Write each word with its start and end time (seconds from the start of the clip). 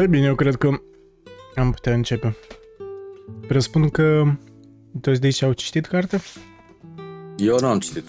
Ei 0.00 0.08
bine, 0.08 0.26
eu 0.26 0.34
cred 0.34 0.54
că 0.54 0.68
am 1.54 1.70
putea 1.70 1.94
începe. 1.94 2.36
Presupun 3.46 3.88
că 3.88 4.24
toți 5.00 5.20
de 5.20 5.26
aici 5.26 5.42
au 5.42 5.52
citit 5.52 5.86
cartea? 5.86 6.20
Eu 7.36 7.58
n-am 7.58 7.78
citit 7.78 8.04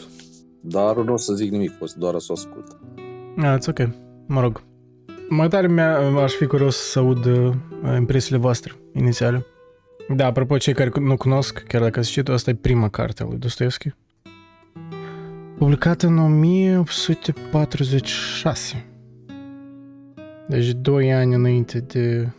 dar 0.62 0.96
nu 0.96 1.14
o 1.14 1.18
să 1.18 1.34
zic 1.34 1.52
nimic, 1.52 1.72
o 1.80 1.86
să 1.86 1.96
doar 1.98 2.20
să 2.20 2.28
o 2.30 2.34
ascult. 2.34 2.78
Ah, 3.38 3.58
it's 3.58 3.68
ok. 3.68 3.90
Mă 4.28 4.42
rog. 4.42 4.64
Mai 5.30 5.48
tare 5.48 5.68
mi-a, 5.68 5.98
aș 5.98 6.34
fi 6.34 6.46
curios 6.46 6.76
să 6.76 7.00
aud 7.00 7.26
uh, 7.26 7.54
impresiile 7.98 8.38
voastre 8.38 8.74
inițiale. 8.94 9.46
Da, 10.16 10.26
apropo, 10.26 10.58
cei 10.58 10.74
care 10.74 10.92
nu 11.00 11.18
cunosc, 11.18 11.64
chiar 11.68 11.82
dacă 11.82 12.00
ați 12.00 12.10
citit, 12.10 12.30
asta 12.30 12.50
e 12.50 12.56
prima 12.56 12.90
carte 12.90 13.24
a 13.24 13.26
lui 13.26 13.38
Dostoevski. 13.38 13.94
Publicată 15.58 16.08
în 16.08 16.18
1846. 16.18 18.89
Deci 20.50 20.72
doi 20.72 21.14
ani 21.14 21.34
înainte 21.34 21.80
de 21.80 22.30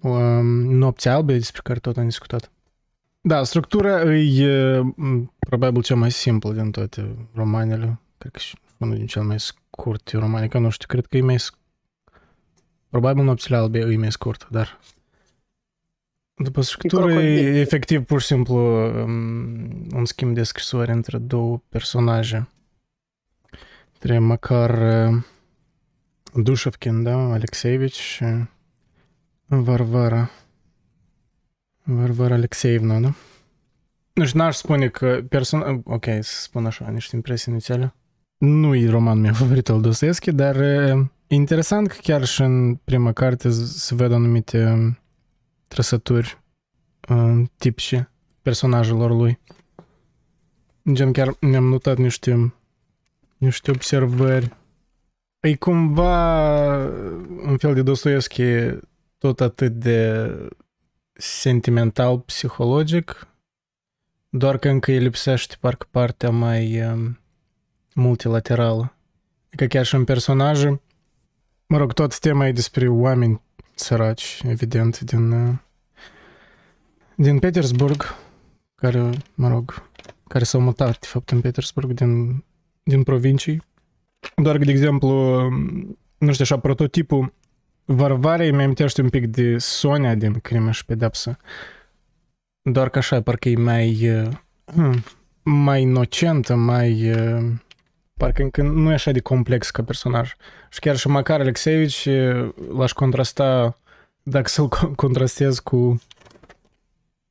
um, 0.00 0.46
Nopția 0.74 1.14
Albă, 1.14 1.32
despre 1.32 1.60
care 1.64 1.78
tot 1.78 1.96
am 1.96 2.04
discutat. 2.04 2.52
Da, 3.20 3.44
structura 3.44 4.14
e 4.14 4.80
probabil 5.38 5.82
cea 5.82 5.94
mai 5.94 6.10
simplă 6.10 6.52
din 6.52 6.70
toate 6.70 7.28
romanele. 7.34 8.00
Cred 8.18 8.32
că 8.32 8.38
și 8.38 8.56
unul 8.78 8.96
din 8.96 9.06
cel 9.06 9.22
mai 9.22 9.40
scurt 9.40 10.10
romane, 10.10 10.48
că 10.48 10.58
nu 10.58 10.70
știu, 10.70 10.86
cred 10.88 11.06
că 11.06 11.16
e 11.16 11.20
mai 11.20 11.38
Probabil 12.88 13.24
Nopțile 13.24 13.56
Albe 13.56 13.78
e 13.78 13.96
mai 13.96 14.12
scurt, 14.12 14.48
dar 14.50 14.80
după 16.34 16.60
structură 16.60 17.12
e 17.12 17.60
efectiv 17.60 18.04
pur 18.04 18.20
și 18.20 18.26
simplu 18.26 18.56
um, 18.56 19.86
un 19.94 20.04
schimb 20.04 20.34
de 20.34 20.42
scrisori 20.42 20.90
între 20.90 21.18
două 21.18 21.62
personaje. 21.68 22.48
Între 23.92 24.18
măcar 24.18 24.70
uh, 25.10 25.22
Dușovkin, 26.34 27.02
da, 27.02 27.16
Alexeevici 27.16 27.98
și 27.98 28.24
Varvara. 29.46 30.30
Varvara 31.82 32.34
Alexeevna, 32.34 33.00
da? 33.00 33.14
Nu 34.12 34.24
știu, 34.24 34.38
n-aș 34.38 34.56
spune 34.56 34.88
că 34.88 35.24
persoana... 35.28 35.80
Ok, 35.84 36.04
să 36.04 36.40
spun 36.40 36.66
așa, 36.66 36.90
niște 36.90 37.16
impresii 37.16 37.52
inițiale. 37.52 37.94
Nu 38.38 38.74
e 38.74 38.90
roman 38.90 39.18
meu 39.18 39.32
favorit 39.32 39.68
al 39.68 39.80
Dostoevski, 39.80 40.32
dar 40.32 40.56
e 40.60 41.08
interesant 41.26 41.88
că 41.88 41.96
chiar 42.02 42.24
și 42.24 42.42
în 42.42 42.74
prima 42.74 43.12
carte 43.12 43.50
se 43.50 43.94
văd 43.94 44.12
anumite 44.12 44.98
trăsături 45.68 46.42
tipice 47.56 48.10
personajelor 48.42 49.10
lui. 49.10 49.38
Gen, 50.92 51.12
chiar 51.12 51.36
mi-am 51.40 51.64
notat 51.64 51.96
niște, 51.96 52.54
niște 53.36 53.70
observări. 53.70 54.58
E 55.40 55.56
cumva 55.56 56.76
un 57.42 57.56
fel 57.58 57.74
de 57.74 57.82
Dostoevski 57.82 58.42
tot 59.18 59.40
atât 59.40 59.72
de 59.72 60.30
sentimental, 61.12 62.18
psihologic, 62.18 63.28
doar 64.28 64.58
că 64.58 64.68
încă 64.68 64.90
îi 64.90 64.98
lipsește 64.98 65.56
parcă 65.60 65.86
partea 65.90 66.30
mai 66.30 66.82
um, 66.82 67.18
multilaterală. 67.94 68.94
Adică 69.46 69.66
chiar 69.66 69.84
și 69.84 69.94
în 69.94 70.04
personaje, 70.04 70.80
mă 71.66 71.76
rog, 71.76 71.92
tot 71.92 72.18
tema 72.18 72.46
e 72.46 72.52
despre 72.52 72.88
oameni 72.88 73.40
săraci, 73.74 74.42
evident, 74.44 75.00
din, 75.00 75.30
uh, 75.30 75.54
din 77.14 77.38
Petersburg, 77.38 78.04
care, 78.74 79.10
mă 79.34 79.48
rog, 79.48 79.88
care 80.28 80.44
s-au 80.44 80.60
mutat, 80.60 80.98
de 80.98 81.06
fapt, 81.06 81.30
în 81.30 81.40
Petersburg, 81.40 81.92
din, 81.92 82.44
din 82.82 83.02
provincii. 83.02 83.62
Doar 84.36 84.58
că, 84.58 84.64
de 84.64 84.70
exemplu, 84.70 85.40
nu 86.18 86.32
știu 86.32 86.44
așa, 86.44 86.58
prototipul 86.58 87.32
Varvare 87.84 88.48
îmi 88.48 88.62
amintește 88.62 89.02
un 89.02 89.08
pic 89.08 89.26
de 89.26 89.58
Sonia 89.58 90.14
din 90.14 90.32
Crimă 90.32 90.70
și 90.70 90.84
Pedepsă. 90.84 91.36
Doar 92.62 92.88
că 92.88 92.98
așa, 92.98 93.22
parcă 93.22 93.48
e 93.48 93.56
mai, 93.56 94.10
uh, 94.74 94.96
mai 95.42 95.82
inocentă, 95.82 96.54
mai... 96.54 97.10
Uh, 97.10 97.52
parcă 98.16 98.42
încă 98.42 98.62
nu 98.62 98.90
e 98.90 98.94
așa 98.94 99.10
de 99.10 99.20
complex 99.20 99.70
ca 99.70 99.82
personaj. 99.82 100.32
Și 100.70 100.78
chiar 100.78 100.96
și 100.96 101.08
Macar 101.08 101.40
Alexeevici 101.40 102.08
l-aș 102.76 102.92
contrasta, 102.92 103.78
dacă 104.22 104.48
să-l 104.48 104.68
contrastez 104.96 105.58
cu, 105.58 106.00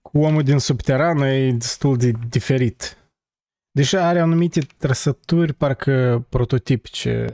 cu 0.02 0.19
omul 0.19 0.44
din 0.44 0.58
subterană, 0.58 1.28
e 1.28 1.52
destul 1.52 1.97
de 1.97 2.12
diferit. 2.30 2.97
Deși 3.79 3.95
are 3.95 4.19
anumite 4.19 4.62
trăsături 4.78 5.53
parcă 5.53 6.25
prototipice 6.29 7.25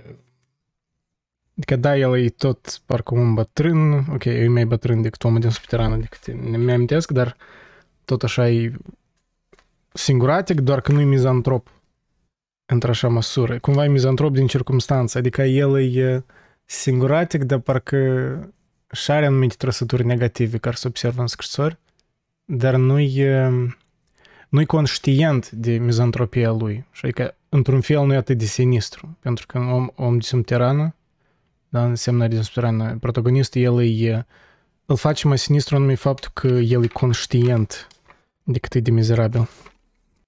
Adică 1.58 1.76
da, 1.76 1.98
el 1.98 2.18
e 2.18 2.30
tot 2.30 2.82
parcă 2.86 3.16
un 3.16 3.34
bătrân, 3.34 4.06
ok, 4.14 4.26
e 4.26 4.48
mai 4.48 4.66
bătrân 4.66 5.02
decât 5.02 5.24
omul 5.24 5.40
din 5.40 5.50
subterană, 5.50 5.96
decât 5.96 6.32
ne 6.32 6.74
amintesc, 6.74 7.12
dar 7.12 7.36
tot 8.04 8.24
așa 8.24 8.50
e 8.50 8.72
singuratic, 9.94 10.60
doar 10.60 10.82
că 10.82 10.92
nu 10.92 11.02
e 11.02 11.04
mizantrop 11.04 11.82
într-așa 12.66 13.08
măsură. 13.08 13.60
Cumva 13.60 13.84
e 13.84 13.88
mizantrop 13.88 14.34
din 14.34 14.48
circunstanță, 14.48 15.18
adică 15.18 15.42
el 15.42 15.96
e 15.96 16.26
singuratic, 16.66 17.44
dar 17.44 17.60
parcă 17.60 17.98
și 18.92 19.12
are 19.12 19.26
anumite 19.26 19.56
trăsături 19.58 20.06
negative 20.06 20.58
care 20.58 20.76
se 20.76 20.88
observă 20.88 21.22
în 21.22 21.28
scrisori, 21.28 21.78
dar 22.44 22.76
nu 22.76 23.00
e, 23.00 23.52
nu 24.50 24.62
e 24.62 24.66
conștient 24.66 25.52
de 25.52 25.78
mizantropia 25.78 26.52
lui. 26.52 26.86
Și 26.92 27.06
adică, 27.06 27.36
într-un 27.50 27.82
fel, 27.82 28.06
nu 28.06 28.14
e 28.14 28.18
atât 28.18 28.38
de 28.38 28.46
sinistru, 28.46 29.18
pentru 29.20 29.46
că 29.46 29.60
un 29.60 29.70
om, 29.70 29.88
om 29.96 30.18
de 30.18 30.26
subterană 30.26 30.96
da, 31.76 31.86
înseamnă 31.86 32.28
din 32.28 32.42
protagonistul, 33.00 33.62
el 33.62 33.84
e, 33.84 34.26
îl 34.86 34.96
face 34.96 35.28
mai 35.28 35.38
sinistru 35.38 35.76
anume 35.76 35.96
faptul 35.96 36.30
că 36.34 36.48
el 36.48 36.84
e 36.84 36.88
conștient 36.88 37.88
de 38.44 38.60
cât 38.60 38.74
e 38.74 38.80
de 38.80 38.92
mizerabil. 38.92 39.48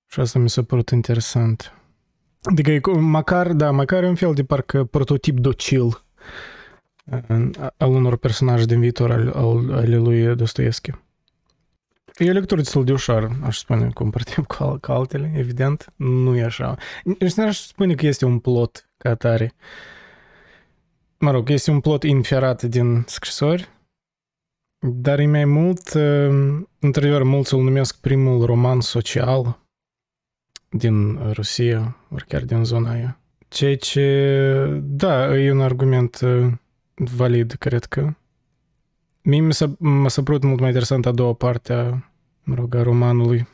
Și 0.07 0.19
asta 0.19 0.39
mi 0.39 0.49
s-a 0.49 0.63
părut 0.63 0.89
interesant. 0.89 1.73
Adică 2.41 2.71
e, 2.71 2.81
măcar, 2.99 3.53
da, 3.53 3.71
măcar 3.71 4.03
e 4.03 4.07
un 4.07 4.15
fel 4.15 4.33
de 4.33 4.43
parcă 4.43 4.83
prototip 4.83 5.39
docil 5.39 6.03
al 7.77 7.89
unor 7.89 8.17
personaje 8.17 8.65
din 8.65 8.79
viitor 8.79 9.11
al, 9.11 9.27
al, 9.27 9.73
ale 9.73 9.97
lui 9.97 10.35
Dostoevski. 10.35 10.91
E 12.17 12.29
o 12.29 12.33
lectură 12.33 12.61
destul 12.61 12.83
de 12.83 12.91
ușoară, 12.91 13.39
aș 13.43 13.57
spune, 13.57 13.89
comparativ 13.93 14.45
cu, 14.45 14.77
cu 14.81 14.91
altele, 14.91 15.33
evident. 15.35 15.93
Nu 15.95 16.35
e 16.35 16.43
așa. 16.43 16.75
Nici 17.03 17.33
nu 17.33 17.45
aș 17.45 17.59
spune 17.59 17.95
că 17.95 18.05
este 18.05 18.25
un 18.25 18.39
plot 18.39 18.89
ca 18.97 19.09
atare. 19.09 19.53
Uh, 19.55 19.95
mă 21.17 21.31
rog, 21.31 21.49
este 21.49 21.71
un 21.71 21.79
plot 21.79 22.03
inferat 22.03 22.63
din 22.63 23.03
scrisori, 23.07 23.69
dar 24.79 25.19
e 25.19 25.25
mai 25.25 25.45
mult, 25.45 25.89
într-adevăr, 26.79 27.23
mulți 27.23 27.53
îl 27.53 27.63
numesc 27.63 27.99
primul 27.99 28.45
roman 28.45 28.81
social 28.81 29.59
din 30.69 31.17
Rusia, 31.33 31.97
ori 32.09 32.25
chiar 32.25 32.43
din 32.43 32.63
zona 32.63 32.91
aia. 32.91 33.19
Ceea 33.47 33.77
ce, 33.77 34.81
da, 34.83 35.37
e 35.37 35.51
un 35.51 35.61
argument 35.61 36.19
valid, 36.95 37.51
cred 37.51 37.83
că. 37.85 38.13
Mie 39.27 39.41
mi 39.41 39.53
s-a, 39.53 39.75
m-a 39.79 40.09
părut 40.23 40.43
mult 40.43 40.59
mai 40.59 40.67
interesant 40.67 41.05
a 41.05 41.11
doua 41.11 41.33
parte 41.33 41.73
a, 41.73 42.11
mă 42.43 42.55
rog, 42.55 42.75
a 42.75 42.83
romanului, 42.83 43.47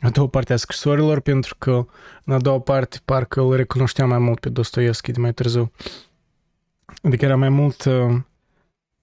a 0.00 0.10
doua 0.10 0.28
parte 0.28 0.52
a 0.52 0.56
scrisorilor, 0.56 1.20
pentru 1.20 1.54
că 1.58 1.86
în 2.24 2.32
a 2.32 2.38
doua 2.38 2.60
parte 2.60 2.98
parcă 3.04 3.40
îl 3.40 3.56
recunoșteam 3.56 4.08
mai 4.08 4.18
mult 4.18 4.40
pe 4.40 4.48
Dostoevski 4.48 5.12
de 5.12 5.20
mai 5.20 5.32
târziu. 5.32 5.70
Adică 7.02 7.24
era 7.24 7.36
mai 7.36 7.48
mult 7.48 7.84
uh, 7.84 8.16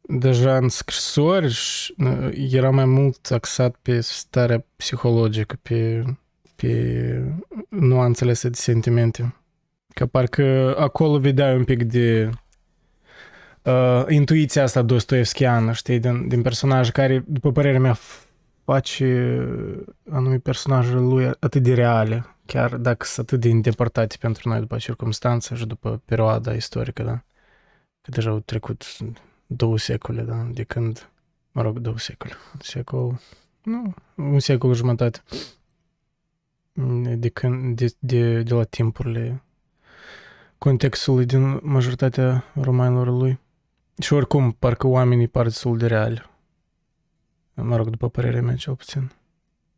deja 0.01 0.57
în 0.57 0.69
scrisori 0.69 1.49
și 1.49 1.93
uh, 1.97 2.29
era 2.51 2.69
mai 2.69 2.85
mult 2.85 3.31
axat 3.31 3.75
pe 3.81 3.99
starea 3.99 4.65
psihologică, 4.75 5.59
pe, 5.61 6.03
pe 6.55 7.33
nuanțele 7.69 8.31
astea 8.31 8.49
de 8.49 8.57
sentimente. 8.57 9.35
Că 9.93 10.05
parcă 10.05 10.75
acolo 10.77 11.19
vedea 11.19 11.53
un 11.53 11.63
pic 11.63 11.83
de 11.83 12.29
uh, 13.63 14.05
intuiția 14.07 14.63
asta 14.63 14.81
dostoevskiană, 14.81 15.71
știi, 15.71 15.99
din, 15.99 16.27
din 16.27 16.41
personaj 16.41 16.89
care, 16.89 17.23
după 17.27 17.51
părerea 17.51 17.79
mea, 17.79 17.97
face 18.63 19.39
anumite 20.09 20.41
personajele 20.41 20.99
lui 20.99 21.31
atât 21.39 21.63
de 21.63 21.73
reale, 21.73 22.25
chiar 22.45 22.75
dacă 22.75 23.05
sunt 23.05 23.27
atât 23.27 23.39
de 23.39 23.49
îndepărtate 23.49 24.15
pentru 24.19 24.49
noi 24.49 24.59
după 24.59 24.77
circunstanțe 24.77 25.55
și 25.55 25.65
după 25.65 26.01
perioada 26.05 26.53
istorică, 26.53 27.03
da? 27.03 27.23
că 28.01 28.11
deja 28.11 28.29
au 28.29 28.39
trecut 28.39 28.83
două 29.45 29.77
secole, 29.77 30.21
da, 30.21 30.47
de 30.53 30.63
când, 30.63 31.09
mă 31.51 31.61
rog, 31.61 31.79
două 31.79 31.97
secole, 31.97 32.33
secol, 32.59 33.19
nu, 33.63 33.93
un 34.15 34.39
secol 34.39 34.73
jumătate, 34.73 35.21
de, 37.15 37.29
când, 37.29 37.75
de, 37.75 37.93
de, 37.99 38.41
de 38.41 38.53
la 38.53 38.63
timpurile 38.63 39.43
contextului 40.57 41.25
din 41.25 41.59
majoritatea 41.61 42.43
romanilor 42.53 43.07
lui. 43.07 43.39
Și 43.99 44.13
oricum, 44.13 44.51
parcă 44.51 44.87
oamenii 44.87 45.27
par 45.27 45.43
destul 45.43 45.77
de 45.77 45.87
reali. 45.87 46.29
Mă 47.53 47.75
rog, 47.75 47.89
după 47.89 48.09
părerea 48.09 48.41
mea, 48.41 48.55
cel 48.55 48.75
puțin. 48.75 49.11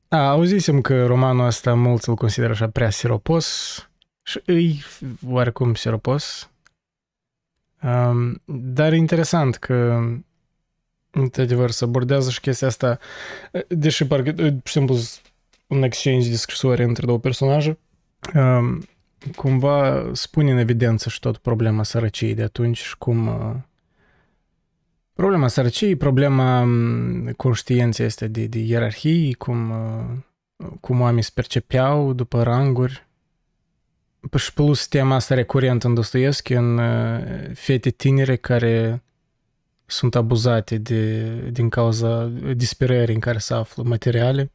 A, 0.08 0.30
auzisem 0.30 0.82
că 0.82 1.06
romanul 1.06 1.46
ăsta 1.46 1.74
mulți 1.74 2.10
îl 2.10 2.16
consideră 2.16 2.52
așa 2.52 2.70
prea 2.70 2.90
siropos 2.90 3.78
și 4.22 4.42
îi 4.46 4.84
oarecum 5.28 5.74
siropos, 5.74 6.52
dar 8.46 8.92
e 8.92 8.96
interesant 8.96 9.56
că 9.56 10.02
Într-adevăr, 11.16 11.72
se 11.72 11.84
abordează 11.84 12.30
și 12.30 12.40
chestia 12.40 12.68
asta, 12.68 13.00
deși 13.68 14.08
parcă, 14.08 14.32
de 14.32 14.56
exemplu, 14.64 14.98
un 15.68 15.84
exchange 15.84 16.30
de 16.30 16.36
scrisori 16.36 16.84
între 16.84 17.06
două 17.06 17.20
personaje, 17.20 17.78
um, 18.34 18.88
cumva 19.36 20.10
spune 20.14 20.52
în 20.52 20.58
evidență 20.58 21.10
și 21.10 21.20
tot 21.20 21.38
problema 21.38 21.84
sărăciei 21.84 22.34
de 22.34 22.44
atunci 22.44 22.78
și 22.78 22.98
cum 22.98 23.28
uh, 23.28 23.56
problema 25.14 25.48
sărăciei, 25.48 25.96
problema 25.96 26.62
um, 26.62 27.32
conștiinței 27.32 28.06
este 28.06 28.28
de, 28.28 28.46
de 28.46 28.60
ierarhii, 28.60 29.34
cum, 29.34 29.70
uh, 29.70 30.68
cum 30.80 31.02
oamenii 31.02 31.24
se 31.24 31.32
percepeau 31.34 32.14
după 32.14 32.44
ranguri. 32.44 33.08
Și 34.38 34.54
plus 34.54 34.88
tema 34.88 35.16
asta 35.16 35.36
recurent 35.36 35.84
în 35.84 35.94
Dostoevski, 35.94 36.54
în 36.54 36.78
uh, 36.78 37.20
fete 37.54 37.90
tinere 37.90 38.36
care 38.36 39.04
sunt 39.86 40.16
abuzate 40.16 40.78
de, 40.78 41.26
din 41.52 41.70
cauza 41.70 42.26
disperării 42.56 43.14
în 43.14 43.20
care 43.20 43.38
se 43.38 43.54
află 43.54 43.84
materiale. 43.84 44.52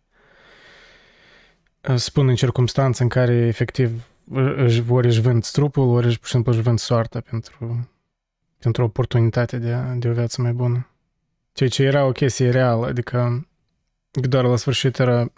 Spun 1.94 2.28
în 2.28 2.34
circunstanțe 2.34 3.02
în 3.02 3.08
care 3.08 3.32
efectiv 3.32 4.02
ori 4.88 5.06
își 5.06 5.20
vând 5.20 5.46
trupul, 5.46 5.88
ori 5.88 6.06
pur 6.06 6.26
și 6.26 6.32
simplu 6.32 6.52
își 6.52 6.60
vând 6.60 6.78
soarta 6.78 7.20
pentru, 7.20 7.88
pentru 8.58 8.82
oportunitate 8.82 9.58
de, 9.58 9.76
de 9.96 10.08
o 10.08 10.12
viață 10.12 10.42
mai 10.42 10.52
bună. 10.52 10.88
Ceea 11.52 11.68
ce 11.68 11.82
era 11.82 12.04
o 12.04 12.12
chestie 12.12 12.50
reală, 12.50 12.86
adică 12.86 13.48
doar 14.10 14.44
la 14.44 14.56
sfârșit 14.56 14.98
era 14.98 15.32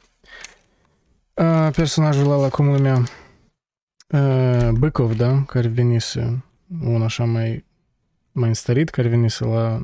a, 1.35 1.71
personajul 1.71 2.33
ăla, 2.33 2.49
cum 2.49 2.67
lumea, 2.67 3.03
a, 4.09 4.71
Băcov, 4.73 5.17
da, 5.17 5.43
care 5.43 5.69
venise 5.69 6.45
un 6.85 7.03
așa 7.03 7.25
mai, 7.25 7.65
mai 8.33 8.49
înstărit, 8.49 8.89
care 8.89 9.09
venise 9.09 9.45
la 9.45 9.81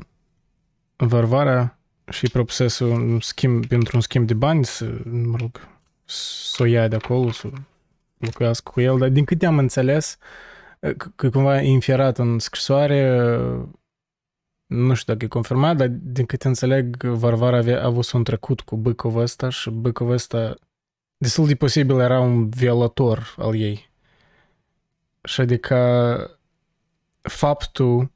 Varvara 0.95 1.77
și 2.09 2.29
propusesul 2.29 2.89
un 2.89 3.19
schimb, 3.19 3.65
pentru 3.65 3.95
un 3.95 4.01
schimb 4.01 4.27
de 4.27 4.33
bani, 4.33 4.65
să, 4.65 5.01
mă 5.03 5.37
rog, 5.39 5.67
să 6.05 6.63
o 6.63 6.65
ia 6.65 6.87
de 6.87 6.95
acolo, 6.95 7.31
să 7.31 7.49
locuiască 8.17 8.71
cu 8.71 8.81
el, 8.81 8.97
dar 8.97 9.09
din 9.09 9.25
câte 9.25 9.45
am 9.45 9.57
înțeles, 9.57 10.17
că 11.15 11.29
cumva 11.29 11.61
e 11.61 11.67
inferat 11.67 12.17
în 12.17 12.39
scrisoare, 12.39 13.19
nu 14.65 14.93
știu 14.93 15.13
dacă 15.13 15.25
e 15.25 15.27
confirmat, 15.27 15.77
dar 15.77 15.87
din 15.87 16.25
câte 16.25 16.47
înțeleg, 16.47 17.03
Varvara 17.03 17.57
avea 17.57 17.83
avut 17.83 18.11
un 18.11 18.23
trecut 18.23 18.61
cu 18.61 18.75
Băcov 18.75 19.15
ăsta 19.15 19.49
și 19.49 19.69
Băcov 19.69 20.09
ăsta 20.09 20.55
destul 21.17 21.47
de 21.47 21.55
posibil 21.55 21.99
era 21.99 22.19
un 22.19 22.49
violator 22.49 23.35
al 23.37 23.55
ei. 23.55 23.89
Și 25.23 25.41
adică 25.41 26.39
faptul 27.21 28.11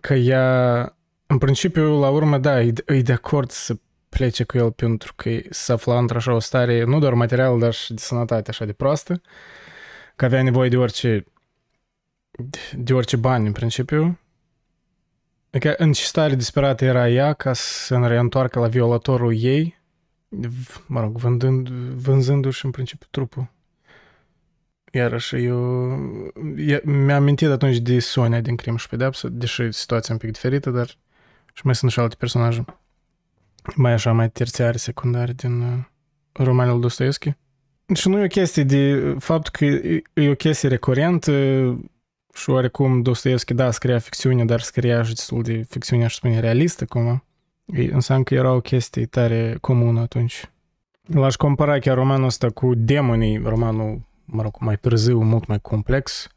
că 0.00 0.14
ea, 0.14 0.96
în 1.26 1.38
principiu, 1.38 1.98
la 2.00 2.08
urmă, 2.08 2.38
da, 2.38 2.62
e, 2.62 2.72
e 2.86 3.02
de 3.02 3.12
acord 3.12 3.50
să 3.50 3.76
plece 4.08 4.44
cu 4.44 4.56
el 4.56 4.72
pentru 4.72 5.12
că 5.16 5.30
se 5.50 5.72
afla 5.72 5.98
într-așa 5.98 6.34
o 6.34 6.38
stare, 6.38 6.84
nu 6.84 6.98
doar 6.98 7.14
material, 7.14 7.58
dar 7.58 7.72
și 7.72 7.94
de 7.94 8.00
sănătate 8.00 8.50
așa 8.50 8.64
de 8.64 8.72
proastă, 8.72 9.20
că 10.16 10.24
avea 10.24 10.42
nevoie 10.42 10.68
de 10.68 10.76
orice 10.76 11.24
de 12.76 12.94
orice 12.94 13.16
bani, 13.16 13.46
în 13.46 13.52
principiu. 13.52 14.18
Adică 15.50 15.74
în 15.76 15.92
ce 15.92 16.04
stare 16.04 16.34
disperată 16.34 16.84
era 16.84 17.08
ea 17.08 17.32
ca 17.32 17.52
să 17.52 17.98
ne 17.98 18.06
reîntoarcă 18.06 18.58
la 18.58 18.66
violatorul 18.66 19.34
ei, 19.36 19.74
mă 20.86 21.00
rog, 21.00 21.16
vândând, 21.16 21.68
vânzându-și 21.68 22.64
în 22.64 22.70
principiu 22.70 23.06
trupul. 23.10 23.54
Iarăși, 24.92 25.36
eu 25.36 25.58
mi-am 26.84 27.10
amintit 27.10 27.48
atunci 27.48 27.76
de 27.76 27.98
Sonia 27.98 28.40
din 28.40 28.56
Crim 28.56 28.76
și 28.76 28.88
Pedepsă, 28.88 29.28
deși 29.28 29.72
situația 29.72 30.14
un 30.14 30.20
pic 30.20 30.32
diferită, 30.32 30.70
dar 30.70 30.86
și 31.54 31.62
mai 31.64 31.74
sunt 31.74 31.90
și 31.90 32.00
alte 32.00 32.16
personaje 32.18 32.64
mai 33.74 33.92
așa, 33.92 34.12
mai 34.12 34.30
terțiare, 34.30 34.76
secundare 34.76 35.32
din 35.32 35.60
uh, 35.60 35.78
romanul 36.32 36.80
Dostoevski. 36.80 37.32
Și 37.94 38.08
nu 38.08 38.18
e 38.18 38.24
o 38.24 38.26
chestie 38.26 38.62
de 38.62 39.14
fapt 39.18 39.48
că 39.48 39.64
e 39.64 40.28
o 40.28 40.34
chestie 40.34 40.68
recurentă 40.68 41.32
și 42.36 42.50
oarecum 42.50 43.02
Dostoevski, 43.02 43.54
da, 43.54 43.70
scria 43.70 43.98
ficțiune, 43.98 44.44
dar 44.44 44.60
scria 44.60 45.02
și 45.02 45.14
destul 45.14 45.42
de 45.42 45.62
ficțiune, 45.68 46.04
aș 46.04 46.14
spune, 46.14 46.40
realistă, 46.40 46.84
cumva. 46.84 47.24
Înseamnă 47.90 48.24
că 48.24 48.34
era 48.34 48.52
o 48.52 48.60
chestie 48.60 49.06
tare 49.06 49.56
comună 49.60 50.00
atunci. 50.00 50.50
L-aș 51.06 51.34
compara 51.34 51.78
chiar 51.78 51.96
romanul 51.96 52.26
ăsta 52.26 52.50
cu 52.50 52.74
Demonii, 52.74 53.38
romanul, 53.38 54.00
mă 54.24 54.42
rog, 54.42 54.56
mai 54.60 54.78
târziu, 54.78 55.22
mult 55.22 55.46
mai 55.46 55.60
complex. 55.60 56.28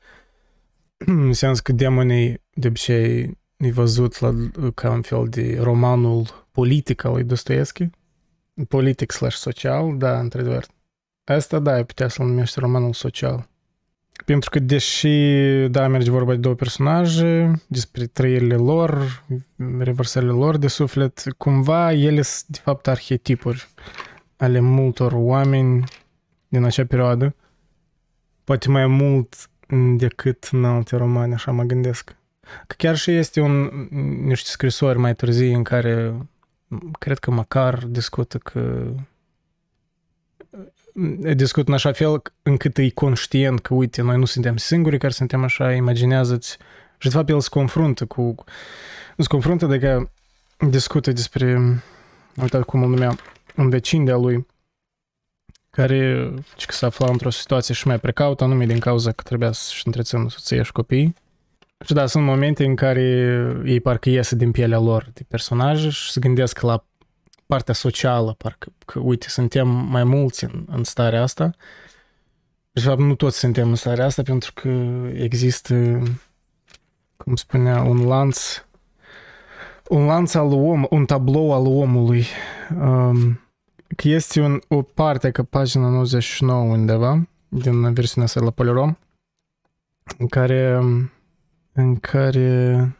Înseamnă 0.97 1.57
că 1.63 1.71
Demonii 1.71 2.41
de 2.53 2.67
obicei 2.67 3.37
e 3.57 3.71
văzut 3.71 4.19
la, 4.19 4.33
ca 4.75 4.91
un 4.91 5.01
fel 5.01 5.27
de 5.29 5.57
romanul 5.61 6.47
politic 6.51 7.03
al 7.03 7.11
lui 7.11 7.23
Dostoevski. 7.23 7.89
Politic 8.67 9.11
slash 9.11 9.35
social, 9.35 9.97
da, 9.97 10.19
într-adevăr. 10.19 10.65
Asta, 11.23 11.59
da, 11.59 11.83
putea 11.83 12.07
să-l 12.07 12.25
numești 12.25 12.59
romanul 12.59 12.93
social. 12.93 13.48
Pentru 14.29 14.49
că, 14.49 14.59
deși, 14.59 15.09
da, 15.69 15.87
merge 15.87 16.11
vorba 16.11 16.31
de 16.31 16.37
două 16.37 16.55
personaje, 16.55 17.51
despre 17.67 18.05
trăirile 18.05 18.55
lor, 18.55 19.23
revărsările 19.79 20.31
lor 20.31 20.57
de 20.57 20.67
suflet, 20.67 21.23
cumva 21.37 21.93
ele 21.93 22.21
sunt, 22.21 22.47
de 22.47 22.59
fapt, 22.63 22.87
arhetipuri 22.87 23.67
ale 24.37 24.59
multor 24.59 25.11
oameni 25.15 25.83
din 26.47 26.63
acea 26.63 26.85
perioadă. 26.85 27.35
Poate 28.43 28.69
mai 28.69 28.87
mult 28.87 29.49
decât 29.97 30.49
în 30.51 30.65
alte 30.65 30.95
romane, 30.95 31.33
așa 31.33 31.51
mă 31.51 31.63
gândesc. 31.63 32.15
Că 32.67 32.75
chiar 32.77 32.95
și 32.95 33.11
este 33.11 33.41
un, 33.41 33.87
niște 34.23 34.49
scrisori 34.49 34.97
mai 34.97 35.15
târzii 35.15 35.53
în 35.53 35.63
care 35.63 36.13
cred 36.99 37.19
că 37.19 37.31
măcar 37.31 37.85
discută 37.85 38.37
că 38.37 38.91
discut 41.33 41.67
în 41.67 41.73
așa 41.73 41.91
fel 41.91 42.21
încât 42.41 42.77
e 42.77 42.89
conștient 42.89 43.59
că, 43.59 43.73
uite, 43.73 44.01
noi 44.01 44.17
nu 44.17 44.25
suntem 44.25 44.57
singuri 44.57 44.97
care 44.97 45.13
suntem 45.13 45.43
așa, 45.43 45.73
imaginează-ți 45.73 46.57
și 46.97 47.07
de 47.07 47.15
fapt 47.15 47.29
el 47.29 47.39
se 47.39 47.49
confruntă 47.51 48.05
cu 48.05 48.35
se 49.17 49.27
confruntă 49.27 49.65
de 49.65 49.79
că 49.79 50.09
discută 50.69 51.11
despre 51.11 51.59
uitați 52.41 52.65
cum 52.65 52.83
îl 52.83 52.89
numea 52.89 53.15
un 53.55 53.69
vecin 53.69 54.05
de-a 54.05 54.17
lui 54.17 54.45
care 55.69 56.29
că 56.65 56.73
se 56.73 56.85
afla 56.85 57.07
într-o 57.09 57.29
situație 57.29 57.73
și 57.73 57.87
mai 57.87 57.99
precaută, 57.99 58.43
anume 58.43 58.65
din 58.65 58.79
cauza 58.79 59.11
că 59.11 59.23
trebuia 59.23 59.51
să-și 59.51 59.81
întrețină 59.85 60.29
soția 60.29 60.63
și 60.63 60.71
copiii 60.71 61.15
și 61.85 61.93
da, 61.93 62.05
sunt 62.05 62.23
momente 62.23 62.65
în 62.65 62.75
care 62.75 63.01
ei 63.65 63.79
parcă 63.79 64.09
iese 64.09 64.35
din 64.35 64.51
pielea 64.51 64.79
lor 64.79 65.09
de 65.13 65.25
personaje 65.27 65.89
și 65.89 66.11
se 66.11 66.19
gândesc 66.19 66.61
la 66.61 66.85
partea 67.49 67.73
socială, 67.73 68.33
parcă 68.37 68.71
că, 68.85 68.99
uite, 68.99 69.27
suntem 69.29 69.67
mai 69.67 70.03
mulți 70.03 70.43
în, 70.43 70.65
în 70.67 70.83
starea 70.83 71.21
asta. 71.21 71.51
De 72.71 72.81
fapt, 72.81 72.99
nu 72.99 73.15
toți 73.15 73.37
suntem 73.37 73.69
în 73.69 73.75
starea 73.75 74.05
asta 74.05 74.21
pentru 74.21 74.51
că 74.53 74.69
există, 75.13 76.03
cum 77.17 77.35
spunea, 77.35 77.81
un 77.81 78.07
lanț, 78.07 78.63
un 79.87 80.05
lanț 80.05 80.33
al 80.33 80.53
om, 80.53 80.85
un 80.89 81.05
tablou 81.05 81.53
al 81.53 81.65
omului. 81.65 82.25
Um, 82.79 83.39
că 83.95 84.07
este 84.07 84.41
un, 84.41 84.61
o 84.67 84.81
parte, 84.81 85.31
că 85.31 85.43
pagina 85.43 85.89
99 85.89 86.61
undeva, 86.61 87.27
din 87.47 87.93
versiunea 87.93 88.27
asta 88.27 88.39
la 88.39 88.51
Polirom, 88.51 88.97
în 90.17 90.27
care 90.27 90.79
în 91.79 91.95
care 91.95 92.97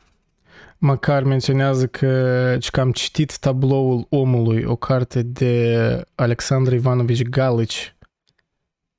măcar 0.79 1.23
menționează 1.23 1.87
că, 1.87 2.57
că 2.71 2.79
am 2.79 2.91
citit 2.91 3.37
tabloul 3.37 4.05
omului, 4.09 4.63
o 4.63 4.75
carte 4.75 5.21
de 5.21 6.03
Alexandru 6.15 6.75
Ivanovici 6.75 7.23
Galici, 7.23 7.95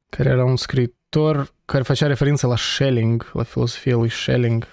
care 0.08 0.28
era 0.28 0.44
un 0.44 0.56
scriitor 0.56 1.54
care 1.64 1.82
făcea 1.82 2.06
referință 2.06 2.46
la 2.46 2.56
Schelling, 2.56 3.30
la 3.32 3.42
filosofia 3.42 3.96
lui 3.96 4.10
Schelling, 4.10 4.66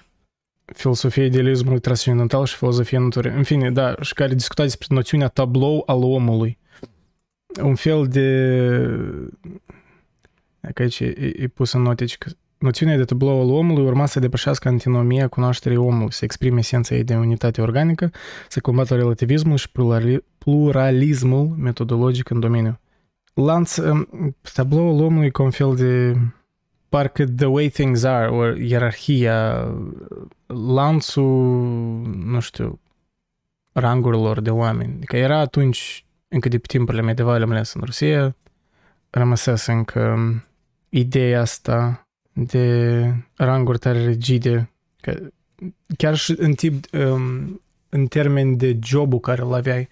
filosofia 0.66 1.26
idealismului 1.26 1.80
transcendental 1.80 2.46
și 2.46 2.56
filosofia 2.56 3.00
naturii. 3.00 3.32
În 3.32 3.44
fine, 3.44 3.72
da, 3.72 3.96
și 4.02 4.14
care 4.14 4.34
discuta 4.34 4.64
despre 4.64 4.88
noțiunea 4.90 5.28
tablou 5.28 5.84
al 5.86 6.04
omului. 6.04 6.58
Un 7.62 7.76
fel 7.76 8.08
de... 8.08 8.50
Că 10.74 10.82
aici 10.82 11.00
e, 11.00 11.34
e 11.38 11.48
pus 11.48 11.72
în 11.72 11.82
notici 11.82 12.18
că 12.18 12.30
Noțiunea 12.58 12.98
de 12.98 13.04
tablou 13.04 13.42
al 13.42 13.50
omului 13.50 13.84
urma 13.84 14.06
să 14.06 14.20
depășească 14.20 14.68
antinomia 14.68 15.28
cunoașterii 15.28 15.78
omului, 15.78 16.14
să 16.14 16.24
exprime 16.24 16.60
esența 16.60 16.96
ei 16.96 17.04
de 17.04 17.16
unitate 17.16 17.62
organică, 17.62 18.12
să 18.50 18.60
combată 18.60 18.96
relativismul 18.96 19.58
și 19.58 19.70
pluralismul 20.38 21.56
metodologic 21.58 22.30
în 22.30 22.40
domeniu. 22.40 22.80
Lanț, 23.34 23.76
um, 23.76 24.08
tabloul 24.54 25.04
omului 25.04 25.32
ca 25.32 25.44
un 25.44 25.50
fel 25.50 25.76
de 25.76 26.18
parcă 26.90 27.26
the 27.26 27.46
way 27.46 27.68
things 27.68 28.04
are, 28.04 28.28
ori 28.28 28.70
ierarhia, 28.70 29.68
lanțul, 30.46 31.32
nu 32.26 32.40
știu, 32.40 32.80
rangurilor 33.72 34.42
de 34.42 34.50
oameni. 34.50 34.94
Adică 34.96 35.18
era 35.18 35.40
atunci, 35.40 36.06
încă 36.28 36.50
de 36.50 36.58
pe 36.58 36.68
timpurile 36.68 37.04
medievale, 37.04 37.46
mai 37.46 37.56
ales 37.56 37.74
în 37.74 37.82
Rusia, 37.86 38.36
rămăsese 39.10 39.72
încă 39.72 40.16
ideea 40.90 41.42
asta 41.42 42.07
de 42.38 43.14
ranguri 43.36 43.78
tare 43.78 44.06
rigide. 44.06 44.70
Că 45.02 45.20
chiar 45.98 46.16
și 46.16 46.36
în 46.38 46.54
tip 46.54 46.86
um, 46.94 47.62
în 47.90 48.08
termen 48.08 48.58
de 48.58 48.80
jobul 48.84 49.20
care 49.20 49.42
îl 49.42 49.54
aveai. 49.54 49.88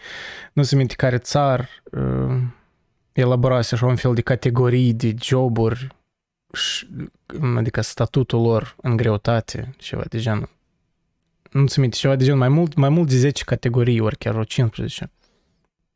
Nu 0.53 0.63
se 0.63 0.75
minte 0.75 0.95
care 0.95 1.17
țar 1.17 1.69
uh, 1.91 2.41
elaborase 3.11 3.75
așa 3.75 3.85
un 3.85 3.95
fel 3.95 4.13
de 4.13 4.21
categorii 4.21 4.93
de 4.93 5.15
joburi, 5.21 5.87
adică 7.55 7.81
statutul 7.81 8.41
lor 8.41 8.75
în 8.81 8.95
greutate, 8.95 9.75
ceva 9.77 10.03
de 10.09 10.17
genul. 10.17 10.49
Nu 11.51 11.67
se 11.67 11.79
minte, 11.79 11.95
ceva 11.95 12.15
de 12.15 12.23
genul, 12.23 12.39
mai 12.39 12.49
mult, 12.49 12.75
mai 12.75 12.89
mult 12.89 13.09
de 13.09 13.17
10 13.17 13.43
categorii, 13.43 13.99
ori 13.99 14.17
chiar 14.17 14.35
o 14.35 14.43
15. 14.43 15.11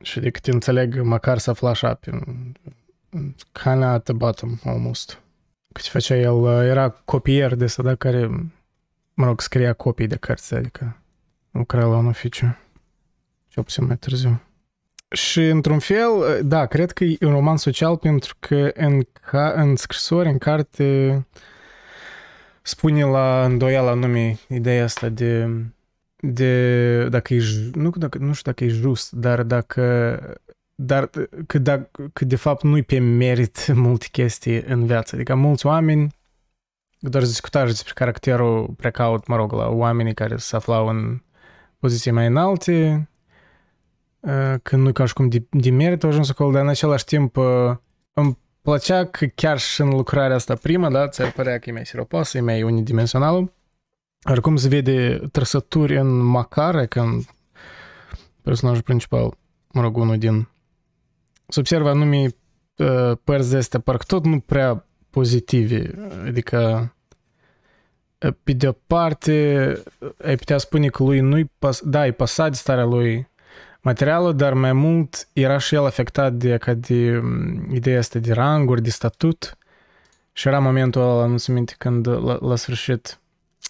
Și 0.02 0.20
de 0.20 0.30
cât 0.30 0.46
înțeleg, 0.46 1.00
măcar 1.00 1.38
să 1.38 1.50
afla 1.50 1.70
așa, 1.70 1.94
pe 1.94 2.10
kind 3.52 3.82
at 3.82 4.04
the 4.04 4.12
bottom, 4.12 4.58
almost. 4.64 5.20
Cât 5.72 5.84
făcea 5.84 6.16
el, 6.16 6.44
era 6.46 6.90
copier 6.90 7.54
de 7.54 7.66
să 7.66 7.82
da, 7.82 7.94
care, 7.94 8.26
mă 9.14 9.24
rog, 9.24 9.40
scria 9.40 9.72
copii 9.72 10.06
de 10.06 10.16
cărți, 10.16 10.54
adică 10.54 10.96
lucra 11.50 11.84
la 11.84 11.96
un 11.96 12.06
oficiu. 12.06 12.56
Cel 13.48 13.62
puțin 13.62 13.86
mai 13.86 13.96
târziu. 13.96 14.40
Și, 15.10 15.40
într-un 15.40 15.78
fel, 15.78 16.40
da, 16.42 16.66
cred 16.66 16.90
că 16.90 17.04
e 17.04 17.16
un 17.20 17.30
roman 17.30 17.56
social 17.56 17.96
pentru 17.96 18.36
că 18.38 18.70
în, 18.74 19.02
ca, 19.30 19.52
în 19.56 19.76
scrisori, 19.76 20.28
în 20.28 20.38
carte, 20.38 21.26
spune 22.62 23.04
la 23.04 23.44
îndoială 23.44 23.90
anume 23.90 24.38
ideea 24.48 24.84
asta 24.84 25.08
de, 25.08 25.48
de 26.16 27.08
dacă 27.08 27.34
e, 27.34 27.42
nu, 27.72 27.90
dacă, 27.90 28.18
nu 28.18 28.32
știu 28.32 28.50
dacă 28.50 28.64
e 28.64 28.68
just, 28.68 29.12
dar 29.12 29.42
dacă 29.42 30.18
dar 30.82 31.10
că, 31.46 31.58
da, 31.58 31.88
că 32.12 32.24
de 32.24 32.36
fapt 32.36 32.62
nu-i 32.62 32.82
pe 32.82 32.98
merit 32.98 33.66
multe 33.74 34.06
chestii 34.12 34.62
în 34.62 34.86
viață. 34.86 35.14
Adică 35.14 35.34
mulți 35.34 35.66
oameni, 35.66 36.14
doar 36.98 37.22
discuta 37.22 37.64
despre 37.64 37.92
caracterul 37.94 38.74
precaut, 38.76 39.26
mă 39.26 39.36
rog, 39.36 39.52
la 39.52 39.68
oamenii 39.68 40.14
care 40.14 40.36
se 40.36 40.56
aflau 40.56 40.86
în 40.86 41.22
poziții 41.78 42.10
mai 42.10 42.26
înalte, 42.26 43.08
că 44.62 44.76
nu 44.76 44.92
ca 44.92 45.04
și 45.04 45.12
cum 45.12 45.28
de, 45.28 45.46
de 45.50 45.70
merit 45.70 46.02
au 46.02 46.08
ajuns 46.08 46.30
acolo, 46.30 46.50
dar 46.50 46.62
în 46.62 46.68
același 46.68 47.04
timp 47.04 47.36
îmi 48.12 48.38
plăcea 48.62 49.04
că 49.04 49.26
chiar 49.26 49.58
și 49.58 49.80
în 49.80 49.88
lucrarea 49.88 50.36
asta 50.36 50.54
prima, 50.54 50.90
da, 50.90 51.08
ți-ar 51.08 51.32
părea 51.32 51.58
că 51.58 51.70
e 51.70 51.72
mai 51.72 51.86
siropoasă, 51.86 52.36
e 52.36 52.40
mai 52.40 52.62
unidimensională, 52.62 53.52
oricum 54.30 54.56
se 54.56 54.68
vede 54.68 55.20
trăsături 55.32 55.98
în 55.98 56.18
Macare, 56.18 56.86
când 56.86 57.24
personajul 58.42 58.82
principal, 58.82 59.34
mă 59.72 59.80
rog, 59.80 59.96
unul 59.96 60.18
din 60.18 60.48
se 61.50 61.60
observă 61.60 61.88
anume 61.88 62.26
părți 63.24 63.50
de 63.50 63.56
astea, 63.56 63.80
parcă 63.80 64.04
tot 64.06 64.24
nu 64.24 64.40
prea 64.40 64.86
pozitive, 65.10 66.10
adică 66.26 66.92
pe 68.42 68.52
de 68.52 68.68
o 68.68 68.72
parte 68.72 69.72
ai 70.24 70.36
putea 70.36 70.58
spune 70.58 70.88
că 70.88 71.02
lui 71.02 71.20
nu-i 71.20 71.50
pas, 71.58 71.80
da, 71.80 72.06
e 72.06 72.12
pasat 72.12 72.50
de 72.50 72.56
starea 72.56 72.84
lui 72.84 73.28
materială, 73.80 74.32
dar 74.32 74.52
mai 74.52 74.72
mult 74.72 75.28
era 75.32 75.58
și 75.58 75.74
el 75.74 75.84
afectat 75.84 76.32
de, 76.32 76.56
ca 76.56 76.74
de 76.74 77.22
ideea 77.72 77.98
asta 77.98 78.18
de 78.18 78.32
ranguri, 78.32 78.82
de 78.82 78.90
statut. 78.90 79.58
Și 80.32 80.48
era 80.48 80.58
momentul 80.58 81.02
ăla, 81.02 81.26
nu 81.26 81.36
se 81.36 81.52
minte, 81.52 81.74
când 81.78 82.08
la, 82.08 82.38
la 82.40 82.56
sfârșit 82.56 83.20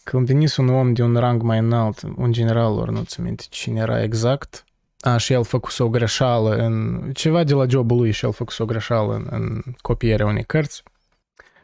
când 0.04 0.26
venise 0.26 0.60
un 0.60 0.68
om 0.68 0.92
de 0.92 1.02
un 1.02 1.16
rang 1.16 1.42
mai 1.42 1.58
înalt, 1.58 2.02
un 2.16 2.32
general, 2.32 2.72
ori 2.72 2.92
nu 2.92 3.04
se 3.06 3.22
minte 3.22 3.44
cine 3.48 3.80
era 3.80 4.02
exact, 4.02 4.64
a, 5.00 5.16
și 5.16 5.32
el 5.32 5.44
făcuse 5.44 5.82
o 5.82 5.88
greșeală 5.88 6.56
în... 6.56 7.02
Ceva 7.12 7.44
de 7.44 7.54
la 7.54 7.66
jobul 7.66 7.96
lui 7.96 8.10
și 8.10 8.24
el 8.24 8.32
făcuse 8.32 8.62
o 8.62 8.66
greșeală 8.66 9.14
în, 9.14 9.26
în 9.30 9.62
copierea 9.80 10.26
unei 10.26 10.44
cărți. 10.44 10.82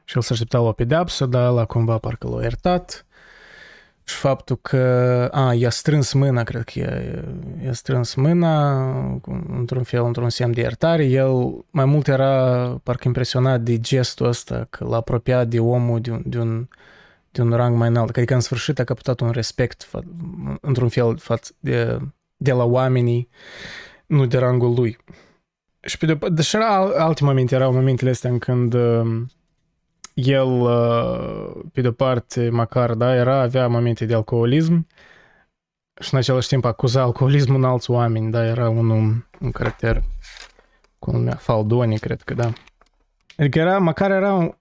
Și 0.04 0.16
el 0.16 0.22
se 0.22 0.32
aștepta 0.32 0.58
la 0.58 0.64
o 0.64 0.72
pedeapsă, 0.72 1.26
dar 1.26 1.52
la 1.52 1.64
cumva 1.64 1.98
parcă 1.98 2.28
l-a 2.28 2.42
iertat. 2.42 3.06
Și 4.04 4.14
faptul 4.14 4.56
că, 4.56 4.78
a, 5.32 5.54
i-a 5.54 5.70
strâns 5.70 6.12
mâna, 6.12 6.42
cred 6.42 6.62
că 6.62 6.78
i-a, 6.78 7.00
i-a 7.64 7.72
strâns 7.72 8.14
mâna, 8.14 8.80
într-un 9.48 9.82
fel, 9.82 10.04
într-un 10.04 10.30
semn 10.30 10.52
de 10.52 10.60
iertare, 10.60 11.04
el 11.04 11.64
mai 11.70 11.84
mult 11.84 12.08
era 12.08 12.80
parcă 12.82 13.02
impresionat 13.06 13.60
de 13.60 13.80
gestul 13.80 14.26
ăsta, 14.26 14.66
că 14.70 14.84
l-a 14.84 14.96
apropiat 14.96 15.48
de 15.48 15.60
omul 15.60 16.00
de 16.00 16.10
un, 16.10 16.22
de 16.24 16.38
un, 16.38 16.68
de 17.30 17.42
un 17.42 17.50
rang 17.50 17.76
mai 17.76 17.88
înalt, 17.88 18.16
adică 18.16 18.34
în 18.34 18.40
sfârșit 18.40 18.78
a 18.78 18.84
captat 18.84 19.20
un 19.20 19.30
respect, 19.30 19.90
într-un 20.60 20.88
fel, 20.88 21.16
față 21.18 21.52
de, 21.60 21.98
de 22.36 22.52
la 22.52 22.64
oamenii, 22.64 23.28
nu 24.06 24.26
de 24.26 24.38
rangul 24.38 24.74
lui. 24.74 24.98
Și 25.80 25.98
pe 25.98 26.06
de 26.06 26.18
deși 26.28 26.56
era 26.56 26.76
alte 26.76 27.24
momente, 27.24 27.54
erau 27.54 27.72
momentele 27.72 28.10
astea 28.10 28.30
în 28.30 28.38
când 28.38 28.74
uh, 28.74 29.22
el, 30.14 30.48
uh, 30.48 31.64
pe 31.72 31.80
de 31.80 31.92
parte, 31.92 32.48
măcar, 32.48 32.94
da, 32.94 33.14
era, 33.14 33.40
avea 33.40 33.68
momente 33.68 34.04
de 34.04 34.14
alcoolism 34.14 34.86
și 36.00 36.12
în 36.12 36.18
același 36.18 36.48
timp 36.48 36.64
acuza 36.64 37.02
alcoolismul 37.02 37.56
în 37.56 37.64
alți 37.64 37.90
oameni, 37.90 38.30
da, 38.30 38.44
era 38.44 38.68
unul, 38.68 39.26
un 39.40 39.50
caracter, 39.50 40.02
cum 40.98 41.12
numea, 41.12 41.34
Faldoni, 41.34 41.98
cred 41.98 42.22
că, 42.22 42.34
da. 42.34 42.52
Adică 43.36 43.58
era, 43.58 43.78
măcar 43.78 44.10
era 44.10 44.32
un, 44.32 44.52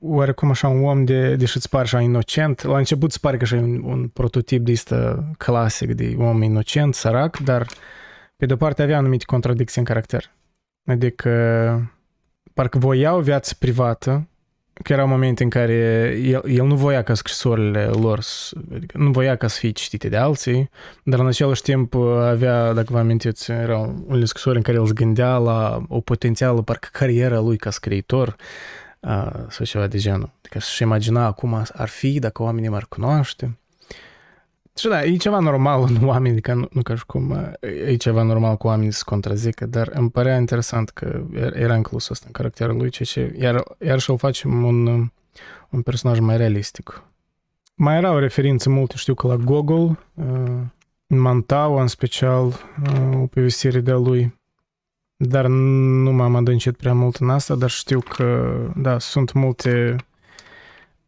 oarecum 0.00 0.50
așa 0.50 0.68
un 0.68 0.84
om 0.84 1.04
de, 1.04 1.36
de 1.36 1.44
și-ți 1.44 1.68
pare 1.68 1.84
așa 1.84 2.00
inocent. 2.00 2.62
La 2.62 2.78
început 2.78 3.10
îți 3.10 3.20
pare 3.20 3.36
că 3.36 3.42
așa 3.42 3.56
e 3.56 3.60
un, 3.60 3.82
un 3.84 4.08
prototip 4.08 4.64
de 4.64 4.70
istă 4.70 5.30
clasic 5.38 5.92
de 5.92 6.14
om 6.18 6.42
inocent, 6.42 6.94
sărac, 6.94 7.38
dar 7.38 7.66
pe 8.36 8.46
de-o 8.46 8.56
parte 8.56 8.82
avea 8.82 8.96
anumite 8.96 9.24
contradicții 9.24 9.80
în 9.80 9.86
caracter. 9.86 10.30
Adică 10.86 11.30
parcă 12.54 12.78
voia 12.78 13.14
o 13.14 13.20
viață 13.20 13.54
privată, 13.58 14.28
că 14.82 14.92
erau 14.92 15.06
momente 15.06 15.42
în 15.42 15.48
care 15.48 15.72
el, 16.22 16.42
el 16.46 16.66
nu 16.66 16.74
voia 16.74 17.02
ca 17.02 17.14
scrisorile 17.14 17.84
lor, 17.84 18.20
adică 18.74 18.98
nu 18.98 19.10
voia 19.10 19.36
ca 19.36 19.46
să 19.46 19.58
fie 19.58 19.70
citite 19.70 20.08
de 20.08 20.16
alții, 20.16 20.70
dar 21.02 21.18
în 21.18 21.26
același 21.26 21.62
timp 21.62 21.94
avea, 22.20 22.72
dacă 22.72 22.86
vă 22.90 22.98
amintiți, 22.98 23.50
erau 23.50 24.04
unele 24.06 24.24
scrisori 24.24 24.56
în 24.56 24.62
care 24.62 24.76
el 24.76 24.86
se 24.86 24.92
gândea 24.92 25.36
la 25.36 25.82
o 25.88 26.00
potențială, 26.00 26.62
parcă 26.62 26.88
carieră 26.92 27.40
lui 27.40 27.56
ca 27.56 27.70
scriitor 27.70 28.36
sau 29.48 29.64
ceva 29.64 29.86
de 29.86 29.98
genul. 29.98 30.30
Adică 30.38 30.60
să-și 30.60 30.82
imagina 30.82 31.32
cum 31.32 31.54
ar 31.74 31.88
fi 31.88 32.18
dacă 32.18 32.42
oamenii 32.42 32.68
m-ar 32.68 32.86
cunoaște. 32.88 33.58
Și 34.78 34.88
da, 34.88 35.04
e 35.04 35.16
ceva 35.16 35.38
normal 35.38 35.82
în 35.82 36.06
oameni, 36.06 36.32
adică 36.32 36.54
nu, 36.54 36.68
nu 36.72 36.82
ca 36.82 36.94
și 36.94 37.06
cum 37.06 37.36
e 37.86 37.96
ceva 37.96 38.22
normal 38.22 38.56
cu 38.56 38.66
oamenii 38.66 38.92
să 38.92 39.02
contrazică, 39.06 39.66
dar 39.66 39.90
îmi 39.94 40.10
părea 40.10 40.36
interesant 40.36 40.90
că 40.90 41.20
era 41.52 41.76
inclus 41.76 42.10
asta 42.10 42.24
în 42.26 42.32
caracterul 42.32 42.76
lui, 42.76 42.90
ceea 42.90 43.08
ce 43.28 43.36
iar, 43.40 43.62
iar 43.84 43.98
și-l 43.98 44.18
facem 44.18 44.64
un, 44.64 44.86
un 45.70 45.82
personaj 45.82 46.18
mai 46.18 46.36
realistic. 46.36 47.02
Mai 47.74 47.96
erau 47.96 48.18
referințe 48.18 48.68
multe, 48.68 48.94
știu 48.96 49.14
că 49.14 49.26
la 49.26 49.36
Gogol, 49.36 49.98
în 51.06 51.18
Mantaua 51.18 51.80
în 51.80 51.86
special, 51.86 52.52
o 53.14 53.26
povestire 53.26 53.80
de-a 53.80 53.96
lui, 53.96 54.38
dar 55.16 55.46
nu 55.46 56.12
m-am 56.12 56.36
adâncit 56.36 56.76
prea 56.76 56.94
mult 56.94 57.16
în 57.16 57.30
asta, 57.30 57.54
dar 57.54 57.70
știu 57.70 58.00
că, 58.00 58.56
da, 58.76 58.98
sunt 58.98 59.32
multe 59.32 59.96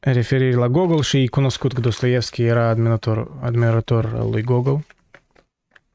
referiri 0.00 0.56
la 0.56 0.68
Gogol 0.68 1.02
și 1.02 1.22
e 1.22 1.26
cunoscut 1.26 1.72
că 1.72 1.80
Dostoevski 1.80 2.42
era 2.42 2.68
admirator, 2.68 3.30
admirator 3.40 4.12
al 4.14 4.30
lui 4.30 4.42
Gogol. 4.42 4.86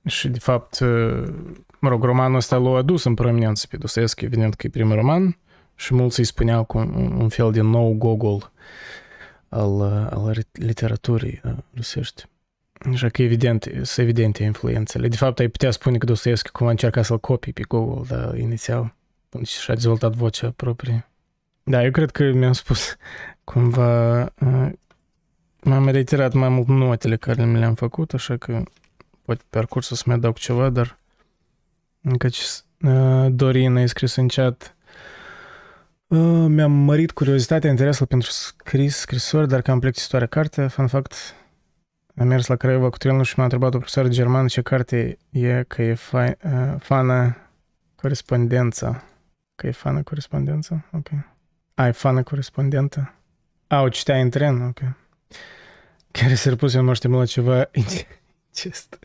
Și, 0.05 0.27
de 0.27 0.39
fapt, 0.39 0.79
mă 1.79 1.89
rog, 1.89 2.03
romanul 2.03 2.37
ăsta 2.37 2.57
l-a 2.57 2.77
adus 2.77 3.03
în 3.03 3.13
prominență 3.13 3.67
pe 3.69 3.77
Dostoevski, 3.77 4.25
evident 4.25 4.55
că 4.55 4.67
e 4.67 4.69
primul 4.69 4.95
roman, 4.95 5.37
și 5.75 5.93
mulți 5.93 6.19
îi 6.19 6.25
spuneau 6.25 6.63
cu 6.63 6.77
un, 6.77 7.15
un 7.19 7.29
fel 7.29 7.51
de 7.51 7.61
nou 7.61 7.93
Gogol 7.93 8.51
al, 9.49 9.81
al 9.81 10.45
literaturii 10.51 11.41
rusești. 11.75 12.25
Așa 12.91 13.09
că 13.09 13.21
evident, 13.21 13.63
sunt 13.73 13.97
evidente 13.97 14.43
influențele. 14.43 15.07
De 15.07 15.15
fapt, 15.15 15.39
ai 15.39 15.47
putea 15.47 15.71
spune 15.71 15.97
că 15.97 16.05
Dostoevski 16.05 16.49
cumva 16.49 16.71
încerca 16.71 17.01
să-l 17.01 17.19
copii 17.19 17.53
pe 17.53 17.63
Gogol, 17.67 18.05
dar 18.07 18.37
inițial, 18.37 18.95
până 19.29 19.43
și-a 19.43 19.73
dezvoltat 19.73 20.13
vocea 20.13 20.53
proprie. 20.55 21.09
Da, 21.67 21.83
eu 21.83 21.91
cred 21.91 22.11
că 22.11 22.23
mi-am 22.23 22.53
spus 22.53 22.95
cumva 23.43 24.19
m-am 25.63 25.89
reiterat 25.89 26.33
mai 26.33 26.49
mult 26.49 26.67
notele 26.67 27.17
care 27.17 27.45
mi 27.45 27.57
le-am 27.57 27.75
făcut, 27.75 28.13
așa 28.13 28.37
că 28.37 28.63
poate 29.21 29.41
pe 29.49 29.57
parcurs 29.57 29.89
o 29.89 29.95
să 29.95 30.03
mai 30.05 30.15
adaug 30.15 30.35
ceva, 30.35 30.69
dar 30.69 30.99
căci 32.17 32.41
Dorina 33.29 33.81
a 33.81 33.85
scris 33.85 34.15
în 34.15 34.27
chat 34.27 34.75
mi-am 36.47 36.71
mărit 36.71 37.11
curiozitatea, 37.11 37.69
interesul 37.69 38.05
pentru 38.05 38.29
scris, 38.31 38.95
scrisori, 38.95 39.47
dar 39.47 39.61
cam 39.61 39.79
plictisitoare 39.79 40.27
carte. 40.27 40.67
Fun 40.67 40.87
fact, 40.87 41.13
am 42.15 42.27
mers 42.27 42.47
la 42.47 42.55
Craiova 42.55 42.89
cu 42.89 42.97
trenul 42.97 43.23
și 43.23 43.33
m-a 43.37 43.43
întrebat 43.43 43.73
o 43.73 43.77
profesoară 43.77 44.07
german 44.07 44.47
ce 44.47 44.61
carte 44.61 45.17
e, 45.29 45.63
că 45.67 45.81
e 45.81 45.93
fa, 45.93 46.23
uh, 46.23 46.75
fană 46.79 47.37
corespondența. 47.95 49.03
Că 49.55 49.67
e 49.67 49.71
fană 49.71 50.03
corespondența? 50.03 50.85
Ok. 50.91 51.09
Ai 51.75 51.93
fană 51.93 52.23
corespondentă? 52.23 53.13
A, 53.67 53.81
o 53.81 53.89
citea 53.89 54.19
în 54.19 54.29
tren? 54.29 54.61
Ok. 54.61 54.79
Chiar 56.11 56.35
se 56.35 56.49
răpuse, 56.49 56.79
nu 56.79 56.93
știu, 56.93 57.17
la 57.17 57.25
ceva 57.25 57.69
incest. 58.51 58.99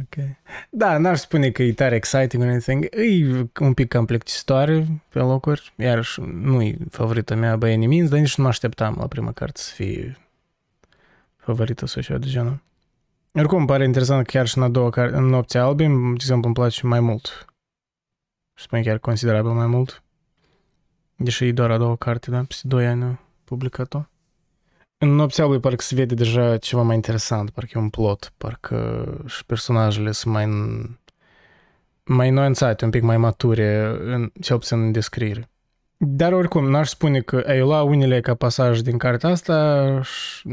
Ok. 0.00 0.24
Da, 0.70 0.98
n-aș 0.98 1.18
spune 1.18 1.50
că 1.50 1.62
e 1.62 1.72
tare 1.72 1.94
exciting 1.94 2.42
or 2.42 2.48
anything. 2.48 2.84
E 2.84 3.46
un 3.60 3.74
pic 3.74 3.88
cam 3.88 4.04
plictisitoare 4.04 4.86
pe 5.08 5.18
locuri. 5.18 5.72
Iarăși 5.76 6.20
nu 6.20 6.62
e 6.62 6.76
favorita 6.90 7.34
mea 7.34 7.56
by 7.56 7.66
any 7.66 7.86
means, 7.86 8.08
dar 8.08 8.18
nici 8.18 8.36
nu 8.36 8.42
mă 8.42 8.48
așteptam 8.48 8.96
la 8.98 9.06
prima 9.06 9.32
carte 9.32 9.60
să 9.60 9.72
fie 9.74 10.16
favorită 11.36 11.86
sau 11.86 12.02
ceva 12.02 12.18
de 12.18 12.26
genul. 12.28 12.62
Oricum, 13.32 13.58
îmi 13.58 13.66
pare 13.66 13.84
interesant 13.84 14.26
că 14.26 14.30
chiar 14.30 14.46
și 14.46 14.58
în 14.58 14.62
a 14.62 14.68
doua, 14.68 14.90
în 14.94 15.24
Nopții 15.24 15.58
Albi, 15.58 15.86
de 15.86 15.92
exemplu, 16.14 16.46
îmi 16.46 16.54
place 16.54 16.86
mai 16.86 17.00
mult. 17.00 17.46
Și 18.54 18.64
spune 18.64 18.82
chiar 18.82 18.98
considerabil 18.98 19.50
mai 19.50 19.66
mult. 19.66 20.02
Deși 21.16 21.44
e 21.44 21.52
doar 21.52 21.70
a 21.70 21.78
doua 21.78 21.96
carte, 21.96 22.30
da? 22.30 22.44
Peste 22.48 22.68
2 22.68 22.86
ani 22.86 23.04
a 23.04 23.20
publicat-o. 23.44 24.02
În 24.98 25.14
Nopții 25.14 25.42
Albi 25.42 25.58
parcă 25.58 25.82
se 25.82 25.94
vede 25.94 26.14
deja 26.14 26.56
ceva 26.56 26.82
mai 26.82 26.94
interesant, 26.94 27.50
parcă 27.50 27.70
e 27.74 27.80
un 27.80 27.88
plot, 27.88 28.32
parcă 28.36 29.06
și 29.26 29.44
personajele 29.44 30.10
sunt 30.12 30.34
mai, 30.34 30.46
mai 32.04 32.30
nuanțate, 32.30 32.84
un 32.84 32.90
pic 32.90 33.02
mai 33.02 33.16
mature, 33.16 33.96
în, 34.00 34.32
cel 34.40 34.58
puțin 34.58 34.80
în 34.80 34.92
descriere. 34.92 35.50
Dar 35.96 36.32
oricum, 36.32 36.70
n-aș 36.70 36.88
spune 36.88 37.20
că 37.20 37.44
ai 37.46 37.60
lua 37.60 37.82
unele 37.82 38.20
ca 38.20 38.34
pasaj 38.34 38.80
din 38.80 38.98
cartea 38.98 39.30
asta 39.30 40.00
și 40.02 40.48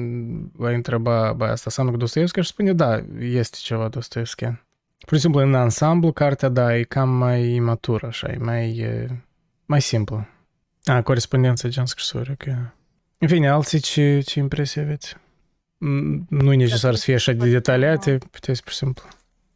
va 0.51 0.69
întreba, 0.69 1.33
bă, 1.33 1.43
asta 1.45 1.63
înseamnă 1.65 1.91
cu 1.91 1.97
Dostoevski 1.97 2.41
și 2.41 2.47
spune, 2.47 2.73
da, 2.73 3.03
este 3.19 3.57
ceva 3.61 3.87
Dostoevski. 3.87 4.45
Pur 5.05 5.15
și 5.15 5.19
simplu, 5.19 5.41
în 5.41 5.53
ansamblu, 5.53 6.11
cartea, 6.11 6.49
da, 6.49 6.77
e 6.77 6.83
cam 6.83 7.09
mai 7.09 7.59
matură, 7.59 8.07
așa, 8.07 8.27
e 8.31 8.37
mai, 8.37 8.77
e, 8.77 9.23
mai 9.65 9.81
simplă. 9.81 10.27
A, 10.85 11.01
corespondență 11.01 11.67
gen 11.67 11.85
scrisori, 11.85 12.31
ok. 12.31 12.43
În 13.17 13.27
fine, 13.27 13.49
alții 13.49 13.79
ce, 13.79 14.19
ce 14.19 14.39
impresie 14.39 14.81
aveți? 14.81 15.15
Nu 16.29 16.53
e 16.53 16.55
necesar 16.55 16.95
să 16.95 17.03
fie 17.03 17.13
așa 17.13 17.31
de 17.31 17.49
detaliate, 17.49 18.17
puteți 18.31 18.63
pur 18.63 18.71
și 18.71 18.77
simplu. 18.77 19.07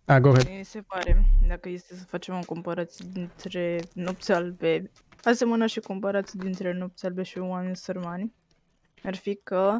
A, 0.05 0.19
go 0.19 0.29
ahead. 0.29 0.49
Mi 0.49 0.65
se 0.65 0.81
pare, 0.81 1.25
dacă 1.47 1.69
este 1.69 1.95
să 1.95 2.03
facem 2.03 2.35
o 2.35 2.45
comparație 2.45 3.05
dintre 3.11 3.79
nopți 3.93 4.31
albe, 4.31 4.91
asemănă 5.23 5.65
și 5.65 5.79
comparație 5.79 6.39
dintre 6.43 6.73
nopți 6.73 7.05
albe 7.05 7.23
și 7.23 7.37
oameni 7.37 7.75
sărmani, 7.75 8.33
ar 9.03 9.15
fi 9.15 9.35
că 9.35 9.79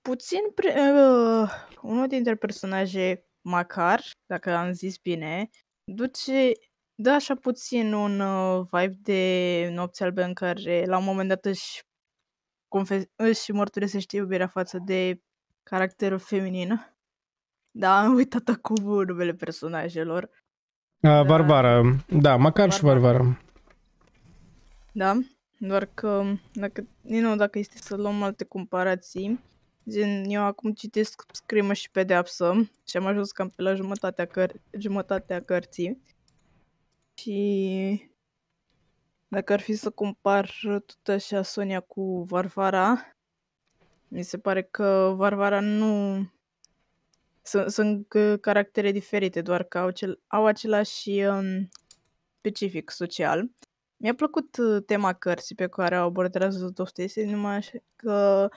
puțin 0.00 0.40
pre, 0.54 0.74
uh, 0.76 1.50
unul 1.82 2.06
dintre 2.06 2.34
personaje 2.34 3.24
Macar, 3.40 4.00
dacă 4.26 4.54
am 4.54 4.72
zis 4.72 4.96
bine, 4.96 5.50
duce, 5.84 6.52
dă 7.00 7.10
așa 7.10 7.34
puțin 7.34 7.92
un 7.92 8.20
uh, 8.20 8.66
vibe 8.70 8.98
de 9.02 9.70
nopți 9.72 10.02
albe 10.02 10.22
în 10.22 10.34
care 10.34 10.84
la 10.86 10.98
un 10.98 11.04
moment 11.04 11.28
dat 11.28 11.44
își, 11.44 11.82
confes- 12.68 13.10
își 13.16 13.52
mărturisește 13.52 14.16
iubirea 14.16 14.46
față 14.46 14.78
de 14.84 15.22
caracterul 15.62 16.18
feminin. 16.18 16.94
Da, 17.70 18.00
am 18.00 18.14
uitat 18.14 18.48
acum 18.48 19.04
numele 19.04 19.32
personajelor. 19.32 20.22
Uh, 21.00 21.24
Barbara, 21.26 21.82
da, 22.08 22.36
Macar 22.36 22.72
și 22.72 22.82
Barbara. 22.82 23.40
Da, 24.92 25.18
doar 25.58 25.84
că 25.94 26.24
dacă, 26.52 26.86
you 27.02 27.20
know, 27.20 27.36
dacă 27.36 27.58
este 27.58 27.76
să 27.76 27.96
luăm 27.96 28.22
alte 28.22 28.44
comparații, 28.44 29.40
Gen, 29.90 30.24
eu 30.24 30.42
acum 30.42 30.72
citesc 30.72 31.22
scrimă 31.32 31.72
și 31.72 31.90
pedeapsă 31.90 32.70
și 32.86 32.96
am 32.96 33.06
ajuns 33.06 33.32
cam 33.32 33.48
pe 33.48 33.62
la 33.62 33.74
jumătatea, 33.74 34.26
căr- 34.26 34.60
jumătatea 34.78 35.42
cărții. 35.42 36.02
Și 37.20 38.10
dacă 39.28 39.52
ar 39.52 39.60
fi 39.60 39.74
să 39.74 39.90
compar 39.90 40.54
tot 40.62 41.08
așa 41.08 41.42
Sonia 41.42 41.80
cu 41.80 42.22
Varvara, 42.22 43.16
mi 44.08 44.22
se 44.22 44.38
pare 44.38 44.62
că 44.62 45.12
Varvara 45.16 45.60
nu... 45.60 46.16
Sunt, 47.42 47.70
sunt 47.70 48.06
caractere 48.40 48.92
diferite, 48.92 49.42
doar 49.42 49.62
că 49.62 49.78
au, 49.78 49.90
cel, 49.90 50.20
au 50.26 50.46
același 50.46 51.10
um, 51.10 51.68
specific 52.38 52.90
social. 52.90 53.50
Mi-a 53.96 54.14
plăcut 54.14 54.56
uh, 54.56 54.82
tema 54.86 55.12
cărții 55.12 55.54
pe 55.54 55.68
care 55.68 56.00
o 56.00 56.02
abordează 56.02 56.70
Dostoevski, 56.74 57.22
numai 57.22 57.70
că 57.96 58.48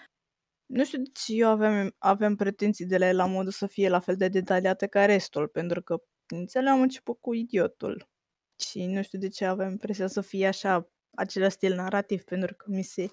nu 0.66 0.86
știu 0.86 0.98
de 0.98 1.10
ce 1.14 1.34
eu 1.34 1.50
aveam, 1.50 1.96
aveam 1.98 2.36
pretenții 2.36 2.86
de 2.86 2.98
la 2.98 3.08
el 3.08 3.16
la 3.16 3.26
modul 3.26 3.52
să 3.52 3.68
fie 3.68 3.90
la 3.90 4.00
fel 4.00 4.16
de 4.16 4.28
detaliate 4.28 4.88
ca 4.88 5.06
restul, 5.06 5.48
pentru 5.48 5.82
că 5.82 6.04
inițial 6.34 6.68
am 6.68 6.82
început 6.82 7.18
cu 7.22 7.34
idiotul 7.34 8.12
și 8.60 8.86
nu 8.86 9.04
știu 9.04 9.20
de 9.20 9.28
ce 9.28 9.46
aveam 9.46 9.72
impresia 9.72 10.08
să 10.08 10.22
fie 10.22 10.48
așa, 10.48 10.92
același 11.16 11.56
stil 11.56 11.76
narrativ, 11.76 12.24
pentru 12.24 12.54
că 12.56 12.66
mi 12.68 12.84
se, 12.84 13.10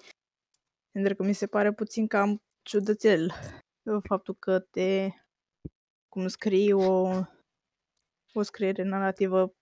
pentru 0.91 1.15
că 1.15 1.23
mi 1.23 1.33
se 1.33 1.47
pare 1.47 1.73
puțin 1.73 2.07
cam 2.07 2.41
ciudățel 2.61 3.31
faptul 4.03 4.35
că 4.39 4.59
te, 4.59 5.09
cum 6.09 6.27
scrii 6.27 6.71
o, 6.71 7.09
o 8.33 8.41
scriere 8.41 8.83
narrativă 8.83 9.53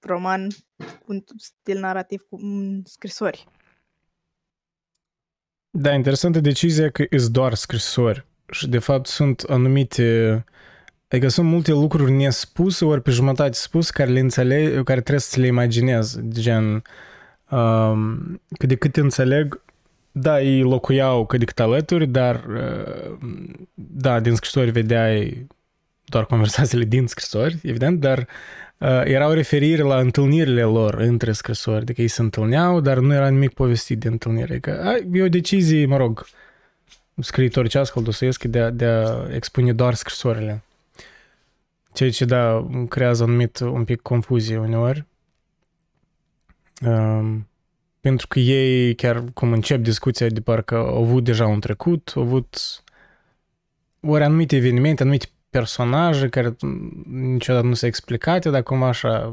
roman 0.00 0.48
cu 0.76 1.12
un 1.12 1.24
stil 1.36 1.78
narrativ 1.78 2.20
cu 2.20 2.38
scrisori. 2.84 3.46
Da, 5.70 5.92
interesantă 5.92 6.40
decizia 6.40 6.90
că 6.90 7.04
îți 7.10 7.32
doar 7.32 7.54
scrisori 7.54 8.26
și 8.50 8.68
de 8.68 8.78
fapt 8.78 9.06
sunt 9.06 9.40
anumite 9.40 10.44
Adică 11.08 11.28
sunt 11.28 11.48
multe 11.48 11.72
lucruri 11.72 12.12
nespuse, 12.12 12.84
ori 12.84 13.02
pe 13.02 13.10
jumătate 13.10 13.52
spuse, 13.52 13.90
care 13.94 14.10
le 14.10 14.20
înțeleg, 14.20 14.84
care 14.84 15.00
trebuie 15.00 15.20
să 15.20 15.40
le 15.40 15.46
imaginez, 15.46 16.18
gen, 16.28 16.82
um, 17.50 18.40
că 18.58 18.66
de 18.66 18.74
cât 18.74 18.96
înțeleg, 18.96 19.62
da, 20.12 20.42
ei 20.42 20.60
locuiau 20.60 21.26
cât 21.26 21.38
de 21.38 21.44
cât 21.44 21.60
alături, 21.60 22.06
dar, 22.06 22.44
uh, 22.48 23.16
da, 23.74 24.20
din 24.20 24.34
scrisori 24.34 24.70
vedeai 24.70 25.46
doar 26.04 26.26
conversațiile 26.26 26.84
din 26.84 27.06
scrisori, 27.06 27.58
evident, 27.62 28.00
dar 28.00 28.18
uh, 28.78 29.00
erau 29.04 29.32
referiri 29.32 29.82
la 29.82 29.98
întâlnirile 29.98 30.62
lor 30.62 30.94
între 30.94 31.32
scrisori, 31.32 31.80
adică 31.80 32.00
ei 32.00 32.08
se 32.08 32.22
întâlneau, 32.22 32.80
dar 32.80 32.98
nu 32.98 33.14
era 33.14 33.28
nimic 33.28 33.52
povestit 33.52 33.98
de 33.98 34.08
întâlnire. 34.08 34.52
Adică, 34.52 34.98
e 35.12 35.22
o 35.22 35.28
decizie, 35.28 35.86
mă 35.86 35.96
rog, 35.96 36.26
scriitoricească 37.20 37.98
al 37.98 38.04
Dostoevski 38.04 38.48
de 38.48 38.60
a, 38.60 38.70
de 38.70 38.84
a 38.84 39.26
expune 39.34 39.72
doar 39.72 39.94
scrisorile. 39.94 40.62
Ceea 41.98 42.10
ce, 42.10 42.24
da, 42.24 42.66
creează 42.88 43.22
anumit 43.22 43.58
un 43.58 43.84
pic 43.84 44.00
confuzie 44.00 44.58
uneori. 44.58 45.06
Um, 46.80 47.48
pentru 48.00 48.26
că 48.26 48.38
ei, 48.38 48.94
chiar 48.94 49.24
cum 49.34 49.52
încep 49.52 49.82
discuția, 49.82 50.28
de 50.28 50.40
parcă 50.40 50.76
au 50.76 51.02
avut 51.02 51.24
deja 51.24 51.46
un 51.46 51.60
trecut, 51.60 52.12
au 52.16 52.22
avut 52.22 52.82
ori 54.00 54.24
anumite 54.24 54.56
evenimente, 54.56 55.02
anumite 55.02 55.26
personaje 55.50 56.28
care 56.28 56.56
niciodată 57.06 57.66
nu 57.66 57.74
s-au 57.74 57.88
explicate, 57.88 58.50
dar 58.50 58.62
cumva 58.62 58.88
așa... 58.88 59.32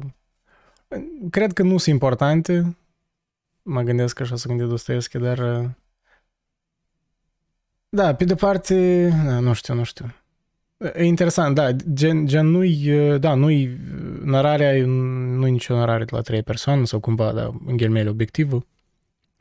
Cred 1.29 1.53
că 1.53 1.63
nu 1.63 1.77
sunt 1.77 1.93
importante. 1.93 2.77
Mă 3.61 3.81
gândesc 3.81 4.19
așa 4.19 4.35
să 4.35 4.47
gândesc 4.47 4.69
Dostoevski, 4.69 5.17
dar... 5.17 5.69
Da, 7.89 8.15
pe 8.15 8.25
de 8.25 8.35
parte, 8.35 9.07
da, 9.25 9.39
nu 9.39 9.53
știu, 9.53 9.73
nu 9.73 9.83
știu. 9.83 10.05
E 10.77 11.03
interesant, 11.03 11.55
da, 11.55 11.71
gen, 11.71 12.25
gen 12.25 12.45
nu-i, 12.45 12.91
da, 13.19 13.33
nu-i, 13.33 13.77
nararea, 14.23 14.85
nu-i 14.85 15.51
nicio 15.51 15.75
narare 15.75 16.03
de 16.03 16.15
la 16.15 16.21
trei 16.21 16.43
persoane 16.43 16.85
sau 16.85 16.99
cumva, 16.99 17.31
da, 17.31 17.51
în 17.65 17.77
ghelmele 17.77 18.09
obiectivul. 18.09 18.65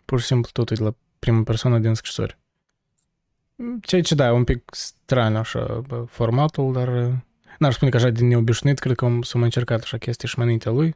Pur 0.04 0.20
și 0.20 0.26
simplu 0.26 0.50
totul 0.52 0.76
de 0.76 0.82
la 0.82 0.94
prima 1.18 1.42
persoană 1.42 1.78
din 1.78 1.94
scrisori. 1.94 2.38
Ceea 3.80 4.02
ce 4.02 4.14
da, 4.14 4.26
e 4.26 4.30
un 4.30 4.44
pic 4.44 4.62
straniu 4.70 5.38
așa 5.38 5.82
formatul, 6.06 6.72
dar 6.72 6.88
n-aș 7.58 7.74
spune 7.74 7.90
că 7.90 7.96
așa 7.96 8.10
din 8.10 8.26
neobișnuit, 8.26 8.78
cred 8.78 8.96
că 8.96 9.18
s-a 9.20 9.34
mai 9.34 9.44
încercat 9.44 9.82
așa 9.82 9.96
chestii 9.96 10.28
și 10.28 10.38
înaintea 10.38 10.72
lui. 10.72 10.94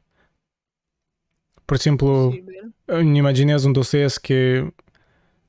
Pur 1.64 1.76
și 1.76 1.82
simplu, 1.82 2.38
îmi 2.84 3.18
imaginez 3.18 3.64
un 3.64 3.72
Dostoevski 3.72 4.34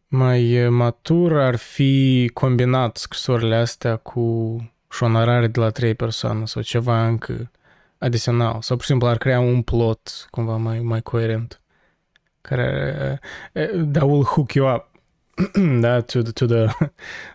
mai 0.08 0.68
matur 0.70 1.40
ar 1.40 1.56
fi 1.56 2.30
combinat 2.34 2.98
scrisorile 2.98 3.56
astea 3.56 3.96
cu 3.96 4.58
și 4.92 5.04
o 5.04 5.08
narare 5.08 5.48
de 5.48 5.60
la 5.60 5.70
trei 5.70 5.96
persoane 5.96 6.46
sau 6.46 6.62
ceva 6.62 7.08
încă 7.08 7.52
adițional. 7.98 8.62
Sau 8.62 8.76
pur 8.76 8.86
și 8.86 8.92
simplu 8.92 9.08
ar 9.08 9.18
crea 9.18 9.40
un 9.40 9.62
plot 9.62 10.28
cumva 10.30 10.56
mai, 10.56 10.80
mai 10.80 11.02
coerent 11.02 11.62
care 12.42 13.20
that 13.92 14.04
will 14.04 14.24
hook 14.24 14.54
you 14.54 14.76
up 14.76 14.88
da, 15.80 16.02
to 16.02 16.22
the, 16.22 16.32
to 16.32 16.46
the 16.46 16.68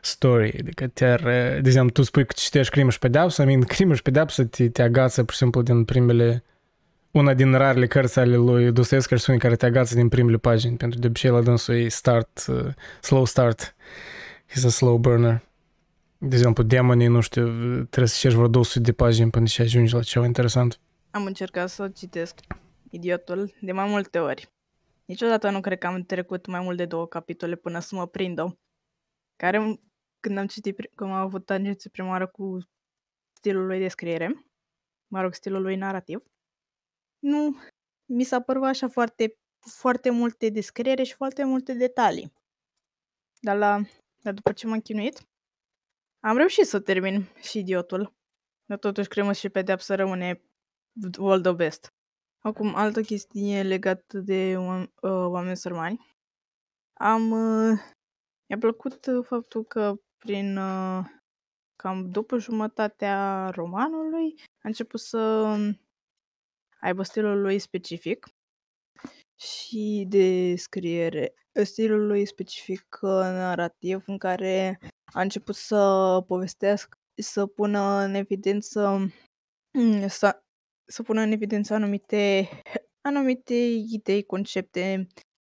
story. 0.02 0.56
Adică 0.58 0.86
te-ar, 0.86 1.20
de 1.20 1.62
exemplu, 1.64 1.90
tu 1.90 2.02
spui 2.02 2.26
că 2.26 2.32
citești 2.36 2.72
Crimă 2.72 2.90
și 2.90 2.98
Pedeapsă, 2.98 3.42
I 3.42 3.44
mean, 3.44 3.60
Crimă 3.60 3.94
și 3.94 4.02
Pedeapsă 4.02 4.44
te, 4.44 4.68
te 4.68 4.82
agață, 4.82 5.24
pur 5.24 5.32
și 5.32 5.38
simplu, 5.38 5.62
din 5.62 5.84
primele 5.84 6.44
una 7.10 7.34
din 7.34 7.54
rarele 7.54 7.86
cărți 7.86 8.18
ale 8.18 8.36
lui 8.36 8.72
Dostoevski 8.72 9.16
spune 9.16 9.38
care 9.38 9.56
te 9.56 9.66
agață 9.66 9.94
din 9.94 10.08
primele 10.08 10.36
pagini, 10.36 10.76
pentru 10.76 10.98
de 10.98 11.06
obicei 11.06 11.30
la 11.30 11.40
dânsul 11.40 11.74
e 11.74 11.88
start, 11.88 12.44
uh, 12.48 12.66
slow 13.00 13.24
start. 13.24 13.74
He's 14.50 14.64
a 14.64 14.68
slow 14.68 14.96
burner. 14.96 15.42
De 16.28 16.36
exemplu, 16.36 16.62
demonii, 16.62 17.06
nu 17.06 17.20
știu, 17.20 17.44
trebuie 17.84 18.08
să 18.08 18.14
citești 18.14 18.36
vreo 18.36 18.48
200 18.48 18.80
de 18.80 18.92
pagini 18.92 19.30
până 19.30 19.46
și 19.46 19.60
ajungi 19.60 19.94
la 19.94 20.02
ceva 20.02 20.24
interesant. 20.24 20.80
Am 21.10 21.24
încercat 21.24 21.68
să 21.68 21.88
citesc 21.88 22.40
Idiotul 22.90 23.54
de 23.60 23.72
mai 23.72 23.88
multe 23.88 24.18
ori. 24.18 24.52
Niciodată 25.04 25.50
nu 25.50 25.60
cred 25.60 25.78
că 25.78 25.86
am 25.86 26.02
trecut 26.02 26.46
mai 26.46 26.60
mult 26.60 26.76
de 26.76 26.84
două 26.86 27.06
capitole 27.06 27.56
până 27.56 27.78
să 27.78 27.94
mă 27.94 28.06
prindă. 28.06 28.58
Care, 29.36 29.80
când 30.20 30.38
am 30.38 30.46
citit, 30.46 30.76
când 30.94 31.10
am 31.10 31.16
avut 31.16 31.46
tangențe 31.46 31.88
prima 31.88 32.08
oară 32.08 32.26
cu 32.26 32.58
stilul 33.32 33.66
lui 33.66 33.78
de 33.78 33.88
scriere, 33.88 34.46
mă 35.06 35.20
rog, 35.20 35.34
stilul 35.34 35.62
lui 35.62 35.76
narrativ, 35.76 36.22
nu, 37.18 37.56
mi 38.04 38.24
s-a 38.24 38.40
părut 38.40 38.64
așa 38.64 38.88
foarte, 38.88 39.38
foarte 39.58 40.10
multe 40.10 40.48
descriere 40.48 41.02
și 41.02 41.14
foarte 41.14 41.44
multe 41.44 41.72
detalii. 41.72 42.32
Dar, 43.40 43.56
la, 43.56 43.80
dar 44.22 44.32
după 44.32 44.52
ce 44.52 44.66
m-am 44.66 44.80
chinuit, 44.80 45.26
am 46.24 46.36
reușit 46.36 46.66
să 46.66 46.80
termin 46.80 47.22
și 47.40 47.58
idiotul. 47.58 48.14
dar 48.64 48.78
totuși 48.78 49.08
cremă 49.08 49.32
și 49.32 49.48
pedeapsă 49.48 49.94
rămâne 49.94 50.42
all 51.18 51.40
the 51.40 51.52
best. 51.52 51.86
Acum, 52.38 52.74
altă 52.74 53.00
chestie 53.00 53.62
legată 53.62 54.18
de 54.18 54.56
uh, 54.56 54.86
oameni 55.02 55.56
sărmani. 55.56 56.06
Am... 57.00 57.30
Uh, 57.30 57.78
mi-a 58.48 58.58
plăcut 58.58 59.06
faptul 59.22 59.64
că 59.64 59.94
prin 60.18 60.56
uh, 60.56 61.04
cam 61.76 62.10
după 62.10 62.38
jumătatea 62.38 63.48
romanului 63.50 64.34
a 64.38 64.68
început 64.68 65.00
să 65.00 65.54
aibă 66.80 67.02
stilul 67.02 67.40
lui 67.40 67.58
specific 67.58 68.26
și 69.36 70.06
de 70.08 70.54
scriere, 70.56 71.34
stilul 71.62 72.06
lui 72.06 72.26
specific 72.26 72.98
narrativ 73.00 74.04
în 74.06 74.18
care 74.18 74.78
a 75.14 75.20
început 75.20 75.54
să 75.54 76.20
povestească, 76.26 76.98
să 77.22 77.46
pună 77.46 77.80
în 77.80 78.14
evidență 78.14 79.12
mm, 79.72 80.08
să, 80.08 80.42
să 80.84 81.02
pună 81.02 81.20
în 81.20 81.32
evidență 81.32 81.74
anumite, 81.74 82.48
anumite 83.08 83.54
idei, 83.88 84.22
concepte 84.22 85.06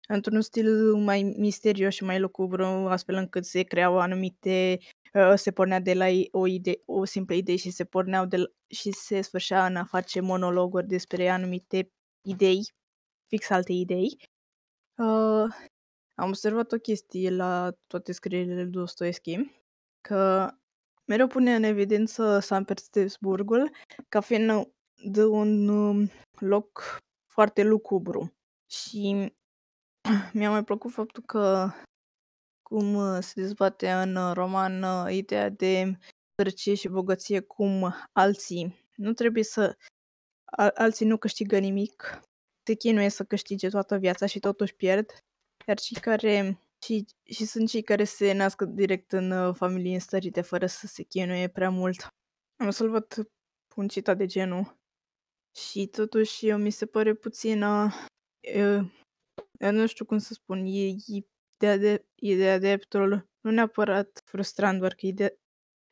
într-un 0.07 0.41
stil 0.41 0.95
mai 0.95 1.35
misterios 1.37 1.93
și 1.93 2.03
mai 2.03 2.19
lucubru, 2.19 2.63
astfel 2.65 3.15
încât 3.15 3.45
se 3.45 3.63
creau 3.63 3.99
anumite 3.99 4.77
uh, 5.13 5.33
se 5.35 5.51
pornea 5.51 5.79
de 5.79 5.93
la 5.93 6.05
o, 6.31 6.47
idee, 6.47 6.79
o 6.85 7.05
simplă 7.05 7.35
idee 7.35 7.55
și 7.55 7.69
se 7.71 7.85
porneau 7.85 8.25
de 8.25 8.37
la, 8.37 8.45
și 8.67 8.91
se 8.91 9.21
sfârșea 9.21 9.65
în 9.65 9.75
a 9.75 9.83
face 9.85 10.19
monologuri 10.19 10.87
despre 10.87 11.29
anumite 11.29 11.91
idei, 12.27 12.73
fix 13.27 13.49
alte 13.49 13.71
idei. 13.71 14.17
Uh, 14.97 15.47
am 16.15 16.27
observat 16.27 16.71
o 16.71 16.77
chestie 16.77 17.29
la 17.29 17.71
toate 17.87 18.11
scrierile 18.11 18.61
lui 18.63 18.71
Dostoevski, 18.71 19.51
că 20.01 20.49
mereu 21.05 21.27
pune 21.27 21.55
în 21.55 21.63
evidență 21.63 22.39
San 22.39 22.63
Petersburgul 22.63 23.71
ca 24.09 24.19
fiind 24.19 24.67
de 25.03 25.25
un 25.25 25.67
um, 25.67 26.09
loc 26.39 26.97
foarte 27.27 27.63
lucubru. 27.63 28.33
Și 28.71 29.33
mi-a 30.33 30.49
mai 30.49 30.63
plăcut 30.63 30.91
faptul 30.91 31.23
că 31.23 31.69
cum 32.61 32.95
uh, 32.95 33.17
se 33.21 33.41
dezbate 33.41 33.91
în 33.91 34.15
uh, 34.15 34.31
roman 34.33 34.83
uh, 34.83 35.13
ideea 35.13 35.49
de 35.49 35.97
sărăcie 36.35 36.75
și 36.75 36.87
bogăție, 36.87 37.39
cum 37.39 37.93
alții 38.11 38.89
nu 38.95 39.13
trebuie 39.13 39.43
să... 39.43 39.77
alții 40.75 41.05
nu 41.05 41.17
câștigă 41.17 41.57
nimic, 41.57 42.19
se 42.63 42.73
chinuie 42.73 43.09
să 43.09 43.23
câștige 43.23 43.69
toată 43.69 43.97
viața 43.97 44.25
și 44.25 44.39
totuși 44.39 44.75
pierd, 44.75 45.11
iar 45.67 45.79
cei 45.79 46.01
care 46.01 46.59
și, 46.85 47.05
și 47.23 47.45
sunt 47.45 47.69
cei 47.69 47.81
care 47.81 48.03
se 48.03 48.33
nasc 48.33 48.61
direct 48.61 49.11
în 49.11 49.53
familii 49.53 49.93
înstărite 49.93 50.41
fără 50.41 50.65
să 50.65 50.87
se 50.87 51.03
chinuie 51.03 51.47
prea 51.47 51.69
mult. 51.69 52.07
Am 52.63 52.69
să-l 52.69 52.89
văd 52.89 53.29
un 53.75 53.87
citat 53.87 54.17
de 54.17 54.25
genul. 54.25 54.77
Și 55.55 55.87
totuși 55.87 56.47
eu 56.47 56.57
mi 56.57 56.69
se 56.69 56.85
pare 56.85 57.13
puțin 57.13 57.63
uh, 57.63 57.93
eu 59.59 59.71
nu 59.71 59.87
știu 59.87 60.05
cum 60.05 60.17
să 60.17 60.33
spun, 60.33 60.65
e, 60.65 60.95
ideea, 61.05 61.77
de, 61.77 62.05
ideea 62.15 62.59
dreptul 62.59 63.29
nu 63.41 63.51
neapărat 63.51 64.21
frustrant, 64.25 64.79
doar 64.79 64.93
că 64.93 65.05
ideea, 65.05 65.33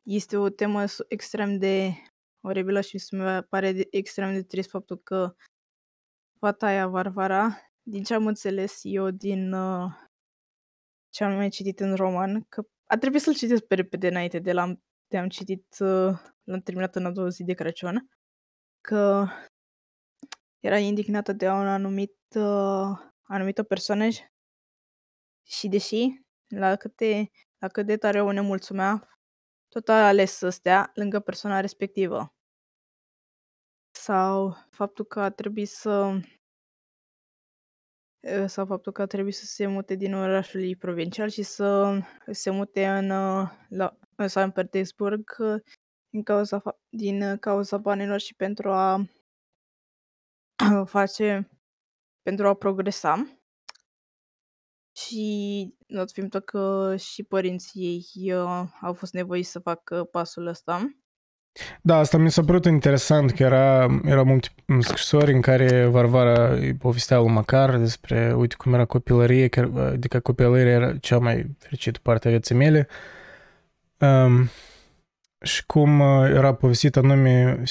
este 0.02 0.36
o 0.36 0.48
temă 0.48 0.84
extrem 1.08 1.58
de 1.58 1.92
oribilă 2.40 2.80
și 2.80 3.02
mi 3.10 3.42
pare 3.42 3.72
de, 3.72 3.86
extrem 3.90 4.32
de 4.32 4.42
trist 4.42 4.70
faptul 4.70 4.98
că 4.98 5.34
fata 6.38 6.66
aia, 6.66 6.88
Varvara, 6.88 7.58
din 7.86 8.02
ce 8.02 8.14
am 8.14 8.26
înțeles 8.26 8.80
eu 8.82 9.10
din 9.10 9.52
uh, 9.52 9.92
ce 11.10 11.24
am 11.24 11.34
mai 11.34 11.48
citit 11.48 11.80
în 11.80 11.94
roman, 11.94 12.42
că 12.48 12.62
a 12.84 12.96
trebuit 12.96 13.22
să-l 13.22 13.34
citesc 13.34 13.62
pe 13.62 13.74
repede 13.74 14.08
înainte 14.08 14.38
de 14.38 14.52
l-am, 14.52 14.82
de 15.08 15.18
am 15.18 15.28
citit, 15.28 15.66
uh, 15.78 16.18
l-am 16.44 16.60
terminat 16.60 16.96
în 16.96 17.06
a 17.06 17.10
doua 17.10 17.28
zi 17.28 17.44
de 17.44 17.52
Crăciun, 17.52 18.08
că 18.80 19.26
era 20.60 20.78
indignată 20.78 21.32
de 21.32 21.48
un 21.48 21.66
anumit 21.66 22.16
uh, 22.36 22.98
anumită 23.22 23.62
persoană 23.62 24.08
și 25.46 25.68
deși 25.68 26.22
la 26.48 26.76
câte, 26.76 27.30
la 27.58 27.68
cât 27.68 27.86
de 27.86 27.96
tare 27.96 28.22
o 28.22 28.32
nemulțumea, 28.32 29.08
tot 29.68 29.88
a 29.88 30.06
ales 30.06 30.32
să 30.32 30.48
stea 30.48 30.90
lângă 30.94 31.20
persoana 31.20 31.60
respectivă. 31.60 32.34
Sau 33.90 34.56
faptul 34.70 35.04
că 35.04 35.20
a 35.20 35.30
trebuit 35.30 35.68
să 35.68 36.20
sau 38.46 38.66
faptul 38.66 38.92
că 38.92 39.02
a 39.02 39.06
trebuit 39.06 39.34
să 39.34 39.44
se 39.44 39.66
mute 39.66 39.94
din 39.94 40.14
orașul 40.14 40.60
ei 40.62 40.76
provincial 40.76 41.28
și 41.28 41.42
să 41.42 41.98
se 42.30 42.50
mute 42.50 42.86
în, 42.86 43.08
la, 43.68 43.98
în 44.14 44.28
San 44.28 44.50
Petersburg 44.50 45.36
din 46.08 46.22
cauza, 46.22 46.62
din 46.88 47.36
cauza 47.36 47.76
banilor 47.76 48.20
și 48.20 48.34
pentru 48.34 48.70
a 48.70 49.06
face 50.84 51.48
pentru 52.22 52.48
a 52.48 52.54
progresa. 52.54 53.38
Și 54.96 55.74
dat 55.86 56.10
fiind 56.10 56.34
că 56.44 56.96
și 56.96 57.22
părinții 57.22 57.82
ei 57.82 58.32
uh, 58.32 58.64
au 58.80 58.92
fost 58.92 59.12
nevoiți 59.12 59.50
să 59.50 59.58
facă 59.58 60.04
pasul 60.04 60.46
ăsta. 60.46 60.94
Da, 61.82 61.96
asta 61.96 62.18
mi 62.18 62.30
s-a 62.30 62.42
părut 62.42 62.64
interesant, 62.64 63.32
că 63.32 63.42
era, 63.42 64.00
erau 64.04 64.24
multe 64.24 64.48
scrisori 64.80 65.32
în 65.32 65.40
care 65.40 65.86
Varvara 65.86 66.48
îi 66.48 66.74
povestea 66.74 67.18
lui 67.18 67.32
Macar 67.32 67.76
despre, 67.76 68.34
uite 68.34 68.54
cum 68.58 68.74
era 68.74 68.84
copilărie, 68.84 69.48
că, 69.48 69.90
adică 69.92 70.20
copilăria 70.20 70.72
era 70.72 70.96
cea 70.96 71.18
mai 71.18 71.56
fericită 71.58 71.98
parte 72.02 72.26
a 72.28 72.30
vieții 72.30 72.54
mele. 72.54 72.88
Um, 73.98 74.50
și 75.42 75.66
cum 75.66 76.00
uh, 76.00 76.28
era 76.28 76.54
povestit 76.54 76.96
anume 76.96 77.62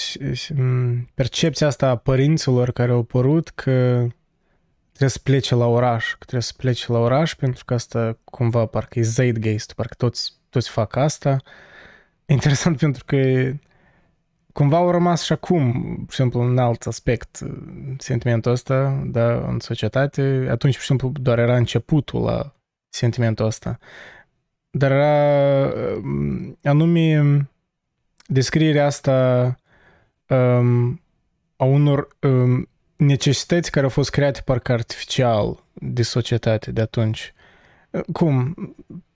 percepția 1.13 1.67
asta 1.67 1.89
a 1.89 1.95
părinților 1.95 2.71
care 2.71 2.91
au 2.91 3.03
părut 3.03 3.49
că 3.49 4.07
trebuie 4.89 5.09
să 5.09 5.19
plece 5.23 5.55
la 5.55 5.65
oraș, 5.65 6.09
că 6.11 6.17
trebuie 6.19 6.41
să 6.41 6.53
plece 6.57 6.91
la 6.91 6.99
oraș 6.99 7.35
pentru 7.35 7.65
că 7.65 7.73
asta 7.73 8.17
cumva 8.23 8.65
parcă 8.65 8.99
e 8.99 9.01
zeitgeist, 9.01 9.73
parcă 9.73 9.93
toți, 9.97 10.33
toți 10.49 10.69
fac 10.69 10.95
asta. 10.95 11.37
Interesant 12.25 12.77
pentru 12.77 13.03
că 13.05 13.15
cumva 14.53 14.77
au 14.77 14.91
rămas 14.91 15.23
și 15.23 15.31
acum, 15.31 15.71
pur 15.95 16.13
și 16.13 16.15
simplu, 16.15 16.39
un 16.41 16.57
alt 16.57 16.85
aspect 16.85 17.39
sentimentul 17.97 18.51
ăsta, 18.51 19.03
da, 19.05 19.33
în 19.33 19.59
societate. 19.59 20.47
Atunci, 20.49 20.73
pur 20.73 20.81
și 20.81 20.87
simplu, 20.87 21.11
doar 21.21 21.39
era 21.39 21.55
începutul 21.57 22.23
la 22.23 22.53
sentimentul 22.89 23.45
ăsta. 23.45 23.79
Dar 24.69 24.91
era 24.91 25.73
anume 26.63 27.47
descrierea 28.27 28.85
asta 28.85 29.45
um, 30.27 31.01
a 31.55 31.63
unor 31.63 32.07
um, 32.21 32.67
necesități 32.95 33.71
care 33.71 33.85
au 33.85 33.91
fost 33.91 34.09
create 34.09 34.41
parcă 34.45 34.71
artificial 34.71 35.63
de 35.73 36.03
societate 36.03 36.71
de 36.71 36.81
atunci. 36.81 37.33
Cum? 38.11 38.55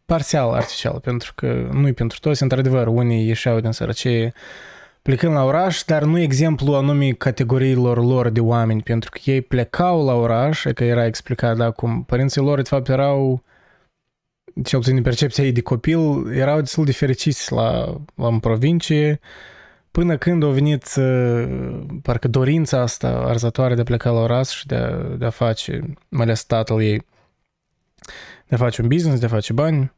Parțial 0.06 0.54
artificial, 0.54 1.00
pentru 1.00 1.34
că 1.36 1.70
nu-i 1.72 1.94
pentru 1.94 2.20
toți, 2.20 2.44
într-adevăr, 2.44 2.88
unii 2.88 3.28
ieșeau 3.28 3.60
din 3.60 3.72
sărăcie 3.72 4.34
plecând 5.08 5.34
la 5.34 5.44
oraș, 5.44 5.84
dar 5.84 6.04
nu 6.04 6.20
exemplu 6.20 6.74
anume 6.74 7.12
categoriilor 7.12 8.04
lor 8.04 8.30
de 8.30 8.40
oameni, 8.40 8.82
pentru 8.82 9.10
că 9.10 9.20
ei 9.24 9.42
plecau 9.42 10.06
la 10.06 10.14
oraș, 10.14 10.66
că 10.76 10.84
era 10.84 11.06
explicat, 11.06 11.58
da, 11.58 11.72
cum 11.72 12.04
părinții 12.04 12.42
lor, 12.42 12.62
de 12.62 12.70
fapt, 12.70 12.90
erau 12.90 13.44
cel 14.64 14.80
puțin 14.80 14.96
în 14.96 15.02
percepția 15.04 15.44
ei 15.44 15.52
de 15.52 15.62
copil, 15.62 16.32
erau 16.34 16.60
destul 16.60 16.86
de 16.86 16.92
fericiți 16.92 17.52
la, 17.52 17.96
la 18.16 18.28
în 18.28 18.40
provincie, 18.40 19.20
până 19.92 20.18
când 20.18 20.44
a 20.44 20.48
venit 20.48 20.86
uh, 20.98 21.84
parcă 22.02 22.28
dorința 22.28 22.82
asta 22.82 23.08
arzătoare 23.08 23.76
de 23.76 23.82
a 23.82 23.84
pleca 23.84 24.10
la 24.10 24.20
oraș 24.20 24.50
și 24.50 24.66
de 24.66 24.76
a, 24.76 24.90
de 25.18 25.26
a 25.26 25.30
face, 25.30 25.94
mai 26.10 26.24
ales 26.24 26.44
tatăl 26.44 26.82
ei, 26.82 27.06
de 28.48 28.56
a 28.56 28.58
face 28.58 28.82
un 28.82 28.88
business, 28.88 29.20
de 29.20 29.26
a 29.26 29.30
face 29.30 29.54
bani. 29.54 29.92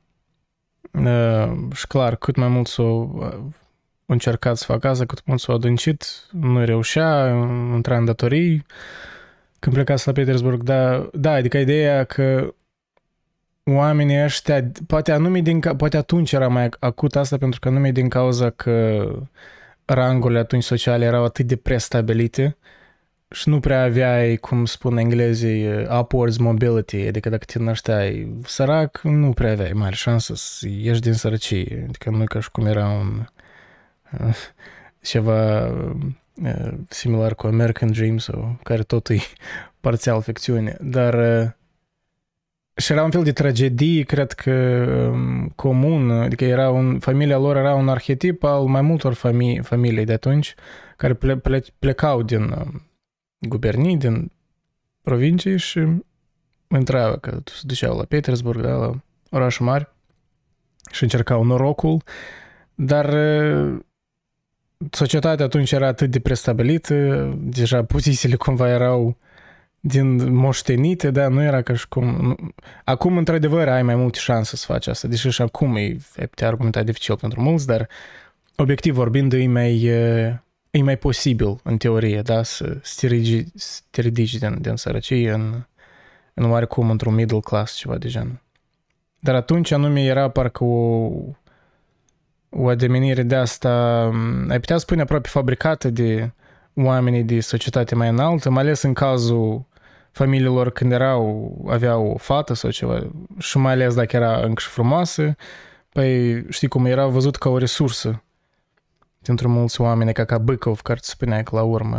Uh, 0.91 1.53
și 1.73 1.87
clar, 1.87 2.15
cât 2.15 2.35
mai 2.35 2.47
mult 2.47 2.67
s-o 2.67 3.09
a 3.21 3.51
încercat 4.11 4.57
să 4.57 4.65
facă 4.65 4.87
asta, 4.87 5.05
cât 5.05 5.17
mai 5.17 5.25
mult 5.25 5.39
s-a 5.39 5.53
adâncit, 5.53 6.05
nu 6.31 6.65
reușea, 6.65 7.29
intra 7.73 7.97
în 7.97 8.05
datorii, 8.05 8.65
când 9.59 9.75
plecați 9.75 10.07
la 10.07 10.13
Petersburg, 10.13 10.63
da, 10.63 11.09
da, 11.13 11.31
adică 11.31 11.57
ideea 11.57 12.03
că 12.03 12.53
oamenii 13.63 14.23
ăștia, 14.23 14.71
poate 14.87 15.11
anume 15.11 15.39
din, 15.39 15.59
poate 15.59 15.97
atunci 15.97 16.31
era 16.31 16.47
mai 16.47 16.69
acut 16.79 17.15
asta 17.15 17.37
pentru 17.37 17.59
că 17.59 17.67
anume 17.67 17.91
din 17.91 18.09
cauza 18.09 18.49
că 18.49 19.07
rangurile 19.85 20.39
atunci 20.39 20.63
sociale 20.63 21.05
erau 21.05 21.23
atât 21.23 21.45
de 21.45 21.55
prestabilite 21.55 22.57
și 23.31 23.49
nu 23.49 23.59
prea 23.59 23.83
aveai, 23.83 24.35
cum 24.35 24.65
spun 24.65 24.97
englezii, 24.97 25.67
upwards 25.99 26.37
mobility, 26.37 27.07
adică 27.07 27.29
dacă 27.29 27.45
te 27.45 27.59
nășteai 27.59 28.35
sărac, 28.43 28.99
nu 29.03 29.31
prea 29.31 29.51
aveai 29.51 29.71
mari 29.73 29.95
șanse 29.95 30.33
să 30.35 30.67
ieși 30.67 30.99
din 30.99 31.13
sărăcie, 31.13 31.85
adică 31.87 32.09
nu 32.09 32.23
ca 32.23 32.39
și 32.39 32.51
cum 32.51 32.65
era 32.65 32.87
un 32.87 33.25
ceva 35.01 35.71
similar 36.89 37.35
cu 37.35 37.47
American 37.47 37.91
Dream 37.91 38.17
sau 38.17 38.59
care 38.63 38.83
tot 38.83 39.09
e 39.09 39.17
parțial 39.81 40.21
ficțiune, 40.21 40.77
dar 40.81 41.15
Și 42.75 42.91
era 42.91 43.03
un 43.03 43.11
fel 43.11 43.23
de 43.23 43.31
tragedie, 43.31 44.03
cred 44.03 44.31
că 44.31 44.51
um, 45.11 45.47
comun, 45.55 46.11
adică 46.11 46.45
era 46.45 46.69
un, 46.69 46.99
familia 46.99 47.37
lor 47.37 47.55
era 47.55 47.73
un 47.75 47.89
arhetip 47.89 48.43
al 48.43 48.63
mai 48.63 48.81
multor 48.81 49.13
familii, 49.13 49.61
familii 49.61 50.05
de 50.05 50.13
atunci, 50.13 50.55
care 50.97 51.13
ple, 51.13 51.37
ple, 51.37 51.63
plecau 51.79 52.21
din 52.21 52.41
um, 52.41 52.81
gubernii, 53.39 53.97
din 53.97 54.31
provincii 55.01 55.57
și 55.57 55.87
intrau, 56.67 57.17
că 57.17 57.39
se 57.45 57.61
duceau 57.63 57.97
la 57.97 58.03
Petersburg, 58.03 58.61
da, 58.61 58.75
la 58.75 59.01
oraș 59.29 59.57
mari 59.57 59.87
și 60.91 61.03
încercau 61.03 61.43
norocul, 61.43 62.01
dar 62.75 63.13
uh, 63.13 63.79
societatea 64.91 65.45
atunci 65.45 65.71
era 65.71 65.87
atât 65.87 66.11
de 66.11 66.19
prestabilită, 66.19 66.93
deja 67.37 67.83
pozițiile 67.83 68.35
cumva 68.35 68.69
erau 68.69 69.17
din 69.79 70.33
moștenite, 70.33 71.11
da, 71.11 71.27
nu 71.27 71.43
era 71.43 71.61
ca 71.61 71.73
și 71.73 71.87
cum... 71.87 72.37
Acum, 72.83 73.17
într-adevăr, 73.17 73.67
ai 73.67 73.83
mai 73.83 73.95
multe 73.95 74.19
șanse 74.19 74.55
să 74.55 74.65
faci 74.65 74.87
asta, 74.87 75.07
deși 75.07 75.29
și 75.29 75.41
acum 75.41 75.75
e, 75.75 75.97
e 76.15 76.25
putea 76.25 76.47
argumenta 76.47 76.83
dificil 76.83 77.17
pentru 77.17 77.41
mulți, 77.41 77.65
dar 77.65 77.87
obiectiv 78.55 78.93
vorbind, 78.93 79.33
e 79.33 79.47
mai, 79.47 79.81
e 80.71 80.81
mai 80.81 80.97
posibil, 80.97 81.55
în 81.63 81.77
teorie, 81.77 82.21
da, 82.21 82.43
să, 82.43 82.77
să 82.81 83.07
te 83.89 84.01
ridici 84.01 84.35
din, 84.35 84.61
din 84.61 84.75
sărăcie 84.75 85.31
în, 85.31 85.65
în 86.33 86.51
oarecum 86.51 86.89
într-un 86.89 87.13
middle 87.13 87.39
class, 87.39 87.75
ceva 87.75 87.97
de 87.97 88.07
genul. 88.07 88.41
Dar 89.19 89.35
atunci 89.35 89.71
anume 89.71 90.03
era 90.03 90.29
parcă 90.29 90.63
o, 90.63 91.09
o 92.49 92.67
ademenire 92.67 93.23
de 93.23 93.35
asta, 93.35 94.03
ai 94.49 94.59
putea 94.59 94.77
spune 94.77 95.01
aproape 95.01 95.27
fabricată 95.27 95.89
de 95.89 96.31
oamenii 96.75 97.23
de 97.23 97.39
societate 97.39 97.95
mai 97.95 98.09
înaltă, 98.09 98.49
mai 98.49 98.63
ales 98.63 98.81
în 98.81 98.93
cazul 98.93 99.65
familiilor 100.11 100.69
când 100.69 100.91
erau, 100.91 101.55
aveau 101.69 102.07
o 102.07 102.17
fată 102.17 102.53
sau 102.53 102.69
ceva, 102.69 103.07
și 103.37 103.57
mai 103.57 103.71
ales 103.71 103.95
dacă 103.95 104.15
era 104.15 104.37
încă 104.37 104.61
și 104.61 104.67
frumoasă, 104.67 105.35
păi 105.89 106.43
știi 106.49 106.67
cum 106.67 106.85
era 106.85 107.07
văzut 107.07 107.35
ca 107.35 107.49
o 107.49 107.57
resursă 107.57 108.23
pentru 109.21 109.49
mulți 109.49 109.81
oameni, 109.81 110.13
ca 110.13 110.25
ca 110.25 110.37
Băcov, 110.37 110.81
care 110.81 110.99
îți 111.01 111.09
spunea 111.09 111.43
că 111.43 111.55
la 111.55 111.63
urmă 111.63 111.97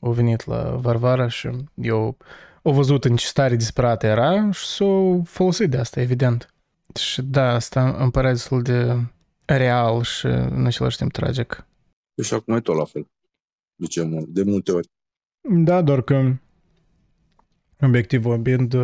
a 0.00 0.08
venit 0.08 0.46
la 0.46 0.62
Varvara 0.80 1.28
și 1.28 1.50
eu 1.74 2.16
o 2.62 2.72
văzut 2.72 3.04
în 3.04 3.16
ce 3.16 3.26
stare 3.26 3.56
disperată 3.56 4.06
era 4.06 4.50
și 4.50 4.64
s-o 4.64 5.22
folosit 5.22 5.70
de 5.70 5.76
asta, 5.76 6.00
evident. 6.00 6.54
Și 6.94 7.22
da, 7.22 7.54
asta 7.54 7.96
îmi 7.98 8.10
pare 8.10 8.28
destul 8.28 8.62
de 8.62 8.96
real 9.56 10.02
și 10.02 10.26
în 10.26 10.66
același 10.66 10.96
timp 10.96 11.12
tragic. 11.12 11.66
Și 12.22 12.34
acum 12.34 12.54
e 12.54 12.60
tot 12.60 12.76
la 12.76 12.84
fel. 12.84 13.10
Zicem, 13.76 14.24
de 14.28 14.42
multe 14.42 14.72
ori. 14.72 14.90
Da, 15.40 15.82
doar 15.82 16.02
că 16.02 16.34
obiectiv 17.80 18.22
vorbind 18.22 18.74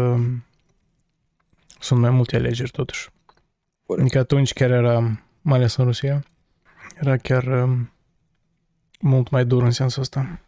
sunt 1.81 2.01
mai 2.01 2.11
multe 2.11 2.37
alegeri 2.37 2.71
totuși. 2.71 3.11
Corect. 3.87 4.05
Adică 4.05 4.19
atunci 4.19 4.53
chiar 4.53 4.71
era, 4.71 5.01
mai 5.43 5.59
ales 5.59 5.77
în 5.77 5.85
Rusia, 5.85 6.25
era 7.01 7.17
chiar 7.17 7.69
mult 9.01 9.31
mai 9.31 9.45
dur 9.45 9.63
în 9.63 9.71
sensul 9.71 10.03
ăsta. 10.03 10.41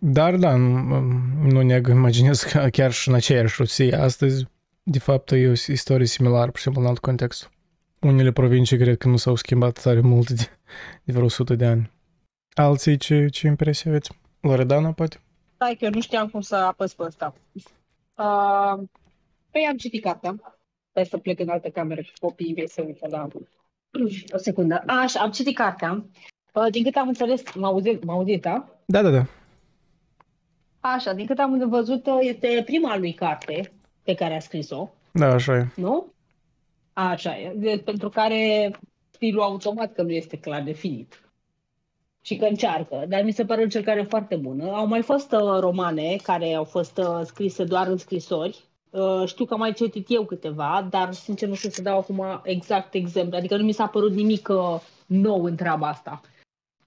Dar 0.00 0.36
da, 0.36 0.56
nu, 0.56 1.00
nu 1.42 1.62
ne 1.62 1.80
imaginez 1.88 2.42
că 2.42 2.68
chiar 2.70 2.92
și 2.92 3.08
în 3.08 3.14
aceeași 3.14 3.54
Rusie 3.58 3.94
astăzi, 3.94 4.46
de 4.82 4.98
fapt, 4.98 5.30
e 5.30 5.48
o 5.48 5.52
istorie 5.52 6.06
similară, 6.06 6.46
pur 6.46 6.56
și 6.56 6.62
simplu 6.62 6.80
în 6.80 6.86
alt 6.86 6.98
context. 6.98 7.50
Unele 8.02 8.32
provincii 8.32 8.78
cred 8.78 8.98
că 8.98 9.08
nu 9.08 9.16
s-au 9.16 9.34
schimbat 9.34 9.82
tare 9.82 10.00
mult 10.00 10.30
de, 10.30 10.48
de 11.04 11.12
vreo 11.12 11.24
100 11.24 11.54
de 11.54 11.64
ani. 11.64 11.90
Alții 12.54 12.96
ce, 12.96 13.28
ce 13.28 13.46
impresie 13.46 13.90
aveți? 13.90 14.10
Loredana, 14.40 14.92
poate? 14.92 15.20
Stai 15.54 15.76
că 15.78 15.84
eu 15.84 15.90
nu 15.90 16.00
știam 16.00 16.28
cum 16.28 16.40
să 16.40 16.56
apăs 16.56 16.94
pe 16.94 17.02
ăsta. 17.02 17.34
Uh, 18.18 18.82
păi 19.50 19.66
am 19.70 19.76
citit 19.76 20.02
cartea. 20.02 20.58
Stai 20.90 21.06
să 21.06 21.18
plec 21.18 21.40
în 21.40 21.48
altă 21.48 21.68
cameră 21.68 22.00
cu 22.00 22.26
copiii 22.26 22.54
mei 22.54 22.68
să 22.68 22.82
uită 22.86 23.06
la... 23.10 23.28
O 24.32 24.36
secundă. 24.36 24.82
Așa, 24.86 25.20
am 25.20 25.30
citit 25.30 25.56
cartea. 25.56 26.04
Uh, 26.54 26.66
din 26.70 26.84
câte 26.84 26.98
am 26.98 27.08
înțeles, 27.08 27.42
mă 27.54 27.66
auzit, 27.66 28.04
mă 28.04 28.12
auzit, 28.12 28.42
da? 28.42 28.68
Da, 28.84 29.02
da, 29.02 29.10
da. 29.10 29.26
Așa, 30.80 31.12
din 31.12 31.26
câte 31.26 31.42
am 31.42 31.68
văzut, 31.68 32.06
este 32.20 32.62
prima 32.64 32.96
lui 32.96 33.12
carte 33.12 33.72
pe 34.02 34.14
care 34.14 34.36
a 34.36 34.40
scris-o. 34.40 34.90
Da, 35.12 35.26
așa 35.26 35.56
e. 35.56 35.66
Nu? 35.76 36.12
Așa 36.92 37.38
e. 37.38 37.52
De, 37.56 37.82
pentru 37.84 38.08
care 38.08 38.70
stilul 39.10 39.42
automat 39.42 39.92
că 39.92 40.02
nu 40.02 40.10
este 40.10 40.38
clar 40.38 40.62
definit 40.62 41.22
și 42.20 42.36
că 42.36 42.44
încearcă, 42.44 43.04
dar 43.08 43.22
mi 43.22 43.32
se 43.32 43.44
pare 43.44 43.60
o 43.60 43.64
încercare 43.64 44.02
foarte 44.02 44.36
bună. 44.36 44.70
Au 44.70 44.86
mai 44.86 45.02
fost 45.02 45.32
uh, 45.32 45.58
romane 45.58 46.16
care 46.22 46.54
au 46.54 46.64
fost 46.64 46.98
uh, 46.98 47.20
scrise 47.24 47.64
doar 47.64 47.86
în 47.86 47.96
scrisori. 47.96 48.64
Uh, 48.90 49.22
știu 49.26 49.44
că 49.44 49.54
am 49.54 49.60
mai 49.60 49.72
citit 49.72 50.06
eu 50.08 50.24
câteva, 50.24 50.86
dar 50.90 51.12
sincer 51.12 51.48
nu 51.48 51.54
știu 51.54 51.70
să 51.70 51.82
dau 51.82 51.98
acum 51.98 52.40
exact 52.44 52.94
exemplu. 52.94 53.36
Adică 53.36 53.56
nu 53.56 53.64
mi 53.64 53.72
s-a 53.72 53.86
părut 53.86 54.12
nimic 54.14 54.48
uh, 54.48 54.80
nou 55.06 55.44
în 55.44 55.56
treaba 55.56 55.88
asta. 55.88 56.20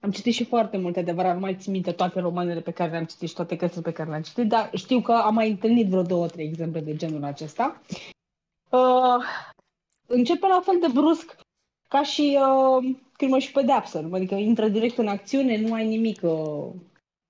Am 0.00 0.10
citit 0.10 0.34
și 0.34 0.44
foarte 0.44 0.76
multe, 0.76 1.00
adevărat, 1.00 1.34
nu 1.34 1.40
mai 1.40 1.56
țin 1.56 1.72
minte 1.72 1.92
toate 1.92 2.20
romanele 2.20 2.60
pe 2.60 2.70
care 2.70 2.90
le-am 2.90 3.04
citit 3.04 3.28
și 3.28 3.34
toate 3.34 3.56
cărțile 3.56 3.82
pe 3.82 3.92
care 3.92 4.08
le-am 4.08 4.22
citit, 4.22 4.48
dar 4.48 4.70
știu 4.74 5.00
că 5.00 5.12
am 5.12 5.34
mai 5.34 5.50
întâlnit 5.50 5.88
vreo 5.88 6.02
două, 6.02 6.26
trei 6.26 6.46
exemple 6.46 6.80
de 6.80 6.96
genul 6.96 7.24
acesta. 7.24 7.80
Uh, 8.70 9.24
începe 10.06 10.46
la 10.46 10.60
fel 10.64 10.78
de 10.80 10.88
brusc 10.92 11.36
ca 11.88 12.02
și 12.02 12.38
uh, 12.40 12.96
crimă 13.12 13.38
și 13.38 13.52
pedeapsă. 13.52 14.08
Adică 14.12 14.34
intră 14.34 14.68
direct 14.68 14.98
în 14.98 15.08
acțiune, 15.08 15.60
nu 15.60 15.72
ai 15.72 15.86
nimic 15.86 16.20
uh, 16.22 16.68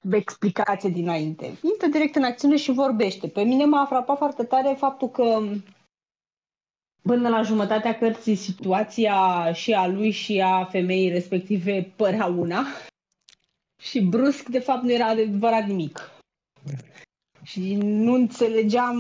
de 0.01 0.17
explicație 0.17 0.89
dinainte. 0.89 1.45
Intră 1.63 1.87
direct 1.91 2.17
în 2.17 2.25
acțiune 2.25 2.57
și 2.57 2.73
vorbește. 2.73 3.29
Pe 3.29 3.43
mine 3.43 3.65
m-a 3.65 3.87
frapat 3.87 4.17
foarte 4.17 4.45
tare 4.45 4.75
faptul 4.79 5.09
că 5.09 5.41
până 7.03 7.29
la 7.29 7.43
jumătatea 7.43 7.99
cărții 7.99 8.35
situația 8.35 9.53
și 9.53 9.73
a 9.73 9.87
lui 9.87 10.11
și 10.11 10.41
a 10.41 10.65
femeii 10.65 11.11
respective 11.11 11.93
părea 11.97 12.27
una 12.27 12.65
și 13.89 14.01
brusc 14.01 14.49
de 14.49 14.59
fapt 14.59 14.83
nu 14.83 14.93
era 14.93 15.07
adevărat 15.07 15.67
nimic. 15.67 16.11
Și 17.43 17.75
nu 17.77 18.13
înțelegeam 18.13 18.97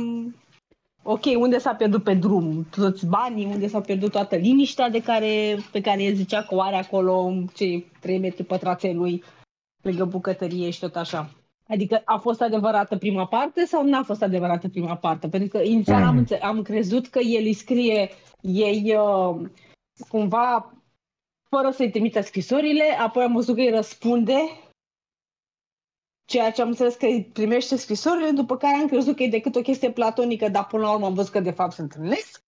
ok, 1.08 1.24
unde 1.38 1.58
s-a 1.58 1.74
pierdut 1.74 2.02
pe 2.02 2.14
drum 2.14 2.66
toți 2.70 3.06
banii, 3.06 3.44
unde 3.46 3.66
s-a 3.66 3.80
pierdut 3.80 4.10
toată 4.10 4.36
liniștea 4.36 4.90
de 4.90 5.02
care, 5.02 5.56
pe 5.72 5.80
care 5.80 6.02
el 6.02 6.14
zicea 6.14 6.42
că 6.42 6.54
o 6.54 6.60
are 6.60 6.76
acolo, 6.76 7.32
cei 7.54 7.90
3 8.00 8.18
metri 8.18 8.44
pătraței 8.44 8.94
lui, 8.94 9.22
lângă 9.82 10.04
bucătărie 10.04 10.70
și 10.70 10.80
tot 10.80 10.96
așa. 10.96 11.30
Adică 11.68 12.02
a 12.04 12.16
fost 12.16 12.40
adevărată 12.40 12.96
prima 12.96 13.26
parte 13.26 13.64
sau 13.64 13.84
nu 13.84 13.98
a 13.98 14.02
fost 14.02 14.22
adevărată 14.22 14.68
prima 14.68 14.96
parte? 14.96 15.28
Pentru 15.28 15.48
că 15.48 15.64
inițial 15.64 16.02
am, 16.02 16.16
mm. 16.16 16.26
am 16.42 16.62
crezut 16.62 17.06
că 17.06 17.18
el 17.18 17.42
îi 17.44 17.52
scrie 17.52 18.10
ei 18.40 18.96
uh, 18.96 19.48
cumva 20.08 20.72
fără 21.48 21.70
să-i 21.70 21.90
trimită 21.90 22.20
scrisorile, 22.20 22.84
apoi 22.98 23.24
am 23.24 23.32
văzut 23.32 23.54
că 23.54 23.60
îi 23.60 23.70
răspunde 23.70 24.36
Ceea 26.26 26.50
ce 26.50 26.62
am 26.62 26.68
înțeles 26.68 26.94
că 26.94 27.06
îi 27.06 27.30
primește 27.32 27.76
scrisorile, 27.76 28.30
după 28.30 28.56
care 28.56 28.76
am 28.76 28.86
crezut 28.86 29.16
că 29.16 29.22
e 29.22 29.28
decât 29.28 29.54
o 29.56 29.60
chestie 29.60 29.90
platonică, 29.90 30.48
dar 30.48 30.66
până 30.66 30.82
la 30.82 30.92
urmă 30.92 31.06
am 31.06 31.14
văzut 31.14 31.32
că 31.32 31.40
de 31.40 31.50
fapt 31.50 31.72
se 31.72 31.82
întâlnesc. 31.82 32.44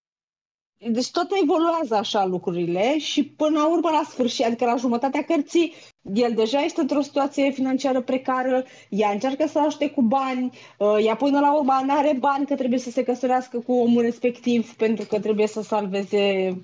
Deci 0.90 1.10
tot 1.10 1.28
evoluează 1.42 1.94
așa 1.94 2.24
lucrurile 2.24 2.98
și 2.98 3.24
până 3.24 3.58
la 3.58 3.70
urmă 3.70 3.90
la 3.90 4.02
sfârșit, 4.08 4.44
adică 4.44 4.64
la 4.64 4.76
jumătatea 4.76 5.24
cărții, 5.24 5.72
el 6.14 6.32
deja 6.34 6.60
este 6.60 6.80
într-o 6.80 7.00
situație 7.00 7.50
financiară 7.50 8.00
precară, 8.00 8.64
ea 8.88 9.10
încearcă 9.10 9.46
să 9.46 9.58
ajute 9.58 9.90
cu 9.90 10.02
bani, 10.02 10.50
uh, 10.78 10.96
ea 11.04 11.16
până 11.16 11.40
la 11.40 11.56
urmă 11.56 11.80
nu 11.84 11.96
are 11.96 12.16
bani 12.18 12.46
că 12.46 12.54
trebuie 12.54 12.78
să 12.78 12.90
se 12.90 13.02
căsătorească 13.02 13.58
cu 13.58 13.72
omul 13.72 14.02
respectiv 14.02 14.74
pentru 14.74 15.06
că 15.06 15.20
trebuie 15.20 15.46
să 15.46 15.62
salveze 15.62 16.56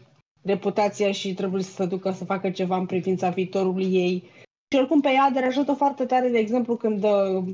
reputația 0.42 1.12
și 1.12 1.34
trebuie 1.34 1.62
să 1.62 1.72
se 1.72 1.86
ducă 1.86 2.10
să 2.10 2.24
facă 2.24 2.50
ceva 2.50 2.76
în 2.76 2.86
privința 2.86 3.28
viitorului 3.28 3.94
ei. 3.94 4.22
Și 4.68 4.78
oricum 4.78 5.00
pe 5.00 5.08
ea 5.08 5.30
deranjat-o 5.30 5.74
foarte 5.74 6.04
tare, 6.04 6.28
de 6.28 6.38
exemplu, 6.38 6.76
când 6.76 7.04
uh, 7.04 7.44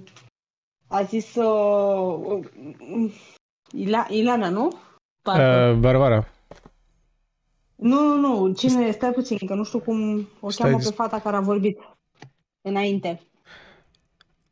a 0.88 1.02
zis 1.02 1.34
uh, 1.34 2.46
Ila, 3.72 4.06
Ilana, 4.08 4.48
nu? 4.48 4.66
Uh, 5.24 5.74
Barbara. 5.78 6.28
Nu, 7.76 8.00
nu, 8.00 8.16
nu. 8.16 8.52
Cine? 8.52 8.90
Stai 8.90 9.12
puțin, 9.12 9.46
că 9.46 9.54
nu 9.54 9.64
știu 9.64 9.80
cum 9.80 10.28
o 10.40 10.50
Stai 10.50 10.70
cheamă 10.70 10.82
pe 10.82 10.90
fata 10.94 11.18
care 11.20 11.36
a 11.36 11.40
vorbit 11.40 11.78
înainte. 12.60 13.20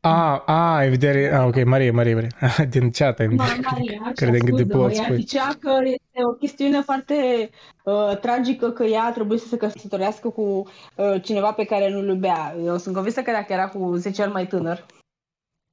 A, 0.09 0.43
a, 0.45 0.83
e 0.83 0.89
vedere, 0.89 1.33
a, 1.33 1.45
ok, 1.45 1.63
Maria, 1.63 1.91
Maria, 1.91 2.15
Maria, 2.15 2.65
din 2.73 2.91
chat, 2.91 3.19
am 3.19 3.35
Maria, 3.35 4.11
Credem 4.15 4.39
că 4.39 4.55
de 4.55 4.65
pot 4.65 4.95
Ea 4.95 5.15
zicea 5.15 5.53
că 5.59 5.79
este 5.83 6.25
o 6.29 6.33
chestiune 6.33 6.81
foarte 6.81 7.49
uh, 7.83 8.17
tragică 8.21 8.71
că 8.71 8.83
ea 8.83 9.11
trebuie 9.11 9.37
să 9.37 9.47
se 9.47 9.57
căsătorească 9.57 10.29
cu 10.29 10.41
uh, 10.41 11.21
cineva 11.23 11.51
pe 11.53 11.65
care 11.65 11.89
nu-l 11.89 12.07
iubea. 12.07 12.55
Eu 12.63 12.77
sunt 12.77 12.95
convinsă 12.95 13.21
că 13.21 13.31
dacă 13.31 13.53
era 13.53 13.69
cu 13.69 13.95
10 13.95 14.21
ani 14.21 14.31
mai 14.31 14.47
tânăr 14.47 14.85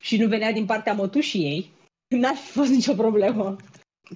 și 0.02 0.16
nu 0.16 0.28
venea 0.28 0.52
din 0.52 0.66
partea 0.66 0.92
mătușii 0.92 1.44
ei, 1.44 1.72
n-ar 2.20 2.34
fi 2.34 2.50
fost 2.50 2.70
nicio 2.70 2.94
problemă. 2.94 3.56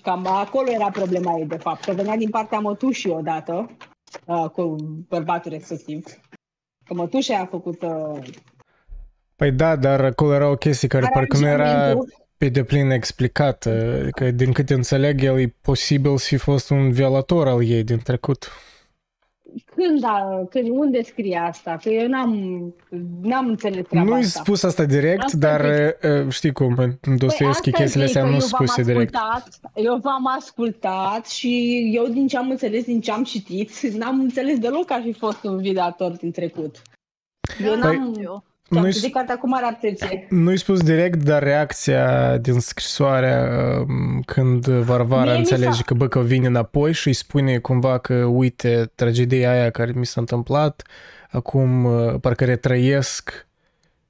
Cam 0.02 0.26
acolo 0.26 0.70
era 0.70 0.90
problema 0.90 1.38
ei, 1.38 1.46
de 1.46 1.56
fapt, 1.56 1.85
că 1.85 1.92
venea 1.92 2.16
din 2.16 2.30
partea 2.30 2.59
mătușii 2.59 3.11
odată 3.11 3.76
uh, 4.26 4.50
cu 4.50 4.76
bărbatul 5.09 5.50
respectiv. 5.50 6.04
Că 6.85 6.94
mătușa 6.94 7.38
a 7.38 7.46
făcut 7.46 7.83
uh, 7.83 8.18
Păi 9.40 9.50
da, 9.53 9.76
dar 9.76 10.05
acolo 10.05 10.35
era 10.35 10.50
o 10.50 10.55
chestie 10.55 10.88
care 10.88 11.11
parcă 11.12 11.38
nu 11.38 11.46
era... 11.46 11.92
pe 12.37 12.48
deplin 12.48 12.90
explicată. 12.90 13.98
Adică, 14.03 14.31
din 14.31 14.53
câte 14.53 14.74
înțeleg, 14.74 15.22
el 15.22 15.38
e 15.40 15.55
posibil 15.61 16.16
să 16.16 16.26
fi 16.26 16.37
fost 16.37 16.70
un 16.70 16.90
violator 16.90 17.48
al 17.48 17.64
ei 17.64 17.85
din 17.85 17.98
trecut. 17.98 18.48
Când, 19.74 20.05
a, 20.05 20.46
când, 20.50 20.68
unde 20.68 21.03
scrie 21.03 21.37
asta? 21.37 21.79
Că 21.83 21.88
eu 21.88 22.09
n-am, 22.09 22.35
n-am 23.22 23.46
înțeles 23.46 23.87
treaba 23.88 24.09
Nu-i 24.09 24.20
asta. 24.20 24.40
spus 24.40 24.62
asta 24.62 24.85
direct, 24.85 25.22
Asta 25.22 25.37
dar 25.37 25.61
zic. 25.64 26.11
uh, 26.26 26.33
știi 26.33 26.53
cum, 26.53 26.74
în 27.00 27.16
Dostoevski 27.16 27.70
Păi 27.70 27.72
asta 27.72 27.83
chestiile 27.83 28.07
zic, 28.07 28.16
astea 28.16 28.22
că 28.22 28.29
nu 28.29 28.35
eu 28.35 28.40
sunt 28.40 28.53
v-am 28.53 28.66
spuse 28.66 28.83
direct. 28.92 29.14
ascultat, 29.14 29.72
Eu 29.74 29.96
v-am 29.96 30.26
ascultat 30.37 31.26
și 31.26 31.83
eu 31.94 32.07
din 32.07 32.26
ce 32.26 32.37
am 32.37 32.50
înțeles, 32.50 32.85
din 32.85 33.00
ce 33.00 33.11
am 33.12 33.22
citit, 33.24 33.81
n-am 33.81 34.20
înțeles 34.20 34.59
deloc 34.59 34.85
că 34.85 34.92
ar 34.92 35.03
fi 35.03 35.12
fost 35.12 35.44
un 35.44 35.57
videator 35.59 36.11
din 36.11 36.31
trecut. 36.31 36.83
Eu 37.64 37.74
Da, 37.74 37.92
n-am... 37.92 38.16
eu. 38.22 38.44
Ți-am 38.70 38.83
Nu-i 38.83 38.92
citit 38.92 39.12
cartea 39.12 39.38
cu 39.38 39.48
mare 39.48 39.64
atenție. 39.66 40.26
Nu-i 40.28 40.59
spus 40.59 40.80
direct, 40.83 41.22
dar 41.22 41.42
reacția 41.42 42.37
din 42.37 42.61
scrisoarea 42.61 43.48
um, 43.88 44.22
când 44.26 44.66
Varvara 44.66 45.22
Mie 45.22 45.33
mi 45.33 45.38
înțelege 45.38 45.72
s-a- 45.72 45.83
că 45.85 45.94
Băcău 45.94 46.22
vine 46.22 46.46
înapoi 46.46 46.92
și 46.92 47.06
îi 47.06 47.12
spune 47.14 47.59
cumva 47.59 47.98
că 47.98 48.14
uite, 48.14 48.90
tragedia 48.94 49.50
aia 49.50 49.70
care 49.70 49.92
mi 49.94 50.06
s-a 50.06 50.20
întâmplat, 50.20 50.83
acum 51.30 51.85
uh, 51.85 52.14
parcă 52.20 52.44
retrăiesc 52.44 53.46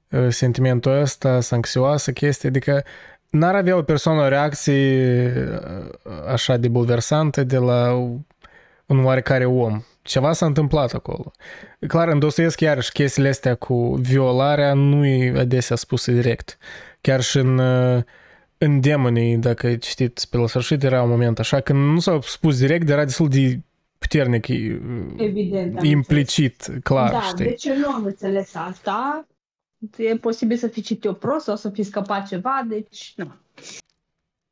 uh, 0.09 0.27
sentimentul 0.29 0.91
ăsta, 0.91 1.39
să 1.39 1.55
anxioasă 1.55 2.11
chestie, 2.11 2.49
adică 2.49 2.83
n-ar 3.29 3.55
avea 3.55 3.77
o 3.77 3.81
persoană 3.81 4.21
o 4.21 4.27
reacție 4.27 5.33
uh, 6.03 6.11
așa 6.31 6.57
de 6.57 6.67
bulversantă 6.67 7.43
de 7.43 7.57
la 7.57 7.91
un 8.85 9.03
oarecare 9.05 9.45
om. 9.45 9.81
Ceva 10.01 10.33
s-a 10.33 10.45
întâmplat 10.45 10.93
acolo. 10.93 11.31
Clar, 11.87 12.07
în 12.07 12.19
Dostoevski, 12.19 12.63
iarăși, 12.63 12.91
chestiile 12.91 13.29
astea 13.29 13.55
cu 13.55 13.95
violarea 13.95 14.73
nu 14.73 15.05
e 15.05 15.39
adesea 15.39 15.75
spuse 15.75 16.11
direct. 16.11 16.57
Chiar 17.01 17.21
și 17.21 17.37
în, 17.37 17.57
uh, 17.57 18.03
în 18.57 18.79
Demonii, 18.79 19.37
dacă 19.37 19.75
citiți 19.75 20.29
pe 20.29 20.37
la 20.37 20.47
sfârșit, 20.47 20.83
era 20.83 21.03
un 21.03 21.09
moment 21.09 21.39
așa, 21.39 21.59
când 21.59 21.79
nu 21.79 21.99
s-au 21.99 22.21
spus 22.21 22.59
direct, 22.59 22.85
dar 22.85 22.95
era 22.95 23.05
destul 23.05 23.27
de 23.29 23.59
puternic, 23.97 24.47
uh, 24.47 24.79
Evident. 25.17 25.77
am 25.77 25.85
implicit, 25.85 26.79
clar, 26.83 27.11
da, 27.11 27.21
știi? 27.21 27.45
deci 27.45 27.65
eu 27.65 27.77
nu 27.77 27.89
am 27.89 28.03
înțeles 28.05 28.55
asta. 28.55 29.27
E 29.97 30.15
posibil 30.15 30.57
să 30.57 30.67
fi 30.67 30.81
citit 30.81 31.05
o 31.05 31.13
prost 31.13 31.45
sau 31.45 31.55
să 31.55 31.69
fi 31.69 31.83
scăpat 31.83 32.27
ceva, 32.27 32.65
deci 32.67 33.13
nu. 33.15 33.31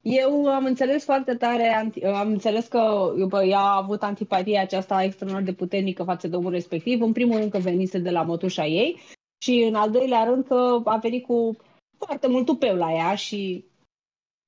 Eu 0.02 0.48
am 0.48 0.66
înțeles 0.66 1.04
foarte 1.04 1.36
tare, 1.36 1.74
anti- 1.84 2.04
am 2.06 2.28
înțeles 2.28 2.68
că 2.68 3.14
bă, 3.28 3.44
ea 3.44 3.60
a 3.60 3.76
avut 3.76 4.04
antipatia 4.04 4.62
aceasta 4.62 5.04
extraordinar 5.04 5.46
de 5.46 5.54
puternică 5.54 6.04
față 6.04 6.28
de 6.28 6.36
omul 6.36 6.52
respectiv. 6.52 7.02
În 7.02 7.12
primul 7.12 7.38
rând 7.38 7.52
că 7.52 7.58
venise 7.58 8.00
de 8.00 8.10
la 8.10 8.22
mătușa 8.22 8.66
ei 8.66 9.00
și 9.42 9.60
în 9.60 9.76
al 9.76 9.92
doilea 9.92 10.24
rând 10.24 10.46
că 10.46 10.82
a 10.86 10.98
venit 10.98 11.26
cu 11.26 11.58
foarte 11.98 12.28
mult 12.28 12.46
tupeu 12.46 12.76
la 12.76 12.92
ea 12.94 13.16
și 13.16 13.66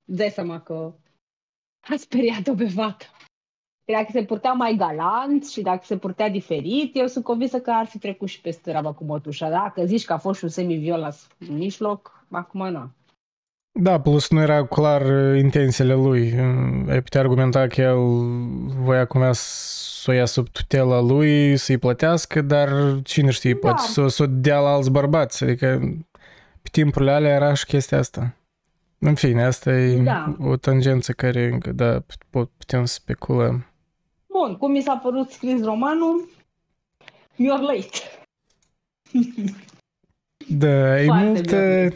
îți 0.06 0.18
dai 0.18 0.30
seama 0.30 0.62
că 0.62 0.94
a 1.82 1.96
speriat-o 1.96 2.54
pe 2.54 2.68
fată. 2.68 3.06
Dacă 3.86 4.08
se 4.12 4.26
purtea 4.26 4.54
mai 4.54 4.76
galant 4.76 5.48
și 5.48 5.62
dacă 5.62 5.82
se 5.84 5.98
purtea 5.98 6.30
diferit, 6.30 6.96
eu 6.96 7.08
sunt 7.08 7.24
convinsă 7.24 7.62
că 7.62 7.72
ar 7.72 7.86
fi 7.86 7.98
trecut 8.00 8.28
și 8.28 8.42
peste 8.42 8.70
treaba 8.70 8.94
cu 8.94 9.04
mătușa. 9.04 9.50
Dacă 9.50 9.86
zici 9.86 10.06
că 10.06 10.14
a 10.14 10.18
fost 10.18 10.38
și 10.38 10.44
un 10.44 10.50
semi-violas 10.50 11.28
în 11.40 11.58
mijloc, 11.58 12.26
acum 12.32 12.68
nu. 12.68 12.90
Da, 13.74 14.02
plus 14.02 14.30
nu 14.30 14.42
era 14.42 14.66
clar 14.66 15.02
uh, 15.02 15.40
intențiile 15.40 15.94
lui. 15.94 16.40
Uh, 16.40 16.90
Ai 16.90 17.02
putea 17.02 17.22
argumenta 17.22 17.68
că 17.68 17.82
el 17.82 17.98
voia 18.84 19.06
cumva 19.06 19.32
să 19.34 20.12
o 20.12 20.14
ia 20.14 20.26
sub 20.26 20.50
tutela 20.50 21.00
lui, 21.00 21.58
să-i 21.58 21.78
plătească, 21.78 22.42
dar 22.42 22.70
cine 23.04 23.32
știe, 23.32 23.54
Da. 23.54 23.60
poate 23.60 23.82
să, 23.82 24.08
să 24.08 24.24
o 24.24 24.26
dea 24.30 24.60
la 24.60 24.70
alți 24.70 24.92
bărbați. 24.92 25.44
Adică 25.44 25.80
pe 26.62 26.70
timpurile 26.72 27.12
alea 27.12 27.36
era 27.36 27.54
și 27.54 27.66
chestia 27.66 27.98
asta. 27.98 28.36
În 29.00 29.16
fine, 29.16 29.44
asta 29.44 29.72
e 29.72 29.98
Da. 29.98 30.36
o 30.40 30.56
tangență 30.56 31.12
care 31.12 31.48
încă, 31.48 31.72
da, 31.72 32.04
pot, 32.30 32.50
putem 32.58 32.86
să 32.86 32.94
speculăm. 32.94 33.66
Bun, 34.28 34.58
cum 34.58 34.72
mi 34.72 34.82
s-a 34.82 34.96
părut 35.04 35.30
scris 35.30 35.64
romanul? 35.64 36.30
You're 37.34 37.62
late. 37.62 37.98
Da, 40.48 41.00
e 41.02 41.06
Foarte 41.06 41.26
multă... 41.26 41.56
bine. 41.56 41.94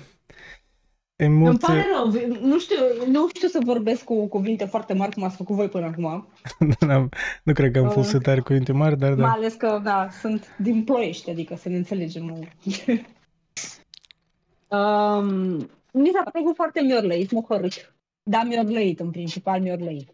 E 1.16 1.26
Îmi 1.26 1.36
multe... 1.38 1.66
pare 1.66 1.86
rău, 1.96 2.12
nu 2.42 2.60
știu, 2.60 2.78
nu 3.08 3.28
știu 3.28 3.48
să 3.48 3.60
vorbesc 3.64 4.04
cu 4.04 4.28
cuvinte 4.28 4.66
foarte 4.66 4.94
mari 4.94 5.14
cum 5.14 5.24
ați 5.24 5.36
făcut 5.36 5.56
voi 5.56 5.70
până 5.70 5.86
acum. 5.86 6.28
N-am- 6.80 7.10
nu 7.44 7.54
cred 7.54 7.72
că 7.72 7.80
am 7.80 7.90
fost 7.90 8.08
Uh, 8.08 8.14
să 8.14 8.20
tare 8.20 8.40
cuvinte 8.40 8.72
mari, 8.72 8.98
dar 8.98 9.10
Mai 9.10 9.18
da. 9.18 9.32
ales 9.32 9.54
că, 9.54 9.80
da, 9.84 10.08
sunt 10.20 10.56
din 10.58 10.84
ploiești, 10.84 11.30
adică 11.30 11.56
să 11.56 11.70
ne 11.70 11.76
înțelegem. 11.76 12.26
um, 14.68 15.58
mi 15.92 16.12
s-a 16.14 16.30
părut 16.32 16.56
foarte 16.56 16.82
miorlăit, 16.82 17.32
mohorât. 17.32 17.96
Da, 18.24 18.44
miorlăit, 18.44 19.00
în 19.00 19.12
principal 19.12 19.62
miorlăit. 19.62 20.10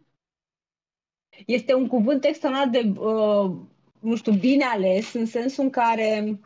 Este 1.45 1.73
un 1.73 1.87
cuvânt 1.87 2.23
extraordinar 2.25 2.69
de, 2.69 2.99
uh, 2.99 3.51
nu 3.99 4.15
știu, 4.15 4.31
bine 4.31 4.63
ales, 4.63 5.13
în 5.13 5.25
sensul 5.25 5.63
în 5.63 5.69
care, 5.69 6.39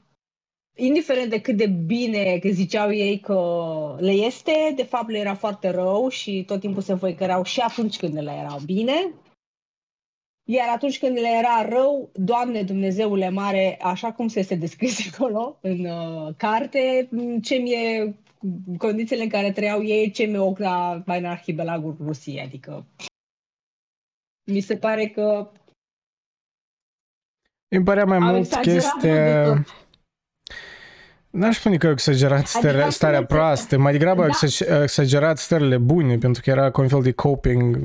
indiferent 0.76 1.30
de 1.30 1.42
cât 1.42 1.58
de 1.58 1.68
bine 1.68 2.38
că 2.38 2.50
ziceau 2.50 2.92
ei 2.92 3.20
că 3.20 3.96
le 4.00 4.12
este, 4.12 4.74
de 4.76 4.84
fapt 4.84 5.10
le 5.10 5.18
era 5.18 5.36
foarte 5.36 5.70
rău 5.70 6.08
și 6.10 6.44
tot 6.48 6.60
timpul 6.60 6.82
se 6.82 6.94
văicăreau 6.94 7.44
și 7.44 7.60
atunci 7.60 7.98
când 7.98 8.14
le 8.14 8.32
erau 8.32 8.60
bine, 8.66 9.14
iar 10.48 10.68
atunci 10.70 11.00
când 11.00 11.18
le 11.20 11.30
era 11.38 11.68
rău, 11.70 12.10
Doamne 12.14 12.64
Dumnezeule 12.64 13.30
mare, 13.30 13.80
așa 13.82 14.12
cum 14.12 14.28
se 14.28 14.40
este 14.40 14.56
descris 14.56 15.08
acolo 15.14 15.58
în 15.62 15.86
uh, 15.86 16.34
carte, 16.38 17.08
m, 17.12 17.40
ce 17.40 17.56
mi-e 17.56 18.16
condițiile 18.78 19.24
în 19.24 19.30
care 19.30 19.52
trăiau 19.52 19.84
ei, 19.84 20.12
ce 20.12 20.24
mi-e 20.24 20.38
ochi 20.38 20.60
la 20.60 21.04
mai 21.06 21.20
în 21.20 21.26
arhipelagul 21.26 21.96
Rusiei, 22.00 22.42
adică 22.42 22.86
mi 24.52 24.60
se 24.60 24.78
pare 24.78 25.08
că 25.08 25.52
Îmi 27.68 27.84
părea 27.84 28.06
mai 28.06 28.18
au 28.18 28.24
mult 28.24 28.38
exagerat 28.38 28.92
chestia... 28.92 29.66
mult 31.36 31.40
de 31.40 31.40
tot. 31.40 31.44
N-aș 31.44 31.56
spune 31.56 31.78
că 31.78 31.86
au 31.86 31.92
exagerat 31.92 32.48
starea, 32.48 32.70
Adică 32.72 32.90
starea 32.90 33.16
să 33.16 33.22
ne- 33.30 33.36
proastă, 33.36 33.78
mai 33.78 33.92
degrabă 33.92 34.22
au 34.22 34.28
Da. 34.28 34.34
exag- 34.48 34.72
au 34.72 34.82
exagerat 34.82 35.38
stările 35.38 35.78
bune, 35.78 36.18
pentru 36.18 36.42
că 36.42 36.50
era 36.50 36.72
ca 36.72 36.82
un 36.82 36.88
fel 36.88 37.02
de 37.02 37.12
coping 37.12 37.80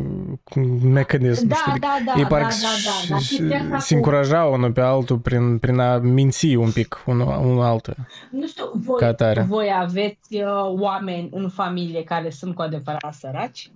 mecanism, 0.82 1.46
Da, 1.46 1.54
știi? 1.54 1.80
da, 1.80 1.98
da, 2.04 2.12
Ei 2.16 2.22
da, 2.22 2.28
parcă 2.28 2.46
da, 2.48 2.68
da, 2.84 3.08
dar 3.08 3.18
chestia 3.18 3.58
asta 3.58 3.78
se 3.78 3.88
cu- 3.92 3.94
încurajau 3.96 4.52
unul 4.52 4.72
pe 4.72 4.80
altul 4.80 5.18
prin, 5.18 5.58
prin 5.58 5.78
a 5.78 5.96
minți 5.98 6.54
un 6.54 6.70
pic 6.70 7.02
unul, 7.06 7.26
unul 7.44 7.62
altul. 7.62 7.94
Nu 8.30 8.46
știu, 8.46 8.64
voi, 8.74 8.98
Ca 9.00 9.06
atare. 9.06 9.40
voi 9.48 9.70
aveți 9.80 10.34
uh, 10.36 10.44
oameni 10.80 11.28
în 11.32 11.48
familie 11.48 12.04
care 12.04 12.30
sunt 12.30 12.54
cu 12.54 12.62
adevărat 12.62 13.14
săraci? 13.14 13.70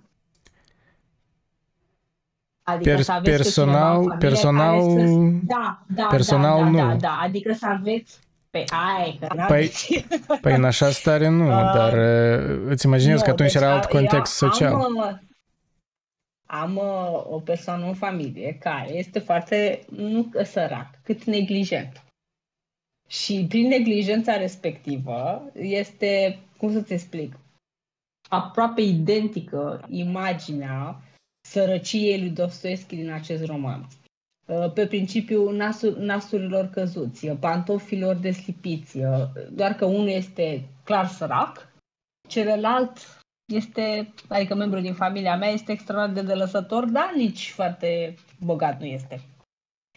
Adică 2.63 2.89
Per- 2.89 3.01
să 3.01 3.11
aveți 3.11 3.29
pe 3.29 3.35
personal- 3.35 3.73
cineva 3.73 3.87
în 3.97 4.03
familie 4.03 4.27
personal- 4.29 4.79
care 4.95 5.07
să... 5.07 5.39
Da, 5.45 5.83
da, 5.87 6.05
personal 6.09 6.57
da, 6.57 6.63
da, 6.63 6.69
nu. 6.69 6.77
da, 6.89 6.95
da, 6.95 7.19
adică 7.23 7.53
să 7.53 7.65
aveți 7.69 8.19
pe 8.55 8.63
ai, 8.73 9.17
că 9.19 9.25
Păi, 9.27 9.37
n-aveți. 9.37 10.05
Păi 10.41 10.55
în 10.55 10.63
așa 10.63 10.89
stare 10.89 11.27
nu, 11.27 11.45
Uh, 11.49 11.73
dar 11.73 11.93
uh, 11.93 12.61
îți 12.65 12.85
imaginezi 12.85 13.23
că 13.23 13.27
Nu, 13.27 13.33
atunci 13.33 13.51
deci 13.51 13.61
era 13.61 13.73
alt 13.73 13.83
a- 13.83 13.87
context 13.87 14.41
eu 14.41 14.49
social. 14.49 14.73
Am, 14.73 14.95
uh, 14.95 15.13
am 16.45 16.75
uh, 16.75 17.25
o 17.29 17.39
persoană 17.39 17.85
în 17.85 17.93
familie 17.93 18.57
care 18.59 18.93
este 18.93 19.19
foarte, 19.19 19.85
nu 19.89 20.23
că 20.23 20.43
sărac, 20.43 20.89
cât 21.03 21.23
neglijent. 21.23 22.03
Și 23.07 23.45
prin 23.49 23.67
neglijența 23.67 24.37
respectivă 24.37 25.43
este, 25.53 26.39
cum 26.57 26.71
să-ți 26.71 26.93
explic, 26.93 27.37
aproape 28.29 28.81
identică 28.81 29.85
imaginea 29.89 31.01
sărăciei 31.47 32.19
lui 32.19 32.29
Dostoevski 32.29 32.95
din 32.95 33.11
acest 33.11 33.45
roman. 33.45 33.87
Uh, 34.45 34.71
Pe 34.73 34.87
principiul 34.87 35.55
nasul, 35.55 35.97
nasurilor 35.97 36.65
căzuți, 36.65 37.27
uh, 37.27 37.37
pantofilor 37.39 38.15
deslipiți, 38.15 38.97
uh, 38.97 39.23
doar 39.51 39.73
că 39.73 39.85
unul 39.85 40.07
este 40.07 40.69
clar 40.83 41.07
sărac, 41.07 41.73
celălalt 42.27 43.19
este, 43.53 44.13
adică 44.29 44.55
membru 44.55 44.79
din 44.79 44.93
familia 44.93 45.37
mea, 45.37 45.49
este 45.49 45.71
extraordinar 45.71 46.23
de 46.23 46.31
delăsător, 46.33 46.85
dar 46.85 47.13
nici 47.15 47.51
foarte 47.51 48.15
bogat 48.39 48.79
nu 48.79 48.85
este. 48.85 49.21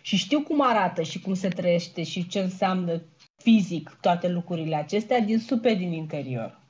Și 0.03 0.17
știu 0.17 0.43
cum 0.43 0.61
arată 0.61 1.03
și 1.03 1.21
cum 1.21 1.35
se 1.35 1.49
trăiește 1.49 2.03
și 2.03 2.29
ce 2.29 2.41
înseamnă 2.41 3.03
fizic 3.43 3.99
toate 4.01 4.29
lucrurile 4.29 4.77
acestea 4.77 5.21
din 5.21 5.39
super 5.39 5.77
din 5.77 5.93
interior. 5.93 6.61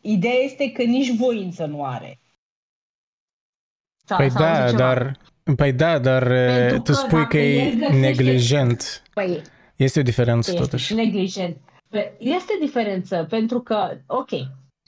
Ideea 0.00 0.34
este 0.34 0.72
că 0.72 0.82
nici 0.82 1.16
voință 1.16 1.66
nu 1.66 1.84
are. 1.84 2.20
Sau- 4.06 4.16
Păi 4.18 4.30
sau 4.30 4.42
da, 4.42 4.62
altceva. 4.62 4.78
dar 4.78 5.18
Păi 5.56 5.72
da, 5.72 5.98
dar 5.98 6.26
Pentru 6.28 6.76
tu 6.76 6.82
că 6.82 6.92
spui 6.92 7.18
dacă 7.18 7.26
că 7.28 7.38
e 7.38 7.58
el 7.64 7.72
găsește- 7.74 7.96
neglijent. 7.96 9.02
Păi, 9.14 9.42
Este 9.76 9.98
o 10.00 10.02
diferență 10.02 10.50
este 10.50 10.62
totuși. 10.62 10.84
și 10.84 10.94
neglijent. 10.94 11.56
Pe- 11.88 12.12
Este 12.18 12.52
diferență, 12.60 13.26
pentru 13.28 13.60
că, 13.60 13.90
ok, 14.06 14.28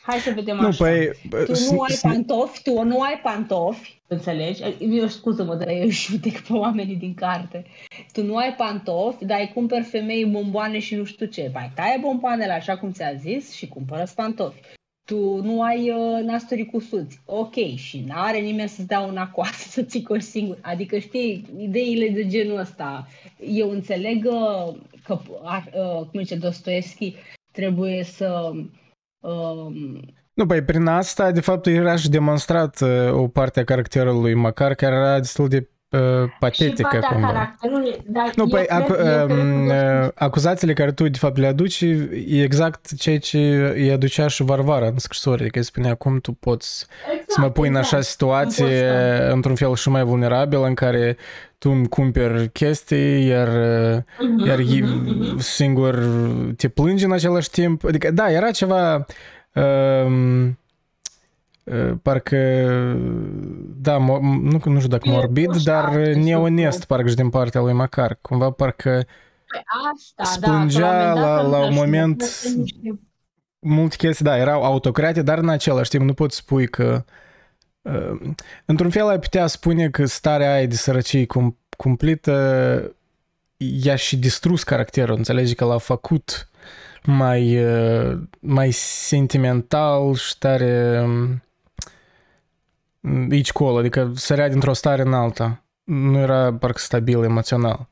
hai 0.03 0.19
să 0.19 0.33
vedem 0.35 0.57
Nu, 0.57 0.67
așa. 0.67 0.85
păi... 0.85 1.11
tu 1.47 1.55
s- 1.55 1.71
nu 1.71 1.81
ai 1.81 1.91
s- 1.95 2.01
pantofi, 2.01 2.63
tu 2.63 2.83
nu 2.83 3.01
ai 3.01 3.21
pantofi, 3.23 4.01
înțelegi? 4.07 4.63
Eu 4.79 5.07
scuză-mă, 5.07 5.55
dar 5.55 5.69
eu 5.69 5.89
judec 6.05 6.41
pe 6.41 6.53
oamenii 6.53 6.97
din 6.97 7.15
carte. 7.15 7.65
Tu 8.13 8.23
nu 8.25 8.37
ai 8.37 8.55
pantofi, 8.57 9.25
dar 9.25 9.39
îi 9.41 9.51
cumperi 9.55 9.85
femei 9.85 10.25
bomboane 10.25 10.79
și 10.79 10.95
nu 10.95 11.05
știu 11.05 11.27
ce. 11.27 11.51
Mai 11.55 11.73
taie 11.75 11.99
bomboanele 12.01 12.53
așa 12.53 12.77
cum 12.79 12.93
ți-a 12.93 13.13
zis 13.15 13.53
și 13.53 13.69
cumpără 13.69 14.05
pantofi. 14.15 14.61
Tu 15.05 15.43
nu 15.43 15.63
ai 15.63 15.91
uh, 15.91 16.25
nasturi 16.25 16.65
cusuți. 16.65 17.21
Ok, 17.25 17.55
și 17.75 18.05
nu 18.07 18.13
are 18.17 18.39
nimeni 18.39 18.69
să-ți 18.69 18.87
dea 18.87 19.01
una 19.01 19.31
coasă 19.31 19.69
să 19.69 19.83
ții 19.83 20.03
coși 20.03 20.23
singur. 20.23 20.59
Adică, 20.61 20.99
știi, 20.99 21.47
ideile 21.59 22.09
de 22.09 22.27
genul 22.27 22.59
ăsta. 22.59 23.07
Eu 23.39 23.71
înțeleg 23.71 24.25
uh, 24.25 24.75
că, 25.05 25.19
uh, 25.33 26.07
cum 26.11 26.23
zice 26.23 26.37
Dostoevski, 26.37 27.15
trebuie 27.53 28.05
să... 28.05 28.51
Uh, 29.21 30.01
nu, 30.35 30.47
păi 30.47 30.63
prin 30.65 30.87
asta, 30.87 31.31
de 31.31 31.41
fapt, 31.41 31.67
era 31.67 31.97
și 31.97 32.09
demonstrat 32.09 32.81
uh, 32.81 33.13
o 33.13 33.29
parte 33.29 33.61
a 33.61 33.65
caracterului 33.65 34.35
Macar, 34.35 34.75
care 34.75 34.95
era 34.95 35.19
destul 35.19 35.49
de 35.49 35.57
uh, 35.57 35.72
patetică 36.39 37.01
și 37.03 37.09
cumva. 37.13 37.55
Nu, 38.37 38.47
păi 38.47 38.67
ac- 38.71 38.89
uh, 38.89 40.09
acuzațiile 40.15 40.73
care 40.73 40.93
tu 40.93 41.09
de 41.09 41.19
fapt 41.19 41.37
le 41.37 41.47
aduci 41.47 41.81
e 42.27 42.43
exact 42.43 42.99
ceea 42.99 43.19
ce 43.19 43.39
îi 43.75 43.93
aducea 43.93 44.29
și 44.29 44.43
Varvara 44.43 44.87
în 44.87 44.99
scrisori, 44.99 45.41
adică 45.41 45.59
îi 45.59 45.65
spunea 45.65 45.95
cum 45.95 46.21
tu 46.21 46.33
poți 46.33 46.87
exact, 47.13 47.31
să 47.31 47.41
mă 47.41 47.51
pui 47.51 47.69
exact. 47.69 47.93
în 47.93 47.97
așa 47.97 48.09
situație 48.09 48.89
într-un 49.31 49.55
fel 49.55 49.75
și 49.75 49.89
mai 49.89 50.03
vulnerabil 50.03 50.63
în 50.63 50.75
care 50.75 51.17
tu 51.59 51.71
îmi 51.71 51.89
cumperi 51.89 52.49
chestii, 52.49 53.27
iar, 53.27 53.49
uh-huh, 53.49 54.47
iar 54.47 54.59
uh-huh, 54.59 55.39
singur 55.39 55.99
te 56.57 56.69
plângi 56.69 57.05
în 57.05 57.13
același 57.13 57.51
timp. 57.51 57.85
Adică, 57.85 58.11
da, 58.11 58.31
era 58.31 58.51
ceva 58.51 59.07
uh, 59.55 60.53
parcă, 62.03 62.37
da, 63.77 63.99
nu, 63.99 64.61
nu 64.65 64.77
știu 64.77 64.89
dacă 64.89 65.09
morbid, 65.09 65.57
dar 65.57 65.95
neonest, 65.97 66.85
parcă 66.85 67.09
și 67.09 67.15
din 67.15 67.31
partea 67.31 67.61
lui 67.61 67.73
Macar. 67.73 68.19
Cumva 68.21 68.51
parcă 68.51 69.07
păi 69.47 69.63
Asta, 69.93 70.25
splângea 70.25 71.15
da, 71.15 71.21
la, 71.21 71.41
la 71.41 71.59
un 71.59 71.75
moment 71.75 72.25
multe 73.59 73.97
chestii, 73.97 74.25
da, 74.25 74.37
erau 74.37 74.63
autocrate, 74.63 75.23
dar 75.23 75.39
în 75.39 75.49
același 75.49 75.91
timp 75.91 76.05
nu 76.05 76.15
poți 76.15 76.37
spui 76.37 76.69
că 76.69 77.05
uh, 77.83 78.35
într-un 78.65 78.91
fel 78.91 79.09
ai 79.09 79.19
putea 79.19 79.47
spune 79.47 79.91
că 79.91 80.05
starea 80.05 80.55
aia 80.55 80.67
de 80.67 80.75
sărăcie 80.75 81.27
cum, 81.27 81.59
cumplită 81.77 82.97
i-a 83.57 83.97
și 83.97 84.17
distrus 84.17 84.63
caracterul, 84.63 85.17
înțelegi 85.17 85.55
că 85.55 85.65
l-a 85.65 85.79
făcut 85.79 86.49
mai, 87.05 87.65
uh, 87.65 88.19
mai 88.41 88.71
sentimental 88.71 90.15
și 90.15 90.39
tare 90.39 91.05
aici 93.31 93.53
colo, 93.53 93.79
adică 93.79 94.13
sărea 94.15 94.49
dintr-o 94.49 94.73
stare 94.73 95.03
în 95.03 95.13
alta. 95.13 95.65
Nu 95.85 96.19
era 96.19 96.55
parcă 96.55 96.79
stabil 96.79 97.23
emoțional. 97.23 97.89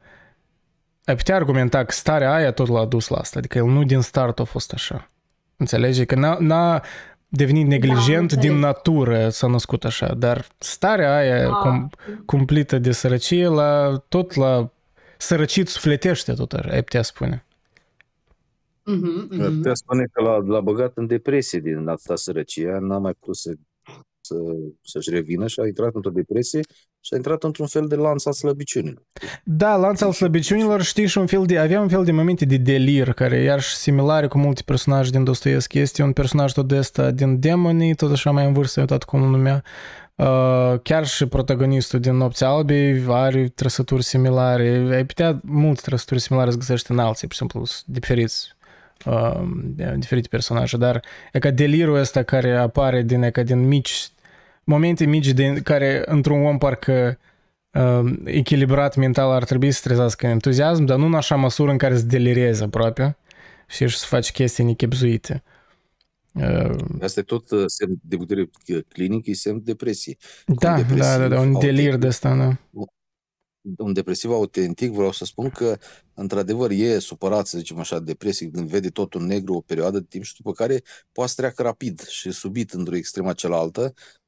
Ai 1.04 1.16
putea 1.16 1.34
argumenta 1.34 1.84
că 1.84 1.92
starea 1.92 2.34
aia 2.34 2.52
tot 2.52 2.68
l-a 2.68 2.84
dus 2.84 3.08
la 3.08 3.16
asta, 3.18 3.38
adică 3.38 3.58
el 3.58 3.64
nu 3.64 3.84
din 3.84 4.00
start 4.00 4.38
a 4.38 4.44
fost 4.44 4.72
așa. 4.72 5.10
Înțelegi? 5.56 6.04
Că 6.04 6.14
n-a, 6.14 6.36
n-a 6.40 6.82
devenit 7.28 7.66
neglijent 7.66 8.32
da, 8.32 8.40
din 8.40 8.58
natură, 8.58 9.28
s-a 9.28 9.46
născut 9.46 9.84
așa, 9.84 10.14
dar 10.14 10.46
starea 10.58 11.16
aia 11.16 11.48
ah. 11.48 11.56
cum, 11.62 11.90
cumplită 12.26 12.78
de 12.78 12.92
sărăcie, 12.92 13.46
la, 13.46 14.02
tot 14.08 14.34
la 14.34 14.70
sărăcit 15.18 15.68
sufletește 15.68 16.32
tot, 16.32 16.52
ai 16.52 16.82
putea 16.82 17.02
spune. 17.02 17.44
Mm-hmm, 18.90 19.28
mm-hmm. 19.28 19.56
Putea 19.56 19.74
spune 19.74 20.04
că 20.12 20.22
l-a, 20.22 20.36
l-a 20.36 20.60
băgat 20.60 20.96
în 20.96 21.06
depresie 21.06 21.60
din 21.60 21.88
asta 21.88 22.16
sărăcie, 22.16 22.78
n-a 22.80 22.98
mai 22.98 23.12
putut 23.12 23.36
să 23.36 23.52
să, 24.30 24.36
să-și 24.82 25.10
revină 25.10 25.46
și 25.46 25.60
a 25.60 25.66
intrat 25.66 25.94
într-o 25.94 26.10
depresie 26.10 26.60
și 27.00 27.12
a 27.12 27.16
intrat 27.16 27.42
într-un 27.42 27.66
fel 27.66 27.86
de 27.86 27.94
lanț 27.94 28.24
al 28.24 28.32
slăbiciunilor. 28.32 29.02
Da, 29.44 29.76
lanț 29.76 30.00
al 30.00 30.12
slăbiciunilor, 30.12 30.82
știi, 30.82 31.06
și 31.06 31.18
un 31.18 31.26
fel 31.26 31.44
de, 31.46 31.58
avea 31.58 31.80
un 31.80 31.88
fel 31.88 32.04
de 32.04 32.12
momente 32.12 32.44
de 32.44 32.56
delir, 32.56 33.12
care 33.12 33.42
iarăși 33.42 33.74
similare 33.74 34.26
cu 34.26 34.38
multe 34.38 34.62
personaje 34.64 35.10
din 35.10 35.24
Dostoevski. 35.24 35.78
Este 35.78 36.02
un 36.02 36.12
personaj 36.12 36.52
tot 36.52 36.68
de 36.68 36.76
ăsta 36.76 37.10
din 37.10 37.40
Demonii, 37.40 37.94
tot 37.94 38.12
așa 38.12 38.30
mai 38.30 38.46
în 38.46 38.52
vârstă, 38.52 38.80
uitat 38.80 39.02
cum 39.02 39.22
îl 39.22 39.30
numea. 39.30 39.62
Uh, 40.14 40.80
chiar 40.82 41.06
și 41.06 41.26
protagonistul 41.26 42.00
din 42.00 42.16
Nopții 42.16 42.46
Albe 42.46 43.04
are 43.08 43.48
trăsături 43.48 44.02
similare. 44.02 44.88
Ai 44.92 45.06
putea 45.06 45.40
multe 45.42 45.80
trăsături 45.84 46.20
similare 46.20 46.50
să 46.50 46.56
găsești 46.56 46.90
în 46.90 46.98
alții, 46.98 47.26
pur 47.26 47.36
și 47.36 47.38
simplu, 47.38 47.64
diferiți 47.86 48.54
uh, 49.06 49.40
diferite 49.96 50.28
personaje, 50.28 50.76
dar 50.76 51.02
e 51.32 51.38
ca 51.38 51.50
delirul 51.50 51.96
ăsta 51.96 52.22
care 52.22 52.56
apare 52.56 53.02
din, 53.02 53.22
e 53.22 53.30
ca 53.30 53.42
din 53.42 53.68
mici 53.68 54.10
momente 54.70 55.04
mici 55.04 55.32
de, 55.32 55.60
care 55.62 56.02
într-un 56.04 56.44
om 56.44 56.58
parcă 56.58 57.18
uh, 57.72 58.12
echilibrat 58.24 58.96
mental 58.96 59.30
ar 59.30 59.44
trebui 59.44 59.70
să 59.70 59.80
trezească 59.82 60.26
entuziasm, 60.26 60.84
dar 60.84 60.98
nu 60.98 61.06
în 61.06 61.14
așa 61.14 61.36
măsură 61.36 61.70
în 61.70 61.78
care 61.78 61.96
să 61.96 62.04
delireze 62.04 62.64
aproape 62.64 63.16
și 63.68 63.88
să 63.88 64.06
faci 64.06 64.32
chestii 64.32 64.64
nechipzuite. 64.64 65.42
Uh, 66.32 66.76
Asta 67.00 67.20
e 67.20 67.22
tot 67.22 67.50
uh, 67.50 67.64
semn 67.66 67.94
de 68.02 68.16
putere 68.16 68.50
clinic, 68.88 69.26
e 69.26 69.32
semn 69.32 69.60
depresie. 69.64 70.16
Da, 70.46 70.82
da, 70.82 71.18
da, 71.18 71.28
da, 71.28 71.40
un 71.40 71.58
delir 71.58 71.96
de 71.96 72.06
asta, 72.06 72.36
da 72.36 72.58
un 73.76 73.92
depresiv 73.92 74.30
autentic, 74.30 74.92
vreau 74.92 75.12
să 75.12 75.24
spun 75.24 75.50
că, 75.50 75.78
într-adevăr, 76.14 76.70
e 76.70 76.98
supărat, 76.98 77.46
să 77.46 77.58
zicem 77.58 77.78
așa, 77.78 77.98
depresiv, 77.98 78.52
când 78.52 78.68
vede 78.68 78.88
totul 78.88 79.22
negru 79.22 79.54
o 79.54 79.60
perioadă 79.60 79.98
de 79.98 80.06
timp 80.08 80.24
și 80.24 80.36
după 80.36 80.52
care 80.52 80.82
poate 81.12 81.30
să 81.30 81.36
treacă 81.36 81.62
rapid 81.62 82.06
și 82.06 82.30
subit 82.30 82.72
într-o 82.72 82.96
extremă 82.96 83.32
cealaltă, 83.32 83.94
uh, 83.94 84.19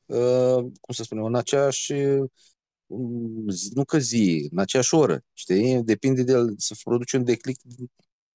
cum 0.81 0.95
să 0.95 1.03
spunem, 1.03 1.25
în 1.25 1.35
aceeași, 1.35 1.93
um, 2.87 3.45
nu 3.75 3.85
că 3.85 3.99
zi, 3.99 4.49
în 4.51 4.59
aceeași 4.59 4.95
oră, 4.95 5.25
știi? 5.33 5.83
Depinde 5.83 6.23
de 6.23 6.33
el 6.33 6.55
să 6.57 6.75
produce 6.85 7.17
un 7.17 7.25
declic 7.25 7.61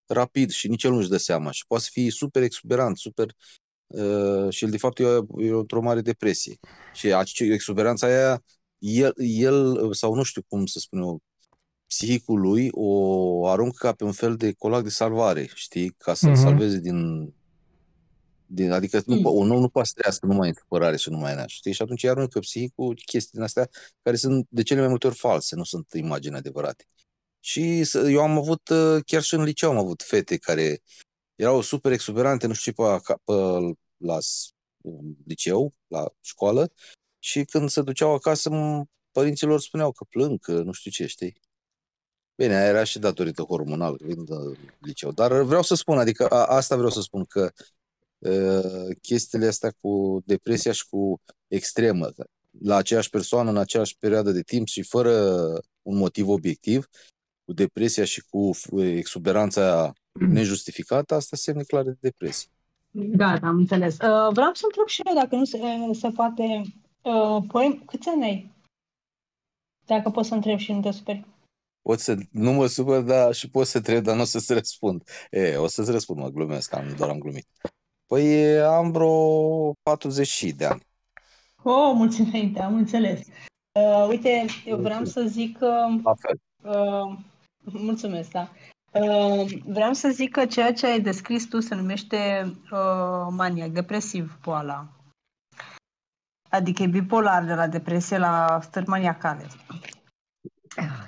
rapid 0.06 0.52
și 0.52 0.68
nici 0.68 0.84
el 0.84 0.92
nu-și 0.92 1.10
dă 1.10 1.18
seama 1.18 1.52
și 1.52 1.66
poate 1.68 1.84
să 1.84 1.90
fie 1.94 2.12
super 2.12 2.44
exuberant, 2.44 2.98
super 2.98 3.36
uh, 3.88 4.50
și 4.50 4.64
el 4.64 4.70
de 4.70 4.78
fapt 4.78 5.00
e, 5.00 5.04
e 5.38 5.50
într-o 5.50 5.82
mare 5.82 6.02
depresie. 6.02 6.58
Și 6.94 7.14
exuberanța 7.40 8.08
aia 8.08 8.44
el, 8.78 9.14
el, 9.18 9.94
sau 9.94 10.14
nu 10.14 10.24
știu 10.24 10.42
cum 10.48 10.66
să 10.66 10.80
spun 10.80 11.00
eu, 11.00 11.22
psihicul 11.88 12.40
lui 12.40 12.68
o 12.72 13.48
aruncă 13.48 13.78
ca 13.80 13.94
pe 13.94 14.04
un 14.04 14.12
fel 14.12 14.36
de 14.36 14.54
colac 14.54 14.84
de 14.84 14.90
salvare, 14.90 15.50
știi, 15.54 15.90
ca 15.98 16.14
să-l 16.14 16.32
uh-huh. 16.32 16.42
salveze 16.42 16.80
din, 16.80 17.34
din 18.48 18.72
adică 18.72 19.02
nu, 19.06 19.16
mm. 19.16 19.26
un 19.26 19.52
om 19.52 19.60
nu 19.60 19.70
poate 19.70 19.88
să 19.88 19.94
trăiască 19.98 20.26
numai 20.26 20.48
în 20.48 20.54
supărare 20.54 20.98
și 20.98 21.10
numai 21.10 21.32
în 21.32 21.38
așa, 21.38 21.48
știi, 21.48 21.74
și 21.74 21.82
atunci 21.82 22.04
aruncă 22.04 22.40
psihicul 22.40 23.02
chestii 23.06 23.32
din 23.34 23.42
astea 23.42 23.70
care 24.02 24.16
sunt 24.16 24.48
de 24.50 24.64
cele 24.64 24.80
mai 24.80 24.90
multe 24.90 25.08
ori 25.08 25.16
false, 25.16 25.56
nu 25.56 25.64
sunt 25.64 25.92
imagini 25.94 26.36
adevărate. 26.36 26.86
Și 27.40 27.86
eu 27.94 28.22
am 28.22 28.38
avut, 28.38 28.70
uh, 28.70 29.04
chiar 29.06 29.22
și 29.22 29.34
în 29.34 29.44
liceu 29.44 29.70
am 29.70 29.78
avut 29.78 30.04
fete 30.04 30.38
care 30.38 30.82
erau 31.36 31.62
super 31.62 31.92
exuberante, 31.92 32.48
nu 32.48 32.54
știu 32.54 32.72
ce, 32.72 32.82
pe, 32.82 33.14
pe, 33.24 33.34
la 33.98 34.18
liceu, 35.26 35.74
la 35.88 36.14
școală, 36.22 36.72
și 37.20 37.44
când 37.44 37.70
se 37.70 37.82
duceau 37.82 38.14
acasă, 38.14 38.50
părinților 39.12 39.62
spuneau 39.62 39.92
că 39.92 40.04
plâng, 40.04 40.40
că 40.40 40.62
nu 40.62 40.72
știu 40.72 40.92
ce, 40.92 41.06
știi? 41.06 41.36
Bine, 42.36 42.56
aia 42.56 42.68
era 42.68 42.84
și 42.84 43.00
datorită 43.00 43.42
hormonal, 43.42 43.98
vin 44.02 44.26
de 44.26 44.34
liceu. 44.80 45.12
Dar 45.12 45.42
vreau 45.42 45.62
să 45.62 45.76
spun, 45.76 45.98
adică 45.98 46.28
a, 46.28 46.46
asta 46.46 46.76
vreau 46.76 46.92
să 46.92 47.02
spun, 47.02 47.26
că 47.26 47.42
uh, 47.42 47.77
chestiile 49.02 49.48
astea 49.48 49.74
cu 49.82 50.22
depresia 50.26 50.72
și 50.72 50.88
cu 50.90 51.22
extremă, 51.48 52.12
la 52.62 52.76
aceeași 52.76 53.10
persoană, 53.10 53.50
în 53.50 53.58
aceeași 53.58 53.98
perioadă 54.00 54.32
de 54.32 54.42
timp 54.42 54.68
și 54.68 54.84
fără 54.84 55.34
un 55.82 55.98
motiv 55.98 56.28
obiectiv, 56.28 56.88
cu 57.46 57.54
depresia 57.54 58.04
și 58.04 58.24
cu 58.30 58.52
exuberanța 58.76 59.94
nejustificată, 60.12 61.16
asta 61.16 61.36
semne 61.36 61.64
clare 61.64 61.90
de 61.90 61.98
depresie. 62.00 62.50
Da, 62.92 63.40
am 63.42 63.58
înțeles. 63.58 63.94
Uh, 63.94 64.32
vreau 64.32 64.54
să 64.54 64.64
întreb 64.64 64.88
și 64.88 65.02
eu 65.06 65.14
dacă 65.14 65.36
nu 65.36 65.46
se, 65.46 65.60
se 65.92 66.10
poate 66.10 66.64
Uh, 67.08 67.44
păi, 67.48 67.84
câți 67.86 68.10
ani 68.10 68.24
ai? 68.24 68.52
Dacă 69.86 70.10
poți 70.10 70.28
să 70.28 70.34
întreb 70.34 70.58
și 70.58 70.72
nu 70.72 70.82
te 70.82 70.92
superi. 70.92 71.26
Pot 71.82 72.00
să, 72.00 72.18
nu 72.32 72.52
mă 72.52 72.68
supăr, 72.68 73.02
dar 73.02 73.34
și 73.34 73.50
pot 73.50 73.68
să 73.68 73.78
întreb, 73.78 74.04
dar 74.04 74.16
nu 74.16 74.22
o 74.22 74.26
să-ți 74.26 74.54
răspund. 74.54 75.04
E, 75.32 75.56
o 75.56 75.68
să-ți 75.68 75.92
răspund, 75.92 76.20
mă 76.20 76.30
glumesc, 76.30 76.74
am, 76.74 76.96
doar 76.98 77.10
am 77.10 77.20
glumit. 77.20 77.48
Păi 78.08 78.60
am 78.62 78.92
vreo 78.92 79.72
40 79.84 80.44
de 80.44 80.66
ani. 80.66 80.82
Oh, 81.64 81.92
mulțumesc, 81.96 82.60
am 82.60 82.76
înțeles. 82.76 83.20
Uh, 83.80 84.06
uite, 84.08 84.46
eu 84.66 84.78
vreau 84.78 85.06
să 85.06 85.22
zic 85.22 85.58
că... 85.58 85.86
La 86.04 86.14
fel. 86.14 86.40
Uh, 86.64 87.18
mulțumesc, 87.64 88.32
da. 88.32 88.50
Uh, 88.92 89.52
vreau 89.66 89.94
să 89.94 90.10
zic 90.10 90.32
că 90.32 90.46
ceea 90.46 90.74
ce 90.74 90.86
ai 90.86 91.02
descris 91.02 91.48
tu 91.48 91.60
se 91.60 91.76
numește 91.76 92.52
uh, 92.72 93.28
maniac, 93.30 93.70
depresiv, 93.70 94.40
boala. 94.44 94.88
Adică 96.50 96.84
e 96.84 96.88
bipolar 96.88 97.44
de 97.44 97.54
la 97.54 97.68
depresie 97.68 98.18
la 98.18 98.60
stări 98.62 98.88
maniacale. 98.88 99.48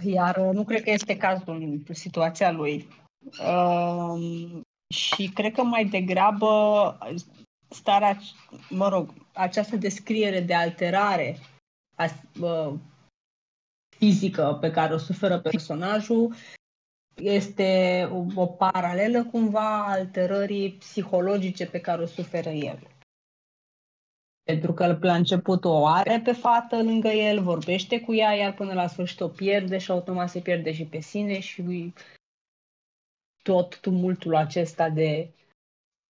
Iar 0.02 0.36
uh, 0.36 0.54
nu 0.54 0.64
cred 0.64 0.84
că 0.84 0.90
este 0.92 1.18
cazul 1.18 1.56
în 1.56 1.94
situația 1.94 2.52
lui. 2.52 2.88
Uh, 3.26 4.62
și 4.94 5.28
cred 5.28 5.54
că 5.54 5.64
mai 5.64 5.86
degrabă 5.86 6.98
starea, 7.70 8.20
mă 8.70 8.90
rog, 8.90 9.14
această 9.34 9.76
descriere 9.76 10.42
de 10.42 10.54
alterare 10.54 11.38
a, 11.96 12.06
uh, 12.42 12.74
fizică 13.98 14.58
pe 14.62 14.72
care 14.72 14.94
o 14.94 14.98
suferă 14.98 15.40
personajul 15.40 16.34
este 17.16 18.04
o, 18.12 18.42
o 18.42 18.46
paralelă 18.46 19.24
cumva 19.24 19.86
alterării 19.86 20.72
psihologice 20.72 21.66
pe 21.66 21.80
care 21.80 22.02
o 22.02 22.06
suferă 22.06 22.50
el. 22.50 22.88
Pentru 24.44 24.74
că 24.74 24.98
la 25.02 25.16
început 25.16 25.66
o 25.66 25.86
are 25.86 26.22
pe 26.24 26.32
fată 26.32 26.84
lângă 26.84 27.08
el, 27.08 27.42
vorbește 27.42 28.02
cu 28.02 28.14
ea, 28.14 28.34
iar 28.34 28.54
până 28.54 28.74
la 28.74 28.88
sfârșit 28.88 29.20
o 29.20 29.28
pierde 29.28 29.78
și 29.78 29.92
automat 29.92 30.30
se 30.30 30.40
pierde 30.40 30.74
și 30.74 30.86
pe 30.86 31.00
sine 31.00 31.40
și 31.40 31.62
tot 33.42 33.80
tumultul 33.80 34.36
acesta 34.36 34.90
de 34.90 35.30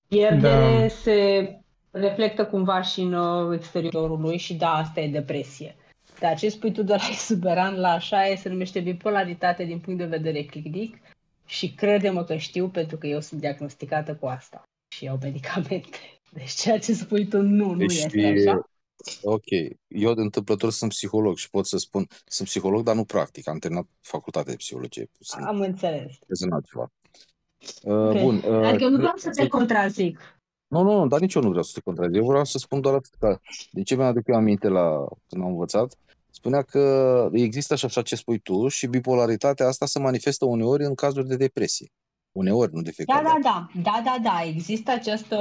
pierdere 0.07 0.79
Da. 0.79 0.87
se 0.87 1.59
reflectă 1.91 2.45
cumva 2.45 2.81
și 2.81 3.01
în 3.01 3.13
uh, 3.13 3.57
exteriorul 3.57 4.19
lui 4.19 4.37
și 4.37 4.53
da, 4.53 4.73
asta 4.73 4.99
e 4.99 5.07
depresie. 5.07 5.75
Dar 6.19 6.37
ce 6.37 6.49
spui 6.49 6.71
tu 6.71 6.83
de 6.83 6.93
la 6.93 7.03
exuberant 7.11 7.77
la 7.77 7.89
așa 7.89 8.27
e, 8.27 8.35
se 8.35 8.49
numește 8.49 8.79
bipolaritate 8.79 9.63
din 9.63 9.79
punct 9.79 9.99
de 9.99 10.05
vedere 10.05 10.43
clinic 10.43 10.97
și 11.45 11.73
crede-mă 11.73 12.23
că 12.23 12.35
știu 12.35 12.69
pentru 12.69 12.97
că 12.97 13.07
eu 13.07 13.19
sunt 13.19 13.39
diagnosticată 13.39 14.15
cu 14.15 14.25
asta 14.25 14.63
și 14.87 15.03
iau 15.03 15.17
medicamente. 15.21 15.97
Deci 16.37 16.51
ceea 16.51 16.79
ce 16.79 16.93
spui 16.93 17.27
tu 17.27 17.41
nu, 17.41 17.71
nu 17.71 17.77
Deci, 17.77 17.95
este 17.95 18.45
așa. 18.47 18.69
ok, 19.21 19.45
eu 19.87 20.13
de 20.13 20.21
întâmplător 20.21 20.71
sunt 20.71 20.89
psiholog 20.89 21.37
și 21.37 21.49
pot 21.49 21.65
să 21.65 21.77
spun, 21.77 22.07
sunt 22.25 22.47
psiholog, 22.47 22.83
dar 22.83 22.95
nu 22.95 23.05
practic, 23.05 23.47
am 23.47 23.57
terminat 23.57 23.87
facultatea 24.01 24.51
de 24.51 24.57
psihologie, 24.57 25.09
sunt 25.19 25.45
Am 25.45 25.59
înțeles. 25.59 26.17
în 26.27 26.51
altceva. 26.51 26.91
Uh, 27.83 27.93
Ok. 27.93 28.21
Bun, 28.21 28.35
uh, 28.35 28.67
Adică 28.67 28.87
nu 28.87 28.97
vreau 28.97 29.13
să 29.15 29.29
te 29.29 29.47
contrazic. 29.47 30.39
Nu, 30.67 30.81
nu, 30.81 31.07
dar 31.07 31.19
nici 31.19 31.33
eu 31.33 31.41
nu 31.41 31.49
vreau 31.49 31.63
să 31.63 31.71
te 31.73 31.79
contrazic. 31.81 32.15
Eu 32.15 32.25
vreau 32.25 32.43
să 32.45 32.57
spun 32.57 32.81
doar 32.81 32.93
atât 32.95 33.13
că, 33.19 33.39
din 33.71 33.83
ce 33.83 33.95
mi-aduc 33.95 34.27
eu 34.27 34.35
aminte 34.35 34.67
la 34.67 35.05
când 35.27 35.43
am 35.43 35.49
învățat, 35.49 35.95
spunea 36.31 36.61
că 36.61 37.29
există 37.33 37.75
și 37.75 37.85
așa 37.85 38.01
ce 38.01 38.15
spui 38.15 38.39
tu 38.39 38.67
și 38.67 38.87
bipolaritatea 38.87 39.67
asta 39.67 39.85
se 39.85 39.99
manifestă 39.99 40.45
uneori 40.45 40.83
în 40.85 40.95
cazuri 40.95 41.27
de 41.27 41.35
depresie. 41.35 41.87
Uneori, 42.31 42.73
nu 42.73 42.81
de 42.81 42.89
Da, 42.89 42.95
fiecare 42.95 43.23
da, 43.23 43.49
dată. 43.49 43.69
da, 43.73 43.81
da, 43.81 44.01
da, 44.03 44.17
da. 44.23 44.47
Există 44.47 44.91
această 44.91 45.37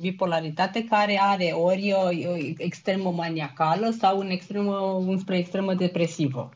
bipolaritate 0.00 0.84
care 0.84 1.20
are 1.22 1.44
ori 1.44 1.92
uh, 1.92 2.52
extremă 2.56 3.10
maniacală 3.10 3.90
sau 3.90 4.18
în 4.18 4.30
extremă, 4.30 5.02
înspre 5.06 5.38
extremă 5.38 5.74
depresivă. 5.74 6.48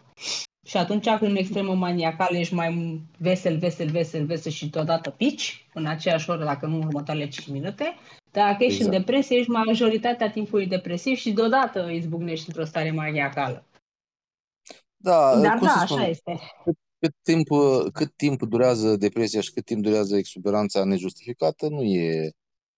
Și 0.68 0.76
atunci 0.76 1.08
când 1.08 1.30
în 1.30 1.36
extremă 1.36 1.74
maniacală 1.74 2.36
ești 2.38 2.54
mai 2.54 3.00
vesel, 3.18 3.58
vesel, 3.58 3.90
vesel, 3.90 4.26
vesel 4.26 4.52
și 4.52 4.68
deodată 4.68 5.10
pici 5.10 5.66
în 5.74 5.86
aceeași 5.86 6.30
oră, 6.30 6.44
dacă 6.44 6.66
nu 6.66 6.76
în 6.76 6.82
următoarele 6.86 7.28
5 7.28 7.48
minute, 7.48 7.84
dar 8.30 8.50
dacă 8.50 8.64
ești 8.64 8.76
Exact. 8.76 8.94
în 8.94 9.00
depresie, 9.00 9.36
ești 9.36 9.50
majoritatea 9.50 10.30
timpului 10.30 10.66
depresiv 10.66 11.16
și 11.16 11.32
deodată 11.32 11.88
izbucnești 11.90 12.44
într-o 12.48 12.64
stare 12.64 12.90
maniacală. 12.90 13.64
Da, 14.96 15.40
Dar 15.40 15.58
cum 15.58 15.66
da, 15.66 15.72
să 15.72 15.78
așa 15.78 15.86
spun, 15.86 16.00
este. 16.00 16.38
cât 16.98 17.14
timp, 17.22 17.46
cât 17.92 18.12
timp 18.16 18.42
durează 18.42 18.96
depresia 18.96 19.40
și 19.40 19.52
cât 19.52 19.64
timp 19.64 19.82
durează 19.82 20.16
exuberanța 20.16 20.84
nejustificată, 20.84 21.68
nu 21.68 21.82
e, 21.82 22.30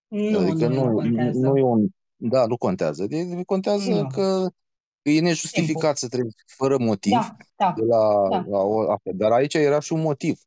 Nu, 0.09 0.39
adică 0.39 0.69
nu, 0.69 0.75
nu 0.75 0.85
nu, 0.85 0.95
contează. 0.95 1.39
nu 1.39 1.57
e 1.57 1.63
un, 1.63 1.87
da, 2.17 2.47
nu 2.47 2.57
contează. 2.57 3.07
De, 3.07 3.43
contează 3.47 3.91
Nu. 3.91 4.07
că 4.07 4.49
e 5.03 5.21
nejustificat 5.21 5.97
să 5.99 6.09
trăiești 6.09 6.43
fără 6.47 6.79
motiv 6.79 7.13
Da, 7.13 7.37
da. 7.57 7.73
de 7.77 7.83
la, 7.85 8.29
Da. 8.31 8.45
la 8.49 8.59
o, 8.59 8.81
asta. 8.81 9.11
Dar 9.15 9.33
aici 9.33 9.55
era 9.55 9.81
și 9.81 9.93
un 9.93 10.01
motiv. 10.01 10.39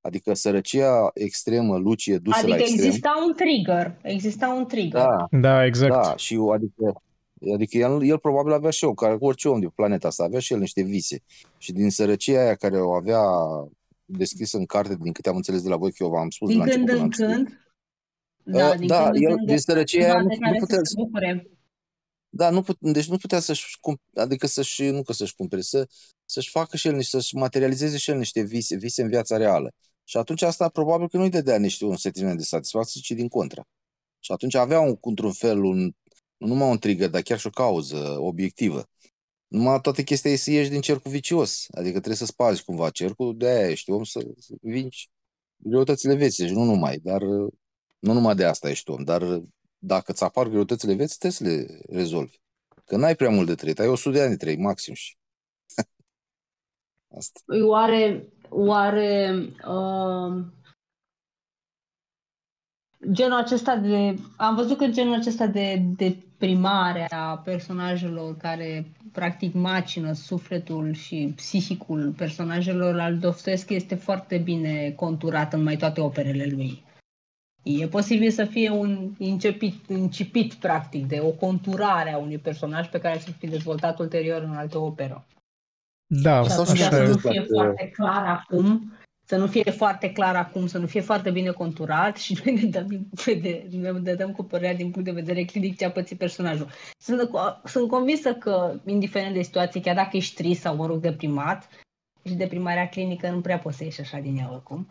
Adică 0.00 0.34
sărăcia 0.34 1.10
extremă, 1.14 1.76
Lucie, 1.76 2.18
dusă 2.18 2.36
Adică 2.38 2.52
la 2.56 2.62
extrem. 2.62 2.84
exista 2.86 3.10
un 3.26 3.34
trigger. 3.34 3.98
Exista 4.02 4.48
un 4.48 4.66
trigger. 4.66 5.00
Da, 5.00 5.26
Da, 5.30 5.64
exact. 5.64 5.92
da, 5.92 6.16
și 6.16 6.34
eu, 6.34 6.48
adică, 6.50 7.02
adică 7.54 7.76
el, 7.78 8.04
el 8.04 8.18
probabil 8.18 8.52
avea 8.52 8.70
și 8.70 8.84
eu, 8.84 8.94
ca 8.94 9.16
orice 9.20 9.48
om 9.48 9.60
de 9.60 9.66
pe 9.66 9.72
planeta 9.74 10.08
asta, 10.08 10.24
avea 10.24 10.38
și 10.40 10.52
el 10.52 10.58
niște 10.58 10.82
vise. 10.82 11.22
Și 11.58 11.72
din 11.72 11.90
sărăcia 11.90 12.40
aia 12.40 12.54
care 12.54 12.80
o 12.80 12.92
avea 12.92 13.20
descrisă 14.04 14.56
în 14.56 14.66
carte, 14.66 14.96
din 15.00 15.12
câte 15.12 15.28
am 15.28 15.36
înțeles 15.36 15.62
de 15.62 15.68
la 15.68 15.76
voi, 15.76 15.90
că 15.92 16.02
eu 16.02 16.10
v-am 16.10 16.30
spus 16.30 16.48
Din 16.48 16.58
la 16.58 16.64
când 16.64 16.88
început 16.88 17.02
în 17.02 17.10
când 17.10 17.30
am 17.30 17.36
citit. 17.36 17.46
când. 17.46 17.62
Da, 18.56 18.68
Uh, 18.68 18.74
din 18.78 18.86
da, 18.86 19.02
când 19.02 19.16
în 19.16 19.22
el 19.22 19.34
când 19.34 19.46
din 19.46 19.58
sărăcia 19.58 19.98
aia 19.98 20.08
ceva 20.08 20.20
nu, 20.22 20.28
de 20.28 20.34
nu 20.34 20.40
care 20.40 20.56
putea 20.58 20.76
să 20.76 20.82
se 20.84 20.94
bucure. 20.96 21.46
Da, 22.36 22.50
nu 22.50 22.62
put, 22.62 22.76
deci 22.80 23.06
nu 23.06 23.16
putea 23.16 23.40
să-și, 23.40 23.78
cum, 23.80 24.00
adică 24.14 24.46
să-și, 24.46 24.82
nu 24.82 25.02
că 25.02 25.12
să-și 25.12 25.34
cumpere, 25.34 25.60
să, 25.60 25.88
să-și 26.24 26.50
facă 26.50 26.76
și 26.76 26.86
el 26.86 26.94
niște, 26.94 27.16
să-și 27.18 27.34
materializeze 27.34 27.96
și 27.96 28.10
el 28.10 28.16
niște 28.16 28.42
vise, 28.42 28.76
vise 28.76 29.02
în 29.02 29.08
viața 29.08 29.36
reală. 29.36 29.72
Și 30.04 30.16
atunci 30.16 30.42
asta 30.42 30.68
probabil 30.68 31.08
că 31.08 31.16
nu-i 31.16 31.30
dădea 31.30 31.58
niște 31.58 31.84
un 31.84 31.96
sentiment 31.96 32.36
de 32.38 32.42
satisfacție, 32.42 33.00
ci 33.00 33.10
din 33.10 33.28
contra. 33.28 33.62
Și 34.20 34.32
atunci 34.32 34.54
avea 34.54 34.80
un, 34.80 34.96
într-un 35.00 35.32
fel 35.32 35.62
un, 35.62 35.78
nu 36.36 36.46
numai 36.46 36.70
un 36.70 36.78
trigger, 36.78 37.08
dar 37.08 37.22
chiar 37.22 37.38
și 37.38 37.46
o 37.46 37.50
cauză 37.50 38.16
obiectivă. 38.18 38.84
Numai 39.46 39.80
toată 39.80 40.02
chestia 40.02 40.30
e 40.30 40.36
să 40.36 40.50
ieși 40.50 40.70
din 40.70 40.80
cercul 40.80 41.10
vicios. 41.10 41.66
Adică 41.70 41.92
trebuie 41.92 42.16
să 42.16 42.24
spargi 42.26 42.64
cumva 42.64 42.90
cercul, 42.90 43.36
de 43.36 43.46
aia 43.46 43.70
ești 43.70 43.90
om 43.90 44.04
să, 44.04 44.26
să 44.38 44.54
vinci 44.60 45.08
greutățile 45.56 46.14
vieții. 46.14 46.46
Și 46.46 46.52
nu 46.52 46.62
numai, 46.64 46.98
dar 46.98 47.22
nu 47.98 48.12
numai 48.12 48.34
de 48.34 48.44
asta 48.44 48.70
ești 48.70 48.90
om, 48.90 49.04
dar 49.04 49.42
dacă 49.86 50.12
ți 50.12 50.24
apar 50.24 50.46
greutățile 50.46 50.94
vieții, 50.94 51.18
trebuie 51.18 51.32
să 51.32 51.44
le 51.44 51.80
rezolvi. 51.98 52.36
Că 52.84 52.96
n-ai 52.96 53.14
prea 53.14 53.30
mult 53.30 53.46
de 53.46 53.54
trăit, 53.54 53.78
ai 53.78 53.88
100 53.88 54.16
de 54.16 54.22
ani 54.22 54.30
de 54.30 54.36
trăit, 54.36 54.58
maxim 54.58 54.94
și... 54.94 55.16
Asta. 57.16 57.40
Oare, 57.64 58.28
oare 58.48 59.34
uh, 59.68 60.44
genul 63.12 63.38
acesta 63.38 63.76
de... 63.76 64.18
Am 64.36 64.54
văzut 64.54 64.78
că 64.78 64.86
genul 64.86 65.14
acesta 65.14 65.46
de 65.46 65.82
deprimare 65.96 67.06
a 67.10 67.38
personajelor 67.38 68.36
care 68.36 68.92
practic 69.12 69.54
macină 69.54 70.12
sufletul 70.12 70.92
și 70.92 71.32
psihicul 71.36 72.14
personajelor 72.16 73.00
al 73.00 73.18
Dostoevski 73.18 73.74
este 73.74 73.94
foarte 73.94 74.38
bine 74.38 74.90
conturat 74.90 75.52
în 75.52 75.62
mai 75.62 75.76
toate 75.76 76.00
operele 76.00 76.44
lui. 76.44 76.84
E 77.64 77.86
posibil 77.86 78.30
să 78.30 78.44
fie 78.44 78.70
un 78.70 79.14
începit, 79.18 79.88
incipit, 79.88 80.54
practic, 80.54 81.06
de 81.06 81.20
o 81.20 81.30
conturare 81.30 82.12
a 82.12 82.18
unui 82.18 82.38
personaj 82.38 82.88
pe 82.88 82.98
care 82.98 83.18
să 83.18 83.30
fi 83.30 83.46
dezvoltat 83.46 83.98
ulterior 83.98 84.42
în 84.42 84.54
altă 84.54 84.78
operă. 84.78 85.26
Da, 86.06 86.42
Și 86.42 86.50
Sau 86.50 86.62
atunci 86.62 86.76
și 86.78 86.82
să 86.84 87.02
nu 87.02 87.14
dacă- 87.14 87.28
fie 87.28 87.40
foarte 87.54 87.90
clar 87.92 88.26
acum, 88.26 88.92
să 89.26 89.36
nu 89.36 89.46
fie 89.46 89.70
foarte 89.70 90.12
clar 90.12 90.36
acum, 90.36 90.66
să 90.66 90.78
nu 90.78 90.86
fie 90.86 91.00
foarte 91.00 91.30
bine 91.30 91.50
conturat 91.50 92.16
și 92.16 92.38
noi 92.44 92.54
ne 92.54 92.68
dăm, 92.68 92.86
din 92.86 93.08
punct 93.24 93.42
de, 93.42 93.68
ne 94.02 94.14
dăm 94.14 94.32
cu 94.32 94.42
părerea 94.42 94.74
din 94.74 94.90
punct 94.90 95.08
de 95.08 95.20
vedere 95.20 95.44
clinic 95.44 95.76
ce 95.76 95.84
a 95.84 95.90
pățit 95.90 96.18
personajul. 96.18 96.68
Sunt, 96.98 97.30
sunt 97.64 97.88
convinsă 97.88 98.34
că, 98.34 98.80
indiferent 98.86 99.34
de 99.34 99.42
situație, 99.42 99.80
chiar 99.80 99.94
dacă 99.94 100.16
ești 100.16 100.34
trist 100.34 100.60
sau, 100.60 100.76
mă 100.76 100.86
rog, 100.86 101.00
deprimat, 101.00 101.68
și 102.24 102.34
deprimarea 102.34 102.88
clinică 102.88 103.30
nu 103.30 103.40
prea 103.40 103.58
poți 103.58 103.76
să 103.76 103.84
ieși 103.84 104.00
așa 104.00 104.18
din 104.18 104.36
ea 104.36 104.50
oricum. 104.52 104.86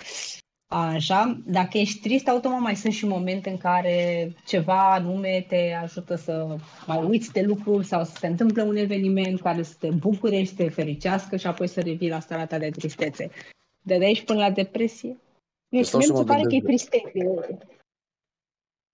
Așa, 0.74 1.42
dacă 1.46 1.78
ești 1.78 2.02
trist, 2.02 2.28
automat 2.28 2.60
mai 2.60 2.76
sunt 2.76 2.94
și 2.94 3.06
momente 3.06 3.50
în 3.50 3.58
care 3.58 4.28
ceva 4.46 4.94
anume 4.94 5.46
te 5.48 5.74
ajută 5.82 6.16
să 6.16 6.58
mai 6.88 7.04
uiți 7.04 7.32
de 7.32 7.42
lucruri 7.42 7.86
sau 7.86 8.04
să 8.04 8.16
se 8.20 8.28
întâmple 8.28 8.62
un 8.62 8.76
eveniment 8.76 9.42
care 9.42 9.64
să 9.64 9.76
te 9.80 9.90
bucure 9.90 10.40
și 10.44 10.48
să 10.48 10.56
te 10.56 10.70
fericească 10.70 11.36
și 11.36 11.48
apoi 11.48 11.68
să 11.68 11.82
revii 11.82 12.10
la 12.10 12.20
starea 12.20 12.48
ta 12.48 12.58
de 12.58 12.70
tristețe. 12.70 13.30
De 13.82 13.94
aici 13.94 14.24
până 14.24 14.40
la 14.40 14.52
depresie. 14.52 15.18
Mie 15.70 15.84
stau 15.84 16.00
mie 16.00 16.08
și 16.08 16.14
mi 16.14 16.18
se 16.18 16.24
mă 16.24 16.28
pare 16.28 16.42
că 16.42 16.56
e 16.56 16.60
gândesc 16.60 16.90
tristețe. 16.90 17.58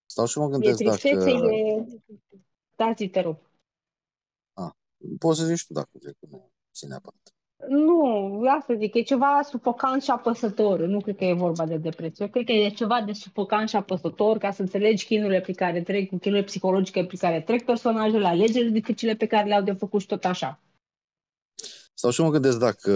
Stau 0.05 0.25
și 0.25 0.37
mă 0.37 0.45
E 0.45 0.49
gândesc 0.49 0.77
tristețe, 0.77 1.31
dacă... 1.31 1.53
e... 1.53 1.85
Da, 2.75 2.93
zi, 2.97 3.07
te 3.07 3.19
rog. 3.19 3.37
Poți 5.19 5.39
să 5.39 5.45
zici 5.45 5.65
tu 5.65 5.73
dacă 5.73 5.89
vrei, 5.91 6.13
că 6.13 6.27
nu 6.29 6.51
ține 6.73 6.89
neapărat. 6.89 7.28
Nu, 7.67 8.41
asta 8.57 8.75
zic, 8.75 8.93
e 8.93 9.01
ceva 9.01 9.41
sufocant 9.49 10.03
și 10.03 10.09
apăsător. 10.09 10.79
Nu 10.79 11.01
cred 11.01 11.15
că 11.15 11.23
e 11.23 11.33
vorba 11.33 11.65
de 11.65 11.77
depresie. 11.77 12.25
Eu 12.25 12.27
cred 12.27 12.45
că 12.45 12.51
e 12.51 12.69
ceva 12.69 13.01
de 13.05 13.11
sufocant 13.11 13.69
și 13.69 13.75
apăsător 13.75 14.37
ca 14.37 14.51
să 14.51 14.61
înțelegi 14.61 15.05
chinurile 15.05 15.41
pe 15.41 15.51
care 15.51 15.81
trec, 15.81 16.07
chinurile 16.07 16.43
psihologice 16.43 17.03
pe 17.03 17.15
care 17.19 17.41
trec 17.41 17.65
personajele, 17.65 18.27
alegerile 18.27 18.69
dificile 18.69 19.15
pe 19.15 19.25
care 19.25 19.47
le-au 19.47 19.61
de 19.61 19.71
făcut 19.71 20.01
și 20.01 20.07
tot 20.07 20.25
așa. 20.25 20.59
Stau 21.93 22.11
și 22.11 22.21
mă 22.21 22.29
gândesc 22.29 22.59
dacă 22.59 22.93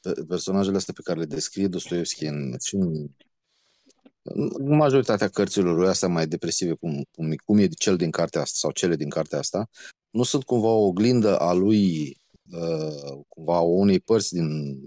pe- 0.00 0.24
personajele 0.28 0.76
astea 0.76 0.94
pe 0.96 1.02
care 1.04 1.18
le 1.18 1.24
descrie 1.24 1.66
Dostoevski 1.66 2.24
în, 2.24 2.54
și 2.64 2.74
în, 2.74 3.06
în 4.22 4.76
majoritatea 4.76 5.28
cărților 5.28 5.76
lui 5.76 5.88
astea 5.88 6.08
mai 6.08 6.26
depresive, 6.26 6.72
cum, 6.72 7.04
cum, 7.10 7.34
cum 7.44 7.58
e 7.58 7.66
cel 7.66 7.96
din 7.96 8.10
cartea 8.10 8.40
asta 8.40 8.56
sau 8.58 8.70
cele 8.70 8.96
din 8.96 9.08
cartea 9.08 9.38
asta, 9.38 9.68
nu 10.10 10.22
sunt 10.22 10.44
cumva 10.44 10.68
o 10.68 10.86
oglindă 10.86 11.38
a 11.38 11.52
lui, 11.52 12.00
uh, 12.00 12.27
cumva 13.28 13.56
a 13.56 13.60
unei 13.60 14.00
părți 14.00 14.32
din 14.34 14.78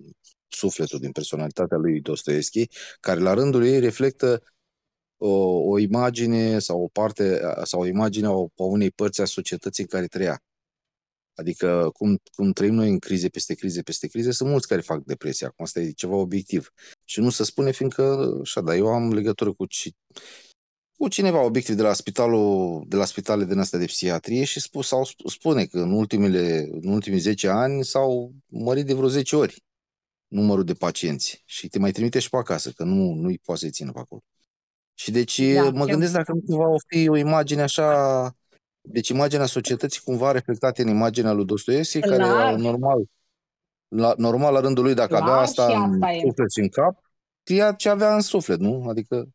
sufletul, 0.48 1.00
din 1.00 1.12
personalitatea 1.12 1.78
lui 1.78 2.02
Dostoevski, 2.02 2.68
care 3.00 3.20
la 3.20 3.34
rândul 3.34 3.66
ei 3.66 3.80
reflectă 3.80 4.44
o, 5.18 5.30
o 5.70 5.78
imagine 5.78 6.60
sau 6.60 6.82
o 6.84 6.88
parte 6.88 7.42
sau 7.64 7.80
o 7.80 7.86
imagine 7.86 8.28
a, 8.28 8.30
a 8.30 8.50
unei 8.56 8.92
părți 8.92 9.22
a 9.22 9.26
societății 9.26 9.84
în 9.84 9.90
care 9.90 10.08
trăia. 10.08 10.44
Adică 11.36 11.90
cum, 11.94 12.20
cum 12.36 12.52
trăim 12.52 12.74
noi 12.74 12.90
în 12.90 13.00
crize 13.00 13.30
peste 13.30 13.54
crize 13.54 13.82
peste 13.82 14.08
crize, 14.08 14.32
sunt 14.32 14.50
mulți 14.50 14.68
care 14.68 14.82
fac 14.82 15.04
depresie. 15.04 15.48
Acum 15.48 15.66
asta 15.66 15.80
e 15.80 15.92
ceva 15.92 16.16
obiectiv. 16.16 16.72
Și 17.04 17.20
nu 17.20 17.30
se 17.30 17.44
spune 17.44 17.72
fiindcă, 17.72 18.38
așa, 18.42 18.62
dar 18.62 18.76
eu 18.76 18.88
am 18.88 19.14
legătură 19.14 19.54
cu, 19.54 19.66
ci, 19.66 19.90
cu 21.02 21.08
cineva 21.08 21.44
obiectiv 21.44 21.76
de 21.76 21.82
la 21.82 21.94
spitalul, 21.94 22.84
de 22.88 22.96
la 22.96 23.06
spitale 23.06 23.46
din 23.46 23.60
astea 23.60 23.80
de 23.80 23.86
psihiatrie 23.86 24.44
și 24.44 24.60
spus, 24.60 24.88
sau 24.88 25.06
sp- 25.06 25.32
spune 25.32 25.66
că 25.66 25.80
în, 25.80 25.92
ultimele, 25.92 26.68
în 26.72 26.92
ultimii 26.92 27.20
10 27.20 27.48
ani 27.48 27.84
s-au 27.84 28.32
mărit 28.48 28.86
de 28.86 28.94
vreo 28.94 29.08
10 29.08 29.36
ori 29.36 29.64
numărul 30.28 30.64
de 30.64 30.74
pacienți 30.74 31.42
și 31.46 31.68
te 31.68 31.80
mai 31.80 31.92
trimite 31.92 32.20
și 32.20 32.30
pe 32.30 32.38
acasă, 32.38 32.72
că 32.72 32.84
nu, 32.84 33.14
nu-i 33.14 33.40
poate 33.44 33.60
să-i 33.62 33.70
țină 33.72 33.92
pe 33.92 34.00
acolo. 34.00 34.22
Și 34.94 35.12
deci 35.12 35.42
Da, 35.54 35.70
mă 35.70 35.80
eu- 35.80 35.86
gândesc 35.86 36.14
dacă 36.14 36.32
nu 36.32 36.42
cumva 36.46 36.70
o 36.70 36.78
fi 36.88 37.10
o 37.10 37.16
imagine 37.16 37.62
așa 37.62 38.36
Deci 38.82 39.10
imaginea 39.10 39.46
societății 39.46 40.02
cumva 40.04 40.32
reflectată 40.32 40.82
în 40.82 40.88
imaginea 40.88 41.32
lui 41.32 41.46
Dostoevski, 41.46 42.00
care 42.00 42.16
Clar. 42.16 42.56
normal, 42.56 43.04
la, 43.88 44.14
normal 44.18 44.54
la 44.54 44.60
rândul 44.60 44.84
lui, 44.84 44.94
dacă 44.94 45.10
Clar, 45.16 45.22
avea 45.22 45.36
asta 45.36 45.70
și 45.70 45.76
în 45.76 45.94
asta 45.94 46.12
e. 46.12 46.20
suflet 46.20 46.52
și 46.52 46.60
în 46.60 46.70
cap, 46.70 47.04
știa 47.44 47.72
ce 47.74 47.90
avea 47.90 48.16
în 48.16 48.22
suflet, 48.22 48.60
nu? 48.60 48.86
Adică 48.88 49.28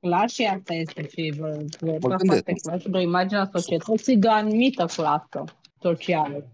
Clar 0.00 0.28
și 0.28 0.44
asta 0.44 0.74
este 0.74 1.08
și 1.08 1.34
vă, 1.38 1.64
vă, 1.80 1.86
Mă 1.86 1.98
vă 1.98 2.08
gândesc. 2.08 2.42
foarte 2.42 2.52
clar 2.52 2.80
și 2.80 2.88
de 2.88 2.96
o 2.96 3.00
imagine 3.00 3.40
a 3.40 3.48
societății 3.52 4.16
de 4.16 4.26
o 4.26 4.32
anumită 4.32 4.84
clasă 4.84 5.44
socială. 5.80 6.48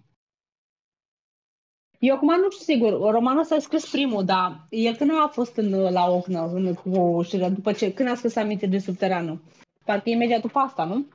Eu 1.98 2.14
acum 2.14 2.28
nu 2.28 2.50
știu 2.50 2.74
sigur, 2.74 3.10
romanul 3.10 3.40
ăsta 3.40 3.54
a 3.54 3.58
scris 3.58 3.90
primul, 3.90 4.24
dar 4.24 4.66
el 4.70 4.94
când 4.94 5.10
a 5.10 5.28
fost 5.32 5.56
în, 5.56 5.70
la 5.70 6.10
Ocna, 6.10 6.44
în, 6.44 6.74
cu 6.74 7.22
știrea, 7.22 7.48
după 7.48 7.72
ce, 7.72 7.92
când 7.92 8.08
a 8.08 8.14
scris 8.14 8.36
aminte 8.36 8.66
de 8.66 8.78
subterană? 8.78 9.42
Parcă 9.84 10.10
imediat 10.10 10.40
după 10.40 10.58
asta, 10.58 10.84
nu? 10.84 11.06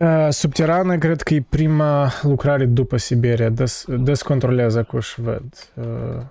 Uh, 0.00 0.28
Subterană, 0.30 0.98
cred 0.98 1.22
că 1.22 1.34
e 1.34 1.44
prima 1.48 2.10
lucrare 2.22 2.66
după 2.66 2.96
Siberia, 2.96 3.48
des, 3.48 3.84
descontrolează 3.98 4.82
cu 4.82 4.98
văd. 5.16 5.72
Uh, 5.76 6.22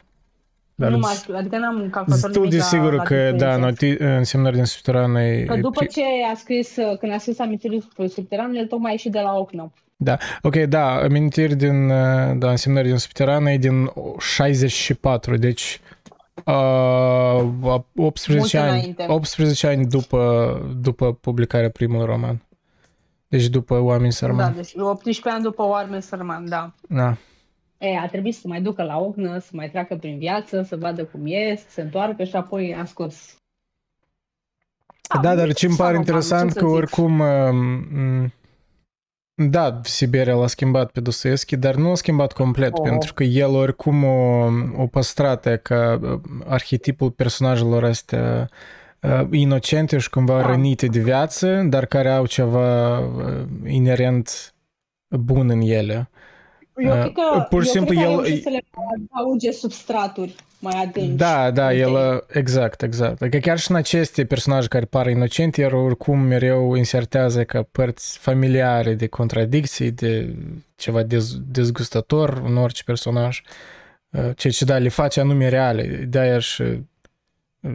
Dar 0.76 0.90
nu 0.90 0.96
îți- 0.98 1.06
mai 1.06 1.16
știu, 1.16 1.36
adică 1.36 1.58
n-am 1.58 1.90
calculat 1.90 2.08
Destul 2.20 2.32
nimic 2.32 2.50
de 2.52 2.58
la- 2.58 2.64
sigur 2.64 2.94
la 2.94 3.04
că, 3.04 3.14
diferențe. 3.14 3.46
da, 3.46 3.58
noti, 3.58 3.96
însemnări 4.00 4.56
din 4.56 4.64
Subterană 4.66 5.22
e... 5.22 5.44
Că 5.44 5.54
e 5.54 5.60
după 5.62 5.84
pri- 5.84 5.88
ce 5.88 6.02
a 6.32 6.36
scris, 6.36 6.74
când 7.00 7.14
a 7.14 7.18
scris 7.18 7.40
amintiri 7.40 7.74
despre 7.76 8.08
subteran, 8.08 8.56
el 8.56 8.68
tocmai 8.68 8.90
a 8.90 8.92
ieșit 8.94 9.12
de 9.12 9.20
la 9.20 9.34
Ocna. 9.38 9.72
Ok, 10.42 10.56
da, 10.56 10.96
amintiri 10.96 11.56
din, 11.56 11.90
uh, 11.90 12.32
da, 12.36 12.50
însemnări 12.50 12.88
din 12.88 12.98
Subterană 12.98 13.52
e 13.52 13.58
din 13.58 13.92
64, 14.20 15.38
deci 15.38 15.82
uh, 16.46 17.44
18 17.96 18.58
Mult 18.58 18.66
ani, 18.70 18.78
înainte. 18.80 19.06
18 19.08 19.68
ani 19.68 19.86
după, 19.86 20.62
după 20.82 21.14
publicarea 21.14 21.70
primului 21.70 22.06
roman. 22.06 22.42
Deci 23.28 23.48
după 23.48 23.80
Oameni 23.80 24.04
Da, 24.10 24.16
Sărmani. 24.16 24.56
deci 24.56 24.72
18 24.78 25.30
ani 25.30 25.44
după 25.44 25.64
Oarmen 25.68 26.02
Sărman, 26.02 26.50
da. 26.50 26.72
Da. 26.90 27.18
E, 27.84 27.98
a 27.98 28.08
trebuit 28.08 28.36
să 28.36 28.48
mai 28.48 28.62
ducă 28.62 28.84
la 28.84 28.98
Ocnă, 28.98 29.38
să 29.40 29.50
mai 29.52 29.70
treacă 29.70 29.96
prin 29.96 30.18
viață, 30.18 30.62
să 30.62 30.76
vadă 30.78 31.06
cum 31.06 31.22
e, 31.26 31.56
să 31.56 31.66
se 31.70 31.82
întoarcă 31.82 32.24
și 32.24 32.36
apoi 32.36 32.76
a 32.76 32.86
scos. 32.86 33.36
Da, 35.22 35.36
dar 35.36 35.54
ce 35.54 35.66
îmi 35.66 35.76
pare 35.76 35.94
normal, 35.94 36.08
interesant 36.08 36.48
ce 36.48 36.54
să 36.54 36.60
că 36.60 36.66
zic? 36.66 36.76
oricum 36.76 37.20
um, 37.20 38.34
da, 39.36 39.80
Siberia 39.84 40.36
l-a 40.36 40.48
schimbat 40.48 40.92
pe 40.92 41.00
Dostoevski, 41.00 41.58
dar 41.58 41.76
nu 41.76 41.88
l-a 41.90 41.96
schimbat 41.96 42.32
complet, 42.34 42.74
Oh. 42.74 42.82
pentru 42.90 43.14
că 43.14 43.24
el 43.24 43.50
oricum 43.50 44.04
o, 44.04 44.50
o 44.78 44.88
păstrat 44.88 45.46
e 45.46 45.58
ca 45.58 46.00
uh, 46.02 46.20
arhetipul 46.46 47.12
personajelor 47.12 47.84
astea 47.84 48.50
uh, 49.02 49.28
inocente 49.32 49.98
și 49.98 50.10
cumva 50.10 50.42
Da. 50.42 50.48
rănite 50.48 50.88
de 50.88 51.00
viață, 51.00 51.62
dar 51.70 51.86
care 51.86 52.10
au 52.10 52.26
ceva 52.26 53.00
uh, 53.00 53.46
inerent 53.66 54.54
bun 55.10 55.50
în 55.50 55.62
ele. 55.62 56.10
Eu 56.78 56.92
Uh, 56.92 57.00
cred 57.00 57.12
că, 57.12 57.46
pur 57.50 57.62
și 57.66 57.68
eu 57.68 57.74
simplu 57.74 57.94
cred 57.94 58.06
că 58.06 58.12
el- 58.12 58.20
a 58.20 58.22
reușit 58.24 58.44
să 58.44 58.50
le 58.50 58.64
adauge 59.12 59.52
substraturi 59.52 60.36
mai 60.60 60.82
adânci. 60.82 61.16
Da, 61.18 61.52
da, 61.52 61.68
Uite. 61.68 61.80
el, 61.80 62.24
exact, 62.28 62.82
exact. 62.82 63.22
Adică 63.22 63.38
chiar 63.38 63.60
și 63.60 63.72
în 63.72 63.78
aceste 63.78 64.26
personaje 64.26 64.68
care 64.68 64.86
par 64.86 65.08
inocente, 65.08 65.62
el 65.62 65.74
oricum 65.76 66.20
mereu 66.20 66.76
insertează 66.76 67.44
ca 67.44 67.64
părți 67.72 68.18
familiare 68.18 68.94
de 68.94 69.08
contradicții, 69.08 69.92
de 69.92 70.36
ceva 70.76 71.04
dez, 71.04 71.38
dezgustător 71.48 72.42
în 72.46 72.58
orice 72.58 72.84
personaj. 72.84 73.42
Uh, 74.10 74.30
Ceea 74.36 74.54
ce, 74.54 74.66
da, 74.66 74.78
le 74.78 74.90
face 74.90 75.20
anume 75.20 75.48
reale. 75.50 75.84
De-aia 75.88 76.40
și 76.40 76.62
uh, 76.62 77.72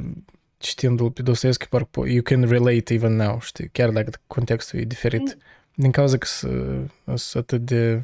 citindu-l 0.58 1.10
pe 1.10 1.22
Dostoevski, 1.22 1.68
parcă 1.68 1.88
po- 1.90 2.10
you 2.10 2.22
can 2.22 2.48
relate 2.48 2.94
even 2.94 3.16
now, 3.16 3.38
știi, 3.40 3.68
chiar 3.72 3.90
dacă 3.90 4.10
contextul 4.26 4.78
e 4.78 4.82
diferit. 4.84 5.36
Din 5.74 5.90
cauza 5.90 6.16
că 6.16 6.26
sunt 6.26 6.90
sunt 7.14 7.42
atât 7.42 7.60
de 7.66 8.02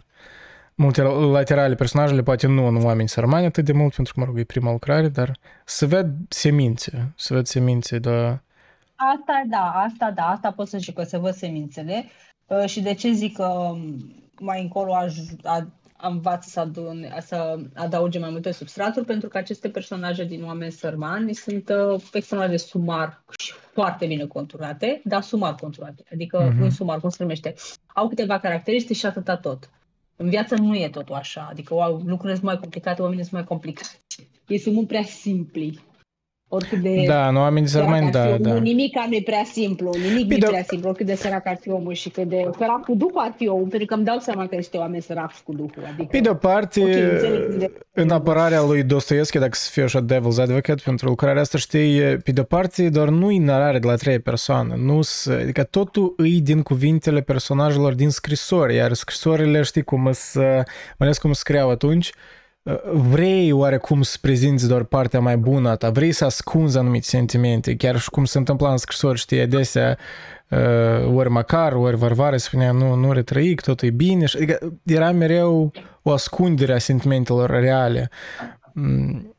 multilaterale 0.75 1.75
personajele, 1.75 2.23
poate 2.23 2.47
nu 2.47 2.67
în 2.67 2.85
oameni 2.85 3.09
sărmani 3.09 3.47
atât 3.47 3.65
de 3.65 3.73
mult, 3.73 3.95
pentru 3.95 4.15
că, 4.15 4.21
mă 4.21 4.27
rog, 4.27 4.39
e 4.39 4.45
prima 4.45 4.71
lucrare, 4.71 5.09
dar 5.09 5.37
să 5.65 5.87
ved 5.87 6.07
semințe, 6.29 7.13
să 7.17 7.35
ved 7.35 7.47
semințe, 7.47 7.99
da. 7.99 8.27
Asta, 8.97 9.43
da, 9.51 9.73
asta, 9.87 10.11
da, 10.15 10.23
asta 10.23 10.51
pot 10.53 10.69
să 10.69 10.79
zic 10.79 10.95
că 10.95 11.03
se 11.03 11.19
văd 11.19 11.35
semințele. 11.35 12.05
Uh, 12.47 12.65
Și 12.67 12.81
de 12.81 12.95
ce 12.95 13.13
zic 13.13 13.37
că 13.37 13.45
um, 13.47 14.13
mai 14.41 14.63
încolo 14.63 14.95
aș, 14.95 15.15
a, 15.43 15.67
învață 16.01 16.49
să, 16.49 16.61
adune, 16.61 17.17
să 17.21 17.57
adauge 17.75 18.19
mai 18.19 18.31
multe 18.31 18.51
substraturi, 18.51 19.07
pentru 19.07 19.29
că 19.29 19.39
aceste 19.39 19.69
personaje 19.69 20.25
din 20.25 20.45
Oameni 20.45 20.73
Sărmani 20.73 21.35
sunt 21.35 21.69
uh, 21.69 22.01
personaje 22.11 22.57
sumar 22.57 23.23
și 23.39 23.53
foarte 23.73 24.07
bine 24.07 24.25
conturate, 24.27 25.01
dar 25.05 25.23
sumar 25.23 25.55
conturate. 25.55 26.03
Adică, 26.13 26.39
Mhm. 26.43 26.51
uh-huh. 26.57 26.59
nu 26.59 26.71
sumar, 26.71 27.01
cum 27.01 27.09
se 27.09 27.17
numește. 27.23 27.55
Au 27.87 28.09
câteva 28.09 28.39
caracteristici 28.39 28.97
și 28.97 29.07
atâta 29.07 29.37
tot. 29.37 29.71
În 30.17 30.29
viață 30.29 30.55
nu 30.55 30.77
e 30.77 30.89
totul 30.89 31.15
așa, 31.15 31.47
adică 31.51 31.75
au, 31.75 31.97
lucrurile 31.97 32.35
sunt 32.35 32.47
mai 32.47 32.59
complicate, 32.59 33.03
oamenii 33.03 33.23
sunt 33.23 33.35
mai 33.35 33.45
complicați. 33.45 34.01
Ei 34.47 34.59
sunt 34.59 34.75
mult 34.75 34.87
prea 34.87 35.03
simpli. 35.03 35.85
Oricât 36.49 36.79
de 36.79 37.05
Da, 37.07 37.31
nu 37.31 37.41
oameni 37.41 37.69
Sărac 37.69 37.87
sărmani, 37.89 38.05
ar 38.07 38.11
fi 38.13 38.19
da, 38.19 38.25
omul, 38.27 38.39
da. 38.43 38.55
Nimic 38.55 38.95
nu 39.09 39.15
e 39.15 39.23
prea 39.25 39.45
simplu, 39.53 39.91
nimic 39.95 40.21
nu 40.21 40.25
Bine, 40.27 40.47
e 40.47 40.49
prea 40.49 40.63
simplu, 40.63 40.89
oricât 40.89 41.07
de 41.07 41.15
sărac 41.15 41.47
ar 41.47 41.57
fi 41.61 41.71
omul 41.71 41.93
și 41.93 42.09
cât 42.09 42.29
de 42.29 42.49
sărac 42.59 42.85
cu 42.85 42.95
Duhul 42.95 43.21
ar 43.21 43.35
fi 43.37 43.49
omul, 43.49 43.67
pentru 43.69 43.87
că 43.87 43.95
îmi 43.95 44.05
dau 44.05 44.19
seama 44.19 44.47
că 44.47 44.55
niște 44.55 44.77
oameni 44.77 45.03
săraci 45.03 45.35
cu 45.45 45.53
Duhul. 45.53 45.83
Adică, 45.93 46.09
Pe 46.11 46.19
de-o 46.19 46.35
parte, 46.35 46.81
Ok, 46.81 46.87
înțeleg 46.89 47.55
de- 47.59 47.73
în 47.93 48.11
apărarea 48.11 48.63
lui 48.63 48.83
Dostoevski, 48.83 49.39
dacă 49.39 49.55
să 49.55 49.69
fiu 49.73 49.83
așa 49.83 50.05
devil's 50.05 50.39
advocate 50.41 50.83
pentru 50.85 51.09
lucrarea 51.09 51.41
asta, 51.41 51.59
știi, 51.59 52.01
pe 52.01 52.33
de-o 52.33 52.45
parte, 52.45 52.89
doar 52.89 53.09
nu 53.09 53.31
e 53.31 53.39
narare 53.41 53.79
de 53.79 53.87
la 53.87 53.95
trei 53.95 54.19
persoană, 54.19 54.75
nu 54.79 55.01
adică 55.43 55.63
totul 55.63 56.15
îi 56.17 56.41
din 56.41 56.63
cuvintele 56.63 57.21
personajelor 57.21 57.95
din 57.95 58.11
scrisori, 58.11 58.75
iar 58.75 58.93
scrisorile, 58.93 59.63
știi 59.63 59.83
cum 59.83 60.09
să, 60.13 60.41
mai 60.41 60.65
ales 60.99 61.19
cum 61.19 61.33
scriau 61.33 61.71
atunci, 61.71 62.13
vrei 62.93 63.53
oarecum 63.53 64.03
să 64.03 64.17
prezinți 64.21 64.69
doar 64.69 64.83
partea 64.83 65.21
mai 65.21 65.37
bună 65.37 65.69
a 65.69 65.75
ta, 65.77 65.91
vrei 65.91 66.13
să 66.13 66.25
ascunzi 66.25 66.79
anumite 66.79 67.05
sentimente, 67.07 67.77
chiar 67.77 67.99
și 67.99 68.11
cum 68.11 68.25
se 68.25 68.39
întâmpla 68.39 68.71
în 68.71 68.77
scrisori, 68.77 69.19
știi, 69.19 69.41
adesea 69.41 69.99
uh, 70.49 71.15
ori 71.15 71.29
Macar, 71.31 71.73
ori 71.73 71.97
Varvara 71.97 72.37
spunea 72.37 72.73
nu, 72.73 72.95
nu 72.95 73.13
retrăic, 73.13 73.61
totul 73.61 73.89
e 73.89 73.91
bine, 73.91 74.27
și- 74.27 74.37
adică 74.37 74.73
era 74.83 75.13
mereu 75.13 75.73
o 76.03 76.11
ascundere 76.13 76.73
a 76.73 76.79
sentimentelor 76.79 77.51
reale. 77.51 78.11
Mm, 78.73 79.35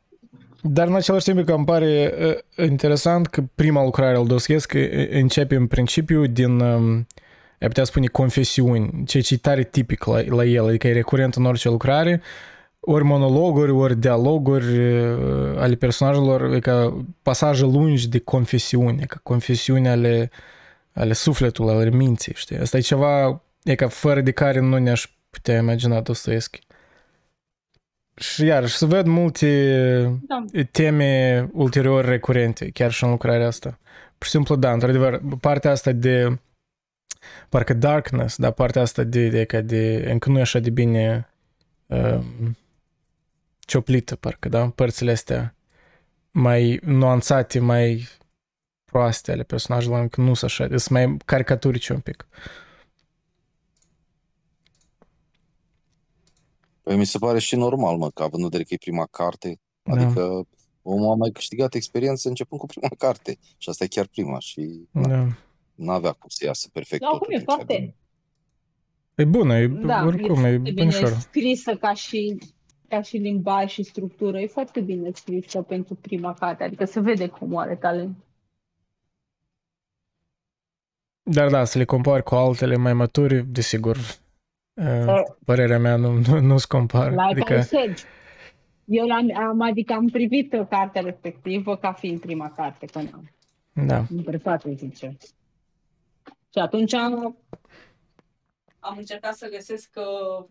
Dar 0.62 0.88
în 0.88 0.96
același 0.96 1.32
timp 1.32 1.46
că 1.46 1.52
îmi 1.54 1.66
pare 1.66 2.14
uh, 2.58 2.68
interesant 2.68 3.28
că 3.28 3.44
prima 3.56 3.84
lucrare 3.84 4.16
al 4.16 4.26
Dostoevski 4.28 4.78
uh, 4.78 5.08
începe 5.12 5.56
în 5.56 5.68
principiu 5.68 6.26
din, 6.26 6.60
um, 6.60 7.08
ai 7.60 7.68
putea 7.68 7.84
spune, 7.84 8.06
confesiuni, 8.06 9.04
ceea 9.06 9.24
ce 9.24 9.34
e 9.34 9.38
tare 9.38 9.64
tipic 9.64 10.04
la, 10.06 10.22
la 10.28 10.44
el, 10.46 10.68
adică 10.68 10.88
e 10.88 10.94
recurent 10.94 11.34
în 11.36 11.46
orice 11.46 11.70
lucrare, 11.70 12.22
ori 12.86 13.04
monologuri, 13.04 13.72
ori 13.72 13.96
dialoguri 13.96 14.78
uh, 14.78 15.58
ale 15.58 15.76
personajelor, 15.76 16.42
adică 16.42 17.06
pasaje 17.22 17.64
lungi 17.64 18.10
de 18.10 18.20
confesiuni, 18.20 18.98
adică 18.98 19.20
confesiuni 19.24 19.88
ale, 19.88 20.32
ale 20.94 21.14
sufletului, 21.14 21.74
ale 21.74 21.90
minții, 21.90 22.34
știi? 22.36 22.58
Asta 22.58 22.78
e 22.78 22.80
ceva, 22.80 23.42
e 23.64 23.76
ca 23.76 23.88
fără 23.88 24.22
de 24.22 24.32
care 24.32 24.60
nu 24.60 24.78
ne-aș 24.78 25.10
putea 25.30 25.58
imagina 25.58 26.02
Dostoevski. 26.02 26.60
Și 28.16 28.46
iarăși, 28.46 28.78
să 28.78 28.86
văd 28.86 29.06
multe 29.06 30.22
Da. 30.28 30.46
teme 30.72 31.50
ulterior 31.54 32.06
recurente, 32.06 32.70
chiar 32.70 32.92
și 32.92 33.04
în 33.04 33.10
lucrarea 33.10 33.48
asta. 33.48 33.80
Pur 34.18 34.26
și 34.26 34.30
simplu, 34.30 34.56
da, 34.56 34.72
într-adevăr, 34.72 35.22
partea 35.40 35.72
asta 35.72 35.92
de 35.92 36.40
parcă 37.50 37.74
darkness, 37.74 38.38
da, 38.38 38.52
partea 38.52 38.82
asta 38.82 39.04
de, 39.04 39.28
de, 39.28 39.44
ca 39.44 39.62
de 39.62 40.08
încă 40.12 40.30
nu 40.30 40.38
e 40.38 40.42
așa 40.42 40.60
de 40.60 40.70
bine 40.70 41.30
um, 41.86 42.56
cioplită, 43.66 44.16
parcă, 44.16 44.49
da, 44.49 44.70
părțile 44.70 45.11
astea 45.11 45.55
mai 46.32 46.80
nuanțate, 46.84 47.59
mai 47.59 48.07
proaste 48.86 49.32
ale 49.32 49.43
personajelor, 49.43 49.99
încă 49.99 50.22
nu 50.22 50.34
sunt 50.34 50.51
așa, 50.51 50.68
sunt 50.68 50.89
mai 50.89 51.18
caricaturice 51.26 51.93
un 51.93 51.99
pic. 51.99 52.28
Păi 56.82 56.95
mi 56.97 57.05
se 57.05 57.18
pare 57.18 57.39
și 57.39 57.55
normal, 57.55 57.97
mă, 57.97 58.09
că 58.09 58.24
având 58.24 58.43
în 58.43 58.49
vedere 58.49 58.63
că 58.63 58.74
e 58.74 58.78
prima 58.78 59.05
carte, 59.11 59.59
Da. 59.84 59.91
adică 59.93 60.47
omul 60.82 61.11
a 61.11 61.16
mai 61.16 61.30
câștigat 61.32 61.74
experiență 61.74 62.28
începând 62.28 62.59
cu 62.61 62.66
prima 62.68 62.89
carte 62.97 63.38
și 63.57 63.70
asta 63.70 63.84
e 63.84 63.88
chiar 63.88 64.07
prima 64.07 64.39
și 64.39 64.88
Da. 64.91 65.28
nu 65.76 65.91
avea 65.91 66.11
cum 66.11 66.30
să 66.30 66.45
iasă 66.45 66.70
perfect 66.74 67.01
Da, 67.01 67.07
oricum 67.07 67.28
totul. 67.28 67.34
e 67.34 67.38
din 67.38 67.45
ce 67.47 67.53
foarte, 67.53 67.74
avem. 67.74 67.95
E 69.16 69.24
bună, 69.26 69.57
e, 69.57 69.68
da, 69.68 70.03
oricum, 70.05 70.43
e 70.43 70.47
e 70.47 70.55
foarte 70.55 70.72
bine 70.72 70.74
bunișor. 70.74 71.09
scrisă 71.20 71.76
ca 71.76 71.93
și, 71.93 72.38
ca 72.88 73.02
și 73.02 73.18
limbaj 73.18 73.72
și 73.72 73.84
structură. 73.84 74.40
E 74.40 74.48
foarte 74.48 74.82
bine 74.82 75.12
scrisă 75.14 75.62
pentru 75.62 75.96
prima 75.96 76.34
carte, 76.34 76.64
adică 76.64 76.86
se 76.86 77.00
vede 77.00 77.28
cum 77.28 77.58
are 77.58 77.76
talent. 77.76 78.16
Dar 81.24 81.50
da, 81.50 81.64
să 81.64 81.78
le 81.78 81.86
compari 81.86 82.24
cu 82.24 82.36
altele 82.36 82.76
mai 82.76 82.94
maturi, 82.94 83.46
desigur, 83.46 83.98
uh, 84.74 85.22
părerea 85.46 85.80
mea 85.80 85.96
nu, 85.96 86.12
nu, 86.28 86.40
nu 86.40 86.58
se 86.58 86.66
compară. 86.70 87.10
Like 87.10 87.22
Adică, 87.22 87.54
I 87.54 87.62
said, 87.62 87.98
eu 88.86 89.12
am, 89.12 89.48
am, 89.48 89.62
adică 89.62 89.94
am 89.94 90.08
privit 90.08 90.50
cartea 90.70 91.02
respectivă 91.02 91.78
ca 91.78 91.94
fiind 91.94 92.20
prima 92.20 92.52
carte 92.52 92.86
până 92.86 93.24
da. 93.74 94.06
în 94.10 94.24
prefață, 94.24 94.70
zice. 94.74 95.18
Și 96.26 96.60
atunci 96.62 96.94
am, 96.94 97.38
am 98.80 98.98
încercat 98.98 99.34
să 99.36 99.50
găsesc 99.50 99.90
uh, 99.96 100.46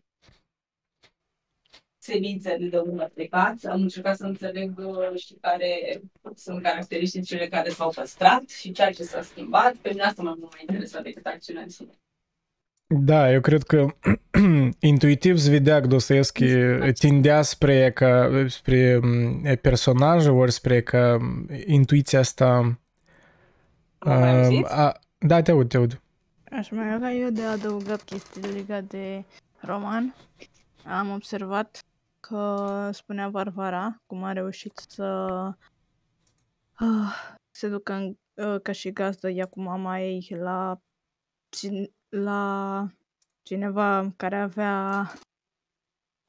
semințele 2.05 2.66
de 2.66 2.78
unde 2.78 3.11
plecat, 3.14 3.64
am 3.64 3.80
încercat 3.80 4.16
să 4.16 4.24
înțeleg 4.24 4.78
uh, 4.78 5.18
și 5.20 5.36
care 5.40 6.00
sunt 6.34 6.62
caracteristicile 6.62 7.46
care 7.46 7.70
s-au 7.70 7.92
păstrat 7.94 8.48
și 8.48 8.72
ceea 8.72 8.92
ce 8.92 9.02
s-a 9.02 9.22
schimbat. 9.22 9.74
Pe 9.74 9.88
mine 9.88 10.02
asta 10.02 10.22
mă 10.22 10.36
mai 10.40 10.64
interesat 10.68 11.02
decât 11.02 11.26
acțiunea 11.26 11.62
în 11.62 11.68
sine. 11.68 11.90
Da, 12.86 13.32
eu 13.32 13.40
cred 13.40 13.62
că 13.62 13.86
intuitiv 14.80 15.36
Zvideac 15.36 15.86
Dostoevski 15.86 16.44
tindea 16.98 17.42
spre, 17.42 17.92
ca, 17.92 18.30
spre 18.48 19.00
personaje 19.61 20.28
ori 20.28 20.52
spre 20.52 20.82
că 20.82 21.18
intuiția 21.66 22.18
asta... 22.18 22.78
Uh, 24.07 24.64
a, 24.64 24.98
da, 25.18 25.42
te 25.42 25.50
aud, 25.50 25.68
te 25.68 25.76
aud. 25.76 26.00
Aș 26.50 26.70
mai 26.70 26.92
avea 26.92 27.12
eu 27.12 27.30
de 27.30 27.42
adăugat 27.42 28.02
chestii 28.02 28.42
legate 28.42 28.86
de 28.88 29.24
roman. 29.61 30.14
Am 30.84 31.11
observat 31.11 31.84
că 32.29 32.91
spunea 32.93 33.29
Varvara 33.29 34.03
cum 34.07 34.22
a 34.22 34.33
reușit 34.33 34.77
să 34.77 35.29
uh, 36.81 37.35
se 37.51 37.68
ducă 37.68 37.93
în, 37.93 38.16
uh, 38.35 38.61
ca 38.62 38.72
și 38.72 38.93
gazdă 38.93 39.31
ea 39.31 39.47
cu 39.47 39.61
mama 39.61 40.01
ei 40.01 40.27
la 40.39 40.81
la 42.09 42.87
cineva 43.43 44.12
care 44.16 44.37
avea 44.37 45.01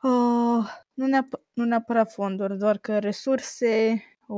uh, 0.01 0.65
nu, 0.93 1.07
neap- 1.07 1.43
nu 1.53 1.65
neapărat 1.65 2.11
fonduri, 2.11 2.57
doar 2.57 2.77
că 2.77 2.99
resurse, 2.99 4.03
o, 4.27 4.35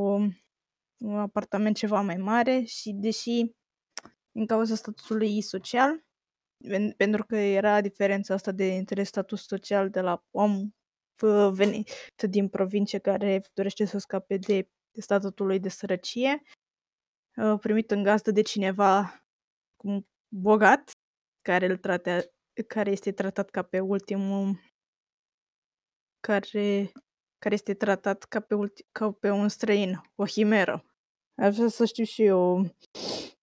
un 0.97 1.17
apartament 1.17 1.75
ceva 1.75 2.01
mai 2.01 2.17
mare 2.17 2.63
și 2.63 2.91
deși 2.91 3.55
din 4.31 4.45
cauza 4.45 4.75
statutului 4.75 5.41
social, 5.41 6.03
pentru 6.97 7.25
că 7.25 7.35
era 7.35 7.81
diferența 7.81 8.33
asta 8.33 8.51
de 8.51 8.75
între 8.75 9.03
statut 9.03 9.39
social 9.39 9.89
de 9.89 10.01
la 10.01 10.23
om 10.31 10.71
venit 11.51 11.89
din 12.29 12.47
provincie 12.47 12.99
care 12.99 13.41
dorește 13.53 13.85
să 13.85 13.97
scape 13.97 14.37
de 14.37 14.69
statutului 14.99 15.59
de 15.59 15.69
sărăcie, 15.69 16.41
primit 17.59 17.91
în 17.91 18.03
gazdă 18.03 18.31
de 18.31 18.41
cineva 18.41 19.23
bogat 20.27 20.91
care 21.41 21.65
îl 21.65 21.77
trate, 21.77 22.31
care 22.67 22.91
este 22.91 23.11
tratat 23.11 23.49
ca 23.49 23.61
pe 23.61 23.79
ultimul 23.79 24.59
care, 26.19 26.91
care 27.37 27.53
este 27.53 27.73
tratat 27.73 28.23
ca 28.23 28.39
pe, 28.39 28.55
ulti, 28.55 28.85
ca 28.91 29.11
pe 29.11 29.29
un 29.29 29.47
străin, 29.47 30.01
o 30.15 30.25
himeră. 30.25 30.85
Aș 31.41 31.55
vrea 31.55 31.67
să 31.67 31.85
știu 31.85 32.03
și 32.03 32.23
eu 32.23 32.57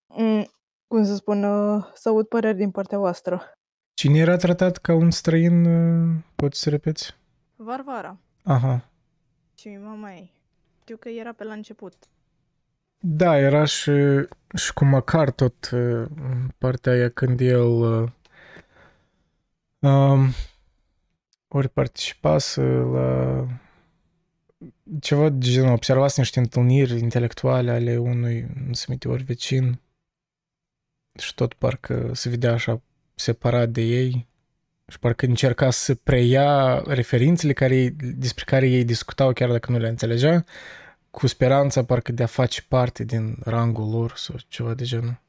mm, 0.07 0.47
cum 0.87 1.05
să 1.05 1.15
spun, 1.15 1.45
uh, 1.45 1.85
să 1.95 2.09
aud 2.09 2.27
păreri 2.27 2.57
din 2.57 2.71
partea 2.71 2.99
voastră. 2.99 3.53
Cine 3.95 4.19
era 4.19 4.37
tratat 4.37 4.77
ca 4.77 4.95
un 4.95 5.11
străin, 5.11 5.65
uh, 5.65 6.23
poți 6.37 6.61
să 6.61 6.71
repeți? 6.71 7.15
Varvara. 7.57 8.19
Aha. 8.43 8.91
Și 9.59 9.69
mama 9.69 10.15
ei. 10.15 10.33
Știu 10.81 10.97
că 10.97 11.09
era 11.09 11.33
pe 11.33 11.45
la 11.45 11.53
început. 11.53 11.95
Da, 12.99 13.39
era 13.39 13.65
și, 13.65 13.93
și 14.55 14.73
cu 14.75 14.85
Macar 14.85 15.31
tot 15.31 15.71
uh, 15.71 16.07
partea 16.59 16.93
aia 16.93 17.11
când 17.11 17.41
el 17.41 17.67
uh, 17.67 18.11
um, 19.79 20.29
ori 21.49 21.69
participase 21.69 22.63
la 22.63 23.47
ceva 25.01 25.29
de 25.29 25.39
genul, 25.39 25.73
observați 25.73 26.19
niște 26.19 26.39
întâlniri 26.39 26.99
intelectuale 26.99 27.71
ale 27.71 27.97
unui, 27.97 28.47
nu 28.67 28.73
se 28.73 28.99
ori 29.09 29.23
vecin 29.23 29.81
și 31.19 31.35
tot 31.35 31.55
parcă 31.55 32.11
se 32.15 32.29
vedea 32.29 32.53
așa 32.53 32.83
separat 33.15 33.69
de 33.69 33.81
ei 33.81 34.27
și 34.87 34.99
parcă 34.99 35.27
încerca 35.27 35.71
să 35.71 35.95
preia 35.95 36.83
referințele 36.87 37.53
care, 37.53 37.95
despre 37.99 38.45
care 38.47 38.69
ei 38.69 38.85
discutau 38.85 39.33
chiar 39.33 39.51
dacă 39.51 39.73
nu 39.73 39.79
le 39.79 39.89
înțelegea 39.89 40.45
cu 41.11 41.27
speranța 41.27 41.85
parcă 41.85 42.13
de 42.13 42.23
a 42.23 42.27
face 42.27 42.63
parte 42.69 43.05
din 43.05 43.37
rangul 43.45 43.91
lor 43.91 44.13
sau 44.17 44.37
ceva 44.49 44.75
de 44.75 44.85
genul. 44.85 45.23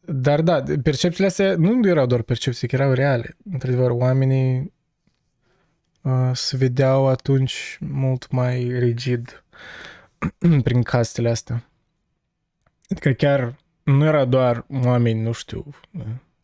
Dar 0.00 0.40
da, 0.40 0.62
percepțiile 0.82 1.26
astea 1.26 1.56
nu 1.56 1.88
erau 1.88 2.06
doar 2.06 2.22
percepții, 2.22 2.68
că 2.68 2.74
erau 2.74 2.92
reale. 2.92 3.36
Într-adevăr, 3.52 3.90
oamenii 3.90 4.72
uh, 6.02 6.30
se 6.32 6.56
vedeau 6.56 7.08
atunci 7.08 7.78
mult 7.80 8.30
mai 8.30 8.78
rigid 8.78 9.44
prin 10.64 10.82
castele 10.82 11.28
astea. 11.28 11.70
Adică 12.88 13.10
chiar 13.10 13.56
nu 13.82 14.04
era 14.04 14.24
doar 14.24 14.66
oameni, 14.84 15.20
nu 15.20 15.32
știu, 15.32 15.66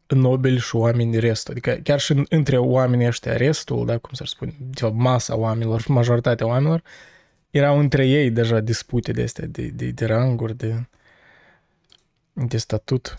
nobili 0.09 0.59
și 0.59 0.77
oameni 0.77 1.19
restul. 1.19 1.53
Adică 1.53 1.81
chiar 1.83 2.01
și 2.01 2.25
între 2.29 2.59
oamenii 2.59 3.07
ăștia 3.07 3.37
restul, 3.37 3.87
da, 3.87 3.99
cum 3.99 4.11
să 4.13 4.25
spun, 4.27 4.55
de 4.59 4.87
masa 4.87 5.37
oamenilor, 5.37 5.85
majoritatea 6.01 6.47
oamenilor, 6.47 6.83
erau 7.51 7.79
între 7.79 8.07
ei 8.07 8.31
deja 8.31 8.61
dispute 8.61 9.13
de 9.13 9.23
astea, 9.23 9.47
de, 9.47 9.67
de, 9.67 9.91
de 9.91 10.07
ranguri, 10.07 10.57
de, 10.57 10.89
de 12.33 12.57
statut. 12.57 13.19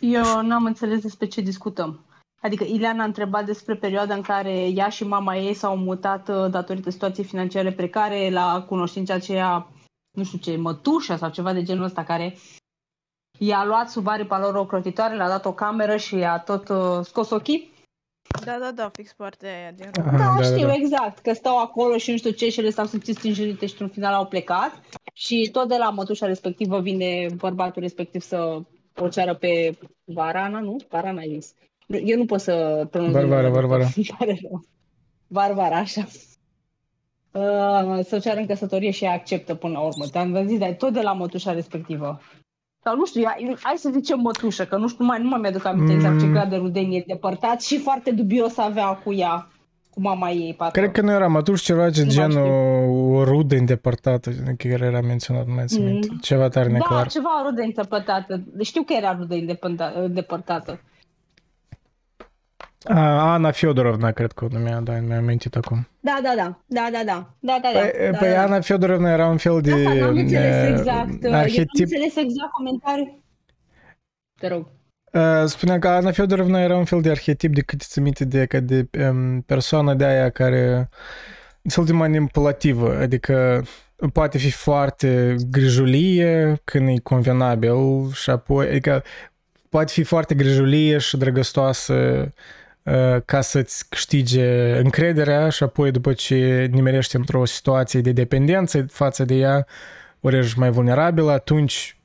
Eu 0.00 0.42
n-am 0.42 0.64
înțeles 0.64 1.00
despre 1.00 1.26
ce 1.26 1.40
discutăm. 1.40 2.04
Adică 2.40 2.64
Ileana 2.64 3.02
a 3.02 3.06
întrebat 3.06 3.44
despre 3.44 3.74
perioada 3.74 4.14
în 4.14 4.22
care 4.22 4.68
ea 4.68 4.88
și 4.88 5.04
mama 5.04 5.36
ei 5.36 5.54
s-au 5.54 5.76
mutat 5.76 6.28
uh, 6.28 6.50
datorită 6.50 6.90
situației 6.90 7.26
financiare 7.26 7.72
precare 7.72 8.30
la 8.30 8.64
cunoștința 8.68 9.14
aceea, 9.14 9.68
nu 10.10 10.24
știu 10.24 10.38
ce, 10.38 10.56
mătușa 10.56 11.16
sau 11.16 11.30
ceva 11.30 11.52
de 11.52 11.62
genul 11.62 11.84
ăsta, 11.84 12.04
care 12.04 12.36
i-a 13.38 13.64
luat 13.64 13.90
sub 13.90 14.06
aripa 14.06 14.38
lor 14.38 14.54
o 14.54 14.66
crotitoare, 14.66 15.16
le-a 15.16 15.28
dat 15.28 15.44
o 15.44 15.52
cameră 15.52 15.96
și 15.96 16.16
i-a 16.16 16.38
tot 16.38 16.68
uh, 16.68 17.00
scos 17.02 17.30
ochii. 17.30 17.72
Da, 18.44 18.56
da, 18.60 18.70
da, 18.74 18.88
fix 18.88 19.12
partea 19.12 19.56
aia 19.56 19.70
din 19.70 19.90
Aha, 20.06 20.16
da, 20.16 20.34
da, 20.36 20.42
știu, 20.42 20.66
da, 20.66 20.66
da. 20.66 20.74
exact, 20.74 21.18
că 21.18 21.32
stau 21.32 21.58
acolo 21.58 21.96
și 21.96 22.10
nu 22.10 22.16
știu 22.16 22.30
ce 22.30 22.50
și 22.50 22.60
le 22.60 22.70
stau 22.70 22.86
simțiți 22.86 23.26
înjurite 23.26 23.66
și 23.66 23.72
într-un 23.72 23.88
final 23.88 24.14
au 24.14 24.26
plecat 24.26 24.82
și 25.12 25.48
tot 25.52 25.68
de 25.68 25.76
la 25.76 25.90
mătușa 25.90 26.26
respectivă 26.26 26.80
vine 26.80 27.26
bărbatul 27.36 27.82
respectiv 27.82 28.20
să 28.20 28.60
o 28.96 29.08
ceară 29.08 29.34
pe 29.34 29.78
Varana, 30.04 30.60
nu? 30.60 30.76
Varana 30.88 31.20
ai 31.20 31.38
zis. 31.40 31.54
Eu 32.04 32.16
nu 32.16 32.24
pot 32.24 32.40
să 32.40 32.86
pronunț. 32.90 33.12
Varvara, 33.12 33.48
Varvara. 33.50 33.86
Varvara, 35.26 35.76
așa. 35.76 36.06
Uh, 37.32 38.04
să 38.04 38.14
o 38.16 38.18
ceară 38.18 38.40
în 38.40 38.46
căsătorie 38.46 38.90
și 38.90 39.04
ea 39.04 39.12
acceptă 39.12 39.54
până 39.54 39.72
la 39.72 39.80
urmă. 39.80 40.06
Te-am 40.10 40.46
zis, 40.46 40.58
dar 40.58 40.72
tot 40.72 40.92
de 40.92 41.00
la 41.00 41.12
mătușa 41.12 41.52
respectivă. 41.52 42.20
Sau 42.86 42.96
nu 42.96 43.06
știu, 43.06 43.22
hai 43.62 43.74
să 43.76 43.90
zicem 43.92 44.20
mătușă, 44.20 44.64
că 44.64 44.76
nu 44.76 44.88
știu, 44.88 45.04
mai 45.04 45.22
nu 45.22 45.28
mai 45.28 45.38
mi-aduc 45.40 45.64
aminte 45.64 45.92
mm. 45.92 45.98
exact 45.98 46.20
ce 46.20 46.26
grad 46.26 46.50
de 46.50 46.56
rudenie 46.56 47.04
depărtat 47.06 47.62
și 47.62 47.78
foarte 47.78 48.10
dubios 48.10 48.58
avea 48.58 48.86
cu 48.86 49.12
ea, 49.12 49.48
cu 49.90 50.00
mama 50.00 50.30
ei. 50.30 50.54
Patru. 50.54 50.80
Cred 50.80 50.92
că 50.92 51.00
nu 51.00 51.10
era 51.10 51.26
mătuș, 51.28 51.62
ceva 51.62 51.90
ce 51.90 52.06
genul 52.06 52.46
o 53.16 53.24
rudă 53.24 53.56
îndepărtată, 53.56 54.30
care 54.56 54.84
era 54.84 55.00
menționat, 55.00 55.46
nu 55.46 55.54
mai 55.54 55.64
țin 55.66 55.92
mm. 55.92 56.18
Ceva 56.20 56.48
tare 56.48 56.66
da, 56.66 56.72
neclar. 56.72 57.02
Da, 57.02 57.08
ceva 57.08 57.42
rudă 57.44 57.62
îndepărtată. 57.62 58.40
Știu 58.62 58.82
că 58.82 58.92
era 58.92 59.16
rudă 59.18 59.34
îndepărtată. 59.94 60.80
Ana 62.88 63.50
Fyodorovna, 63.50 64.10
cred 64.10 64.32
că 64.32 64.44
o 64.44 64.48
numea, 64.50 64.80
da, 64.80 64.92
mi-a 64.92 65.16
amintit 65.16 65.56
acum. 65.56 65.88
Da, 66.00 66.20
da, 66.22 66.32
da, 66.36 66.58
da, 66.66 66.88
da, 66.92 67.02
da, 67.04 67.28
da, 67.40 67.58
da, 67.62 67.78
Păi, 67.78 68.10
da, 68.10 68.18
păi 68.18 68.30
da, 68.30 68.42
Ana 68.42 68.60
Fyodorovna 68.60 69.10
era 69.10 69.26
un 69.26 69.36
fel 69.36 69.60
de 69.60 69.72
Asta, 69.72 69.94
n-am 69.94 70.16
înțeles 70.16 70.78
exact, 70.78 71.24
arhetip... 71.24 71.90
Eu 71.90 71.98
am 71.98 72.02
înțeles 72.02 72.16
exact 72.16 72.50
comentariul. 72.50 73.22
Te 74.40 74.48
rog. 74.48 74.66
Spunea 75.46 75.78
că 75.78 75.88
Ana 75.88 76.10
Fyodorovna 76.10 76.60
era 76.60 76.76
un 76.76 76.84
fel 76.84 77.00
de 77.00 77.10
arhetip 77.10 77.54
de 77.54 77.60
cât 77.60 77.80
ți 77.80 78.00
minte 78.00 78.24
de, 78.24 78.46
ca 78.46 78.60
de 78.60 78.88
um, 79.08 79.40
persoană 79.40 79.94
de 79.94 80.04
aia 80.04 80.30
care 80.30 80.88
cel 81.68 81.84
de 81.84 81.92
manipulativă, 81.92 82.96
adică 82.96 83.64
poate 84.12 84.38
fi 84.38 84.50
foarte 84.50 85.36
grijulie 85.50 86.60
când 86.64 86.88
e 86.88 87.00
convenabil 87.02 88.10
și 88.12 88.30
apoi, 88.30 88.68
adică 88.68 89.02
poate 89.68 89.92
fi 89.92 90.02
foarte 90.02 90.34
grijulie 90.34 90.98
și 90.98 91.16
drăgăstoasă 91.16 91.94
Uh, 91.94 92.32
ca 93.24 93.40
să-ți 93.40 93.88
câștige 93.88 94.78
încrederea 94.78 95.48
și 95.48 95.62
apoi 95.62 95.90
după 95.90 96.12
ce 96.12 96.68
nimerești 96.72 97.16
într-o 97.16 97.44
situație 97.44 98.00
de 98.00 98.12
dependență 98.12 98.82
față 98.82 99.24
de 99.24 99.34
ea, 99.34 99.66
ori 100.20 100.38
ești 100.38 100.58
mai 100.58 100.70
vulnerabil, 100.70 101.28
atunci 101.28 101.96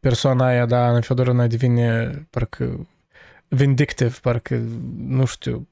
persoana 0.00 0.46
aia, 0.46 0.66
da, 0.66 0.86
Ana 0.86 1.00
Fedorovna 1.00 1.46
devine 1.46 2.10
parcă 2.30 2.86
vindictiv, 3.48 4.18
parcă, 4.18 4.60
nu 4.98 5.24
știu, 5.24 5.68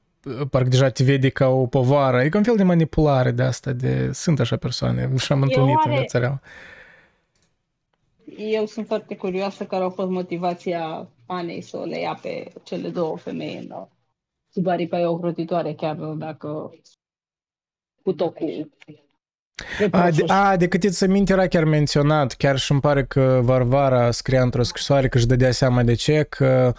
parcă 0.49 0.69
deja 0.69 0.89
te 0.89 1.03
vede 1.03 1.29
ca 1.29 1.47
o 1.47 1.65
povară. 1.65 2.23
E 2.23 2.29
ca 2.29 2.37
un 2.37 2.43
fel 2.43 2.55
de 2.55 2.63
manipulare 2.63 3.31
de 3.31 3.43
asta, 3.43 3.71
de 3.71 4.11
sunt 4.13 4.39
așa 4.39 4.57
persoane 4.57 5.09
și 5.17 5.31
am 5.31 5.41
întâlnit 5.41 5.77
în 5.85 5.91
viața 5.91 6.19
reală. 6.19 6.41
Eu 8.37 8.65
sunt 8.65 8.87
foarte 8.87 9.15
curioasă 9.15 9.63
care 9.63 9.83
a 9.83 9.89
fost 9.89 10.09
motivația 10.09 11.07
Anei 11.25 11.61
să 11.61 11.83
le 11.85 11.99
ia 11.99 12.19
pe 12.21 12.51
cele 12.63 12.89
două 12.89 13.17
femei 13.17 13.57
în 13.61 13.67
sub 14.57 14.67
aripa 14.67 14.99
e 14.99 15.05
ocrotitoare, 15.05 15.73
chiar 15.73 15.95
dacă 15.95 16.69
cu 18.03 18.13
tot 18.13 18.35
cu 18.35 18.45
A, 19.91 20.09
de, 20.11 20.23
a, 20.27 20.57
de 20.57 20.67
cât 20.67 20.83
îți 20.83 21.03
aminte 21.03 21.33
era 21.33 21.47
chiar 21.47 21.63
menționat, 21.63 22.33
chiar 22.33 22.57
și 22.57 22.71
îmi 22.71 22.81
pare 22.81 23.05
că 23.05 23.39
Varvara 23.43 24.11
scria 24.11 24.41
într-o 24.41 24.63
scrisoare 24.63 25.07
că 25.07 25.17
își 25.17 25.27
dădea 25.27 25.51
seama 25.51 25.83
de 25.83 25.93
ce, 25.93 26.25
că 26.29 26.73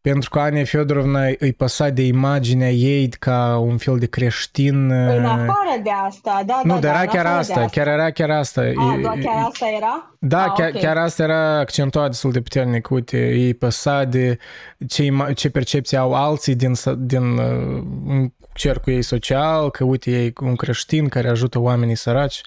pentru 0.00 0.30
că 0.30 0.38
Ania 0.38 0.64
Fyodorovna 0.64 1.24
îi 1.38 1.52
păsa 1.52 1.88
de 1.88 2.02
imaginea 2.06 2.70
ei 2.70 3.08
ca 3.08 3.56
un 3.58 3.76
fel 3.78 3.98
de 3.98 4.06
creștin. 4.06 4.88
Păi, 4.88 5.16
în 5.16 5.24
afară 5.24 5.80
de 5.82 5.90
asta, 6.06 6.42
da, 6.46 6.60
nu, 6.64 6.74
da, 6.74 6.80
dar 6.80 6.92
da, 6.94 7.00
era 7.02 7.10
chiar 7.10 7.26
asta, 7.26 7.64
chiar 7.66 7.86
era 7.86 8.10
chiar 8.10 8.30
asta. 8.30 8.60
A, 8.60 8.98
doar 9.02 9.18
chiar 9.18 9.44
asta 9.48 9.66
era? 9.76 10.14
Da, 10.18 10.42
A, 10.42 10.52
chiar, 10.52 10.70
ok. 10.74 10.80
chiar 10.80 10.96
asta 10.96 11.22
era 11.22 11.58
accentuat 11.58 12.10
destul 12.10 12.32
de 12.32 12.40
puternic. 12.40 12.90
Uite, 12.90 13.28
ei 13.28 13.54
păsa 13.54 14.04
de 14.04 14.38
ce, 14.88 15.04
ima- 15.04 15.34
ce 15.34 15.50
percepție 15.50 15.98
au 15.98 16.14
alții 16.14 16.54
din, 16.54 16.74
s- 16.74 16.94
din 16.96 17.22
uh, 17.38 17.82
în 18.06 18.32
cercul 18.54 18.92
ei 18.92 19.02
social, 19.02 19.70
că 19.70 19.84
uite, 19.84 20.10
ei 20.10 20.32
un 20.42 20.56
creștin 20.56 21.08
care 21.08 21.28
ajută 21.28 21.58
oamenii 21.58 21.96
săraci. 21.96 22.40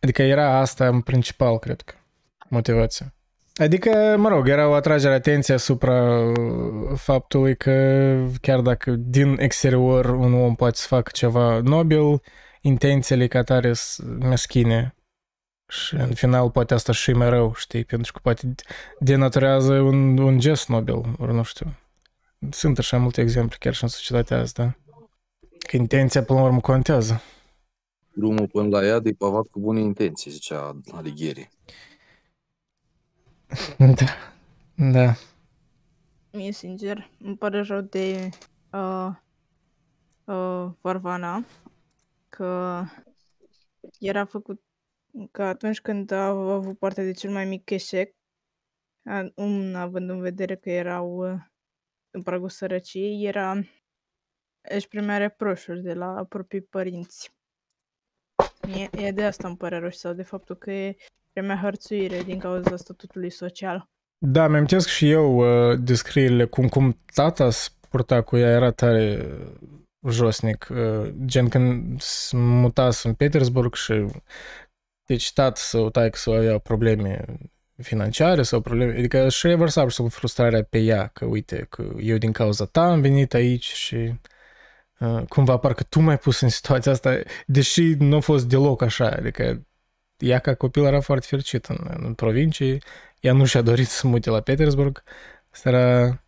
Adică 0.00 0.22
era 0.22 0.58
asta 0.58 0.86
în 0.86 1.00
principal, 1.00 1.58
cred 1.58 1.80
că, 1.80 1.94
motivația. 2.48 3.14
Adică, 3.62 4.14
mă 4.18 4.28
rog, 4.28 4.48
era 4.48 4.68
o 4.68 4.72
atragere 4.72 5.14
atenție 5.14 5.54
asupra 5.54 6.20
uh, 6.20 6.92
faptului 6.96 7.56
că 7.56 8.16
chiar 8.40 8.60
dacă 8.60 8.90
din 8.90 9.36
exterior 9.38 10.04
un 10.04 10.34
om 10.34 10.54
poate 10.54 10.76
să 10.76 10.86
facă 10.86 11.10
ceva 11.14 11.60
nobil, 11.60 12.20
intențiile 12.60 13.26
ca 13.26 13.42
tare 13.42 13.72
sunt 13.72 14.22
meschine 14.22 14.94
și 15.68 15.94
în 15.94 16.14
final 16.14 16.50
poate 16.50 16.74
asta 16.74 16.92
și 16.92 17.12
mai 17.12 17.28
rău, 17.28 17.54
știi, 17.54 17.84
pentru 17.84 18.12
că 18.12 18.18
poate 18.22 18.54
denaturează 18.98 19.72
un, 19.72 20.18
un 20.18 20.38
gest 20.38 20.68
nobil, 20.68 21.00
ori 21.18 21.34
nu 21.34 21.42
știu. 21.42 21.66
Sunt 22.50 22.78
așa 22.78 22.98
multe 22.98 23.20
exemple 23.20 23.56
chiar 23.60 23.74
și 23.74 23.82
în 23.82 23.88
societatea 23.88 24.38
asta. 24.38 24.78
Că 25.68 25.76
intenția 25.76 26.22
până 26.22 26.38
la 26.38 26.44
urmă 26.44 26.60
contează. 26.60 27.22
Drumul 28.14 28.48
până 28.48 28.68
la 28.68 28.84
iad 28.86 29.06
e 29.06 29.12
pavat 29.12 29.46
cu 29.46 29.60
bune 29.60 29.80
intenții, 29.80 30.30
zicea 30.30 30.80
Alighieri. 30.92 31.50
Da. 33.78 34.06
Da. 34.92 35.14
Mie, 36.32 36.52
sincer, 36.52 37.10
îmi 37.18 37.36
pare 37.36 37.60
rău 37.60 37.80
de 37.80 38.28
uh, 38.72 39.08
uh, 40.24 40.72
Varvana 40.80 41.44
că 42.28 42.82
era 43.98 44.24
făcut 44.24 44.62
că 45.30 45.42
atunci 45.42 45.80
când 45.80 46.10
a 46.10 46.26
avut 46.26 46.78
parte 46.78 47.04
de 47.04 47.12
cel 47.12 47.30
mai 47.30 47.44
mic 47.44 47.70
eșec, 47.70 48.14
a- 49.04 49.32
un, 49.34 49.74
având 49.74 50.10
în 50.10 50.20
vedere 50.20 50.56
că 50.56 50.70
erau 50.70 51.32
uh, 51.32 51.40
în 52.10 52.22
pragul 52.22 52.48
sărăciei, 52.48 53.24
era 53.24 53.60
își 54.60 54.88
primea 54.88 55.16
reproșuri 55.16 55.82
de 55.82 55.94
la 55.94 56.24
proprii 56.28 56.62
părinți. 56.62 57.34
E, 58.76 59.04
e 59.06 59.10
de 59.10 59.24
asta 59.24 59.48
îmi 59.48 59.56
pare 59.56 59.78
rău 59.78 59.88
și 59.88 59.98
sau 59.98 60.12
de 60.12 60.22
faptul 60.22 60.56
că 60.56 60.70
e 60.72 60.96
primea 61.32 61.58
hărțuire 61.62 62.22
din 62.22 62.38
cauza 62.38 62.76
statutului 62.76 63.30
social. 63.30 63.88
Da, 64.18 64.48
mi 64.48 64.56
amintesc 64.56 64.88
și 64.88 65.10
eu 65.10 65.36
uh, 65.36 65.78
descrierile 65.80 66.44
cum, 66.44 66.68
cum 66.68 66.98
tata 67.14 67.50
se 67.50 67.68
purta 67.88 68.22
cu 68.22 68.36
ea, 68.36 68.50
era 68.50 68.70
tare 68.70 69.26
uh, 70.00 70.10
josnic. 70.10 70.68
Uh, 70.70 71.12
gen 71.24 71.48
când 71.48 72.00
se 72.00 72.36
mutase 72.36 73.08
în 73.08 73.14
Petersburg 73.14 73.74
și 73.74 74.06
deci 75.06 75.32
tată 75.32 75.60
sau 75.60 75.90
taică 75.90 76.18
să 76.18 76.30
avea 76.30 76.58
probleme 76.58 77.24
financiare 77.76 78.42
sau 78.42 78.60
probleme, 78.60 78.98
adică 78.98 79.28
și 79.28 79.46
revărsa 79.46 79.86
pur 79.86 80.10
frustrarea 80.10 80.62
pe 80.62 80.78
ea, 80.78 81.06
că 81.06 81.24
uite, 81.24 81.66
că 81.68 81.84
eu 81.98 82.16
din 82.16 82.32
cauza 82.32 82.64
ta 82.64 82.90
am 82.90 83.00
venit 83.00 83.34
aici 83.34 83.72
și 83.72 84.14
uh, 84.98 85.22
cumva 85.28 85.56
parcă 85.56 85.82
tu 85.82 86.00
m-ai 86.00 86.18
pus 86.18 86.40
în 86.40 86.48
situația 86.48 86.92
asta, 86.92 87.20
deși 87.46 87.82
nu 87.82 88.16
a 88.16 88.20
fost 88.20 88.48
deloc 88.48 88.82
așa, 88.82 89.08
adică 89.10 89.66
ea 90.22 90.38
ca 90.38 90.54
copil 90.54 90.84
era 90.84 91.00
foarte 91.00 91.26
fericit 91.28 91.66
în, 91.66 91.78
în 92.00 92.14
provincie, 92.14 92.78
ea 93.20 93.32
nu 93.32 93.44
și-a 93.44 93.62
dorit 93.62 93.88
să 93.88 94.06
mute 94.06 94.30
la 94.30 94.40
Petersburg, 94.40 95.02
asta 95.50 95.68
era 95.68 96.22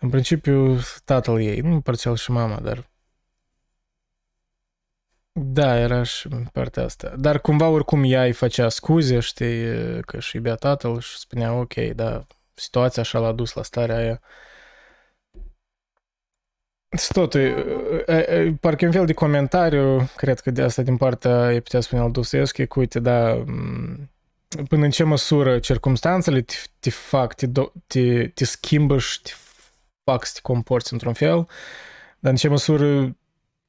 în 0.00 0.10
principiu 0.10 0.78
tatăl 1.04 1.40
ei, 1.40 1.60
nu 1.60 1.80
parțial 1.80 2.16
și 2.16 2.30
mama, 2.30 2.60
dar 2.60 2.90
da, 5.38 5.78
era 5.78 6.02
și 6.02 6.28
partea 6.52 6.84
asta. 6.84 7.14
Dar 7.16 7.40
cumva 7.40 7.68
oricum 7.68 8.02
ea 8.04 8.24
îi 8.24 8.32
făcea 8.32 8.68
scuze, 8.68 9.20
știi, 9.20 10.02
că 10.02 10.18
și 10.20 10.36
iubea 10.36 10.54
tatăl 10.54 11.00
și 11.00 11.18
spunea, 11.18 11.52
ok, 11.52 11.74
da, 11.74 12.22
situația 12.54 13.02
așa 13.02 13.18
l-a 13.18 13.32
dus 13.32 13.52
la 13.52 13.62
starea 13.62 13.96
aia. 13.96 14.20
Tot, 17.12 17.34
e, 17.34 17.54
e, 18.06 18.12
e, 18.12 18.56
parcă 18.60 18.84
e 18.84 18.86
un 18.86 18.92
fel 18.92 19.06
de 19.06 19.12
comentariu, 19.12 20.08
cred 20.16 20.40
că 20.40 20.50
de 20.50 20.62
asta 20.62 20.82
din 20.82 20.96
partea, 20.96 21.52
e 21.52 21.60
putea 21.60 21.80
spune 21.80 22.02
al 22.02 22.10
Dostoevski, 22.10 22.66
că 22.66 22.78
uite, 22.78 23.00
da, 23.00 23.34
m, 23.34 24.10
până 24.68 24.84
în 24.84 24.90
ce 24.90 25.04
măsură 25.04 25.58
circumstanțele 25.58 26.40
te, 26.40 26.54
te 26.80 26.90
fac, 26.90 27.34
te, 27.34 27.46
do, 27.46 27.72
te, 27.86 28.28
te 28.28 28.44
schimbă 28.44 28.98
și 28.98 29.22
te 29.22 29.30
fac 30.04 30.24
să 30.24 30.32
te 30.34 30.40
comporți 30.42 30.92
într-un 30.92 31.12
fel, 31.12 31.46
dar 32.18 32.30
în 32.30 32.36
ce 32.36 32.48
măsură 32.48 33.16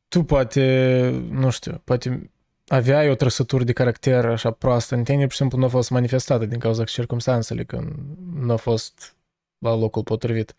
tu 0.07 0.23
poate, 0.23 1.09
nu 1.29 1.49
știu, 1.49 1.81
poate 1.83 2.31
aveai 2.67 3.09
o 3.09 3.15
trăsătură 3.15 3.63
de 3.63 3.73
caracter 3.73 4.25
așa 4.25 4.51
proastă 4.51 4.95
în 4.95 5.03
tine, 5.03 5.21
pur 5.21 5.31
și 5.31 5.37
simplu 5.37 5.57
nu 5.57 5.65
a 5.65 5.69
fost 5.69 5.89
manifestată 5.89 6.45
din 6.45 6.59
cauza 6.59 6.83
circumstanțele, 6.83 7.63
că 7.63 7.79
nu 8.33 8.53
a 8.53 8.55
fost 8.55 9.15
la 9.57 9.75
locul 9.75 10.03
potrivit. 10.03 10.55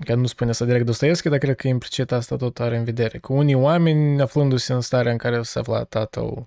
Că 0.00 0.14
nu 0.14 0.26
spune 0.26 0.52
să 0.52 0.64
direct 0.64 0.84
Dostoevski, 0.86 1.28
dar 1.28 1.38
cred 1.38 1.56
că 1.56 1.68
implicit 1.68 2.12
asta 2.12 2.36
tot 2.36 2.60
are 2.60 2.76
în 2.76 2.84
vedere. 2.84 3.18
Că 3.18 3.32
unii 3.32 3.54
oameni, 3.54 4.20
aflându-se 4.22 4.72
în 4.72 4.80
starea 4.80 5.12
în 5.12 5.18
care 5.18 5.42
se 5.42 5.58
afla 5.58 5.84
tatăl, 5.84 6.46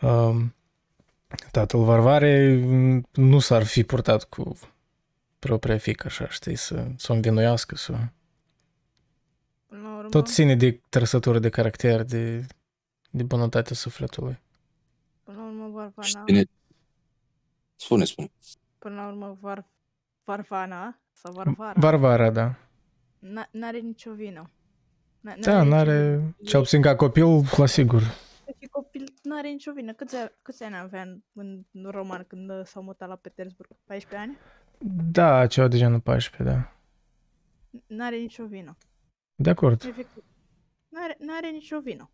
um, 0.00 0.54
tatăl 1.50 1.84
Varvare, 1.84 2.54
nu 3.12 3.38
s-ar 3.38 3.64
fi 3.64 3.82
purtat 3.84 4.24
cu 4.24 4.58
propria 5.38 5.78
fică, 5.78 6.06
așa, 6.06 6.28
știi, 6.28 6.56
să, 6.56 6.86
să 6.96 7.12
o 7.12 7.14
învinuiască, 7.14 7.76
să... 7.76 7.92
Până 9.66 9.82
la 9.82 9.96
urmă, 9.96 10.08
Tot 10.08 10.28
ține 10.28 10.54
de 10.56 10.80
trăsătură 10.88 11.38
de 11.38 11.48
caracter, 11.48 12.02
de, 12.02 12.46
de 13.10 13.22
bunătatea 13.22 13.74
sufletului. 13.76 14.40
până 15.22 15.38
la 15.38 15.44
urmă 15.44 15.68
Varvana, 15.72 16.06
Știne... 16.06 16.44
Spune, 17.76 18.04
spune. 18.04 18.30
până 18.78 18.94
la 18.94 19.06
urmă 19.06 19.36
Var, 19.40 19.66
Varvana 20.24 20.98
sau 21.14 21.32
Varvara, 21.32 21.72
Varvara, 21.80 22.30
da. 22.30 22.54
n- 23.20 23.50
n-are 23.50 23.78
nicio 23.78 24.12
vină. 24.12 24.50
N- 24.50 25.22
Da, 25.22 25.34
nicio 25.34 25.64
n-are, 25.64 26.16
vină. 26.16 26.34
cel 26.44 26.60
puțin 26.60 26.82
ca 26.82 26.96
copil, 26.96 27.24
la 27.56 27.66
sigur. 27.66 28.02
Și 28.60 28.66
copil 28.70 29.14
n-are 29.22 29.48
nicio 29.48 29.72
vină. 29.72 29.92
Câți, 29.92 30.16
a- 30.16 30.32
câți 30.42 30.62
ani 30.62 30.76
avea 30.76 31.02
în, 31.32 31.62
în 31.72 31.90
roman 31.90 32.24
când 32.28 32.50
uh, 32.50 32.60
s-au 32.64 32.82
mutat 32.82 33.08
la 33.08 33.16
Petersburg? 33.16 33.70
14 33.84 34.28
ani? 34.28 34.38
Da, 35.12 35.46
ceva 35.46 35.68
de 35.68 35.76
genul 35.76 36.00
14, 36.00 36.50
da. 36.56 36.72
N-are 37.86 38.16
nicio 38.16 38.44
vină. 38.46 38.76
De 39.34 39.50
acord. 39.50 39.82
Efectiv. 39.84 40.24
N-are, 40.88 41.16
n-are 41.18 41.48
nicio 41.50 41.80
vină. 41.80 42.10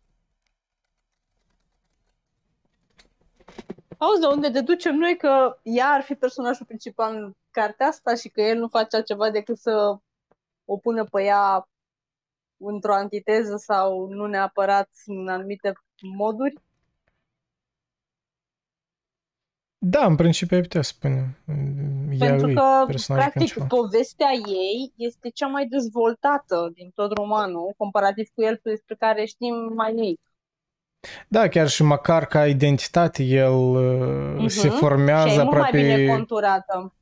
Auzi, 3.97 4.19
de 4.19 4.25
unde 4.25 4.49
deducem 4.49 4.95
noi 4.95 5.17
că 5.17 5.59
ea 5.63 5.87
ar 5.87 6.01
fi 6.01 6.13
personajul 6.15 6.65
principal 6.65 7.15
în 7.15 7.35
cartea 7.51 7.87
asta 7.87 8.15
și 8.15 8.29
că 8.29 8.41
el 8.41 8.57
nu 8.57 8.67
face 8.67 8.95
altceva 8.95 9.29
decât 9.29 9.57
să 9.57 9.97
o 10.65 10.77
pună 10.77 11.03
pe 11.03 11.23
ea 11.23 11.67
într-o 12.57 12.93
antiteză 12.93 13.55
sau 13.57 14.07
nu 14.07 14.25
neapărat 14.25 14.89
în 15.05 15.27
anumite 15.27 15.73
moduri? 16.15 16.53
Da, 19.83 20.05
în 20.05 20.15
principiu 20.15 20.55
ai 20.55 20.61
putea 20.61 20.81
spune. 20.81 21.37
Ea 22.19 22.29
Pentru 22.29 22.49
e 22.49 22.53
că, 22.53 22.83
personajul 22.85 23.31
practic, 23.31 23.53
principal. 23.53 23.67
povestea 23.79 24.29
ei 24.47 24.93
este 24.95 25.29
cea 25.29 25.47
mai 25.47 25.67
dezvoltată 25.67 26.71
din 26.73 26.91
tot 26.95 27.11
romanul, 27.11 27.73
comparativ 27.77 28.27
cu 28.33 28.41
el 28.43 28.59
despre 28.63 28.95
care 28.95 29.25
știm 29.25 29.71
mai 29.75 29.91
mic. 29.91 30.19
Da, 31.27 31.47
chiar 31.47 31.67
și 31.67 31.83
măcar 31.83 32.25
ca 32.25 32.47
identitate 32.47 33.23
el 33.23 33.53
uh, 33.53 34.49
se 34.49 34.67
Mhm. 34.67 34.77
formează 34.77 35.27
și 35.27 35.33
e 35.33 35.43
mult 35.43 35.47
aproape... 35.55 35.77
mai 35.81 35.95
bine 35.95 36.13
conturată. 36.13 36.93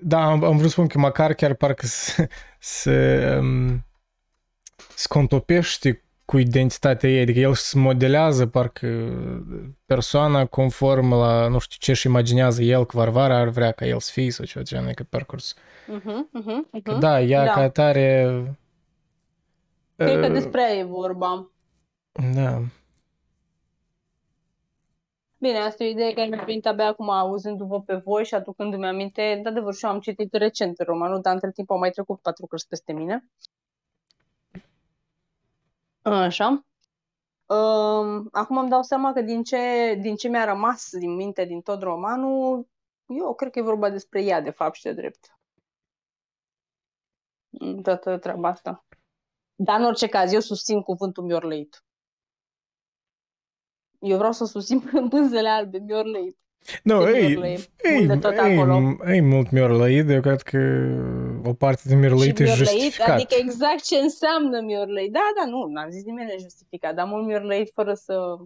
Da, 0.00 0.24
am, 0.24 0.44
am 0.44 0.56
vrut 0.56 0.62
să 0.62 0.68
spun 0.68 0.86
că 0.86 0.98
măcar 0.98 1.34
chiar 1.34 1.54
parcă 1.54 1.86
se, 1.86 2.28
se, 2.58 3.36
um, 3.40 3.84
se 4.94 5.06
contopește 5.08 6.02
cu 6.24 6.38
identitatea 6.38 7.10
ei, 7.10 7.20
adică 7.20 7.38
el 7.38 7.54
se 7.54 7.78
modelează 7.78 8.46
parcă 8.46 8.86
persoana 9.86 10.46
conform 10.46 11.12
la, 11.12 11.48
nu 11.48 11.58
știu, 11.58 11.76
ce 11.80 11.90
își 11.90 12.06
imaginează 12.06 12.62
el 12.62 12.86
că 12.86 12.96
Varvara 12.96 13.38
ar 13.38 13.48
vrea 13.48 13.72
ca 13.72 13.86
el 13.86 14.00
să 14.00 14.10
fie 14.12 14.30
sau 14.30 14.44
ceva 14.44 14.64
de 14.64 14.74
genul, 14.74 14.92
că 14.92 15.02
parcurs. 15.02 15.54
Uh-huh, 15.54 16.40
uh-huh, 16.40 16.82
Că 16.82 16.96
uh-huh. 16.96 17.00
da, 17.00 17.20
ea 17.20 17.44
Da. 17.44 17.50
ca 17.50 17.60
atare... 17.60 18.42
Cred 19.96 20.20
că 20.20 20.26
uh, 20.26 20.32
despre 20.32 20.60
aia 20.60 20.78
e 20.78 20.84
vorba. 20.84 21.50
Da. 22.34 22.62
Bine, 25.40 25.58
asta 25.58 25.84
e 25.84 25.86
o 25.86 25.90
idee 25.90 26.12
care 26.12 26.28
mi-a 26.28 26.44
venit 26.44 26.66
abia 26.66 26.86
acum 26.86 27.10
auzându-vă 27.10 27.82
pe 27.82 27.94
voi 27.94 28.24
și 28.24 28.34
aducându-mi 28.34 28.86
aminte. 28.86 29.40
De 29.42 29.48
adevăr, 29.48 29.74
și 29.74 29.84
eu 29.84 29.90
am 29.90 30.00
citit 30.00 30.32
recent 30.32 30.78
romanul, 30.78 31.20
dar 31.20 31.32
între 31.34 31.50
timp 31.50 31.70
au 31.70 31.78
mai 31.78 31.90
trecut 31.90 32.20
patru 32.20 32.46
cărți 32.46 32.68
peste 32.68 32.92
mine. 32.92 33.30
Așa. 36.02 36.66
Um, 37.46 38.28
acum 38.32 38.56
îmi 38.56 38.68
dau 38.68 38.82
seama 38.82 39.12
că 39.12 39.20
din 39.20 39.42
ce, 39.42 39.94
din 40.00 40.16
ce 40.16 40.28
mi-a 40.28 40.44
rămas 40.44 40.88
din 40.90 41.14
minte 41.14 41.44
din 41.44 41.60
tot 41.60 41.82
romanul, 41.82 42.68
eu 43.06 43.34
cred 43.34 43.52
că 43.52 43.58
e 43.58 43.62
vorba 43.62 43.90
despre 43.90 44.22
ea, 44.22 44.40
de 44.40 44.50
fapt, 44.50 44.74
și 44.74 44.82
de 44.82 44.92
drept. 44.92 45.38
Toată 47.82 48.18
treaba 48.18 48.48
asta. 48.48 48.84
Dar 49.54 49.80
în 49.80 49.86
orice 49.86 50.06
caz, 50.08 50.32
eu 50.32 50.40
susțin 50.40 50.82
cuvântul 50.82 51.24
miorleit. 51.24 51.82
Eu 53.98 54.16
vreau 54.16 54.32
să 54.32 54.44
susțin 54.44 54.80
pânzele 55.10 55.48
albe, 55.48 55.78
miorleit. 55.78 56.36
Nu, 56.82 57.04
De 57.04 57.10
ei, 57.10 57.26
miorlăit, 57.28 57.70
ei, 57.84 58.00
unde 58.00 58.16
tot 58.16 58.36
acolo. 58.36 58.74
ei, 58.78 58.98
ei 59.14 59.20
mult 59.20 59.50
miorlăit, 59.50 60.08
eu 60.10 60.20
cred 60.20 60.42
că 60.42 60.58
o 61.44 61.52
parte 61.54 61.82
de 61.84 61.94
miorlăit 61.94 62.36
Și 62.36 62.42
e 62.42 62.44
miorlăit, 62.44 62.68
justificat. 62.68 63.08
adică 63.08 63.34
exact 63.38 63.82
ce 63.84 63.96
înseamnă 63.96 64.60
miorlăit. 64.60 65.12
Da, 65.12 65.20
da, 65.36 65.50
nu, 65.50 65.66
n-am 65.66 65.90
zis 65.90 66.04
nimeni 66.04 66.28
nejustificat, 66.30 66.94
dar 66.94 67.06
mult 67.06 67.26
miorlăit 67.26 67.70
fără 67.74 67.94
să... 67.94 68.36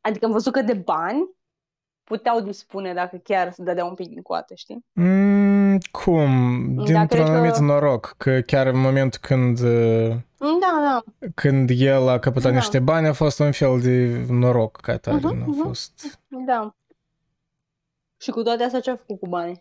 Adică 0.00 0.24
am 0.24 0.32
văzut 0.32 0.52
că 0.52 0.62
de 0.62 0.74
bani 0.74 1.30
puteau 2.04 2.40
dispune 2.40 2.94
dacă 2.94 3.16
chiar 3.16 3.52
se 3.52 3.62
dădea 3.62 3.84
un 3.84 3.94
pic 3.94 4.08
din 4.08 4.22
coate, 4.22 4.54
știi? 4.54 4.84
Mm, 4.92 5.49
cum? 5.90 6.28
Da, 6.74 6.82
Dintr-un 6.82 7.06
cred 7.06 7.24
că- 7.24 7.30
anumit 7.30 7.56
noroc, 7.56 8.14
că 8.16 8.40
chiar 8.40 8.66
în 8.66 8.78
momentul 8.80 9.18
când, 9.22 9.60
uh, 9.60 10.08
Da, 10.38 10.80
da. 10.82 11.02
când 11.34 11.70
el 11.72 12.08
a 12.08 12.18
căpătat 12.18 12.50
Da. 12.50 12.56
niște 12.56 12.78
bani 12.78 13.06
a 13.06 13.12
fost 13.12 13.38
un 13.38 13.52
fel 13.52 13.80
de 13.80 14.24
noroc 14.28 14.76
ca 14.80 14.96
tare, 14.96 15.16
Mhm, 15.16 15.26
nu 15.36 15.42
a 15.42 15.46
mhm. 15.46 15.62
fost... 15.62 16.20
Da. 16.46 16.74
Și 18.20 18.30
cu 18.30 18.42
toate 18.42 18.62
astea 18.62 18.80
ce 18.80 18.90
a 18.90 18.96
făcut 18.96 19.18
cu 19.20 19.28
banii? 19.28 19.60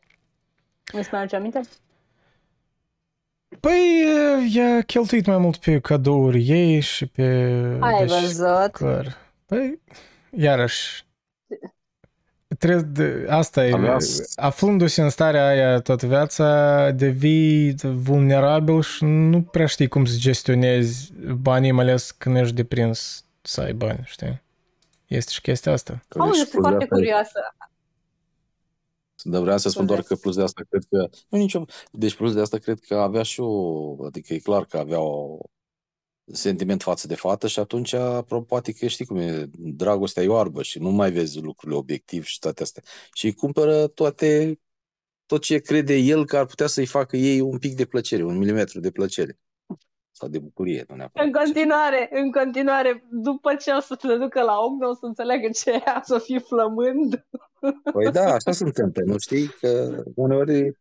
Îți 0.94 1.10
mai 1.12 1.20
aduce 1.22 1.36
aminte? 1.36 1.62
Păi, 3.60 4.04
uh, 4.06 4.54
i-a 4.54 4.82
cheltuit 4.82 5.26
mai 5.26 5.38
mult 5.38 5.58
pe 5.58 5.80
cadouri 5.80 6.48
ei 6.50 6.80
și 6.80 7.06
pe... 7.06 7.24
Ai 7.80 7.98
deci, 8.06 8.10
văzut? 8.22 8.72
Clar. 8.72 9.18
Păi, 9.46 9.82
iarăși, 10.32 11.06
trebuie 12.58 12.82
de, 12.82 13.26
asta 13.30 13.66
e, 13.66 13.74
Avea- 13.74 13.98
aflându-se 14.36 15.02
în 15.02 15.10
starea 15.10 15.48
aia 15.48 15.80
toată 15.80 16.08
viața, 16.08 16.92
devii 16.92 17.76
vulnerabil 17.84 18.82
și 18.82 19.04
nu 19.04 19.42
prea 19.42 19.66
știi 19.66 19.88
cum 19.88 20.06
să 20.06 20.16
gestionezi 20.18 21.14
banii, 21.42 21.72
mai 21.72 21.84
ales 21.84 22.12
când 22.12 22.38
ești 22.38 22.56
deprins 22.56 23.26
să 23.42 23.62
ai 23.62 23.74
bani, 23.74 24.02
știi? 24.06 24.42
Este 25.08 25.32
și 25.32 25.42
chestia 25.42 25.72
asta. 25.72 26.04
Că 26.08 26.20
Auzi, 26.20 26.40
și 26.40 26.46
sunt 26.46 26.52
plus 26.52 26.62
de 26.64 26.68
foarte 26.70 26.84
asta- 26.84 26.96
curioasă. 26.96 27.40
Dar 29.24 29.42
vreau 29.42 29.58
să 29.58 29.70
spun 29.70 29.86
doar 29.86 30.00
Scuze. 30.00 30.14
că 30.14 30.20
plus 30.22 30.36
de 30.36 30.44
asta 30.44 30.62
cred 30.70 30.84
că... 30.90 31.10
Nu 31.30 31.38
nicio... 31.38 31.66
Deci 31.92 32.16
plus 32.16 32.34
de 32.34 32.42
asta 32.42 32.58
cred 32.58 32.80
că 32.88 32.96
avea 32.96 33.24
și 33.24 33.40
o... 33.40 34.06
Adică 34.06 34.34
e 34.34 34.38
clar 34.40 34.66
că 34.66 34.78
avea 34.78 35.00
o 35.00 35.38
sentiment 36.32 36.82
față 36.82 37.08
de 37.08 37.16
fată 37.16 37.48
și 37.48 37.60
atunci 37.60 37.96
pro- 38.26 38.42
poate 38.42 38.72
că 38.72 38.88
știi 38.88 39.06
cum 39.06 39.18
e, 39.18 39.50
dragostea 39.58 40.24
e 40.24 40.28
oarbă 40.28 40.64
și 40.64 40.80
nu 40.80 40.90
mai 40.90 41.12
vezi 41.12 41.40
lucrurile 41.40 41.78
obiectiv 41.78 42.26
și 42.26 42.40
toate 42.40 42.62
astea. 42.62 42.84
Și 43.14 43.26
îi 43.26 43.34
cumpără 43.34 43.88
toate, 43.88 44.60
tot 45.26 45.42
ce 45.42 45.58
crede 45.58 45.96
el 45.96 46.26
că 46.26 46.38
ar 46.38 46.46
putea 46.46 46.68
să-i 46.68 46.86
facă 46.86 47.18
ei 47.18 47.40
un 47.40 47.58
pic 47.58 47.76
de 47.76 47.86
plăcere, 47.86 48.24
un 48.24 48.38
milimetru 48.38 48.80
de 48.80 48.92
plăcere. 48.92 49.40
Sau 50.12 50.30
de 50.30 50.40
bucurie, 50.40 50.86
nu 50.88 50.96
neapărat. 50.96 51.28
În 51.28 51.34
continuare, 51.34 52.10
în 52.12 52.32
continuare, 52.32 53.08
după 53.12 53.56
ce 53.56 53.72
o 53.72 53.80
să 53.80 53.96
te 53.96 54.16
ducă 54.16 54.42
la 54.42 54.58
ochi, 54.58 54.90
o 54.90 54.94
să 54.94 55.06
înțeleagă 55.06 55.50
ce 55.64 55.70
e 55.70 55.74
aia 55.74 56.02
să 56.06 56.20
fii 56.20 56.40
flămând. 56.40 57.28
Păi 57.94 58.12
da, 58.12 58.34
așa 58.34 58.52
se 58.52 58.64
întâmplă, 58.64 59.04
nu 59.06 59.18
știi? 59.18 59.48
Că 59.48 60.04
uneori 60.16 60.72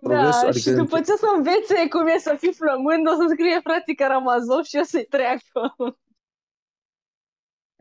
progres, 0.00 0.40
da, 0.40 0.46
adică 0.48 0.58
și 0.58 0.70
după 0.70 1.00
ce 1.00 1.12
o 1.12 1.16
să 1.16 1.26
învețe 1.36 1.88
cum 1.88 2.06
e 2.06 2.18
să 2.18 2.36
fii 2.38 2.52
flămând, 2.52 3.06
o 3.06 3.10
să 3.10 3.26
scrie 3.30 3.60
frații 3.62 3.94
Karamazov 3.94 4.64
și 4.64 4.76
o 4.80 4.84
să-i 4.84 5.04
treacă. 5.04 5.74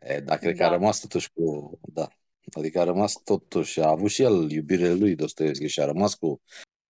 E, 0.01 0.19
da, 0.19 0.37
cred 0.37 0.55
că 0.55 0.63
Da. 0.63 0.67
a 0.69 0.71
rămas 0.71 0.99
totuși 0.99 1.31
cu... 1.33 1.71
Da. 1.81 2.07
Adică 2.57 2.79
a 2.79 2.83
rămas 2.83 3.13
totuși, 3.23 3.81
a 3.81 3.89
avut 3.89 4.09
și 4.09 4.21
el 4.21 4.51
iubirea 4.51 4.93
lui 4.93 5.15
Dostoevski 5.15 5.67
și 5.67 5.79
a 5.79 5.85
rămas 5.85 6.13
cu... 6.13 6.41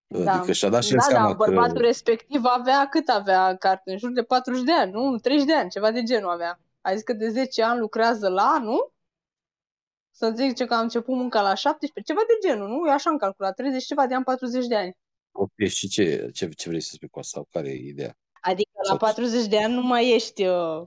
Da. 0.07 0.33
Adică 0.33 0.51
și-a 0.51 0.69
dat 0.69 0.83
și 0.83 0.89
Da, 0.89 0.95
el 0.95 1.01
seama 1.01 1.27
da, 1.27 1.33
bărbatul 1.33 1.77
că... 1.77 1.85
respectiv 1.85 2.41
avea, 2.43 2.87
cât 2.89 3.07
avea 3.07 3.49
în 3.49 3.57
carte? 3.57 3.91
În 3.91 3.97
jur 3.97 4.11
de 4.11 4.23
40 4.23 4.63
de 4.63 4.71
ani, 4.71 4.91
nu? 4.91 5.17
30 5.17 5.45
de 5.47 5.53
ani, 5.53 5.69
ceva 5.69 5.91
de 5.91 6.03
genul 6.03 6.29
avea. 6.29 6.59
A 6.81 6.93
zis 6.93 7.03
că 7.03 7.13
de 7.13 7.29
10 7.29 7.63
ani 7.63 7.79
lucrează 7.79 8.27
la, 8.27 8.59
nu? 8.61 8.90
Să 10.21 10.33
zice 10.35 10.65
că 10.65 10.73
am 10.73 10.81
început 10.81 11.15
munca 11.15 11.41
la 11.41 11.53
17, 11.53 12.13
ceva 12.13 12.21
de 12.27 12.47
genul, 12.47 12.67
nu? 12.67 12.87
Eu 12.87 12.93
așa 12.93 13.09
am 13.09 13.17
calculat, 13.17 13.55
30 13.55 13.83
ceva 13.83 14.07
de 14.07 14.13
ani, 14.13 14.23
40 14.23 14.65
de 14.67 14.75
ani. 14.75 14.97
Ok, 15.31 15.51
și 15.67 15.87
ce, 15.87 16.29
ce, 16.33 16.49
ce 16.49 16.69
vrei 16.69 16.81
să 16.81 16.91
spui 16.93 17.07
cu 17.07 17.19
asta? 17.19 17.31
Sau 17.33 17.47
care 17.51 17.69
e 17.69 17.87
ideea? 17.87 18.17
Adică 18.41 18.69
la 18.83 18.87
Sau- 18.87 18.97
40 18.97 19.47
de 19.47 19.57
ani 19.63 19.73
nu 19.73 19.81
mai 19.81 20.13
ești 20.13 20.45
uh, 20.45 20.81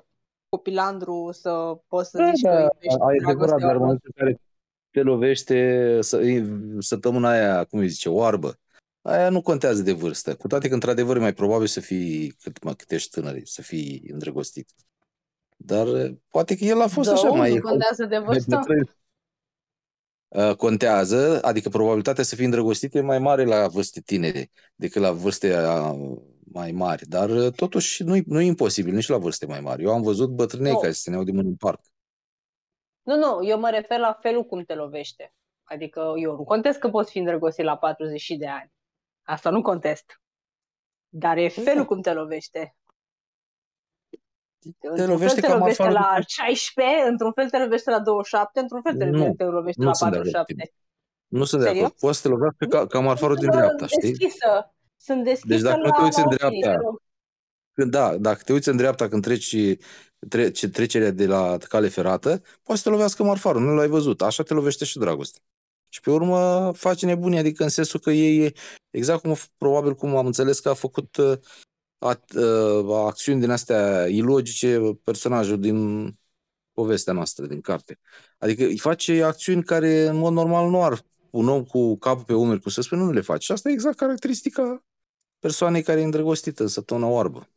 copilandru 0.49 1.31
să 1.33 1.51
poți 1.89 2.11
să 2.11 2.19
Da, 2.19 2.31
zici 2.31 2.41
da, 2.41 2.51
că 2.51 2.61
iubești 2.61 3.01
ai 3.01 3.17
dragostea 3.19 3.33
adevărat, 3.33 3.61
dar 3.61 3.61
în 3.61 3.67
oarbă. 3.67 3.85
momentul 3.85 4.11
în 4.15 4.25
care 4.25 4.41
te 4.91 5.01
lovește 5.03 5.99
să, 6.01 6.21
săptămâna 6.79 7.31
aia, 7.31 7.65
cum 7.65 7.79
îi 7.79 7.89
zice, 7.89 8.09
oarbă, 8.09 8.59
aia 9.03 9.29
nu 9.29 9.43
contează 9.43 9.83
de 9.83 9.93
vârstă. 9.93 10.35
Cu 10.37 10.47
toate 10.47 10.69
că, 10.69 10.75
într-adevăr, 10.75 11.17
e 11.17 11.21
mai 11.21 11.33
probabil 11.33 11.67
să 11.67 11.81
fii, 11.81 12.31
cât, 12.43 12.63
mă, 12.63 12.75
cât 12.75 12.91
ești 12.91 13.11
tânăr, 13.11 13.41
să 13.45 13.63
fii 13.63 14.05
îndrăgostit. 14.13 14.69
Dar 15.57 15.87
eh, 15.87 16.13
poate 16.31 16.57
că 16.57 16.65
el 16.65 16.81
a 16.81 16.87
fost 16.87 17.09
Da, 17.09 17.15
așa, 17.15 17.29
mai 17.29 17.55
nu 17.55 17.61
contează 17.61 18.05
de 18.05 18.19
vârstă? 18.19 18.61
Uh, 18.69 18.89
contează, 20.57 21.43
adică 21.43 21.69
probabilitatea 21.69 22.25
să 22.25 22.35
fii 22.35 22.45
îndrăgostit 22.45 22.95
e 22.95 23.01
mai 23.01 23.19
mare 23.19 23.45
la 23.45 23.69
vârste 23.69 24.01
tinere 24.01 24.51
decât 24.75 25.03
la 25.03 25.13
vârste 25.13 25.57
uh, 25.57 26.17
mai 26.53 26.73
mari, 26.73 27.07
dar 27.07 27.31
uh, 27.31 27.53
totuși 27.53 28.03
nu 28.03 28.17
nu 28.27 28.41
e 28.41 28.45
imposibil 28.45 28.95
nici 28.95 29.09
la 29.09 29.19
vârste 29.19 29.47
mai 29.47 29.61
mari. 29.61 29.83
Eu 29.83 29.93
am 29.93 30.03
văzut 30.03 30.31
bătrânei 30.31 30.73
Nu. 30.73 30.79
care 30.79 30.93
se 30.93 31.01
țineau 31.03 31.25
de 31.25 31.33
mână 31.33 31.49
în 31.49 31.57
parc. 31.57 31.81
Nu, 33.03 33.17
nu, 33.17 33.47
eu 33.47 33.59
mă 33.59 33.71
refer 33.71 33.99
la 33.99 34.19
felul 34.21 34.45
cum 34.45 34.65
te 34.65 34.75
lovește. 34.75 35.35
Adică 35.63 36.13
eu 36.17 36.37
nu 36.37 36.45
contest 36.45 36.79
că 36.79 36.89
poți 36.89 37.11
fi 37.11 37.19
îndrăgostit 37.19 37.65
la 37.65 37.77
40 37.77 38.27
de 38.27 38.47
ani. 38.47 38.73
Asta 39.23 39.51
nu 39.51 39.63
contest. 39.63 40.21
Dar 41.09 41.37
e 41.37 41.49
felul 41.49 41.85
cum 41.85 42.01
te 42.01 42.13
lovește. 42.13 42.77
Într-un 44.81 45.07
lovește 45.09 45.41
fel 45.41 45.43
te 45.43 45.49
cam 45.49 45.59
lovește 45.59 45.83
afară 45.83 45.99
la 45.99 46.15
de- 46.17 46.25
16, 46.27 47.09
într-un 47.09 47.33
fel 47.33 47.51
te 47.51 47.59
lovește 47.59 47.91
la 47.91 48.01
27, 48.01 48.61
într-un 48.61 48.83
fel 48.83 48.97
te, 48.97 49.05
Nu, 49.05 49.35
te 49.37 49.45
lovește 49.45 49.81
nu 49.81 49.87
la 49.87 49.93
sunt 49.93 50.11
de 50.11 50.17
acord 50.17 50.31
cu 50.31 50.37
47. 50.37 50.75
Nu 51.29 51.45
sunt 51.45 51.61
de 51.61 51.67
Serios? 51.67 51.85
acord. 51.87 52.01
Poți 52.01 52.17
să 52.21 52.23
te 52.23 52.29
lovească 52.35 52.65
ca, 52.67 52.87
ca 52.87 52.99
marfarul 53.01 53.37
din 53.37 53.49
Sunt 53.51 53.57
dreapta, 53.57 53.87
știi? 53.87 54.09
Deschisă. 54.09 54.75
Sunt 54.97 55.25
deschisă 55.25 55.49
Deci 55.55 55.61
dacă 55.61 55.77
nu 55.77 55.83
la, 55.83 55.91
te 55.97 56.03
uiți 56.03 56.19
la 56.19 56.25
în 56.25 56.33
opinii, 56.33 56.61
dreapta, 56.61 56.79
te 56.79 56.85
rog. 56.85 57.03
Când, 57.73 57.91
da, 57.91 58.17
dacă 58.17 58.41
te 58.45 58.53
uiți 58.53 58.69
în 58.69 58.77
dreapta 58.77 59.09
când 59.09 59.23
treci 59.23 59.57
tre, 60.29 60.51
ce- 60.51 60.69
trecerea 60.69 61.11
de 61.11 61.27
la 61.27 61.57
cale 61.69 61.89
ferată, 61.89 62.43
poate 62.63 62.81
să 62.81 62.83
te 62.83 62.91
lovească 62.95 63.23
marfarul, 63.23 63.63
nu 63.63 63.75
l-ai 63.75 63.89
văzut. 63.89 64.23
Așa 64.23 64.43
te 64.43 64.55
lovește 64.55 64.85
și 64.85 64.99
dragostea. 64.99 65.43
Și 65.89 66.01
pe 66.01 66.11
urmă 66.11 66.73
face 66.77 67.07
nebunie, 67.07 67.39
adică 67.39 67.63
în 67.63 67.69
sensul 67.69 68.01
că 68.01 68.11
ei, 68.11 68.55
exact 68.91 69.21
cum 69.21 69.35
probabil 69.57 69.95
cum 69.95 70.17
am 70.17 70.27
înțeles 70.27 70.61
că 70.61 70.69
a 70.69 70.75
făcut 70.75 71.17
uh, 71.99 72.09
a, 72.09 72.21
uh, 72.39 73.07
acțiuni 73.07 73.41
din 73.41 73.51
astea 73.51 74.07
ilogice 74.07 74.81
personajul 75.03 75.61
din 75.61 76.09
povestea 76.73 77.13
noastră, 77.13 77.47
din 77.47 77.61
carte. 77.61 77.99
Adică 78.39 78.65
îi 78.65 78.79
face 78.79 79.23
acțiuni 79.23 79.63
care 79.63 80.07
în 80.07 80.17
mod 80.17 80.33
normal 80.33 80.71
nu 80.71 80.83
ar 80.83 81.03
un 81.31 81.49
om 81.49 81.65
cu 81.65 81.97
capul 81.97 82.25
pe 82.25 82.35
umeri, 82.35 82.61
cum 82.61 82.71
să 82.71 82.81
spune, 82.81 83.03
nu 83.03 83.13
le 83.13 83.21
face. 83.21 83.45
Și 83.45 83.53
asta 83.53 83.69
e 83.69 83.73
exact 83.73 83.97
caracteristica 83.97 84.85
persoanei 85.39 85.83
care 85.83 86.01
e 86.01 86.05
îndrăgostită 86.05 86.63
în 86.63 86.69
săptămâna 86.69 87.07
oarbă. 87.07 87.49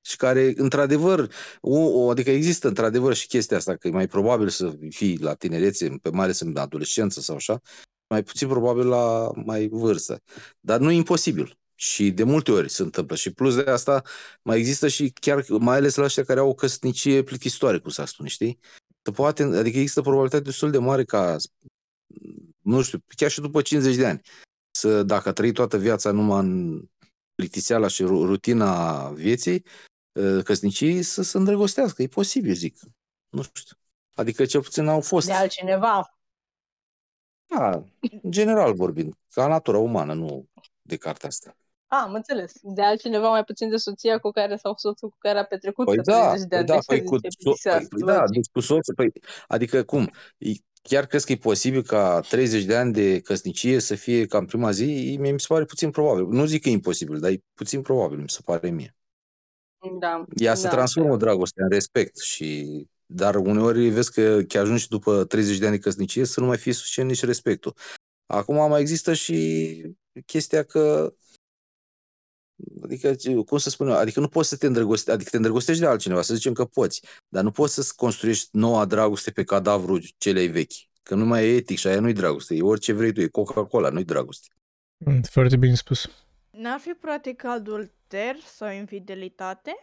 Și 0.00 0.16
care, 0.16 0.52
într-adevăr, 0.56 1.32
o, 1.60 1.78
o, 1.78 2.10
adică 2.10 2.30
există 2.30 2.68
într-adevăr 2.68 3.14
și 3.14 3.26
chestia 3.26 3.56
asta, 3.56 3.76
că 3.76 3.88
e 3.88 3.90
mai 3.90 4.06
probabil 4.06 4.48
să 4.48 4.78
fii 4.88 5.18
la 5.18 5.34
tinerețe, 5.34 5.98
pe 6.02 6.10
mai 6.10 6.24
ales 6.24 6.40
în 6.40 6.56
adolescență 6.56 7.20
sau 7.20 7.36
așa, 7.36 7.60
mai 8.08 8.22
puțin 8.22 8.48
probabil 8.48 8.86
la 8.86 9.30
mai 9.44 9.68
vârstă. 9.68 10.22
Dar 10.60 10.80
nu 10.80 10.90
e 10.90 10.94
imposibil. 10.94 11.59
Și 11.80 12.10
de 12.10 12.22
multe 12.22 12.50
ori 12.50 12.70
se 12.70 12.82
întâmplă. 12.82 13.16
Și 13.16 13.32
plus 13.32 13.54
de 13.54 13.70
asta, 13.70 14.02
mai 14.42 14.58
există 14.58 14.88
și 14.88 15.10
chiar, 15.10 15.44
mai 15.48 15.76
ales 15.76 15.94
la 15.94 16.04
ăștia 16.04 16.24
care 16.24 16.40
au 16.40 16.48
o 16.48 16.54
căsnicie 16.54 17.22
plictisitoare, 17.22 17.78
cum 17.78 17.90
s-ar 17.90 18.06
spune, 18.06 18.28
știi? 18.28 18.58
Să 19.02 19.10
poate, 19.10 19.42
adică 19.42 19.78
există 19.78 20.00
probabilitate 20.00 20.42
destul 20.42 20.70
de 20.70 20.78
mare 20.78 21.04
ca, 21.04 21.36
nu 22.58 22.82
știu, 22.82 23.04
chiar 23.16 23.30
și 23.30 23.40
după 23.40 23.62
50 23.62 23.96
de 23.96 24.06
ani, 24.06 24.20
să, 24.70 25.02
dacă 25.02 25.28
a 25.28 25.32
trăit 25.32 25.54
toată 25.54 25.78
viața 25.78 26.10
numai 26.10 26.38
în 26.38 26.82
plictiseala 27.34 27.86
și 27.88 28.02
ru- 28.02 28.24
rutina 28.24 29.08
vieții, 29.10 29.64
ă, 30.16 30.42
căsniciei, 30.42 31.02
să 31.02 31.22
se 31.22 31.36
îndrăgostească. 31.36 32.02
E 32.02 32.06
posibil, 32.06 32.54
zic. 32.54 32.78
Nu 33.28 33.42
știu. 33.42 33.76
Adică 34.14 34.44
cel 34.44 34.62
puțin 34.62 34.86
au 34.86 35.00
fost. 35.00 35.26
De 35.26 35.32
altcineva. 35.32 36.18
Da, 37.46 37.70
în 38.22 38.30
general 38.30 38.74
vorbind, 38.74 39.14
ca 39.28 39.46
natura 39.46 39.78
umană, 39.78 40.14
nu 40.14 40.48
de 40.82 40.96
cartea 40.96 41.28
asta. 41.28 41.54
Ah, 41.92 42.02
am 42.06 42.14
înțeles. 42.14 42.52
De 42.62 42.82
altcineva 42.82 43.28
mai 43.28 43.44
puțin 43.44 43.68
de 43.68 43.76
soția 43.76 44.18
cu 44.18 44.30
care 44.30 44.56
sau 44.56 44.74
soțul 44.76 45.08
cu 45.08 45.16
care 45.18 45.38
a 45.38 45.44
petrecut 45.44 45.84
Păi 45.84 45.96
pe 45.96 46.02
da, 46.02 46.26
30 46.28 46.40
de 46.40 46.46
păi 46.48 46.58
ani. 46.58 46.66
da, 46.66 46.74
Deci 46.74 46.84
păi 46.86 46.96
se 46.98 47.04
cu, 47.04 47.16
zice 47.16 47.28
so, 47.30 47.42
plictisească, 47.42 47.86
păi, 47.88 47.98
păi 48.04 48.14
da, 48.14 48.20
logic. 48.20 48.34
deci 48.34 48.50
cu 48.52 48.60
soțul, 48.60 48.94
păi, 48.94 49.12
adică 49.48 49.82
cum? 49.82 50.10
E- 50.38 50.52
Chiar 50.82 51.06
crezi 51.06 51.26
că 51.26 51.32
e 51.32 51.36
posibil 51.36 51.82
ca 51.82 52.20
30 52.20 52.64
de 52.64 52.76
ani 52.76 52.92
de 52.92 53.20
căsnicie 53.20 53.78
să 53.78 53.94
fie 53.94 54.26
ca 54.26 54.38
în 54.38 54.46
prima 54.46 54.70
zi? 54.70 55.16
Mie 55.20 55.32
mi 55.32 55.40
se 55.40 55.46
pare 55.48 55.64
puțin 55.64 55.90
probabil. 55.90 56.26
Nu 56.26 56.44
zic 56.44 56.62
că 56.62 56.68
e 56.68 56.72
imposibil, 56.72 57.18
dar 57.18 57.30
e 57.30 57.42
puțin 57.54 57.82
probabil, 57.82 58.18
mi 58.18 58.28
se 58.28 58.40
pare 58.44 58.70
mie. 58.70 58.96
Da. 59.98 60.24
Ea 60.36 60.54
se 60.54 60.62
da. 60.62 60.68
transformă 60.68 61.16
dragostea 61.16 61.64
în 61.64 61.70
respect 61.70 62.18
și 62.18 62.66
dar 63.06 63.34
uneori 63.34 63.88
vezi 63.88 64.12
că 64.12 64.40
chiar 64.48 64.62
ajungi 64.62 64.88
după 64.88 65.24
30 65.24 65.58
de 65.58 65.66
ani 65.66 65.76
de 65.76 65.82
căsnicie 65.82 66.24
să 66.24 66.40
nu 66.40 66.46
mai 66.46 66.56
fie 66.56 66.72
suficient 66.72 67.08
nici 67.08 67.24
respectul. 67.24 67.74
Acum 68.26 68.68
mai 68.68 68.80
există 68.80 69.12
și 69.14 69.82
chestia 70.26 70.62
că 70.62 71.12
Adică, 72.82 73.14
cum 73.46 73.58
să 73.58 73.70
spun 73.70 73.88
eu, 73.88 73.94
adică 73.96 74.20
nu 74.20 74.28
poți 74.28 74.48
să 74.48 74.56
te 74.56 74.66
îndrăgostești, 74.66 75.10
adică 75.10 75.30
te 75.30 75.36
îndrăgostești 75.36 75.82
de 75.82 75.88
altcineva, 75.88 76.22
să 76.22 76.34
zicem 76.34 76.52
că 76.52 76.64
poți, 76.64 77.02
dar 77.28 77.42
nu 77.42 77.50
poți 77.50 77.74
să 77.74 77.92
construiești 77.96 78.48
noua 78.52 78.84
dragoste 78.84 79.30
pe 79.30 79.44
cadavru 79.44 79.98
celei 80.18 80.48
vechi. 80.48 80.88
Că 81.02 81.14
nu 81.14 81.24
mai 81.24 81.44
e 81.44 81.56
etic 81.56 81.78
și 81.78 81.86
aia 81.86 82.00
nu-i 82.00 82.12
dragoste, 82.12 82.54
e 82.54 82.62
orice 82.62 82.92
vrei 82.92 83.12
tu, 83.12 83.20
e 83.20 83.26
Coca-Cola, 83.26 83.88
nu-i 83.88 84.04
dragoste. 84.04 84.48
Mm, 84.96 85.20
Foarte 85.22 85.56
bine 85.56 85.74
spus. 85.74 86.10
N-ar 86.50 86.78
fi 86.78 86.90
practic 86.90 87.44
adulter 87.44 88.36
sau 88.44 88.70
infidelitate? 88.70 89.78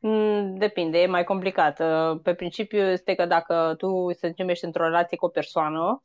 Mm, 0.00 0.58
Depinde, 0.58 0.98
e 0.98 1.06
mai 1.06 1.24
complicat. 1.24 1.80
Uh, 1.80 2.20
Pe 2.22 2.34
principiu 2.34 2.78
este 2.78 3.14
că 3.14 3.26
dacă 3.26 3.74
tu, 3.78 4.12
să 4.12 4.26
zicem, 4.28 4.48
ești 4.48 4.64
într-o 4.64 4.84
relație 4.84 5.16
cu 5.16 5.24
o 5.24 5.28
persoană 5.28 6.04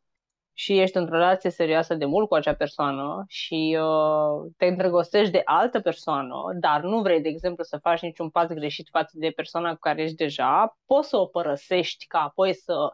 și 0.58 0.80
ești 0.80 0.98
într-o 0.98 1.18
relație 1.18 1.50
serioasă 1.50 1.96
de 1.96 2.06
mult 2.06 2.28
cu 2.28 2.36
acea 2.36 2.56
persoană 2.56 3.24
și 3.28 3.78
uh, 3.80 4.52
te 4.58 4.66
îndrăgostești 4.66 5.32
de 5.32 5.42
altă 5.46 5.80
persoană, 5.80 6.36
dar 6.60 6.82
nu 6.82 7.02
vrei, 7.02 7.22
de 7.22 7.30
exemplu, 7.30 7.64
să 7.64 7.78
faci 7.78 8.02
niciun 8.02 8.30
pas 8.30 8.48
greșit 8.48 8.88
față 8.92 9.18
de 9.18 9.30
persoana 9.30 9.72
cu 9.74 9.80
care 9.80 10.02
ești 10.02 10.16
deja, 10.16 10.78
poți 10.86 11.10
să 11.10 11.18
o 11.18 11.26
părăsești 11.26 12.08
ca 12.08 12.20
apoi 12.20 12.54
să 12.54 12.90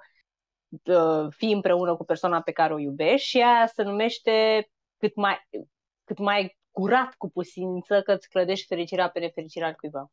uh, 0.83 1.27
fii 1.29 1.53
împreună 1.53 1.95
cu 1.95 2.03
persoana 2.03 2.41
pe 2.41 2.51
care 2.51 2.73
o 2.73 2.79
iubești 2.79 3.27
și 3.27 3.37
aia 3.37 3.67
se 3.67 3.83
numește 3.83 4.67
cât 4.97 5.15
mai, 5.15 5.47
cât 6.03 6.17
mai 6.17 6.57
curat 6.71 7.13
cu 7.13 7.29
putință 7.29 8.01
că 8.01 8.11
îți 8.11 8.29
clădești 8.29 8.67
fericirea 8.67 9.09
pe 9.09 9.19
nefericirea 9.19 9.73
cuiva. 9.73 10.11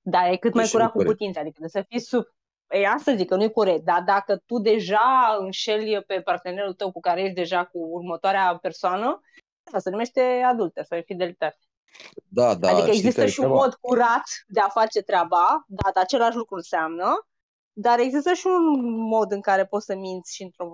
Da, 0.00 0.30
e 0.30 0.36
cât 0.36 0.54
mai 0.54 0.62
Deci, 0.62 0.72
curat 0.72 0.90
cu 0.90 0.96
corect. 0.96 1.12
putință, 1.12 1.38
adică 1.38 1.58
de 1.60 1.68
să 1.68 1.84
fii 1.88 2.00
sub... 2.00 2.24
E 2.70 2.86
asta 2.86 3.14
zic, 3.14 3.28
că 3.28 3.36
nu 3.36 3.42
e 3.42 3.48
corect, 3.48 3.84
dar 3.84 4.02
dacă 4.02 4.36
tu 4.36 4.58
deja 4.58 5.36
înșeli 5.38 6.02
pe 6.06 6.20
partenerul 6.20 6.74
tău 6.74 6.92
cu 6.92 7.00
care 7.00 7.22
ești 7.22 7.34
deja 7.34 7.64
cu 7.64 7.78
următoarea 7.78 8.58
persoană, 8.62 9.20
asta 9.64 9.78
se 9.78 9.90
numește 9.90 10.20
adulter 10.46 10.84
sau 10.84 10.98
infidelitate. 10.98 11.58
Da, 12.28 12.54
da, 12.54 12.68
adică 12.68 12.86
știi 12.86 12.96
există 12.96 13.18
care 13.18 13.28
e 13.28 13.30
și 13.30 13.40
un 13.40 13.46
treaba? 13.46 13.64
mod 13.64 13.74
curat 13.74 14.24
de 14.46 14.60
a 14.60 14.68
face 14.68 15.02
treaba, 15.02 15.64
da, 15.66 15.90
dar 15.94 16.02
același 16.02 16.36
lucru 16.36 16.54
înseamnă, 16.54 17.28
dar 17.72 17.98
există 17.98 18.32
și 18.32 18.46
un 18.46 18.90
mod 19.08 19.32
în 19.32 19.40
care 19.40 19.66
poți 19.66 19.84
să 19.84 19.94
minți 19.94 20.34
și 20.34 20.42
într-un 20.42 20.70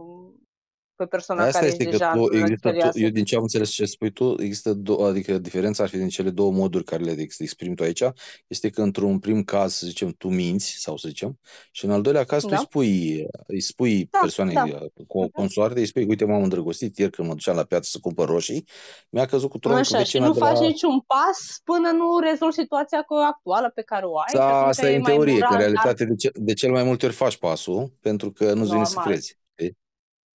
pe 0.97 1.05
persoana 1.05 1.45
Asta 1.45 1.59
care 1.59 1.71
este 1.71 1.83
ești 1.83 1.93
că 1.93 1.99
deja 1.99 2.13
tu, 2.13 2.19
într-o 2.21 2.33
relație 2.37 2.53
există 2.53 2.69
tu, 2.69 2.75
serioasă. 2.75 2.99
eu 3.01 3.09
din 3.09 3.25
ce 3.25 3.37
am 3.37 3.43
înțeles 3.43 3.71
ce 3.71 3.85
spui 3.85 4.11
tu, 4.11 4.35
există 4.39 4.73
două, 4.75 5.07
adică 5.07 5.39
diferența 5.39 5.83
ar 5.83 5.89
fi 5.89 5.97
din 5.97 6.09
cele 6.09 6.31
două 6.31 6.53
moduri 6.53 6.85
care 6.85 7.03
le 7.03 7.15
ex- 7.19 7.39
exprimi 7.39 7.75
tu 7.75 7.83
aici, 7.83 8.03
este 8.47 8.71
că 8.71 8.83
într-un 8.83 9.19
prim 9.19 9.43
caz, 9.43 9.75
să 9.75 9.87
zicem, 9.87 10.11
tu 10.19 10.29
minți, 10.29 10.75
sau 10.79 10.97
să 10.97 11.09
zicem, 11.09 11.39
și 11.71 11.85
în 11.85 11.91
al 11.91 12.03
doilea 12.03 12.25
caz 12.25 12.43
tu 12.43 12.49
Da. 12.49 12.57
îi 12.57 12.63
spui, 12.63 13.27
îi 13.47 13.61
spui 13.61 14.09
Da, 14.11 14.19
persoanei 14.21 14.55
da. 14.55 14.63
cu 15.07 15.19
o 15.19 15.29
consoarte, 15.29 15.79
îi 15.81 15.87
spui, 15.87 16.05
uite, 16.05 16.25
m-am 16.25 16.43
îndrăgostit 16.43 16.99
ieri 16.99 17.11
când 17.11 17.29
mă 17.29 17.35
duceam 17.35 17.57
la 17.57 17.65
piață 17.65 17.89
să 17.93 17.99
cumpăr 18.01 18.29
roșii, 18.29 18.65
mi-a 19.11 19.27
căzut 19.27 19.51
cu 19.51 19.59
tronc 19.59 19.79
Așa, 19.79 19.97
și 19.97 20.03
vecina 20.03 20.27
nu 20.27 20.33
de 20.33 20.39
faci 20.39 20.59
la... 20.59 20.67
niciun 20.67 21.01
pas 21.01 21.61
până 21.65 21.91
nu 21.91 22.19
rezolvi 22.31 22.55
situația 22.55 23.03
cu 23.03 23.15
actuală 23.15 23.71
pe 23.75 23.83
care 23.83 24.05
o 24.07 24.19
ai. 24.19 24.25
și 24.29 24.35
Da, 24.37 24.47
atunci 24.57 24.69
asta 24.69 24.91
e 24.91 24.95
în 24.95 25.01
mai 25.01 25.13
teorie, 25.13 25.39
că 25.39 25.45
în 25.45 25.51
moral, 25.51 25.59
dar 25.59 25.61
realitate 25.61 26.05
de, 26.05 26.15
ce, 26.15 26.31
de 26.35 26.53
cel 26.53 26.71
mai 26.71 26.83
multe 26.83 27.07
ori 27.07 27.15
faci 27.15 27.37
pasul, 27.37 27.93
pentru 28.01 28.31
că 28.33 28.53
nu-ți 28.53 28.71
vine 28.71 28.85
să 28.85 28.93
Normal. 28.95 29.13
crezi. 29.13 29.39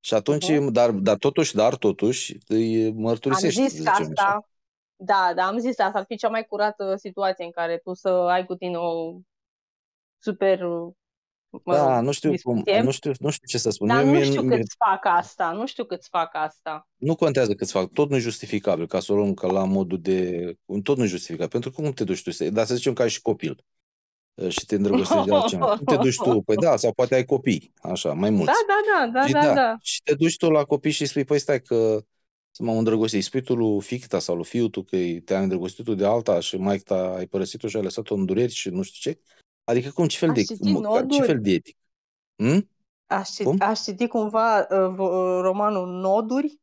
Știi? 0.02 0.08
Și 0.08 0.14
atunci, 0.14 0.48
Mhm. 0.48 0.72
dar, 0.72 0.92
dar 0.92 1.18
totuși, 1.18 1.56
dar 1.56 1.76
totuși, 1.76 2.38
îi 2.48 2.88
am 2.88 2.94
mărturisești, 2.94 3.62
zis 3.62 3.74
să 3.74 3.84
că 3.84 3.90
zicem 3.90 4.12
așa. 4.12 4.32
asta, 4.32 4.48
da, 4.96 5.34
da, 5.36 5.46
am 5.48 5.58
zis 5.60 5.80
asta, 5.80 6.00
ar 6.00 6.06
fi 6.08 6.18
cea 6.18 6.30
mai 6.30 6.46
curată 6.46 6.96
situație 6.96 7.46
în 7.46 7.52
care 7.52 7.78
tu 7.78 7.94
să 7.94 8.10
ai 8.10 8.46
cu 8.46 8.56
tine 8.56 8.78
o 8.78 9.20
super 10.20 10.60
mă 11.64 11.76
Da, 11.76 11.78
rog, 11.78 12.02
nu 12.02 12.12
știu 12.12 12.38
cum, 12.38 12.64
discuție, 12.64 12.82
nu 12.82 12.92
știu, 12.92 13.12
nu 13.20 13.30
știu 13.30 13.48
ce 13.48 13.58
să 13.58 13.70
spun. 13.70 13.90
dar 13.90 13.98
Eu, 13.98 14.06
nu 14.06 14.12
mie, 14.12 14.24
știu 14.24 14.42
mie, 14.42 14.58
cât 14.58 14.74
fac 14.78 15.06
asta, 15.06 15.52
nu 15.52 15.66
știu 15.68 15.86
cât 15.86 16.06
fac 16.06 16.36
asta. 16.36 16.88
nu 16.96 17.16
contează 17.16 17.54
cât 17.56 17.70
fac, 17.70 17.92
tot 17.92 18.10
nu 18.10 18.16
e 18.16 18.20
justificabil, 18.20 18.88
ca 18.88 19.00
să 19.00 19.12
o 19.12 19.16
luăm 19.16 19.34
ca 19.34 19.48
la 19.48 19.64
modul 19.66 20.02
de... 20.02 20.54
Tot 20.84 20.98
nu 20.98 21.04
e 21.04 21.08
justificabil, 21.08 21.50
pentru 21.52 21.72
că 21.72 21.82
cum 21.82 21.92
te 21.92 22.04
duci 22.04 22.24
tu, 22.24 22.32
să- 22.32 22.50
dar 22.50 22.66
să 22.66 22.76
zicem 22.76 22.94
că 22.94 23.02
ai 23.02 23.10
și 23.10 23.22
copil 23.22 23.52
uh, 23.52 23.64
și 24.50 24.66
te 24.66 24.76
îndrăgostești 24.76 25.26
de 25.26 25.34
altcineva. 25.36 25.66
Cum 25.76 25.86
te 25.86 25.96
duci 25.96 26.16
tu? 26.16 26.42
Păi 26.42 26.56
da, 26.56 26.76
sau 26.76 26.94
poate 26.94 27.16
ai 27.16 27.26
copii, 27.26 27.74
așa, 27.82 28.14
mai 28.14 28.30
Da, 28.30 28.36
mulți. 28.36 28.52
da, 28.68 29.06
da, 29.12 29.20
da, 29.20 29.26
și 29.28 29.34
da, 29.34 29.54
da. 29.54 29.78
Și 29.82 30.02
te 30.04 30.14
duci 30.16 30.38
tu 30.38 30.50
la 30.50 30.64
copii 30.64 30.92
și 30.92 31.02
îi 31.02 31.08
spui, 31.08 31.24
păi 31.24 31.40
stai 31.40 31.62
că 31.62 32.04
să 32.52 32.64
m-am 32.64 32.78
îndrăgostit. 32.78 33.18
Îi 33.18 33.26
spui 33.26 33.42
tu 33.42 33.56
lui 33.56 33.82
fiica 33.82 34.20
sau 34.20 34.36
lui 34.36 34.44
fiul 34.46 34.70
tu 34.70 34.82
că 34.84 34.98
te-ai 35.26 35.44
îndrăgostit 35.44 35.86
tu 35.86 35.94
de 35.94 36.06
alta 36.06 36.40
și 36.40 36.56
maică 36.58 36.84
ta 36.86 37.14
ai 37.16 37.26
părăsit-o 37.26 37.68
și 37.68 37.76
ai 37.76 37.84
lăsat-o 37.84 38.16
în 38.16 38.26
dureri 38.26 38.52
și 38.52 38.70
nu 38.70 38.82
știu 38.82 39.12
ce. 39.12 39.20
Adică 39.64 39.90
cum, 39.90 40.08
ce 40.08 40.18
fel 40.18 40.30
Aș 40.30 40.36
de, 40.36 40.44
citi 40.44 40.72
mă, 40.72 40.80
ce 40.80 40.82
noduri. 40.82 41.26
fel 41.26 41.40
de 41.42 41.52
etic? 41.52 41.78
Hm? 42.36 42.70
Aș 43.06 43.30
citi, 43.30 43.44
Cum? 43.44 43.58
aș 43.60 43.80
citi 43.80 44.08
cumva 44.08 44.60
uh, 44.60 44.68
vo- 44.94 45.12
uh, 45.12 45.40
romanul 45.42 45.88
Noduri. 45.88 46.60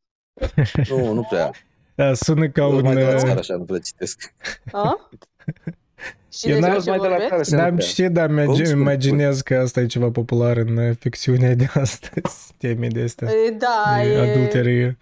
Nu, 0.89 1.13
nu 1.13 1.23
prea. 1.29 1.51
Da, 1.95 2.15
sună 2.15 2.49
ca 2.49 2.63
Eu 2.63 2.77
un... 2.77 2.83
mai 2.83 2.95
de 2.95 3.03
la 3.03 3.15
uh, 3.15 3.21
țară 3.21 3.39
așa, 3.39 3.57
nu 3.57 3.65
prea 3.65 3.79
citesc. 3.79 4.35
A? 4.73 5.09
Și 6.33 6.47
Eu 6.49 6.53
despre 6.53 6.71
n-am- 6.73 6.81
ce 6.83 6.91
mai 6.91 6.99
de 6.99 7.07
la 7.07 7.17
vorbesc? 7.17 7.29
țară, 7.29 7.41
așa, 7.41 7.57
nu 7.57 7.63
N-am 7.63 7.75
prea. 7.75 7.87
citit, 7.87 8.13
dar 8.13 8.31
mi 8.31 8.45
Cum 8.45 8.55
spui, 8.55 8.71
imaginez 8.71 9.41
că 9.41 9.55
asta 9.57 9.81
e 9.81 9.87
ceva 9.87 10.11
popular 10.11 10.57
în 10.57 10.77
uh, 10.77 10.97
ficțiunea 10.99 11.55
de 11.55 11.67
astăzi, 11.75 12.53
teme 12.59 12.89
de 12.89 13.03
astea. 13.03 13.29
E, 13.31 13.51
Da, 13.51 14.03
E 14.05 14.13
e... 14.13 14.31
Adulterie. 14.31 14.99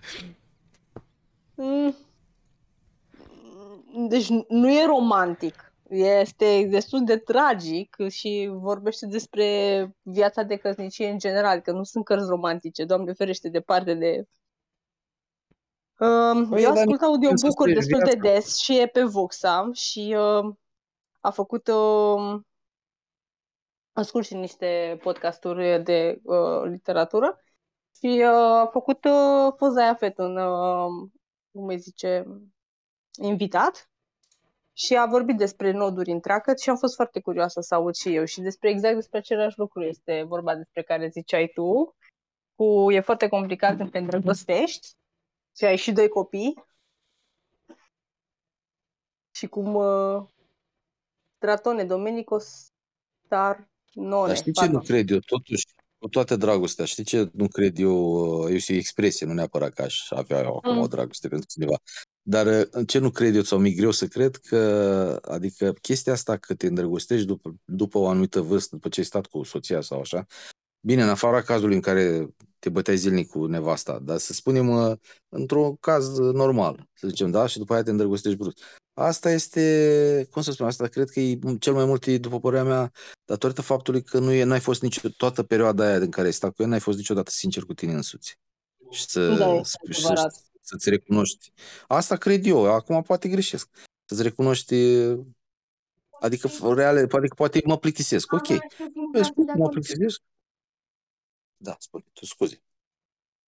Mm. 1.55 1.95
Deci 4.09 4.29
nu 4.49 4.71
e 4.73 4.87
romantic. 4.87 5.73
Este 5.89 6.67
destul 6.71 7.05
de 7.05 7.17
tragic 7.17 7.97
și 8.11 8.49
vorbește 8.53 9.07
despre 9.07 9.45
viața 10.03 10.43
de 10.43 10.57
căsnicie 10.57 11.09
în 11.09 11.19
general, 11.19 11.61
că 11.61 11.73
nu 11.73 11.83
sunt 11.83 12.05
cărți 12.05 12.29
romantice, 12.29 12.85
Doamne 12.85 13.13
ferește, 13.13 13.49
departe 13.49 13.95
de... 13.95 14.25
Um, 15.99 16.49
Păi, 16.49 16.63
eu 16.63 16.69
dar 16.73 16.79
ascult 16.79 16.99
să 16.99 17.05
audiobook-uri 17.05 17.73
trăiești 17.73 17.89
destul 17.91 17.99
de 18.09 18.19
viața. 18.21 18.39
des 18.39 18.57
și 18.59 18.79
e 18.81 18.87
pe 18.87 19.03
Voxa 19.03 19.71
și 19.73 20.17
uh, 20.19 20.55
a 21.27 21.31
făcut... 21.31 21.69
Uh, 21.69 22.41
ascult 23.93 24.27
și 24.27 24.35
niște 24.35 24.99
podcasturi 25.03 25.83
de 25.83 26.21
uh, 26.23 26.63
literatură 26.65 27.41
și 27.99 28.07
uh, 28.07 28.27
a 28.33 28.67
făcut 28.67 29.05
uh, 29.05 29.53
Fozaia 29.57 29.95
Fet 29.95 30.19
un, 30.19 30.37
uh, 30.37 31.09
cum 31.53 31.67
îi 31.67 31.79
zice, 31.79 32.25
invitat 33.23 33.91
și 34.73 34.97
a 34.97 35.07
vorbit 35.07 35.37
despre 35.37 35.71
noduri 35.71 36.11
în 36.11 36.21
tracăt 36.21 36.61
și 36.61 36.71
am 36.71 36.77
fost 36.77 36.95
foarte 36.95 37.21
curioasă 37.21 37.61
să 37.61 37.75
aud 37.75 37.95
și 37.95 38.15
eu 38.15 38.25
și 38.25 38.41
despre 38.41 38.71
exact 38.71 38.95
despre 38.95 39.19
același 39.19 39.59
lucru 39.59 39.83
este 39.83 40.23
vorba 40.23 40.55
despre 40.55 40.83
care 40.83 41.09
ziceai 41.09 41.51
tu, 41.55 41.97
cu 42.55 42.91
e 42.93 43.01
foarte 43.01 43.29
complicat 43.29 43.77
când 43.77 43.91
te 43.91 43.99
îndrăgostești 43.99 44.89
și 45.57 45.65
ai 45.65 45.77
și 45.77 45.93
doi 45.93 46.09
copii 46.09 46.65
și 49.31 49.47
cum 49.47 49.75
uh, 49.75 50.27
Stratone 51.37 51.85
Domenico 51.85 52.39
Starnone, 53.25 54.27
Dar 54.27 54.37
știi 54.37 54.53
ce 54.53 54.65
nu 54.65 54.71
pardon. 54.71 54.81
cred 54.87 55.11
eu, 55.11 55.19
totuși, 55.19 55.65
cu 55.99 56.09
toată 56.09 56.37
dragostea, 56.37 56.85
știi 56.85 57.05
ce 57.05 57.31
nu 57.33 57.49
cred 57.49 57.79
eu, 57.79 57.97
uh, 58.43 58.51
eu 58.51 58.57
știu, 58.59 58.75
expresie, 58.75 59.27
nu 59.27 59.33
neapărat 59.33 59.73
că 59.73 59.83
aș 59.83 60.11
avea 60.11 60.41
eu 60.43 60.57
acum 60.57 60.75
Mm. 60.75 60.81
o 60.81 60.87
dragoste 60.87 61.29
pentru 61.29 61.47
cineva, 61.49 61.77
dar 62.23 62.47
uh, 62.47 62.87
ce 62.87 62.99
nu 62.99 63.11
cred 63.11 63.35
eu, 63.35 63.43
sau 63.43 63.59
mi-e 63.59 63.73
greu 63.73 63.91
să 63.91 64.07
cred, 64.07 64.37
că, 64.37 65.19
adică 65.25 65.73
chestia 65.73 66.13
asta 66.13 66.37
că 66.37 66.55
te 66.55 66.67
îndrăgostești 66.67 67.27
după, 67.27 67.55
după 67.65 67.99
o 67.99 68.09
anumită 68.09 68.41
vârstă, 68.41 68.75
după 68.75 68.89
ce 68.89 69.01
ai 69.01 69.07
stat 69.07 69.27
cu 69.27 69.43
soția 69.43 69.81
sau 69.81 70.01
așa, 70.01 70.27
bine, 70.81 71.03
în 71.03 71.09
afara 71.09 71.43
cazului 71.43 71.75
în 71.75 71.81
care 71.81 72.29
te 72.59 72.69
băteai 72.69 72.97
zilnic 72.97 73.29
cu 73.31 73.47
nevasta, 73.47 73.99
dar 73.99 74.19
să 74.19 74.33
spunem 74.33 74.69
uh, 74.69 74.97
într-un 75.29 75.77
caz 75.77 76.19
uh, 76.19 76.35
normal, 76.35 76.89
să 76.95 77.09
zicem, 77.09 77.31
da, 77.31 77.47
și 77.47 77.59
după 77.59 77.73
aia 77.73 77.83
te 77.83 77.91
îndrăgostești 77.91 78.39
brusc. 78.39 78.59
Asta 78.99 79.31
este, 79.31 80.29
cum 80.31 80.43
să 80.43 80.51
spun, 80.53 80.67
asta 80.67 80.87
cred 80.87 81.09
că 81.09 81.21
e 81.21 81.39
cel 81.59 81.73
mai 81.73 81.85
mult, 81.85 82.07
e, 82.07 82.19
după 82.19 82.41
părerea 82.41 82.65
mea, 82.65 82.93
datorită 83.25 83.63
faptului 83.63 84.03
că 84.03 84.19
nu 84.19 84.33
e, 84.33 84.45
n-ai 84.45 84.61
fost 84.61 84.83
nici 84.83 85.01
toată 85.17 85.43
perioada 85.43 85.87
aia 85.87 85.97
în 85.97 86.11
care 86.11 86.27
ai 86.27 86.33
stat 86.33 86.55
cu 86.55 86.63
el, 86.63 86.69
n-ai 86.69 86.81
fost 86.81 86.97
niciodată 86.97 87.31
sincer 87.31 87.63
cu 87.63 87.75
tine 87.75 87.93
însuți. 87.93 88.39
Și 88.91 89.05
să, 89.07 89.35
Da, 89.35 89.55
este 89.55 89.79
să, 89.93 90.07
adevărat. 90.07 90.33
să, 90.33 90.41
să-ți 90.61 90.91
recunoști. 90.91 91.53
Asta 91.87 92.17
cred 92.17 92.47
eu, 92.47 92.73
acum 92.73 93.03
poate 93.03 93.29
greșesc. 93.29 93.69
Să-ți 94.05 94.23
recunoști, 94.23 94.75
adică 96.21 96.49
reale, 96.75 97.01
adică 97.01 97.35
poate 97.35 97.61
mă 97.65 97.79
plictisesc. 97.79 98.33
Ok, 98.33 98.47
vezi, 99.13 99.31
mă 99.57 99.69
plictisesc? 99.69 100.21
Da, 101.57 101.77
spune, 101.79 102.05
tu 102.13 102.25
scuze. 102.25 102.63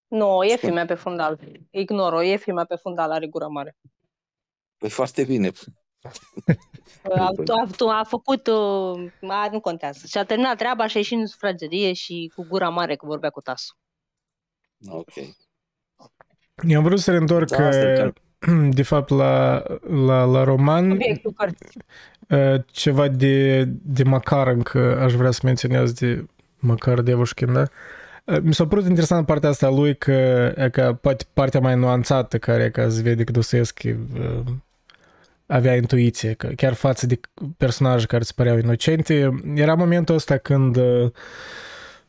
Nu, 0.09 0.43
e 0.43 0.47
Spune. 0.47 0.57
filmea 0.57 0.85
pe 0.87 0.95
fundal. 0.95 1.41
Ignoro, 1.71 2.23
e 2.23 2.37
filmea 2.37 2.65
pe 2.65 2.75
fundal, 2.77 3.11
are 3.11 3.27
gura 3.27 3.47
mare. 3.47 3.77
Păi 4.79 4.91
foarte 4.91 5.25
bine. 5.25 5.51
A, 7.03 7.31
Păi. 7.37 7.45
a, 7.89 7.99
a 7.99 8.05
făcut, 8.05 8.47
uh, 8.47 9.31
a, 9.31 9.49
nu 9.53 9.61
contează. 9.61 10.07
Și 10.07 10.19
a 10.19 10.25
terminat 10.25 10.57
treaba 10.57 10.87
și 10.87 10.97
a 10.97 10.99
ieșit 10.99 11.19
în 11.19 11.27
sufragerie 11.27 11.93
și 11.93 12.33
cu 12.35 12.47
gura 12.49 12.69
mare 12.69 12.97
că 12.97 13.07
vorbea 13.07 13.31
cu 13.31 13.41
tasul. 13.41 13.77
Ok. 14.89 15.15
Eu 16.69 16.79
am 16.79 16.85
vrut 16.85 16.99
să 16.99 17.11
reîntorc, 17.11 17.51
Da, 17.51 17.67
asta 17.67 17.87
e 17.87 18.05
uh, 18.05 18.13
de 18.71 18.83
fapt, 18.83 19.09
la, 19.09 19.63
la, 20.07 20.25
la 20.25 20.45
roman. 20.45 20.91
Subiectul 20.91 21.33
cărții. 21.33 21.81
Uh, 22.29 22.65
ceva 22.67 23.09
de, 23.09 23.65
de 23.69 24.03
Macar 24.03 24.47
încă 24.47 25.01
aș 25.01 25.13
vrea 25.13 25.31
să 25.31 25.41
menționez 25.45 25.93
de 25.93 26.27
Macar 26.59 27.01
Devușkin, 27.01 27.53
da? 27.53 27.63
Uh, 28.25 28.39
Mi 28.43 28.55
s-a 28.55 28.67
părut 28.67 28.85
interesant 28.85 29.27
partea 29.27 29.49
asta 29.49 29.67
a 29.67 29.71
lui 29.71 29.97
că, 29.97 30.11
e 30.57 30.69
că 30.71 30.99
poate 31.01 31.25
partea 31.33 31.61
mai 31.61 31.77
nuanțată 31.77 32.39
care 32.39 32.71
că 32.71 32.89
se 32.89 33.03
vede 33.03 33.25
că 33.25 33.33
Dostoevski 33.33 33.89
uh, 33.89 34.41
avea 35.49 35.77
intuiție, 35.77 36.33
că 36.33 36.47
chiar 36.47 36.73
față 36.73 37.07
de 37.07 37.21
personaje 37.57 38.07
care 38.07 38.23
se 38.23 38.33
păreau 38.35 38.59
inocente, 38.59 39.41
era 39.55 39.75
momentul 39.75 40.15
ăsta 40.15 40.37
când 40.37 40.77
uh, 40.77 41.11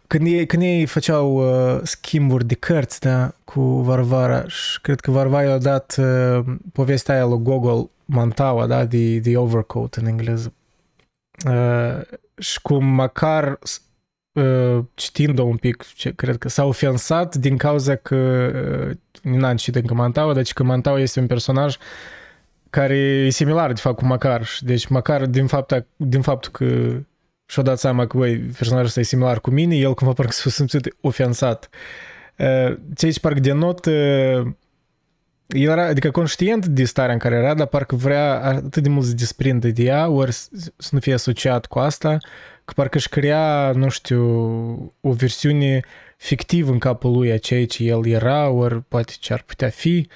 când 0.09 0.27
ei, 0.27 0.45
când 0.45 0.63
ei 0.63 0.85
făceau 0.85 1.33
uh, 1.33 1.79
schimburi 1.83 2.45
de 2.45 2.53
cărți 2.53 2.99
da, 2.99 3.33
cu 3.43 3.61
Varvara 3.61 4.47
și 4.47 4.81
cred 4.81 4.99
că 4.99 5.11
Varvara 5.11 5.43
i-a 5.43 5.57
dat 5.57 5.95
uh, 5.99 6.45
povestea 6.73 7.15
aia 7.15 7.25
lui 7.25 7.41
Gogol 7.41 7.89
Mantaua, 8.05 8.67
da, 8.67 8.85
de, 8.85 9.17
de 9.19 9.37
Overcoat 9.37 9.93
în 9.93 10.05
engleză. 10.05 10.53
Uh, 11.45 12.01
și 12.37 12.61
cum 12.61 12.85
măcar 12.85 13.59
uh, 14.33 14.83
citind-o 14.93 15.43
un 15.43 15.57
pic, 15.57 15.85
ce, 15.95 16.13
cred 16.13 16.37
că 16.37 16.49
s-a 16.49 16.65
ofensat 16.65 17.35
din 17.35 17.57
cauza 17.57 17.95
că 17.95 18.51
uh, 18.89 18.97
n-am 19.21 19.55
citit 19.55 19.81
încă 19.81 19.93
Mantaua, 19.93 20.33
deci 20.33 20.53
că 20.53 20.63
Mantaua 20.63 20.99
este 20.99 21.19
un 21.19 21.27
personaj 21.27 21.77
care 22.69 22.95
e 22.95 23.29
similar, 23.29 23.73
de 23.73 23.81
fapt, 23.81 23.97
cu 23.97 24.05
Macar. 24.05 24.45
Și 24.45 24.63
Deci 24.63 24.87
Macar, 24.87 25.25
din, 25.25 25.47
faptul, 25.47 25.85
din 25.95 26.21
faptul 26.21 26.51
că 26.51 26.99
și-a 27.45 27.63
dat 27.63 27.79
seama 27.79 28.07
că, 28.07 28.17
băi, 28.17 28.37
personajul 28.37 28.85
ăsta 28.85 28.99
e 28.99 29.03
similar 29.03 29.41
cu 29.41 29.49
mine, 29.49 29.75
el 29.75 29.93
cumva 29.93 30.13
parcă 30.13 30.31
s-a 30.31 30.49
simțit 30.49 30.95
ofensat. 31.01 31.69
Uh, 32.37 32.77
Ce 32.95 33.05
aici 33.05 33.19
parcă 33.19 33.39
denot, 33.39 33.85
uh, 33.85 34.47
el 35.47 35.69
era, 35.69 35.85
adică 35.85 36.11
conștient 36.11 36.65
de 36.65 36.83
starea 36.83 37.13
în 37.13 37.19
care 37.19 37.35
era, 37.35 37.53
dar 37.53 37.67
parcă 37.67 37.95
vrea 37.95 38.43
atât 38.43 38.83
de 38.83 38.89
mult 38.89 39.05
să 39.05 39.13
desprinde 39.13 39.71
de 39.71 39.83
ea, 39.83 40.09
ori 40.09 40.31
să 40.31 40.49
să 40.77 40.89
nu 40.91 40.99
fie 40.99 41.13
asociat 41.13 41.65
cu 41.65 41.79
asta, 41.79 42.17
că 42.65 42.73
parcă 42.75 42.97
își 42.97 43.09
crea, 43.09 43.71
nu 43.75 43.89
știu, 43.89 44.23
o 45.01 45.11
versiune 45.11 45.81
fictivă 46.17 46.71
în 46.71 46.79
capul 46.79 47.11
lui 47.11 47.31
a 47.31 47.37
ceea 47.37 47.65
ce 47.65 47.83
el 47.83 48.07
era, 48.07 48.49
ori 48.49 48.81
poate 48.81 49.13
ce 49.19 49.33
ar 49.33 49.41
putea 49.41 49.69
fi. 49.69 49.91
Ceea 49.91 50.07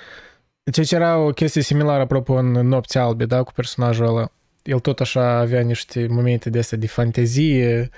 ce 0.71 0.95
era 0.95 1.17
o 1.17 1.29
chestie 1.29 1.61
similară, 1.61 2.01
apropo, 2.01 2.33
în 2.33 2.51
Nopți 2.51 2.97
Albe, 2.97 3.25
da, 3.25 3.43
cu 3.43 3.51
personajul 3.51 4.05
ăla. 4.05 4.31
El 4.63 4.79
tot 4.79 4.99
așa 4.99 5.37
avea 5.37 5.61
niște 5.61 6.07
momente 6.09 6.49
de 6.49 6.59
astea 6.59 6.77
de 6.77 6.87
fantezie, 6.87 7.89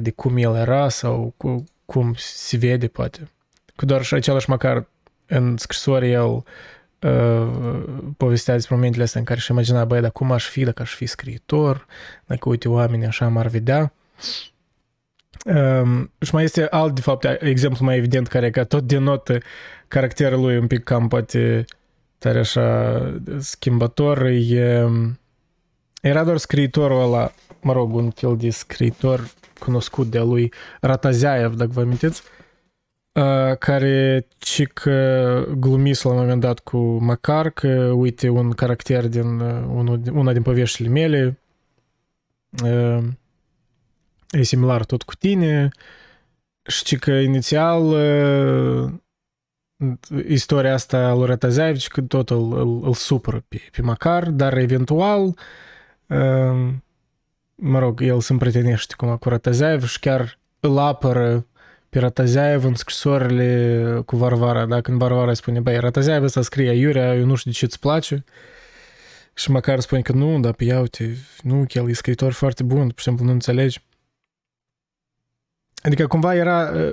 de 0.00 0.10
cum 0.10 0.36
el 0.36 0.54
era 0.54 0.88
sau 0.88 1.34
cu, 1.36 1.64
cum 1.84 2.14
se 2.16 2.56
vede, 2.56 2.88
poate. 2.88 3.30
Cu 3.76 3.84
doar 3.84 4.02
și 4.02 4.14
același 4.14 4.50
măcar 4.50 4.86
în 5.26 5.56
scrisori 5.56 6.10
el 6.10 6.44
uh, 7.00 7.84
povestea 8.16 8.54
despre 8.54 8.74
momentele 8.74 9.02
astea 9.02 9.20
în 9.20 9.26
care 9.26 9.40
și 9.40 9.50
imagina, 9.50 9.84
băi, 9.84 10.00
dar 10.00 10.10
cum 10.10 10.32
aș 10.32 10.48
fi 10.48 10.64
dacă 10.64 10.82
aș 10.82 10.94
fi 10.94 11.06
scriitor, 11.06 11.86
dacă, 12.26 12.48
uite, 12.48 12.68
oamenii 12.68 13.06
așa 13.06 13.28
m-ar 13.28 13.46
vedea. 13.46 13.92
Um, 15.44 16.12
și 16.20 16.34
mai 16.34 16.44
este 16.44 16.66
alt, 16.70 16.94
de 16.94 17.00
fapt, 17.00 17.26
exemplu 17.40 17.84
mai 17.84 17.96
evident 17.96 18.28
care 18.28 18.50
că 18.50 18.64
tot 18.64 18.82
denotă 18.82 19.38
caracterul 19.88 20.40
lui 20.40 20.58
un 20.58 20.66
pic 20.66 20.84
cam 20.84 21.08
poate 21.08 21.64
tare 22.20 22.38
așa 22.38 23.00
schimbător. 23.38 24.22
E, 24.26 24.86
era 26.00 26.24
doar 26.24 26.36
scriitorul 26.36 27.02
ăla, 27.02 27.32
mă 27.60 27.72
rog, 27.72 27.94
un 27.94 28.10
fel 28.10 28.36
de 28.36 28.50
scriitor 28.50 29.30
cunoscut 29.58 30.06
de-a 30.06 30.22
lui 30.22 30.52
Rataziaev, 30.80 31.54
dacă 31.54 31.70
vă 31.72 31.80
amintiți, 31.80 32.22
uh, 33.12 33.56
care 33.58 34.26
cic 34.38 34.82
glumis 35.58 36.02
la 36.02 36.10
un 36.10 36.16
moment 36.16 36.40
dat 36.40 36.58
cu 36.58 36.78
Macar 36.78 37.50
că, 37.50 37.90
uite, 37.94 38.28
un 38.28 38.50
caracter 38.50 39.08
din 39.08 39.40
uh, 39.40 39.64
unul, 39.68 40.02
una 40.12 40.32
din 40.32 40.42
poveștile 40.42 40.88
mele 40.88 41.38
uh, 42.64 43.04
e 44.30 44.42
similar 44.42 44.84
tot 44.84 45.02
cu 45.02 45.14
tine 45.14 45.68
și 46.66 46.96
că 46.96 47.10
inițial 47.10 47.82
uh, 47.82 48.92
istoria 50.28 50.72
asta 50.72 51.12
lui 51.12 51.26
Rataziaev 51.26 51.76
că 51.76 52.00
tot 52.00 52.30
îl, 52.30 52.58
îl, 52.58 52.86
îl 52.86 52.94
supără 52.94 53.44
pe, 53.48 53.60
pe 53.72 53.82
Macar, 53.82 54.30
dar 54.30 54.56
eventual 54.56 55.24
uh, 56.06 56.72
mă 57.54 57.78
rog, 57.78 58.00
el 58.02 58.20
se 58.20 58.32
împrietenește 58.32 58.94
cum 58.96 59.16
cu 59.16 59.28
Rataziaev 59.28 59.86
și 59.86 59.98
chiar 59.98 60.38
îl 60.60 60.78
apără 60.78 61.46
pe 61.88 61.98
Rataziaev 61.98 62.64
în 62.64 62.74
scrisorile 62.74 64.02
cu 64.06 64.16
Varvara, 64.16 64.66
da? 64.66 64.80
Când 64.80 64.98
Varvara 64.98 65.28
îi 65.28 65.36
spune, 65.36 65.60
băi, 65.60 65.78
Rataziaev 65.78 66.22
ăsta 66.22 66.42
scrie 66.42 66.72
Iurea, 66.72 67.14
eu 67.14 67.24
nu 67.24 67.34
știu 67.34 67.50
de 67.50 67.56
ce 67.56 67.64
îți 67.64 67.78
place. 67.78 68.24
Și 69.34 69.50
măcar 69.50 69.80
spune 69.80 70.02
că 70.02 70.12
nu, 70.12 70.40
dar 70.40 70.52
pe 70.52 70.64
ia 70.64 70.80
uite, 70.80 71.16
nu, 71.42 71.64
că 71.68 71.78
el 71.78 71.88
e 71.88 71.92
scriitor 71.92 72.32
foarte 72.32 72.62
bun, 72.62 72.88
pur 72.88 72.98
și 72.98 73.04
simplu 73.04 73.24
nu 73.24 73.30
înțelegi. 73.30 73.82
Adică 75.82 76.06
cumva 76.06 76.34
era 76.34 76.70
uh, 76.70 76.90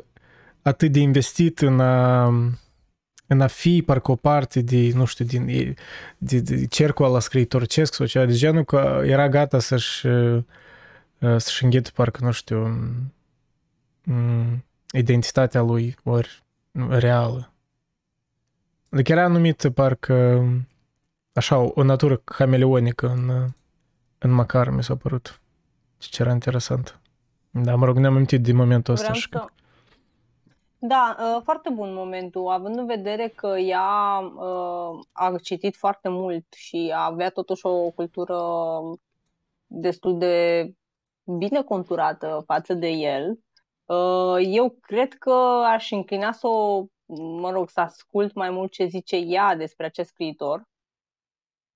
atât 0.61 0.91
de 0.91 0.99
investit 0.99 1.59
în 1.59 1.80
a, 1.80 2.27
în 3.27 3.41
a 3.41 3.47
fi 3.47 3.81
parcă 3.81 4.11
o 4.11 4.15
parte 4.15 4.61
de, 4.61 4.91
nu 4.93 5.05
știu, 5.05 5.25
din 5.25 5.75
de, 6.17 6.39
de 6.39 6.65
cercul 6.65 7.05
ăla 7.05 7.19
scriitorcesc 7.19 7.93
sau 7.93 8.05
ceva 8.05 8.25
de 8.25 8.33
genul, 8.33 8.63
că 8.63 9.01
era 9.05 9.29
gata 9.29 9.59
să-și 9.59 10.07
uh, 10.07 10.43
să-și 11.19 11.63
înghetă 11.63 11.89
parcă, 11.93 12.23
nu 12.23 12.31
știu, 12.31 12.57
um, 14.05 14.65
identitatea 14.91 15.61
lui 15.61 15.95
ori 16.03 16.43
reală. 16.89 17.51
Adică 18.89 19.11
era 19.11 19.27
numit 19.27 19.69
parcă 19.73 20.47
așa 21.33 21.57
o 21.57 21.83
natură 21.83 22.15
cameleonică 22.17 23.07
în, 23.07 23.51
în 24.17 24.31
Macar, 24.31 24.69
mi 24.69 24.83
s-a 24.83 24.95
părut. 24.95 25.41
Ce 25.97 26.21
era 26.21 26.31
interesant. 26.31 26.99
Da, 27.49 27.75
mă 27.75 27.85
rog, 27.85 27.97
ne-am 27.97 28.13
amintit 28.13 28.41
de 28.41 28.51
momentul 28.51 28.93
ăsta. 28.93 29.05
Vreau 29.05 29.19
și 29.19 29.29
să... 29.31 29.45
Da, 30.79 31.15
uh, 31.19 31.41
foarte 31.43 31.69
bun 31.69 31.93
momentul, 31.93 32.47
având 32.47 32.77
în 32.77 32.85
vedere 32.85 33.27
că 33.27 33.47
ea 33.47 34.19
uh, 34.19 34.99
a 35.11 35.35
citit 35.41 35.75
foarte 35.75 36.09
mult 36.09 36.45
și 36.53 36.93
avea 36.95 37.29
totuși 37.29 37.65
o 37.65 37.89
cultură 37.91 38.37
destul 39.67 40.17
de 40.17 40.67
bine 41.37 41.63
conturată 41.63 42.43
față 42.45 42.73
de 42.73 42.87
el. 42.87 43.39
Uh, 43.85 44.37
eu 44.45 44.77
cred 44.81 45.13
că 45.13 45.63
aș 45.65 45.91
înclina 45.91 46.31
să 46.31 46.47
o, 46.47 46.85
mă 47.39 47.51
rog, 47.51 47.69
să 47.69 47.79
ascult 47.79 48.33
mai 48.33 48.49
mult 48.49 48.71
ce 48.71 48.85
zice 48.85 49.15
ea 49.15 49.55
despre 49.55 49.85
acest 49.85 50.09
scriitor, 50.09 50.67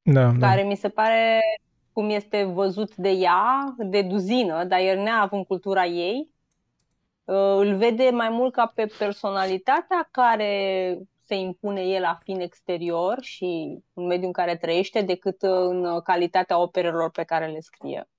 Da, 0.02 0.32
da. 0.32 0.48
care 0.48 0.62
mi 0.62 0.76
se 0.76 0.90
pare 0.90 1.40
cum 1.94 2.10
este 2.10 2.44
văzut 2.44 2.96
de 2.96 3.10
ea, 3.10 3.76
de 3.78 4.02
duzină, 4.02 4.64
dar 4.64 4.80
el 4.80 5.00
neavând 5.00 5.46
cultura 5.46 5.86
ei, 5.86 6.20
uh, 6.20 6.41
îl 7.34 7.76
vede 7.76 8.10
mai 8.10 8.30
mult 8.30 8.54
ca 8.54 8.72
pe 8.76 8.86
personalitatea 8.98 10.08
care 10.12 10.98
se 11.26 11.36
impune 11.36 11.82
el 11.82 12.04
a 12.04 12.20
fi 12.24 12.32
în 12.32 12.40
exterior 12.40 13.18
și 13.22 13.80
în 13.94 14.06
mediul 14.06 14.26
în 14.26 14.32
care 14.32 14.56
trăiește, 14.58 15.02
decât 15.02 15.42
în 15.42 16.02
calitatea 16.02 16.60
operelor 16.62 17.12
pe 17.12 17.24
care 17.24 17.48
le 17.48 17.60
scrie. 17.60 18.10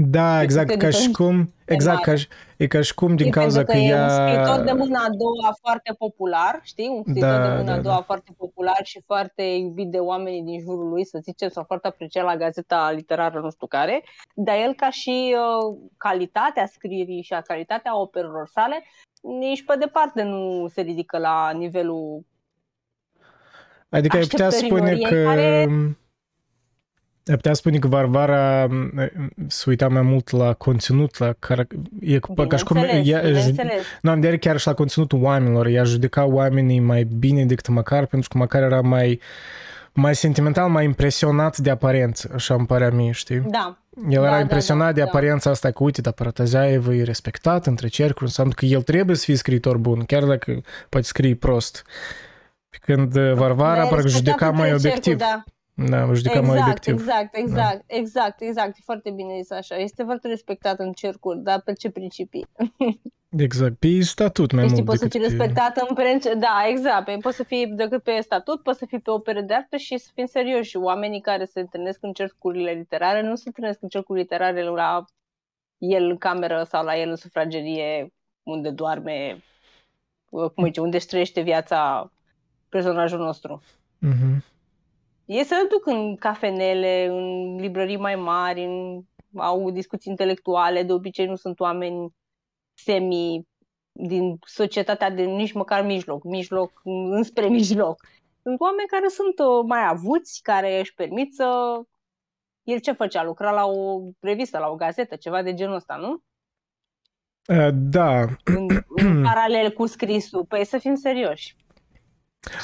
Da, 0.00 0.34
Deci 0.34 0.42
exact, 0.44 0.70
este 0.70 0.84
ca 0.84 0.90
și 0.90 0.96
diferit 0.96 1.16
cum, 1.16 1.52
exact, 1.64 2.02
ca, 2.02 2.14
și- 2.16 2.28
e 2.56 2.66
ca 2.66 2.80
și 2.80 2.94
cum 2.94 3.08
din 3.08 3.16
Știi, 3.18 3.30
cauza 3.30 3.56
pentru 3.56 3.74
că 3.74 3.80
că 3.80 3.84
e 3.86 3.94
un 3.94 4.00
ea... 4.00 4.08
scriitor 4.08 4.64
de 4.64 4.72
mâna 4.72 4.98
a 5.04 5.08
doua 5.10 5.54
foarte 5.60 5.92
popular, 5.98 6.60
știi? 6.62 6.88
Un 6.88 7.02
scriitor 7.02 7.28
Da, 7.30 7.42
de 7.48 7.56
mâna 7.56 7.72
da, 7.72 7.78
a 7.78 7.80
doua 7.80 7.94
da. 7.94 8.00
foarte 8.02 8.30
popular 8.36 8.80
și 8.82 9.00
foarte 9.06 9.42
iubit 9.42 9.90
de 9.90 9.98
oamenii 9.98 10.42
din 10.42 10.60
jurul 10.60 10.88
lui, 10.88 11.04
să 11.04 11.18
zicem, 11.22 11.48
sau 11.48 11.64
foarte 11.64 11.86
apreciat 11.88 12.24
la 12.24 12.36
gazeta 12.36 12.90
literară 12.90 13.40
nu 13.40 13.50
știu 13.50 13.66
care, 13.66 14.04
dar 14.34 14.56
el 14.56 14.74
ca 14.74 14.90
și 14.90 15.34
uh, 15.36 15.76
calitatea 15.96 16.66
scrierii 16.66 17.22
și 17.22 17.32
a 17.32 17.40
calitatea 17.40 17.98
operelor 18.00 18.48
sale, 18.52 18.84
nici 19.22 19.64
pe 19.64 19.76
departe 19.78 20.22
nu 20.22 20.68
se 20.68 20.80
ridică 20.80 21.18
la 21.18 21.50
nivelul 21.50 22.24
Adică 23.90 24.16
ai 24.16 24.22
putea 24.22 24.46
așteptărilor 24.46 24.88
spune 24.88 24.96
ei, 24.96 25.22
că... 25.22 25.28
care- 25.28 25.40
Ai 25.68 25.96
putea 27.36 27.52
spune 27.52 27.78
că 27.78 27.88
Varvara 27.88 28.66
m, 28.70 29.10
se 29.46 29.64
uita 29.66 29.88
mai 29.88 30.02
mult 30.02 30.30
la 30.30 30.52
conținut, 30.52 31.18
la 31.18 31.34
care... 31.38 31.66
E 32.00 32.18
ca 32.18 32.46
ca 32.46 32.56
și 32.56 32.64
cum... 32.64 32.80
Bineînțeles, 32.80 33.08
Ea, 33.08 33.20
bineînțeles. 33.20 33.82
nu, 34.02 34.10
am 34.10 34.20
de 34.20 34.26
vedere 34.26 34.38
chiar 34.38 34.58
și 34.58 34.66
la 34.66 34.74
conținutul 34.74 35.22
oamenilor. 35.22 35.66
Ea 35.66 35.84
judeca 35.84 36.24
oamenii 36.24 36.80
mai 36.80 37.04
bine 37.04 37.44
decât 37.44 37.68
măcar, 37.68 38.06
pentru 38.06 38.28
că 38.28 38.38
măcar 38.38 38.62
era 38.62 38.80
mai, 38.80 39.20
mai 39.92 40.14
sentimental, 40.14 40.68
mai 40.68 40.84
impresionat 40.84 41.56
de 41.56 41.70
aparență, 41.70 42.30
așa 42.34 42.54
îmi 42.54 42.66
părea 42.66 42.90
mie, 42.90 43.10
știi? 43.10 43.38
Da, 43.38 43.78
El 44.08 44.20
Da, 44.20 44.26
era 44.26 44.30
da, 44.34 44.40
impresionat 44.40 44.86
da, 44.86 44.92
de 44.92 45.00
da. 45.00 45.06
aparența 45.06 45.50
asta 45.50 45.70
că, 45.70 45.82
uite, 45.82 46.00
dar 46.00 46.12
Parataziaev 46.12 46.88
e 46.88 47.02
respectat 47.02 47.66
între 47.66 47.88
cercuri, 47.88 48.24
înseamnă 48.24 48.52
că 48.56 48.64
el 48.64 48.82
trebuie 48.82 49.16
să 49.16 49.24
fie 49.24 49.36
scriitor 49.36 49.76
bun, 49.76 50.04
chiar 50.04 50.24
dacă 50.24 50.60
poate 50.88 51.06
scrie 51.06 51.34
prost. 51.34 51.84
Pe 52.70 52.78
Când 52.80 53.16
uh, 53.16 53.32
Varvara, 53.32 53.80
Mai 53.80 53.88
parcă 53.88 53.94
respectat 54.04 54.10
judeca 54.34 54.50
mai 54.50 54.70
între 54.70 54.88
obiectiv. 54.88 55.18
cercuri, 55.18 55.42
Da. 55.44 55.44
Da, 55.86 56.12
judecăm 56.12 56.44
mai 56.44 56.56
Exact, 56.56 56.68
obiectiv. 56.68 56.94
exact, 56.94 57.36
exact, 57.36 57.82
exact, 57.86 58.40
exact. 58.40 58.76
E 58.76 58.80
foarte 58.84 59.10
bine 59.10 59.34
zis 59.40 59.50
așa. 59.50 59.76
Este 59.76 60.02
foarte 60.02 60.28
respectat 60.28 60.78
în 60.78 60.92
cercuri, 60.92 61.38
dar 61.38 61.60
pe 61.60 61.72
ce 61.72 61.90
principii? 61.90 62.46
Exact. 63.36 63.78
Pe 63.78 64.00
statut 64.00 64.52
mai 64.52 64.62
Deci 64.66 64.72
mult 64.72 64.84
poți 64.84 64.98
să 64.98 65.04
decât 65.04 65.20
fii 65.20 65.36
pe... 65.36 65.44
respectat 65.44 65.88
în 65.88 65.94
principiu. 65.94 66.38
Da, 66.38 66.64
exact. 66.68 67.04
Pe, 67.04 67.16
poți 67.20 67.36
să 67.36 67.42
fii 67.42 67.66
decât 67.66 68.02
pe 68.02 68.20
statut, 68.20 68.62
poți 68.62 68.78
să 68.78 68.86
fii 68.86 69.00
pe 69.00 69.10
opere 69.10 69.40
de 69.40 69.54
artă 69.54 69.76
și 69.76 69.98
să 69.98 70.10
fim 70.14 70.26
serioși. 70.26 70.76
Oamenii 70.76 71.20
care 71.20 71.44
se 71.44 71.60
întâlnesc 71.60 71.98
în 72.02 72.12
cercurile 72.12 72.70
literare 72.70 73.22
nu 73.22 73.34
se 73.34 73.42
întâlnesc 73.46 73.82
în 73.82 73.88
cercurile 73.88 74.22
literare 74.22 74.62
la 74.62 75.04
el 75.78 76.04
în 76.10 76.16
cameră 76.16 76.66
sau 76.68 76.84
la 76.84 76.96
el 76.96 77.08
în 77.08 77.16
sufragerie 77.16 78.12
unde 78.42 78.70
doarme, 78.70 79.44
cum 80.30 80.64
zice, 80.64 80.80
unde 80.80 80.96
își 80.96 81.06
trăiește 81.06 81.40
viața 81.40 82.12
personajul 82.68 83.18
nostru. 83.18 83.62
Mhm. 83.98 84.44
Ei 85.28 85.44
se 85.44 85.54
duc 85.70 85.86
în 85.86 86.16
cafenele, 86.16 87.06
în 87.06 87.56
librării 87.56 87.96
mai 87.96 88.14
mari, 88.14 88.64
în, 88.64 89.00
au 89.36 89.70
discuții 89.70 90.10
intelectuale, 90.10 90.82
de 90.82 90.92
obicei 90.92 91.26
nu 91.26 91.36
sunt 91.36 91.60
oameni 91.60 92.14
semi 92.74 93.46
din 93.92 94.38
societatea 94.46 95.10
de 95.10 95.22
nici 95.22 95.52
măcar 95.52 95.84
mijloc, 95.84 96.24
mijloc 96.24 96.80
înspre 97.10 97.46
mijloc. 97.58 98.06
Sunt 98.42 98.60
oameni 98.60 98.88
care 98.88 99.08
sunt 99.08 99.38
uh, 99.38 99.64
mai 99.66 99.86
avuți, 99.86 100.40
care 100.42 100.78
își 100.78 100.94
permit 100.94 101.34
să... 101.34 101.78
El 102.62 102.78
ce 102.78 102.92
făcea? 102.92 103.24
Lucra 103.24 103.50
la 103.50 103.66
o 103.66 104.00
revistă, 104.20 104.58
la 104.58 104.68
o 104.68 104.74
gazetă, 104.74 105.16
ceva 105.16 105.42
de 105.42 105.54
genul 105.54 105.74
ăsta, 105.74 105.96
nu? 105.96 106.22
Uh, 107.56 107.68
Da, 107.72 108.20
În, 108.44 108.66
în 108.88 109.22
paralel 109.32 109.72
cu 109.72 109.86
scrisul. 109.86 110.44
Păi 110.44 110.64
să 110.64 110.78
fim 110.78 110.94
serioși. 110.94 111.56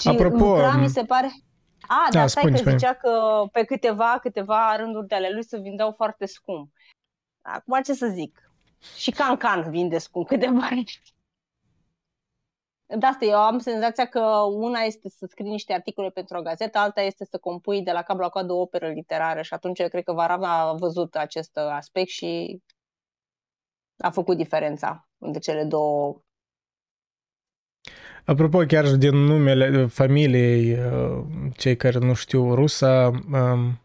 Și 0.00 0.08
Apropo, 0.08 0.36
lucra, 0.36 0.78
m- 0.78 0.80
mi 0.80 0.88
se 0.88 1.04
pare... 1.04 1.28
A, 1.86 2.06
Da, 2.10 2.18
dar 2.18 2.28
stai 2.28 2.42
spune, 2.42 2.56
că 2.56 2.60
spune. 2.60 2.76
zicea 2.76 2.94
că 2.94 3.44
pe 3.52 3.64
câteva, 3.64 4.18
câteva 4.20 4.76
rânduri 4.76 5.06
de 5.06 5.14
ale 5.14 5.30
lui 5.30 5.44
se 5.44 5.58
vindeau 5.58 5.92
foarte 5.92 6.26
scump. 6.26 6.72
Acum 7.42 7.82
ce 7.82 7.94
să 7.94 8.06
zic? 8.06 8.50
Și 8.96 9.10
Can 9.10 9.36
Can 9.36 9.70
vinde 9.70 9.98
scump 9.98 10.26
câteva. 10.26 10.68
De 12.86 13.06
asta 13.06 13.24
eu 13.24 13.38
am 13.38 13.58
senzația 13.58 14.06
că 14.06 14.20
una 14.40 14.80
este 14.80 15.08
să 15.08 15.26
scrii 15.26 15.50
niște 15.50 15.72
articole 15.72 16.10
pentru 16.10 16.38
o 16.38 16.42
gazetă, 16.42 16.78
alta 16.78 17.00
este 17.00 17.24
să 17.24 17.38
compui 17.38 17.82
de 17.82 17.92
la 17.92 18.02
cap 18.02 18.18
la 18.18 18.28
coadă 18.28 18.52
o 18.52 18.60
operă 18.60 18.88
literară 18.88 19.42
și 19.42 19.54
atunci 19.54 19.78
eu 19.78 19.88
cred 19.88 20.04
că 20.04 20.12
Varam 20.12 20.42
a 20.42 20.72
văzut 20.72 21.16
acest 21.16 21.56
aspect 21.56 22.08
și 22.08 22.62
a 23.98 24.10
făcut 24.10 24.36
diferența 24.36 25.08
între 25.18 25.40
cele 25.40 25.64
două. 25.64 26.23
Apropo, 28.24 28.58
chiar 28.58 28.86
și 28.86 28.94
din 28.94 29.16
numele 29.16 29.86
familiei, 29.86 30.72
uh, 30.72 31.24
cei 31.56 31.76
care 31.76 31.98
nu 31.98 32.14
știu 32.14 32.54
rusa, 32.54 33.10
um, 33.32 33.80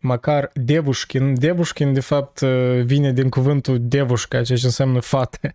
măcar 0.00 0.50
Devușkin. 0.54 1.34
Devușkin, 1.34 1.92
de 1.92 2.00
fapt, 2.00 2.40
uh, 2.40 2.80
vine 2.84 3.12
din 3.12 3.28
cuvântul 3.28 3.78
devușca, 3.80 4.42
ceea 4.42 4.58
ce 4.58 4.64
înseamnă 4.64 5.00
fată. 5.00 5.38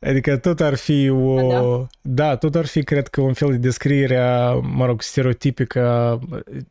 Adică 0.00 0.36
tot 0.36 0.60
ar 0.60 0.74
fi 0.74 1.08
o... 1.08 1.48
Da. 1.48 1.86
Da, 2.00 2.36
tot 2.36 2.54
ar 2.54 2.66
fi, 2.66 2.82
cred 2.82 3.08
că, 3.08 3.20
un 3.20 3.32
fel 3.32 3.50
de 3.50 3.56
descriere 3.56 4.16
a, 4.16 4.52
mă 4.52 4.86
rog, 4.86 5.02
stereotipică 5.02 5.88
a 5.88 6.18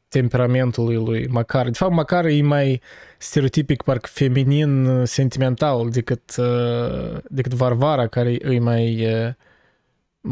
temperamentului 0.07 0.95
lui 0.95 1.27
Macar. 1.27 1.65
De 1.65 1.77
fapt, 1.77 1.93
Macar 1.93 2.25
e 2.25 2.41
mai 2.41 2.81
stereotipic, 3.17 3.81
parcă 3.81 4.09
feminin, 4.11 4.85
uh, 4.85 5.07
sentimental 5.07 5.89
decât, 5.89 6.35
uh, 6.37 7.17
decât 7.29 7.53
Varvara, 7.53 8.07
care 8.07 8.31
e 8.31 8.59
mai 8.59 9.05
uh, 9.05 9.33
mă 9.33 9.33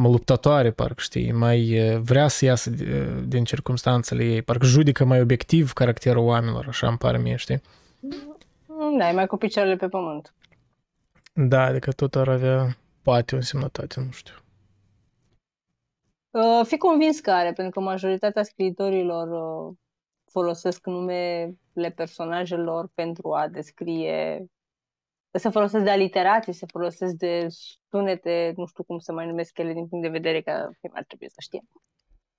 luptătoare, 0.02 0.72
parcă 0.72 1.02
știi, 1.02 1.32
mai 1.32 1.80
uh, 1.80 2.00
vrea 2.00 2.28
să 2.28 2.46
iasă 2.46 2.70
de- 2.70 3.24
din 3.28 3.44
circumstanțele 3.44 4.24
ei, 4.24 4.42
parcă 4.42 4.66
judecă 4.66 5.06
mai 5.06 5.22
obiectiv 5.22 5.72
caracterul 5.72 6.26
oamenilor, 6.26 6.66
așa 6.68 6.88
îmi 6.88 6.98
pare 6.98 7.18
mie, 7.18 7.36
știi? 7.36 7.62
Da, 8.98 9.10
e 9.10 9.14
mai 9.14 9.28
cu 9.28 9.38
picioarele 9.38 9.76
pe 9.76 9.88
pământ. 9.88 10.34
Da, 11.34 11.62
adică 11.62 11.92
tot 11.92 12.16
ar 12.16 12.28
avea 12.28 12.78
poate 13.02 13.36
o 13.36 13.38
însemnătate, 13.38 14.00
nu 14.00 14.12
știu. 14.12 14.34
Uh, 16.30 16.66
fi 16.66 16.78
convins 16.78 17.20
că 17.20 17.32
are, 17.32 17.54
pentru 17.54 17.80
că 17.80 17.80
majoritatea 17.80 18.44
scriitorilor 18.44 19.28
uh, 19.28 19.76
folosesc 20.32 20.86
numele 20.86 21.94
personajelor 21.96 22.90
pentru 22.94 23.34
a 23.34 23.48
descrie 23.48 24.46
se 25.38 25.50
folosesc 25.50 25.84
de 25.84 25.90
aliterații, 25.90 26.54
se 26.54 26.66
folosesc 26.72 27.14
de 27.14 27.48
sunete, 27.90 28.54
nu 28.56 28.66
știu 28.66 28.84
cum 28.84 29.00
să 29.00 29.12
mai 29.12 29.26
numesc 29.26 29.58
ele 29.58 29.74
din 29.74 29.88
punct 29.88 30.06
de 30.06 30.12
vedere 30.12 30.42
că 30.42 30.52
ar 30.94 31.04
trebui 31.04 31.30
să 31.30 31.38
știm. 31.40 31.70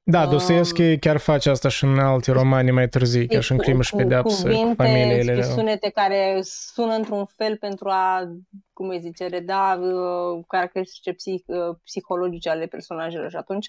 Da, 0.07 0.23
Um, 0.25 0.31
Dostoevski 0.31 0.99
chiar 0.99 1.17
face 1.17 1.51
asta 1.51 1.69
și 1.69 1.85
în 1.85 1.99
alte 1.99 2.33
romane 2.33 2.71
mai 2.71 2.89
târzii, 2.89 3.27
chiar 3.27 3.43
și 3.43 3.53
în 3.53 3.59
crimă 3.59 3.83
și 3.83 3.95
pedeapsă, 3.95 4.43
cu 4.43 4.53
cuvinte, 4.53 4.75
familiile. 4.83 5.43
sunete 5.43 5.91
care 5.91 6.39
sună 6.43 6.95
într-un 6.95 7.25
fel 7.25 7.57
pentru 7.57 7.89
a, 7.89 8.33
cum 8.73 8.89
îi 8.89 9.01
zice, 9.01 9.27
reda 9.27 9.79
uh, 9.81 10.45
caracteristice 10.49 11.13
psih, 11.13 11.43
uh, 11.47 11.77
psihologice 11.85 12.51
ale 12.51 12.67
personajelor 12.67 13.31
și 13.31 13.37
atunci, 13.37 13.67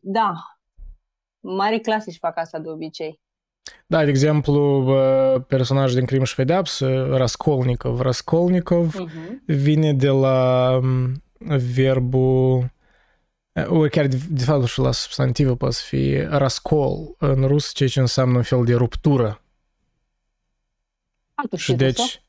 da, 0.00 0.32
mari 1.40 1.80
clasici 1.80 2.18
fac 2.18 2.36
asta 2.38 2.58
de 2.58 2.68
obicei. 2.68 3.20
Da, 3.86 4.04
de 4.04 4.10
exemplu, 4.10 4.82
bă, 4.84 5.44
personajul 5.46 5.96
din 5.96 6.06
crimă 6.06 6.24
și 6.24 6.34
pedeapsă, 6.34 7.06
Raskolnikov. 7.16 8.00
Raskolnikov 8.00 8.94
Uh-huh. 8.94 9.44
vine 9.46 9.92
de 9.94 10.08
la 10.08 10.70
m, 10.82 11.22
verbul 11.74 12.72
ori 13.66 13.90
chiar 13.90 14.06
de, 14.06 14.20
de 14.28 14.44
fapt 14.44 14.66
și 14.66 14.78
la 14.78 14.92
substantivă 14.92 15.56
poate 15.56 15.74
să 15.74 15.82
fie 15.86 16.28
rascol 16.30 17.14
în 17.18 17.46
rus, 17.46 17.72
ceea 17.72 17.88
ce 17.88 18.00
înseamnă 18.00 18.36
un 18.36 18.42
fel 18.42 18.64
de 18.64 18.74
ruptură. 18.74 19.42
Ah, 21.34 21.48
tu 21.50 21.56
Și 21.56 21.62
știi 21.62 21.74
rusă? 21.74 22.02
deci, 22.02 22.22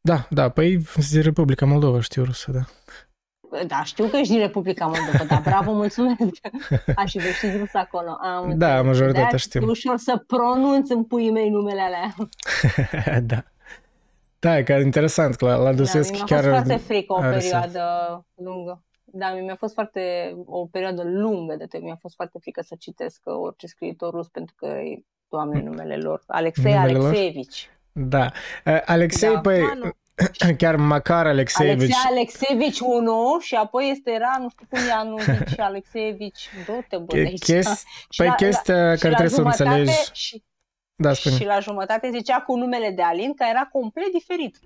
da, 0.00 0.26
da, 0.30 0.48
păi 0.48 0.86
de 1.10 1.20
Republica 1.20 1.66
Moldova 1.66 2.00
știu 2.00 2.24
rusă, 2.24 2.50
da. 2.50 2.64
Da, 3.66 3.82
știu 3.84 4.06
că 4.06 4.16
ești 4.16 4.32
din 4.32 4.40
Republica 4.40 4.84
Moldova, 4.86 5.24
dar 5.28 5.40
bravo, 5.44 5.72
mulțumesc. 5.72 6.20
A, 6.94 7.04
și 7.04 7.18
vă 7.18 7.28
știți 7.28 7.56
rus 7.56 7.74
acolo. 7.74 8.08
Am 8.20 8.42
Da, 8.58 8.66
înțeles. 8.66 8.84
majoritatea 8.84 9.12
De-aia 9.12 9.36
știm. 9.36 9.62
E 9.62 9.66
ușor 9.66 9.96
să 9.96 10.24
pronunț 10.26 10.90
în 10.90 11.04
puii 11.04 11.30
mei 11.30 11.48
numele 11.50 11.80
alea. 11.80 12.14
da. 13.32 13.44
Da, 14.38 14.58
e 14.58 14.62
că 14.62 14.72
interesant, 14.72 15.34
că 15.34 15.44
la, 15.44 15.56
la 15.56 15.62
Da, 15.64 15.72
Dostoevski 15.72 16.14
mi-a 16.16 16.24
chiar 16.24 16.38
fost 16.42 16.50
foarte 16.54 16.76
frică 16.76 17.12
o 17.12 17.16
are 17.16 17.40
sens. 17.40 17.44
perioadă 17.52 17.84
lungă. 18.34 18.82
Da, 19.04 19.32
mi-a 19.44 19.54
fost 19.54 19.74
foarte, 19.74 20.00
o 20.46 20.66
perioadă 20.66 21.02
lungă 21.04 21.54
de 21.58 21.66
timp. 21.66 21.82
Mi-a 21.82 21.98
fost 22.00 22.14
foarte 22.14 22.38
frică 22.40 22.62
să 22.62 22.74
citesc 22.78 23.20
orice 23.24 23.66
scriitor 23.66 24.10
rus 24.14 24.28
pentru 24.28 24.54
că, 24.58 24.66
e, 24.66 25.04
doamne, 25.28 25.62
numele 25.62 25.96
lor, 25.96 26.22
Alexei 26.26 26.72
Numele 26.74 26.92
lor? 26.92 27.04
Alexeevici. 27.04 27.70
Da. 27.92 28.30
Uh, 28.66 28.80
Alexei, 28.84 29.32
Da. 29.32 29.40
păi, 29.40 29.60
Ah, 29.60 29.76
nu. 29.82 29.90
chiar 30.58 30.76
Macar 30.76 31.26
Alexeevici, 31.26 31.94
Alexei 32.10 32.46
Alexeevici 32.56 32.80
1 32.80 33.38
și 33.40 33.54
apoi 33.54 33.88
este 33.90 34.10
era, 34.10 34.36
nu 34.40 34.48
știu 34.50 34.66
cum 34.70 34.78
e 34.88 34.92
anul 34.92 35.20
și 35.48 35.60
Alexeevici, 35.60 36.48
du-te 36.66 36.96
bă 36.96 37.04
de 37.14 37.20
che- 37.22 37.26
aici. 37.26 37.44
chesti- 37.52 37.86
Și 38.10 38.16
păi 38.16 38.26
la- 38.26 38.34
chestia 38.34 38.74
la- 38.74 38.80
care 38.82 38.96
și 38.96 39.04
la 39.04 39.08
trebuie 39.10 39.28
să 39.28 39.36
jumătate 39.36 39.68
înțelegi... 39.68 40.10
Și, 40.12 40.42
Da, 40.96 41.12
spune. 41.12 41.34
și 41.34 41.44
la 41.44 41.58
jumătate 41.58 42.10
zicea 42.12 42.40
cu 42.40 42.56
numele 42.56 42.92
de 42.96 43.02
Alin, 43.02 43.34
care 43.34 43.50
era 43.50 43.68
complet 43.72 44.12
diferit. 44.12 44.56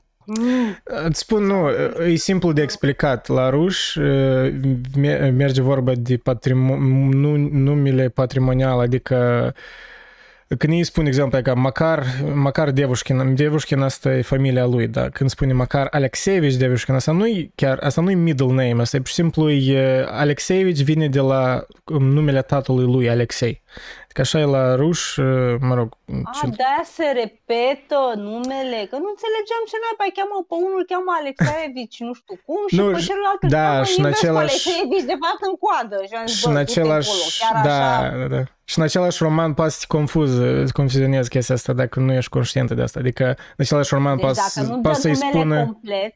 Îți 0.84 1.18
spun, 1.18 1.42
nu, 1.44 1.68
e 2.06 2.14
simplu 2.14 2.52
de 2.52 2.62
explicat. 2.62 3.28
La 3.28 3.48
ruși 3.50 3.98
me- 4.96 5.28
merge 5.36 5.60
vorba 5.62 5.92
de 5.96 6.16
patrimo- 6.16 6.78
nu, 7.10 7.36
numele 7.36 8.08
patrimonial, 8.08 8.80
adică 8.80 9.54
când 10.58 10.72
ei 10.72 10.84
spun, 10.84 11.02
de 11.02 11.08
exemplu, 11.08 11.42
ca 11.42 11.54
Macar, 11.54 12.04
Macar 12.34 12.70
Devușkin, 12.70 13.34
Devușkin 13.34 13.80
asta 13.80 14.14
e 14.14 14.22
familia 14.22 14.66
lui, 14.66 14.88
da? 14.88 15.08
Când 15.08 15.30
spune 15.30 15.52
Macar 15.52 15.88
Alexeevici 15.90 16.54
Devușkin, 16.54 16.94
asta 16.94 17.12
nu 17.12 17.26
e 17.26 17.50
chiar, 17.54 17.78
asta 17.82 18.00
nu 18.00 18.10
e 18.10 18.14
middle 18.14 18.46
name, 18.46 18.80
asta 18.80 18.96
e 18.96 19.00
pur 19.00 19.08
și 19.08 19.14
simplu 19.14 19.50
e, 19.50 20.06
Alexeevici 20.08 20.82
vine 20.82 21.08
de 21.08 21.20
la 21.20 21.66
um, 21.84 22.04
numele 22.04 22.42
tatălui 22.42 22.92
lui, 22.92 23.10
Alexei. 23.10 23.62
Adică 24.12 24.26
așa 24.28 24.38
e 24.44 24.54
la 24.58 24.64
ruși, 24.82 25.20
mă 25.68 25.74
rog, 25.80 25.88
A, 26.28 26.30
ce- 26.38 26.56
de-aia 26.60 26.84
se 26.96 27.06
repetă 27.22 27.98
numele, 28.28 28.78
că 28.90 28.96
nu 29.02 29.08
înțelegeam 29.14 29.62
ce 29.70 29.76
naiba, 29.82 30.04
îi 30.08 30.16
cheamă 30.18 30.36
pe 30.50 30.54
unul 30.66 30.78
îl 30.82 30.86
cheamă 30.92 31.10
Alexeevici, 31.20 31.98
nu 32.08 32.12
știu 32.20 32.36
cum, 32.46 32.60
și 32.70 32.76
Nu, 32.80 32.86
pe 32.94 32.98
și- 33.02 33.08
celălalt 33.10 33.40
îl 33.44 33.48
da, 33.56 33.64
cheamă 33.66 33.84
și 33.90 33.94
în 33.98 34.00
invers 34.00 34.18
cu 34.18 34.24
același- 34.24 34.48
Alexeevici, 34.52 35.06
de 35.12 35.18
fapt, 35.24 35.40
în 35.48 35.54
coadă. 35.64 35.96
Și, 36.08 36.14
am 36.20 36.26
zis, 36.26 36.36
Și 36.38 36.42
bă, 36.44 36.48
în 36.50 36.56
du-te 36.56 36.70
același, 36.70 37.08
acolo, 37.10 37.26
chiar 37.40 37.54
da, 37.68 37.80
așa. 37.98 38.16
da, 38.20 38.26
da. 38.36 38.42
Și 38.70 38.74
în 38.78 38.84
același 38.88 39.18
roman 39.26 39.50
poate 39.58 39.72
să 39.74 39.78
te 39.82 39.88
confuză, 39.96 40.44
să 40.68 40.72
confuzionezi 40.80 41.32
chestia 41.34 41.54
asta 41.60 41.72
dacă 41.82 41.96
nu 42.04 42.10
ești 42.20 42.30
conștientă 42.36 42.72
de 42.78 42.82
asta. 42.86 42.98
Adică 43.02 43.24
în 43.56 43.60
același 43.66 43.90
roman 43.96 44.14
Deci 44.16 44.24
poate, 44.24 44.40
dacă 44.46 44.60
nu 44.72 44.76
poate 44.84 44.96
dă 44.96 45.02
să-i 45.04 45.12
numele 45.18 45.30
spună... 45.32 45.58
complet, 45.70 46.12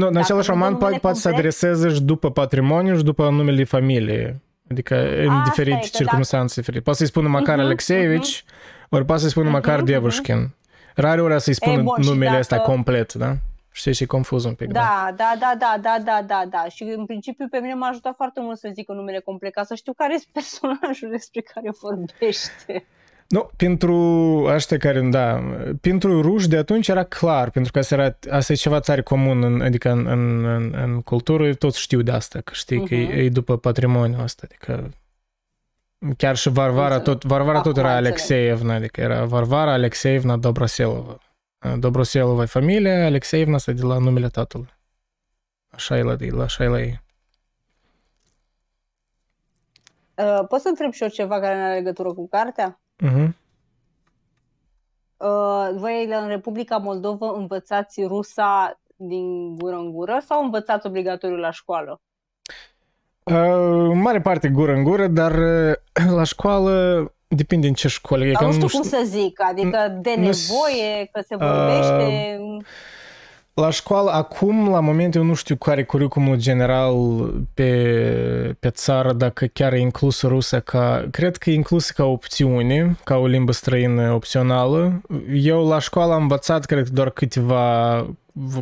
Nu, 0.00 0.04
în 0.08 0.12
dacă 0.16 0.24
același 0.24 0.48
nu 0.50 0.54
dă 0.54 0.60
roman 0.60 0.72
numele 0.72 0.84
poate, 0.90 0.98
poate 1.04 1.18
să 1.24 1.28
complet- 1.28 1.38
adreseze 1.38 1.86
și 1.94 2.00
după 2.12 2.30
patrimoniu 2.40 2.96
și 2.96 3.02
după 3.10 3.22
numele 3.30 3.56
de 3.56 3.64
familie. 3.76 4.38
Adică 4.70 4.94
în 5.22 5.28
Asta 5.28 5.42
e, 5.46 5.48
diferite 5.48 5.80
că 5.80 5.86
circunstanțe 5.96 6.54
diferite. 6.60 6.82
Poate 6.82 6.98
să-i 6.98 7.08
spună 7.08 7.28
Macar 7.28 7.56
Mhm, 7.56 7.64
Alexeevici, 7.64 8.44
ori 8.88 9.04
poate 9.04 9.20
să-i 9.20 9.30
spună 9.30 9.50
Macar 9.50 9.76
Mhm, 9.76 9.84
Devușkin. 9.84 10.50
Rare 10.94 11.22
ori 11.22 11.40
să-i 11.40 11.52
spună 11.54 11.82
bun, 11.82 12.02
și 12.02 12.08
numele 12.08 12.26
dacă- 12.26 12.40
ăsta 12.40 12.58
complet, 12.60 13.12
da? 13.12 13.34
Știi, 13.72 13.92
și 13.94 14.06
confuz 14.06 14.44
un 14.44 14.54
pic, 14.54 14.68
da. 14.72 14.80
Da, 14.80 15.14
da, 15.16 15.34
da, 15.38 15.54
da, 15.58 15.78
da, 15.80 15.98
da, 16.04 16.22
da, 16.26 16.44
da. 16.50 16.64
Și 16.68 16.82
în 16.82 17.06
principiu 17.06 17.48
pe 17.48 17.58
mine 17.58 17.74
m-a 17.74 17.88
ajutat 17.88 18.14
foarte 18.16 18.40
mult 18.40 18.58
să 18.58 18.70
zic 18.74 18.88
numele 18.88 19.20
complet, 19.20 19.52
ca 19.52 19.62
să 19.62 19.74
știu 19.74 19.92
care 19.92 20.14
este 20.14 20.28
personajul 20.38 21.10
despre 21.10 21.40
care 21.40 21.70
vorbește. 21.80 22.86
Nu, 23.28 23.50
pentru 23.56 23.94
ăștia 24.46 24.76
care, 24.76 25.00
da, 25.00 25.42
pentru 25.80 26.22
ruși 26.22 26.48
de 26.48 26.56
atunci 26.56 26.88
era 26.88 27.04
clar, 27.04 27.50
pentru 27.50 27.72
că 27.72 27.78
asta, 27.78 27.94
era, 27.94 28.18
asta 28.30 28.52
e 28.52 28.56
ceva 28.56 28.80
tare 28.80 29.02
comun, 29.02 29.42
în, 29.42 29.60
adică 29.60 29.90
în, 29.90 30.06
în, 30.06 30.44
în, 30.44 30.74
în 30.74 31.02
cultură 31.02 31.54
toți 31.54 31.80
știu 31.80 32.02
de 32.02 32.10
asta, 32.10 32.40
că 32.40 32.52
știi 32.54 32.82
uh-huh. 32.82 32.88
că 32.88 32.94
e, 32.94 33.24
e 33.24 33.28
după 33.28 33.56
patrimoniul 33.56 34.22
ăsta, 34.22 34.42
adică 34.44 34.90
chiar 36.16 36.36
și 36.36 36.48
Varvara 36.48 37.00
tot, 37.00 37.24
Varvara 37.24 37.60
tot 37.60 37.76
era 37.76 37.94
Alexeevna, 37.94 38.74
adică 38.74 39.00
era 39.00 39.24
Varvara 39.24 39.72
Alexeevna 39.72 40.36
Dobroselova. 40.36 41.18
Dobroselova 41.78 42.42
e 42.42 42.46
familia, 42.46 43.04
Alexeevna 43.04 43.54
asta 43.54 43.72
de 43.72 43.82
la 43.82 43.98
numele 43.98 44.28
tatălui. 44.28 44.72
Așa 45.70 45.98
e 45.98 46.02
la, 46.02 46.42
așa 46.42 46.64
e 46.64 46.66
la 46.66 46.80
ei. 46.80 47.02
Uh, 50.14 50.46
pot 50.48 50.60
să 50.60 50.68
întreb 50.68 50.92
și 50.92 51.02
eu 51.02 51.08
ceva 51.08 51.40
care 51.40 51.56
nu 51.56 51.62
are 51.62 51.74
legătură 51.74 52.12
cu 52.12 52.28
cartea? 52.28 52.83
Uh-huh. 53.02 53.28
Uh, 55.16 55.68
voi 55.74 56.08
în 56.22 56.28
Republica 56.28 56.76
Moldova 56.76 57.32
învățați 57.36 58.02
rusa 58.04 58.80
din 58.96 59.56
gură 59.56 59.76
în 59.76 59.92
gură 59.92 60.22
sau 60.26 60.44
învățați 60.44 60.86
obligatoriu 60.86 61.36
la 61.36 61.50
școală? 61.50 62.00
Uh, 63.22 63.34
în 63.92 64.00
mare 64.00 64.20
parte 64.20 64.48
gură 64.48 64.72
în 64.72 64.82
gură, 64.82 65.06
dar 65.06 65.32
uh, 65.32 65.74
la 66.10 66.22
școală 66.22 67.14
depinde 67.28 67.66
în 67.66 67.72
ce 67.72 67.88
școală. 67.88 68.24
Dar 68.24 68.42
nu 68.42 68.50
știu, 68.50 68.62
nu 68.62 68.68
știu 68.68 68.80
cum 68.80 68.88
să 68.88 69.02
zic, 69.04 69.42
adică 69.42 69.98
de 70.00 70.10
nevoie, 70.10 71.08
că 71.12 71.20
se 71.20 71.36
vorbește... 71.36 72.38
Uh, 72.40 72.64
la 73.54 73.70
școală, 73.70 74.10
acum, 74.10 74.68
la 74.68 74.80
moment, 74.80 75.14
eu 75.14 75.22
nu 75.22 75.34
știu 75.34 75.56
care 75.56 75.80
e 75.80 75.84
curriculumul 75.84 76.36
general 76.36 76.94
pe, 77.54 78.56
pe 78.60 78.70
țară, 78.70 79.12
dacă 79.12 79.46
chiar 79.46 79.72
e 79.72 79.78
inclus 79.78 80.22
rusa 80.22 80.60
ca... 80.60 81.06
Cred 81.10 81.36
că 81.36 81.50
e 81.50 81.54
inclusă 81.54 81.92
ca 81.96 82.04
opțiune, 82.04 82.96
ca 83.04 83.16
o 83.16 83.26
limbă 83.26 83.52
străină 83.52 84.12
opțională. 84.12 85.00
Eu 85.32 85.66
la 85.66 85.78
școală 85.78 86.12
am 86.12 86.22
învățat, 86.22 86.64
cred, 86.64 86.88
doar 86.88 87.10
câteva, 87.10 88.06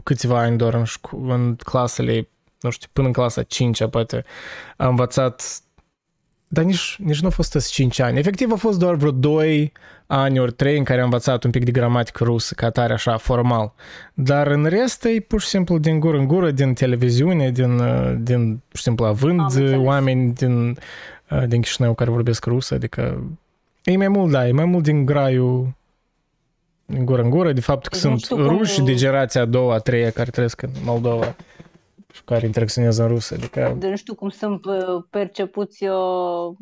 câteva 0.02 0.38
ani 0.38 0.56
doar 0.56 0.74
în, 0.74 0.84
șco- 0.84 1.28
în 1.28 1.56
clasele, 1.56 2.28
nu 2.60 2.70
știu, 2.70 2.88
până 2.92 3.06
în 3.06 3.12
clasa 3.12 3.42
5 3.42 3.86
poate, 3.86 4.24
am 4.76 4.88
învățat 4.88 5.62
dar 6.52 6.64
nici, 6.64 6.98
nici 7.04 7.20
nu 7.20 7.26
a 7.26 7.30
fost 7.30 7.70
5 7.70 7.98
ani. 7.98 8.18
Efectiv 8.18 8.52
a 8.52 8.56
fost 8.56 8.78
doar 8.78 8.94
vreo 8.94 9.10
2 9.10 9.72
ani 10.06 10.38
ori 10.38 10.52
3 10.52 10.78
în 10.78 10.84
care 10.84 10.98
am 10.98 11.04
învățat 11.04 11.44
un 11.44 11.50
pic 11.50 11.64
de 11.64 11.70
gramatică 11.70 12.24
rusă, 12.24 12.54
ca 12.54 12.70
tare 12.70 12.92
așa, 12.92 13.16
formal. 13.16 13.72
Dar 14.14 14.46
în 14.46 14.64
rest 14.64 15.04
e 15.04 15.20
pur 15.20 15.40
și 15.40 15.46
simplu 15.46 15.78
din 15.78 16.00
gură 16.00 16.18
în 16.18 16.26
gură, 16.26 16.50
din 16.50 16.74
televiziune, 16.74 17.50
din, 17.50 17.80
din 18.22 18.60
pur 18.68 18.76
și 18.76 18.82
simplu 18.82 19.04
având 19.04 19.40
oameni 19.76 20.32
din, 20.32 20.78
din 21.46 21.60
Chișinău 21.60 21.94
care 21.94 22.10
vorbesc 22.10 22.44
rusă, 22.44 22.74
adică 22.74 23.22
e 23.84 23.96
mai 23.96 24.08
mult, 24.08 24.30
da, 24.30 24.48
e 24.48 24.52
mai 24.52 24.64
mult 24.64 24.82
din 24.82 25.04
graiul 25.04 25.74
din 26.84 27.04
gură 27.04 27.22
în 27.22 27.30
gură, 27.30 27.52
de 27.52 27.60
fapt 27.60 27.86
că 27.86 27.98
sunt 27.98 28.28
ruși 28.30 28.76
cum... 28.76 28.84
de 28.84 28.94
generația 28.94 29.40
a 29.40 29.44
doua, 29.44 29.74
a 29.74 29.78
treia 29.78 30.10
care 30.10 30.30
trăiesc 30.30 30.62
în 30.62 30.70
Moldova 30.84 31.34
și 32.12 32.24
care 32.24 32.46
interacționează 32.46 33.02
în 33.02 33.08
rusă. 33.08 33.34
Adică... 33.34 33.76
De 33.78 33.88
nu 33.88 33.96
știu 33.96 34.14
cum 34.14 34.28
sunt 34.28 34.64
uh, 34.64 35.04
percepuți 35.10 35.84
uh, 35.86 36.54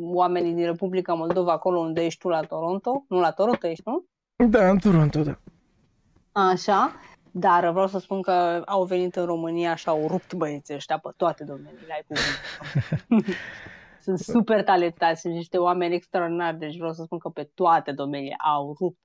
oamenii 0.00 0.52
din 0.52 0.64
Republica 0.64 1.14
Moldova 1.14 1.52
acolo 1.52 1.78
unde 1.78 2.04
ești 2.04 2.20
tu 2.20 2.28
la 2.28 2.40
Toronto. 2.40 3.04
Nu 3.08 3.20
la 3.20 3.30
Toronto 3.30 3.68
ești, 3.68 3.82
nu? 3.86 4.04
Da, 4.48 4.68
în 4.68 4.78
Toronto, 4.78 5.22
da. 5.22 5.38
Așa. 6.32 6.92
Dar 7.30 7.70
vreau 7.70 7.86
să 7.86 7.98
spun 7.98 8.22
că 8.22 8.62
au 8.66 8.84
venit 8.84 9.16
în 9.16 9.24
România 9.24 9.74
și 9.74 9.88
au 9.88 10.06
rupt 10.06 10.34
băieții 10.34 10.74
ăștia 10.74 10.98
pe 10.98 11.08
toate 11.16 11.44
domeniile, 11.44 11.92
ai 11.92 12.04
cuvânt. 12.06 13.26
sunt 14.04 14.18
super 14.18 14.64
talentați, 14.64 15.20
sunt 15.20 15.34
niște 15.34 15.58
oameni 15.58 15.94
extraordinari, 15.94 16.58
deci 16.58 16.76
vreau 16.76 16.92
să 16.92 17.02
spun 17.02 17.18
că 17.18 17.28
pe 17.28 17.50
toate 17.54 17.92
domeniile 17.92 18.36
au 18.54 18.76
rupt 18.78 18.98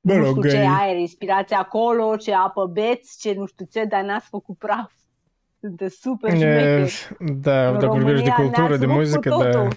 Mă 0.00 0.14
rog, 0.14 0.36
nu 0.36 0.42
știu 0.42 0.50
ce 0.50 0.66
aer, 0.80 0.96
inspirație 0.96 1.56
acolo, 1.56 2.16
ce 2.16 2.34
apă 2.34 2.66
beți, 2.66 3.18
ce 3.18 3.34
nu 3.34 3.46
știu 3.46 3.66
ce, 3.70 3.84
dar 3.84 4.02
n-ați 4.02 4.28
făcut 4.28 4.58
praf. 4.58 4.92
Sunteți 5.60 6.00
super 6.00 6.30
șmecheri. 6.30 7.16
Da, 7.18 7.72
dacă 7.72 7.86
vorbești 7.86 8.24
de 8.24 8.32
cultură, 8.36 8.76
de 8.76 8.86
muzică, 8.86 9.28
da. 9.52 9.68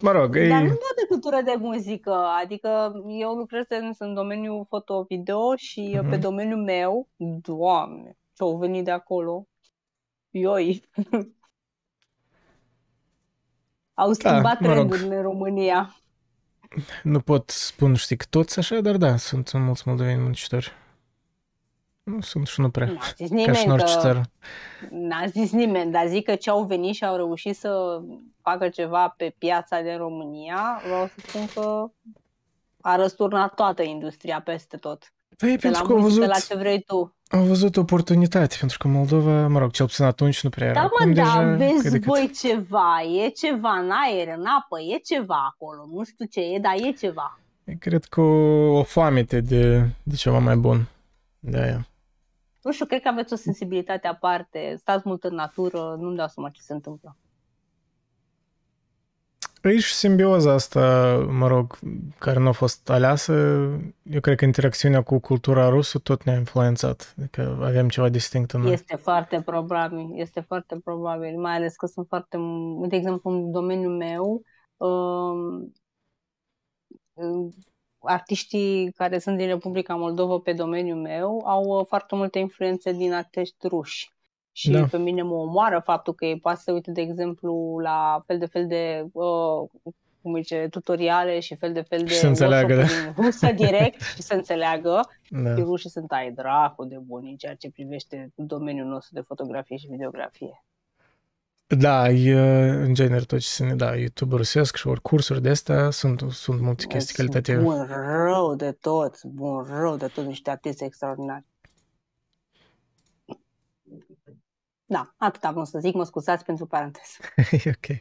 Mă 0.00 0.10
rog, 0.10 0.32
Dar 0.32 0.44
e... 0.44 0.48
nu 0.48 0.66
doar 0.66 0.94
de 0.96 1.06
cultură 1.08 1.40
de 1.44 1.54
muzică, 1.58 2.14
adică 2.42 2.92
eu 3.18 3.32
lucrez 3.32 3.64
în, 3.68 3.92
în 3.98 4.14
domeniul 4.14 4.66
foto-video 4.68 5.56
și 5.56 5.98
uh-huh. 5.98 6.10
pe 6.10 6.16
domeniul 6.16 6.62
meu, 6.62 7.08
doamne, 7.16 8.16
ce-au 8.32 8.56
venit 8.56 8.84
de 8.84 8.90
acolo, 8.90 9.46
ioi. 10.30 10.82
Au 13.94 14.06
da, 14.06 14.12
schimbat 14.12 14.60
da, 14.60 14.68
trendurile 14.68 15.16
în 15.16 15.22
România. 15.22 15.96
Nu 17.02 17.20
pot 17.20 17.50
spun, 17.50 17.94
știi, 17.94 18.16
că 18.16 18.24
toți 18.30 18.58
așa, 18.58 18.80
dar 18.80 18.96
da, 18.96 19.16
sunt 19.16 19.52
mulți 19.52 19.82
moldoveni 19.88 20.22
muncitori. 20.22 20.72
Nu 22.02 22.20
sunt 22.20 22.46
și 22.46 22.60
nu 22.60 22.70
prea. 22.70 22.86
N-a 22.86 23.00
zis 23.16 23.30
nimeni 23.30 23.46
ca 23.46 23.52
și 23.52 23.66
în 23.66 23.72
orice 23.72 23.94
că... 23.94 24.00
țară. 24.00 24.22
N-a 24.90 25.26
zis 25.26 25.52
nimeni, 25.52 25.92
dar 25.92 26.06
zic 26.06 26.24
că 26.24 26.34
ce 26.34 26.50
au 26.50 26.64
venit 26.64 26.94
și 26.94 27.04
au 27.04 27.16
reușit 27.16 27.56
să 27.56 28.00
facă 28.42 28.68
ceva 28.68 29.14
pe 29.16 29.34
piața 29.38 29.80
din 29.80 29.96
România, 29.96 30.80
vreau 30.84 31.06
să 31.06 31.14
spun 31.16 31.46
că 31.54 31.90
a 32.80 32.96
răsturnat 32.96 33.54
toată 33.54 33.82
industria 33.82 34.40
peste 34.40 34.76
tot. 34.76 35.12
Păi, 35.36 35.58
pentru 35.58 35.82
că 35.82 35.92
au 35.92 35.98
văzut, 35.98 36.26
la 36.26 36.38
ce 36.38 36.56
vrei 36.56 36.82
tu. 36.82 37.16
Au 37.30 37.42
văzut 37.42 37.76
oportunitate, 37.76 38.56
pentru 38.58 38.78
că 38.78 38.88
Moldova, 38.88 39.48
mă 39.48 39.58
rog, 39.58 39.70
cel 39.70 39.86
puțin 39.86 40.04
atunci 40.04 40.42
nu 40.42 40.50
prea 40.50 40.66
era. 40.66 40.80
Da, 40.80 40.90
mă, 41.06 41.12
da, 41.12 41.54
vezi 41.56 41.98
voi 41.98 42.26
cât... 42.26 42.38
ceva, 42.38 43.02
e 43.24 43.28
ceva 43.28 43.70
în 43.70 43.90
aer, 43.90 44.28
în 44.36 44.44
apă, 44.44 44.80
e 44.80 44.96
ceva 44.96 45.46
acolo, 45.52 45.86
nu 45.92 46.04
știu 46.04 46.24
ce 46.24 46.40
e, 46.40 46.58
dar 46.58 46.74
e 46.74 46.90
ceva. 46.92 47.38
Cred 47.78 48.04
că 48.04 48.20
o, 48.20 48.78
o 48.78 48.82
foamete 48.82 49.40
de, 49.40 49.88
de 50.02 50.14
ceva 50.14 50.38
mai 50.38 50.56
bun. 50.56 50.88
De 51.38 51.58
aia. 51.58 51.86
Nu 52.62 52.72
știu, 52.72 52.86
cred 52.86 53.02
că 53.02 53.08
aveți 53.08 53.32
o 53.32 53.36
sensibilitate 53.36 54.06
aparte, 54.06 54.74
stați 54.78 55.02
mult 55.04 55.24
în 55.24 55.34
natură, 55.34 55.96
nu-mi 55.98 56.16
dau 56.16 56.28
seama 56.28 56.50
ce 56.50 56.60
se 56.60 56.72
întâmplă. 56.72 57.16
Păi 59.68 59.78
și 59.78 59.94
simbioza 59.94 60.52
asta, 60.52 60.80
mă 61.30 61.46
rog, 61.46 61.78
care 62.18 62.38
nu 62.38 62.48
a 62.48 62.52
fost 62.52 62.90
aleasă, 62.90 63.32
eu 64.02 64.20
cred 64.20 64.36
că 64.36 64.44
interacțiunea 64.44 65.02
cu 65.02 65.18
cultura 65.18 65.68
rusă 65.68 65.98
tot 65.98 66.22
ne-a 66.22 66.36
influențat. 66.36 67.14
Adică 67.18 67.58
avem 67.62 67.88
ceva 67.88 68.08
distinct 68.08 68.50
în 68.50 68.60
noi. 68.60 68.72
Este 68.72 68.96
foarte 68.96 69.42
probabil, 69.44 70.10
este 70.14 70.40
foarte 70.40 70.80
probabil, 70.84 71.38
mai 71.38 71.54
ales 71.54 71.76
că 71.76 71.86
sunt 71.86 72.06
foarte, 72.08 72.38
de 72.88 72.96
exemplu, 72.96 73.30
în 73.30 73.50
domeniul 73.50 73.96
meu, 73.96 74.42
um, 74.76 75.72
artiștii 77.98 78.92
care 78.92 79.18
sunt 79.18 79.36
din 79.36 79.46
Republica 79.46 79.94
Moldova 79.94 80.38
pe 80.38 80.52
domeniul 80.52 80.98
meu 80.98 81.42
au 81.46 81.84
foarte 81.88 82.14
multe 82.14 82.38
influențe 82.38 82.92
din 82.92 83.12
artiști 83.12 83.68
ruși. 83.68 84.12
Și 84.58 84.70
da. 84.70 84.84
pe 84.84 84.98
mine 84.98 85.22
mă 85.22 85.34
omoară 85.34 85.80
faptul 85.84 86.14
că 86.14 86.24
ei 86.24 86.38
poate 86.38 86.60
să 86.64 86.72
uite, 86.72 86.90
de 86.90 87.00
exemplu, 87.00 87.78
la 87.82 88.22
fel 88.26 88.38
de 88.38 88.46
fel 88.46 88.66
de 88.66 89.06
uh, 89.12 89.68
cum 90.22 90.36
zice, 90.36 90.66
tutoriale 90.70 91.40
și 91.40 91.54
fel 91.54 91.72
de 91.72 91.80
fel 91.80 92.02
de 92.02 92.12
și 92.12 92.18
să 92.18 92.26
înțeleagă, 92.26 92.74
da. 92.74 92.82
rusă 93.22 93.52
direct 93.52 94.00
și 94.00 94.22
să 94.22 94.34
înțeleagă. 94.34 95.00
Da. 95.30 95.54
Și 95.54 95.60
rușii 95.60 95.90
sunt 95.90 96.10
ai 96.12 96.30
dracu 96.32 96.84
de 96.84 96.96
buni 97.06 97.30
în 97.30 97.36
ceea 97.36 97.54
ce 97.54 97.70
privește 97.70 98.32
domeniul 98.34 98.86
nostru 98.86 99.14
de 99.14 99.20
fotografie 99.20 99.76
și 99.76 99.86
videografie. 99.90 100.64
Da, 101.66 102.08
e, 102.08 102.34
în 102.70 102.94
genere 102.94 103.24
tot 103.24 103.38
ce 103.38 103.46
se 103.46 103.64
ne 103.64 103.74
da, 103.74 103.96
YouTube 103.96 104.36
rusesc 104.36 104.76
și 104.76 104.86
ori 104.86 105.00
cursuri 105.00 105.42
de 105.42 105.48
astea 105.48 105.90
sunt, 105.90 106.20
sunt 106.30 106.60
multe 106.60 106.86
chestii 106.86 107.14
calitative. 107.14 107.62
Bun 107.62 107.88
rău 107.90 108.54
de 108.54 108.76
tot, 108.80 109.24
bun 109.24 109.66
rău 109.70 109.96
de 109.96 110.06
tot, 110.06 110.24
niște 110.24 110.50
artiști 110.50 110.84
extraordinari. 110.84 111.44
Da, 114.90 115.14
atât 115.16 115.44
am 115.44 115.64
să 115.64 115.78
zic, 115.78 115.94
mă 115.94 116.04
scuzați 116.04 116.44
pentru 116.44 116.66
paranteză. 116.66 117.16
e 117.64 117.72
ok. 117.76 117.98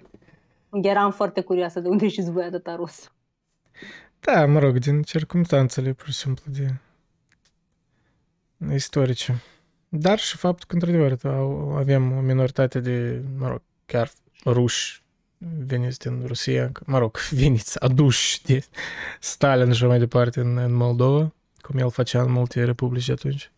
Eram 0.85 1.11
foarte 1.11 1.41
curioasă 1.41 1.79
de 1.79 1.87
unde 1.87 2.07
știți 2.07 2.31
voi 2.31 2.43
atâta 2.43 2.75
rus. 2.75 3.11
Da, 4.19 4.45
mă 4.45 4.59
rog, 4.59 4.77
din 4.77 5.01
circumstanțele, 5.01 5.93
pur 5.93 6.05
și 6.05 6.13
simplu, 6.13 6.51
de 6.51 6.73
istorice. 8.73 9.43
Dar 9.89 10.19
și 10.19 10.37
faptul 10.37 10.65
că, 10.67 10.73
într-adevăr, 10.73 11.17
avem 11.75 12.17
o 12.17 12.19
minoritate 12.19 12.79
de, 12.79 13.21
mă 13.37 13.47
rog, 13.47 13.61
chiar 13.85 14.11
ruși 14.45 15.03
veniți 15.65 15.99
din 15.99 16.23
Rusia, 16.25 16.71
mă 16.85 16.97
rog, 16.97 17.17
veniți 17.41 17.83
aduși 17.83 18.43
de 18.43 18.65
Stalin 19.19 19.71
și 19.71 19.85
mai 19.85 19.99
departe 19.99 20.39
în, 20.39 20.57
în 20.57 20.73
Moldova, 20.73 21.33
cum 21.61 21.79
el 21.79 21.91
făcea 21.91 22.21
în 22.21 22.31
multe 22.31 22.63
republici 22.63 23.05
de 23.05 23.11
atunci. 23.11 23.51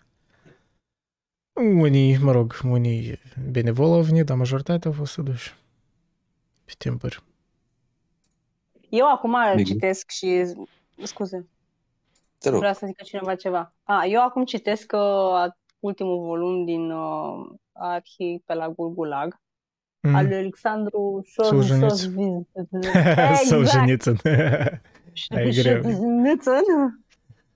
Unii, 1.59 2.17
mă 2.17 2.31
rog, 2.31 2.59
unii 2.63 3.19
benevol 3.51 3.91
au 3.93 4.01
venit, 4.01 4.25
dar 4.25 4.37
majoritatea 4.37 4.91
au 4.91 4.97
fost 4.97 5.17
aduși 5.17 5.55
pe 6.65 6.73
timpuri. 6.77 7.23
Eu 8.89 9.07
acum 9.11 9.35
Bine. 9.51 9.63
citesc 9.63 10.09
și... 10.09 10.43
Scuze. 11.03 11.47
Te 12.37 12.49
rog. 12.49 12.57
Vreau 12.59 12.73
să 12.73 12.85
zică 12.85 13.03
cineva 13.03 13.35
ceva. 13.35 13.73
A, 13.83 14.05
eu 14.05 14.21
acum 14.21 14.45
citesc 14.45 14.91
uh, 14.95 15.51
ultimul 15.79 16.19
volum 16.25 16.65
din 16.65 16.91
uh, 16.91 17.49
Arhi 17.71 18.41
pe 18.45 18.53
la 18.53 18.69
Gulgulag 18.69 19.39
Mm. 20.01 20.15
al 20.15 20.25
lui 20.27 20.35
Alexandru 20.35 21.23
Solzhenitsyn. 21.25 21.89
Solzhenitsyn. 21.89 22.45
Solzhenitsyn. 23.49 24.15
Ai 25.29 25.49
greu. 25.51 25.81
Solzhenitsyn. 25.81 26.63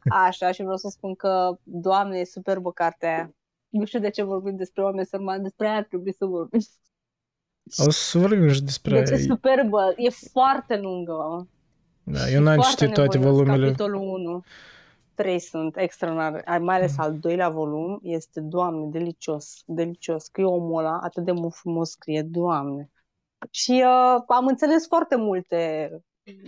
Așa, 0.09 0.51
și 0.51 0.61
vreau 0.61 0.77
să 0.77 0.89
spun 0.89 1.15
că, 1.15 1.57
doamne, 1.63 2.17
e 2.19 2.25
superbă 2.25 2.71
cartea 2.71 3.09
aia. 3.09 3.34
Nu 3.73 3.85
știu 3.85 3.99
de 3.99 4.09
ce 4.09 4.23
vorbim 4.23 4.55
despre 4.55 4.83
oameni 4.83 5.05
sărmani, 5.05 5.43
despre 5.43 5.67
aia 5.67 5.75
ar 5.77 5.83
trebui 5.83 6.13
să 6.13 6.25
vorbim. 6.25 6.59
O 7.87 7.89
să 7.89 8.17
vorbim 8.19 8.51
și 8.51 8.63
despre... 8.63 9.01
Deci 9.01 9.19
e 9.19 9.21
superbă, 9.21 9.93
e 9.97 10.09
foarte 10.09 10.77
lungă. 10.77 11.47
Da, 12.03 12.29
eu 12.29 12.41
n-am 12.41 12.55
Foarte 12.55 12.75
citit 12.79 12.93
toate 12.93 13.17
nevoios. 13.17 13.37
volumele. 13.37 13.65
Capitolul 13.65 14.01
1. 14.01 14.43
Trei 15.13 15.39
sunt 15.39 15.77
extraordinare. 15.77 16.57
Mai 16.59 16.75
ales 16.75 16.91
Mm. 16.97 17.03
al 17.03 17.19
doilea 17.19 17.49
volum 17.49 17.99
este, 18.03 18.39
doamne, 18.41 18.85
delicios. 18.89 19.61
Delicios. 19.65 20.27
Că 20.27 20.41
e 20.41 20.43
omul 20.43 20.79
ăla 20.79 20.99
atât 21.03 21.25
de 21.25 21.31
mult 21.31 21.53
frumos 21.53 21.89
scrie, 21.89 22.21
doamne. 22.21 22.91
Și 23.51 23.71
uh, 23.85 24.23
am 24.27 24.47
înțeles 24.47 24.87
foarte 24.87 25.15
multe 25.15 25.89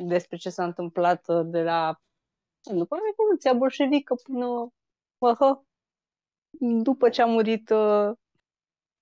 despre 0.06 0.38
ce 0.38 0.50
s-a 0.50 0.64
întâmplat 0.64 1.24
uh, 1.28 1.42
de 1.46 1.62
la 1.64 2.02
după 2.62 2.96
Revoluția 3.10 3.54
bolșevică 3.54 4.16
până 4.24 4.46
uh, 5.18 5.58
după 6.60 7.10
ce 7.10 7.22
a 7.22 7.26
murit 7.26 7.70
uh, 7.70 8.12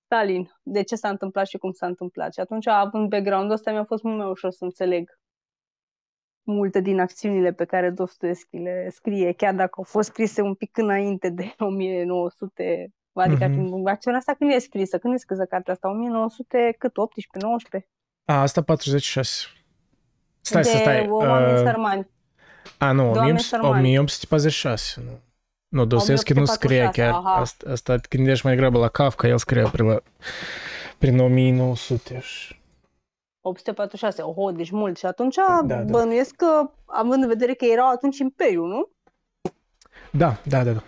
Stalin. 0.04 0.50
De 0.62 0.82
ce 0.82 0.94
s-a 0.94 1.08
întâmplat 1.08 1.46
și 1.46 1.58
cum 1.58 1.72
s-a 1.72 1.86
întâmplat. 1.86 2.32
Și 2.32 2.40
atunci, 2.40 2.66
având 2.66 3.08
background-ul 3.08 3.52
ăsta, 3.54 3.70
mi-a 3.70 3.84
fost 3.84 4.02
mult 4.02 4.16
mai 4.18 4.26
ușor 4.30 4.50
să 4.50 4.64
înțeleg 4.64 5.18
multe 6.46 6.80
din 6.80 7.00
acțiunile 7.00 7.52
pe 7.52 7.64
care 7.64 7.90
Dostoevski 7.90 8.56
le 8.56 8.88
scrie, 8.90 9.32
chiar 9.32 9.54
dacă 9.54 9.72
au 9.76 9.82
fost 9.82 10.08
scrise 10.08 10.40
un 10.42 10.54
pic 10.54 10.76
înainte 10.76 11.28
de 11.28 11.54
1900, 11.58 12.88
adică 13.12 13.46
Mhm. 13.46 13.66
mm-hmm. 13.82 13.90
acțiunea 13.90 14.18
asta 14.18 14.34
când 14.34 14.50
e 14.52 14.58
scrisă? 14.58 14.98
Când 14.98 15.14
e 15.14 15.16
scrisă 15.16 15.44
cartea 15.44 15.72
asta? 15.72 15.88
1900, 15.88 16.74
cât? 16.78 16.96
18, 16.96 17.46
19? 17.46 17.90
A, 18.24 18.40
asta 18.40 18.62
46. 18.62 19.46
Stai 20.40 20.62
de 20.62 20.68
să 20.68 20.76
stai. 20.76 21.08
oameni 21.08 21.52
uh, 21.52 21.58
sărmani. 21.64 22.08
a, 22.78 22.92
nu, 22.92 23.12
de 23.12 23.18
oameni 23.18 23.36
18- 23.38 23.40
sărmani. 23.40 23.74
1846. 23.74 25.02
Nu, 25.04 25.20
nu 25.74 25.84
Dostoevski 25.84 26.32
nu 26.32 26.44
scria 26.44 26.76
1846, 26.88 27.00
chiar. 27.00 27.10
aha. 27.32 27.40
Asta, 27.40 27.70
asta 27.70 27.96
te 27.96 28.16
gândești 28.16 28.46
mai 28.46 28.56
grabă 28.56 28.78
la 28.78 28.88
Kafka, 28.88 29.28
el 29.28 29.38
scria 29.38 29.68
prin, 29.68 29.86
la, 29.86 30.00
prin 30.98 31.18
1900. 31.20 32.20
și- 32.20 32.62
846, 33.40 34.22
oho, 34.22 34.50
deci 34.50 34.70
mult. 34.70 34.98
Și 34.98 35.06
atunci 35.06 35.34
Da, 35.34 35.60
da, 35.64 35.74
da. 35.74 35.82
bănuiesc 35.82 36.34
că, 36.36 36.70
având 36.86 37.22
în 37.22 37.28
vedere 37.28 37.54
că 37.54 37.64
erau 37.64 37.88
atunci 37.90 38.18
imperiu, 38.18 38.64
nu? 38.64 38.88
Da, 40.10 40.36
da, 40.42 40.62
da. 40.64 40.70
da. 40.72 40.82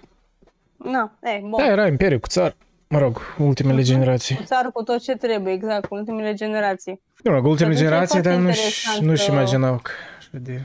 Na, 0.76 1.18
e, 1.22 1.38
bun. 1.40 1.54
Da, 1.56 1.66
era 1.66 1.86
imperiu 1.86 2.18
cu 2.20 2.28
țar. 2.28 2.56
Mă 2.88 2.98
rog, 2.98 3.20
ultimele 3.38 3.76
Mhm. 3.80 3.86
generații. 3.86 4.36
Cu 4.36 4.42
țară 4.42 4.70
cu 4.70 4.82
tot 4.82 5.00
ce 5.00 5.16
trebuie, 5.16 5.52
exact, 5.52 5.86
cu 5.86 5.94
ultimele 5.94 6.34
generații. 6.34 7.02
Nu, 7.22 7.32
rog, 7.32 7.44
ultimele 7.44 7.74
atunci 7.74 7.86
e 7.86 7.88
generații, 7.90 8.20
dar 8.20 8.32
foarte 8.32 8.46
nu-și, 8.48 8.64
interesant 8.64 9.06
nu-și 9.08 9.26
că- 9.26 9.32
imaginau 9.32 9.76
că 9.82 9.90
așa 10.18 10.28
de... 10.32 10.62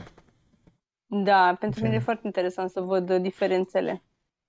Da, 1.06 1.56
pentru 1.60 1.78
mine 1.80 1.88
e 1.94 1.96
Bine. 1.96 2.04
foarte 2.04 2.22
interesant 2.26 2.70
să 2.70 2.80
văd 2.80 3.10
uh, 3.10 3.20
diferențele 3.20 4.02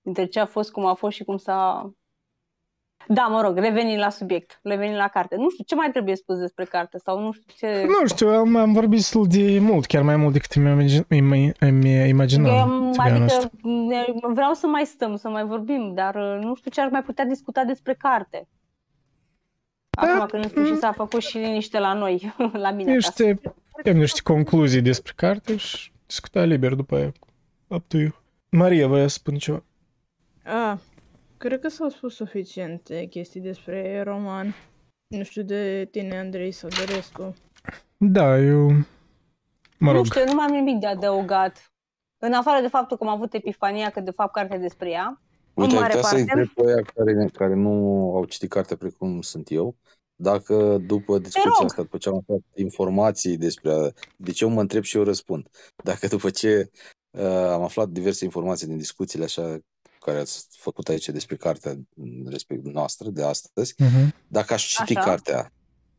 între 0.03 0.25
ce 0.25 0.39
a 0.39 0.45
fost, 0.45 0.71
cum 0.71 0.85
a 0.85 0.93
fost 0.93 1.15
și 1.15 1.23
cum 1.23 1.38
s-a... 1.38 1.91
Da, 3.07 3.21
mă 3.23 3.41
rog, 3.41 3.57
revenind 3.57 3.99
la 3.99 4.09
subiect, 4.09 4.59
revenind 4.63 4.97
la 4.97 5.07
carte. 5.07 5.35
Nu 5.35 5.49
știu, 5.49 5.63
ce 5.63 5.75
mai 5.75 5.91
trebuie 5.91 6.15
spus 6.15 6.38
despre 6.38 6.65
carte 6.65 6.97
sau 6.97 7.19
nu 7.19 7.31
știu 7.31 7.53
ce... 7.57 7.85
Nu 7.88 8.07
știu, 8.07 8.27
am, 8.30 8.55
am 8.55 8.73
vorbit 8.73 8.97
destul 8.97 9.27
de 9.27 9.59
mult, 9.59 9.85
chiar 9.85 10.03
mai 10.03 10.15
mult 10.15 10.34
decât 10.34 10.55
mi-am 10.55 10.80
imagi- 10.80 11.07
îmi, 11.07 11.51
îmi 11.59 12.07
imaginam. 12.07 12.45
Eu, 12.55 12.91
to 12.91 13.03
be 13.03 13.09
honest. 13.09 13.35
adică 13.35 13.67
ne- 13.67 14.05
vreau 14.34 14.53
să 14.53 14.67
mai 14.67 14.85
stăm, 14.85 15.15
să 15.15 15.30
mai 15.30 15.45
vorbim, 15.45 15.93
dar 15.93 16.15
uh, 16.15 16.43
nu 16.43 16.55
știu 16.55 16.71
ce 16.71 16.81
ar 16.81 16.89
mai 16.89 17.03
putea 17.03 17.25
discuta 17.25 17.63
despre 17.63 17.93
carte. 17.93 18.47
Acum 19.89 20.25
că 20.25 20.35
în 20.35 20.47
sfârșit 20.47 20.77
s-a 20.77 20.91
făcut 20.91 21.21
și 21.21 21.38
liniște 21.38 21.80
la 21.80 21.93
noi, 21.93 22.34
la 22.53 22.71
mine 22.71 22.91
acasă. 22.91 23.23
niște, 23.23 23.41
am 23.89 23.97
niște 23.97 24.19
concluzii 24.23 24.81
despre 24.81 25.13
carte 25.15 25.55
și 25.55 25.91
discuta 26.05 26.43
liber 26.43 26.73
după 26.73 26.95
aia. 26.95 27.11
Up 27.67 27.88
to 27.88 27.97
you. 27.97 28.09
Maria, 28.49 28.88
voia 28.88 29.07
să 29.07 29.17
spun 29.17 29.35
ceva. 29.35 29.63
A, 30.44 30.80
cred 31.38 31.60
că 31.60 31.68
s-au 31.68 31.90
spus 31.90 32.15
suficiente 32.15 33.06
chestii 33.06 33.41
despre 33.41 34.02
roman. 34.02 34.56
Nu 35.07 35.24
știu 35.24 35.44
de 35.44 35.88
tine, 35.91 36.18
Andrei, 36.18 36.52
sau 36.52 36.70
de 36.70 36.94
restul. 36.95 37.34
Da, 37.98 38.38
eu... 38.40 38.68
Mă 39.78 39.91
Nu 39.91 39.91
rog, 39.91 40.06
știu, 40.06 40.20
eu 40.22 40.28
nu 40.28 40.34
mai 40.34 40.45
am 40.45 40.52
nimic 40.53 40.80
de 40.80 40.88
adăugat. 40.88 41.72
În 42.18 42.34
afară 42.34 42.61
de 42.61 42.68
faptul 42.68 42.98
că 42.98 43.03
am 43.03 43.10
avut 43.10 43.34
epifania 43.34 43.90
că 43.90 43.99
de 43.99 44.11
fapt 44.11 44.34
cartea 44.34 44.56
e 44.56 44.60
despre 44.60 44.90
ea. 44.90 45.22
Uite, 45.53 45.72
În 45.72 45.78
ai 45.78 45.82
mare 45.82 45.94
putea 45.94 46.10
să 46.10 46.15
parte. 46.15 46.32
întreb 46.32 46.48
pe 46.53 46.72
aia 46.72 46.82
care, 46.95 47.30
care 47.34 47.53
nu 47.53 47.72
au 48.15 48.26
citit 48.26 48.49
cartea 48.49 48.78
precum 48.78 49.22
sunt 49.22 49.52
eu, 49.52 49.76
dacă 50.15 50.78
după 50.78 51.18
discuția 51.18 51.52
rog. 51.57 51.65
asta, 51.65 51.82
după 51.82 51.98
ce 51.98 52.10
am 52.10 52.18
aflat 52.18 52.40
informații 52.56 53.38
despre... 53.38 53.94
Deci 54.18 54.41
eu 54.41 54.49
mă 54.49 54.61
întreb 54.61 54.84
și 54.84 54.98
eu 54.98 55.03
răspund. 55.03 55.49
Dacă 55.84 56.07
după 56.07 56.30
ce 56.30 56.72
uh, 57.18 57.26
am 57.26 57.61
aflat 57.61 57.90
diverse 57.90 58.26
informații 58.26 58.68
din 58.68 58.78
discuțiile 58.78 59.24
așa 59.24 59.57
care 60.03 60.19
ați 60.19 60.47
făcut 60.57 60.88
aici 60.88 61.09
despre 61.09 61.35
cartea 61.35 61.75
respectiv 62.25 62.73
noastră 62.73 63.09
de 63.09 63.23
astăzi, 63.23 63.73
uh-huh. 63.73 64.07
dacă 64.27 64.53
aș 64.53 64.67
citi 64.67 64.97
Așa. 64.97 65.05
cartea, 65.09 65.51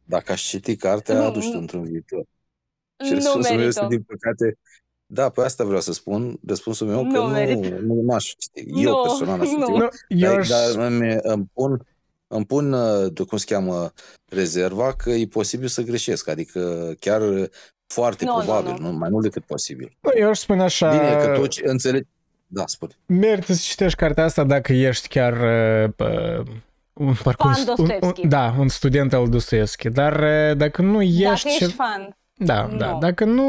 dacă 0.05 0.33
aș 0.33 0.43
citi 0.43 0.77
cartea, 0.77 1.15
Nu, 1.29 1.35
nu 1.35 1.41
știu, 1.41 1.53
nu. 1.55 1.61
într-un 1.61 1.85
viitor. 1.85 2.25
Și 3.05 3.09
Nu 3.11 3.15
răspunsul 3.15 3.41
meu 3.51 3.59
merită. 3.59 3.81
este, 3.83 3.87
din 3.97 4.03
păcate, 4.03 4.59
da, 5.07 5.29
pe 5.29 5.41
asta 5.41 5.65
vreau 5.65 5.81
să 5.81 5.93
spun. 5.93 6.39
Răspunsul 6.47 6.87
meu 6.87 7.03
Nu 7.05 7.13
că 7.13 7.19
nu, 7.19 7.27
merită. 7.27 7.69
nu, 7.69 8.01
nu 8.01 8.15
aș 8.15 8.25
citi. 8.25 8.83
Eu 8.85 8.91
Nu, 8.91 9.03
personal 9.03 9.41
aș 9.41 9.49
citi. 9.49 9.59
nu. 9.61 9.77
nu, 9.77 9.89
eu 10.09 10.31
Dar, 10.31 10.39
aș... 10.39 10.49
dar 10.49 10.87
îmi, 10.87 11.17
îmi 11.23 11.45
pun, 11.53 11.87
îmi 12.27 12.47
pun, 12.47 12.73
uh, 12.73 13.13
de 13.13 13.23
cum 13.23 13.39
se 13.39 13.45
cheamă, 13.55 13.93
rezerva 14.29 14.95
că 14.95 15.11
e 15.11 15.27
posibil 15.27 15.69
să 15.69 15.83
greșesc. 15.83 16.29
Adică 16.29 16.93
chiar 17.01 17.21
uh, 17.23 17.49
foarte 17.87 18.25
Nu, 18.25 18.31
nu, 18.37 18.43
probabil, 18.43 18.73
nu. 18.73 18.91
nu, 18.91 18.97
mai 18.99 19.09
mult 19.11 19.23
decât 19.25 19.45
posibil. 19.45 19.97
nu, 20.01 20.11
eu 20.15 20.29
aș 20.29 20.39
spune 20.39 20.63
așa... 20.63 20.91
Bine, 20.91 21.25
că 21.27 21.33
tu 21.41 21.47
ce- 21.47 21.69
înțelegi... 21.69 22.09
Da, 22.55 22.63
spune. 22.67 22.93
Merită 23.07 23.53
să 23.53 23.61
citești 23.65 23.99
cartea 23.99 24.25
asta 24.25 24.45
dacă 24.45 24.73
ești 24.73 25.09
chiar 25.09 25.33
uh, 25.33 25.91
pă, 25.97 26.43
un, 26.93 27.15
parcă 27.23 27.47
un, 27.47 27.53
Fan 27.53 27.63
st- 27.65 27.67
un, 27.67 27.75
un, 27.79 27.87
Dostoevski. 27.87 28.27
da, 28.27 28.55
un 28.59 28.69
student 28.69 29.13
al 29.13 29.29
Dostoevski, 29.29 29.89
dar 29.89 30.21
uh, 30.21 30.57
dacă 30.57 30.83
nu 30.83 31.03
ești... 31.03 31.23
Dacă 31.25 31.35
ce- 31.37 31.49
ești 31.65 31.73
fan. 31.75 32.17
Da, 32.37 32.69
Nu. 32.71 32.77
da. 32.77 32.97
Dacă 33.01 33.25
nu, 33.25 33.45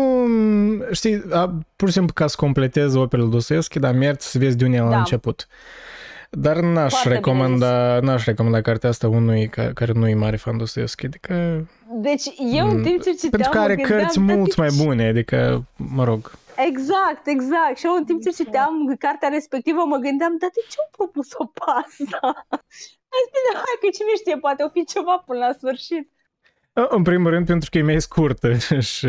știi, 0.92 1.24
a, 1.32 1.60
pur 1.76 1.88
și 1.88 1.94
simplu 1.94 2.14
ca 2.14 2.28
să 2.28 2.36
completezi 2.38 2.98
operele 2.98 3.28
Dostoevski, 3.30 3.80
dar 3.80 3.94
merită 3.94 4.24
să 4.24 4.38
vezi 4.38 4.58
de 4.58 4.66
unde 4.66 4.78
el 4.78 4.86
a 4.86 4.90
Da. 4.90 4.98
început. 4.98 5.48
Dar 6.30 6.56
n-aș 6.60 6.92
Foarte 6.92 7.02
bine 7.10 7.14
recomanda, 7.16 8.00
n-aș 8.00 8.26
recomanda 8.26 8.62
cartea 8.62 8.90
asta 8.90 9.08
unui 9.08 9.48
ca, 9.48 9.72
care 9.74 9.92
nu 9.92 10.08
e 10.08 10.14
mare 10.16 10.36
fan 10.36 10.58
Dostoevski. 10.58 11.06
Adică, 11.06 11.68
Deci 12.02 12.24
eu 12.54 12.70
în 12.70 12.78
Mm, 12.78 12.84
timp 12.84 13.02
ce 13.04 13.10
citeam 13.12 13.30
pentru 13.32 13.50
că 13.50 13.58
mă 13.58 13.64
are 13.64 13.76
gândeam, 13.76 14.00
cărți 14.00 14.20
dar 14.20 14.36
mult 14.36 14.48
de 14.56 14.62
mai 14.62 14.70
ce- 14.70 14.84
bune, 14.84 15.08
adică, 15.08 15.66
mă 15.76 16.04
rog. 16.04 16.32
Exact, 16.58 17.28
exact. 17.28 17.78
Și 17.78 17.86
eu 17.86 17.94
în 17.94 18.06
timp 18.06 18.22
ce 18.22 18.30
citeam 18.30 18.96
cartea 19.00 19.30
respectivă 19.30 19.84
mă 19.86 19.98
gândeam, 19.98 20.38
dar 20.40 20.50
de 20.54 20.62
ce 20.70 20.76
au 20.80 20.90
propus-o 20.92 21.46
pe 21.46 21.62
asta? 21.84 22.20
Am 23.16 23.22
zis, 23.24 23.32
bine, 23.36 23.52
hai 23.54 23.78
că 23.82 23.88
cine 23.98 24.14
știe, 24.16 24.38
poate 24.38 24.64
o 24.64 24.70
fi 24.70 24.86
ceva 24.86 25.24
până 25.26 25.40
la 25.40 25.54
sfârșit. 25.54 26.10
În 26.74 27.04
primul 27.04 27.30
rând 27.32 27.46
pentru 27.46 27.70
că 27.72 27.78
e 27.78 27.82
mai 27.82 28.02
scurtă 28.02 28.54
și 28.94 29.08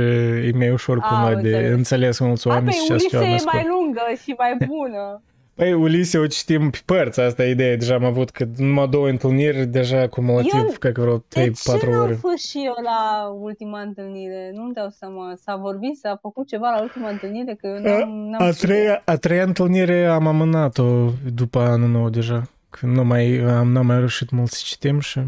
e 0.49 0.53
mai 0.55 0.71
ușor 0.71 0.99
Am 1.03 1.09
cumva 1.09 1.35
de 1.41 1.49
înțeles. 1.57 1.73
înțeles 1.73 2.19
mulți 2.19 2.47
A, 2.47 2.51
oameni 2.51 2.67
pe 2.67 2.73
și 2.73 2.85
ceva 2.87 2.95
Ulise 2.95 3.17
mai 3.19 3.35
e 3.35 3.39
scurt. 3.39 3.55
mai 3.55 3.67
lungă 3.67 4.03
și 4.23 4.35
mai 4.39 4.57
bună. 4.67 5.23
Păi, 5.57 5.73
Ulise 5.73 6.19
o 6.19 6.27
citim 6.27 6.71
pe 6.71 6.79
părți, 6.85 7.21
asta 7.21 7.45
e 7.45 7.51
ideea. 7.51 7.77
Deja 7.77 7.95
am 7.95 8.05
avut 8.05 8.31
că 8.31 8.47
numai 8.57 8.89
două 8.89 9.09
întâlniri, 9.09 9.67
deja 9.67 10.09
cumulativ, 10.09 10.53
Eu- 10.55 10.75
cred 10.79 10.93
că 10.93 11.01
vreo 11.01 11.19
3-4 11.19 11.25
De 11.29 11.51
ce 11.79 11.91
n-am 11.91 12.03
ore. 12.03 12.15
fost 12.15 12.49
și 12.49 12.59
eu 12.65 12.75
la 12.83 13.29
ultima 13.41 13.81
întâlnire? 13.81 14.51
Nu-mi 14.55 14.73
dau 14.75 14.89
seama. 14.99 15.35
S-a 15.43 15.57
vorbit, 15.57 15.97
s-a 15.97 16.19
făcut 16.21 16.47
ceva 16.47 16.71
la 16.71 16.83
ultima 16.83 17.09
întâlnire? 17.11 17.55
Că 17.55 17.67
eu 17.67 17.79
n-am, 17.79 18.09
n-am 18.11 18.43
A 18.43 18.51
știut. 18.53 18.71
treia, 18.71 19.03
a 19.05 19.17
treia 19.17 19.43
întâlnire 19.43 20.07
am 20.07 20.27
amânat-o 20.27 21.11
după 21.35 21.59
anul 21.61 21.89
nou 21.89 22.09
deja. 22.09 22.49
Că 22.71 22.87
nu 22.87 23.05
mai, 23.05 23.39
am, 23.39 23.73
n-am 23.73 23.87
mai 23.87 23.97
reușit 23.99 24.31
mult 24.31 24.51
să 24.51 24.61
citim 24.65 24.99
și... 25.01 25.21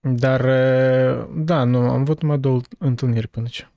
Dar, 0.00 0.40
uh, 0.40 1.26
da, 1.36 1.64
nu, 1.64 1.78
am 1.78 2.00
avut 2.00 2.22
numai 2.22 2.38
două 2.38 2.60
întâlniri 2.78 3.28
până 3.28 3.44
aici. 3.46 3.68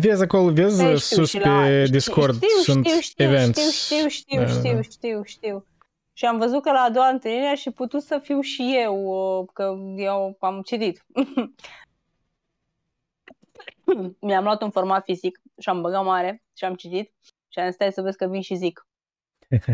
Vezi 0.00 0.22
acolo, 0.22 0.52
vezi 0.52 0.82
Ei, 0.82 0.98
sus 0.98 1.28
și 1.28 1.38
pe 1.38 1.48
la- 1.48 1.84
Discord 1.84 2.34
știu, 2.34 2.48
sunt 2.62 2.86
știu, 2.86 3.00
știu, 3.00 3.24
events. 3.24 3.84
Știu, 3.84 4.08
știu, 4.08 4.40
Da, 4.40 4.46
da, 4.46 4.52
știu, 4.52 4.74
da. 4.74 4.82
știu, 4.82 5.22
știu. 5.22 5.66
Și 6.12 6.24
am 6.24 6.38
văzut 6.38 6.62
că 6.62 6.72
la 6.72 6.80
a 6.80 6.90
doua 6.90 7.08
întâlnire 7.08 7.46
aș 7.46 7.60
fi 7.60 7.70
putut 7.70 8.02
să 8.02 8.18
fiu 8.22 8.40
și 8.40 8.74
eu, 8.84 8.96
uh, 9.40 9.48
că 9.52 9.74
eu 9.96 10.36
am 10.40 10.62
citit. 10.62 11.04
Mi-am 14.20 14.44
luat 14.44 14.62
un 14.62 14.70
format 14.70 15.04
fizic 15.04 15.40
și 15.60 15.68
am 15.68 15.80
băgat 15.80 16.04
mare 16.04 16.42
și 16.56 16.64
am 16.64 16.74
citit 16.74 17.12
și 17.48 17.58
am 17.58 17.64
zis, 17.66 17.74
stai 17.74 17.92
să 17.92 18.02
vezi 18.02 18.16
că 18.16 18.26
vin 18.26 18.40
și 18.40 18.54
zic. 18.54 18.86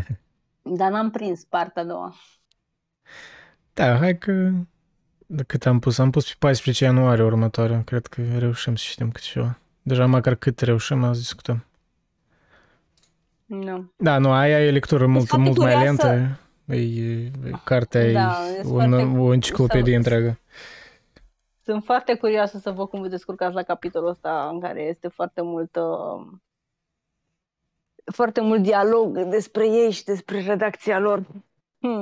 Dar 0.78 0.90
n-am 0.90 1.10
prins 1.10 1.44
partea 1.44 1.82
a 1.82 1.84
doua. 1.84 2.14
Da, 3.72 3.96
hai 3.96 4.18
că... 4.18 4.50
De 5.26 5.42
cât 5.42 5.66
am 5.66 5.78
pus? 5.78 5.98
Am 5.98 6.10
pus 6.10 6.28
pe 6.28 6.34
14 6.38 6.84
ianuarie 6.84 7.24
următoare. 7.24 7.82
Cred 7.86 8.06
că 8.06 8.22
reușim 8.38 8.76
să 8.76 8.84
citim 8.88 9.10
câte 9.10 9.26
ceva. 9.26 9.58
Deja 9.88 10.06
măcar 10.06 10.34
cât 10.34 10.60
reușim, 10.60 11.04
azi 11.04 11.20
discutăm. 11.20 11.64
Nu. 13.46 13.92
Da, 13.96 14.18
nu, 14.18 14.30
aia 14.32 14.64
e 14.64 14.70
lectură 14.70 15.06
mult, 15.06 15.26
foarte 15.26 15.46
mult 15.46 15.58
mai 15.58 15.72
curioasă. 15.74 16.06
lentă. 16.06 16.38
E, 16.66 16.76
e, 16.76 17.30
cartea 17.64 18.12
Da, 18.12 18.48
e 18.58 18.62
sunt 18.62 18.72
un, 18.72 18.88
foarte- 18.90 19.18
o 19.18 19.32
enciclopedie 19.32 19.92
să- 19.92 19.96
întreagă. 19.96 20.38
Sunt 21.64 21.84
foarte 21.84 22.14
curioasă 22.14 22.58
să 22.58 22.70
văd 22.70 22.88
cum 22.88 23.00
vă 23.00 23.08
descurcați 23.08 23.54
la 23.54 23.62
capitolul 23.62 24.08
ăsta 24.08 24.48
în 24.52 24.60
care 24.60 24.82
este 24.82 25.08
foarte 25.08 25.42
mult 25.42 25.76
uh, 25.76 26.26
foarte 28.12 28.40
mult 28.40 28.62
dialog 28.62 29.18
despre 29.18 29.68
ei 29.68 29.90
și 29.90 30.04
despre 30.04 30.40
redacția 30.40 30.98
lor. 30.98 31.18
Hmm. 31.78 32.00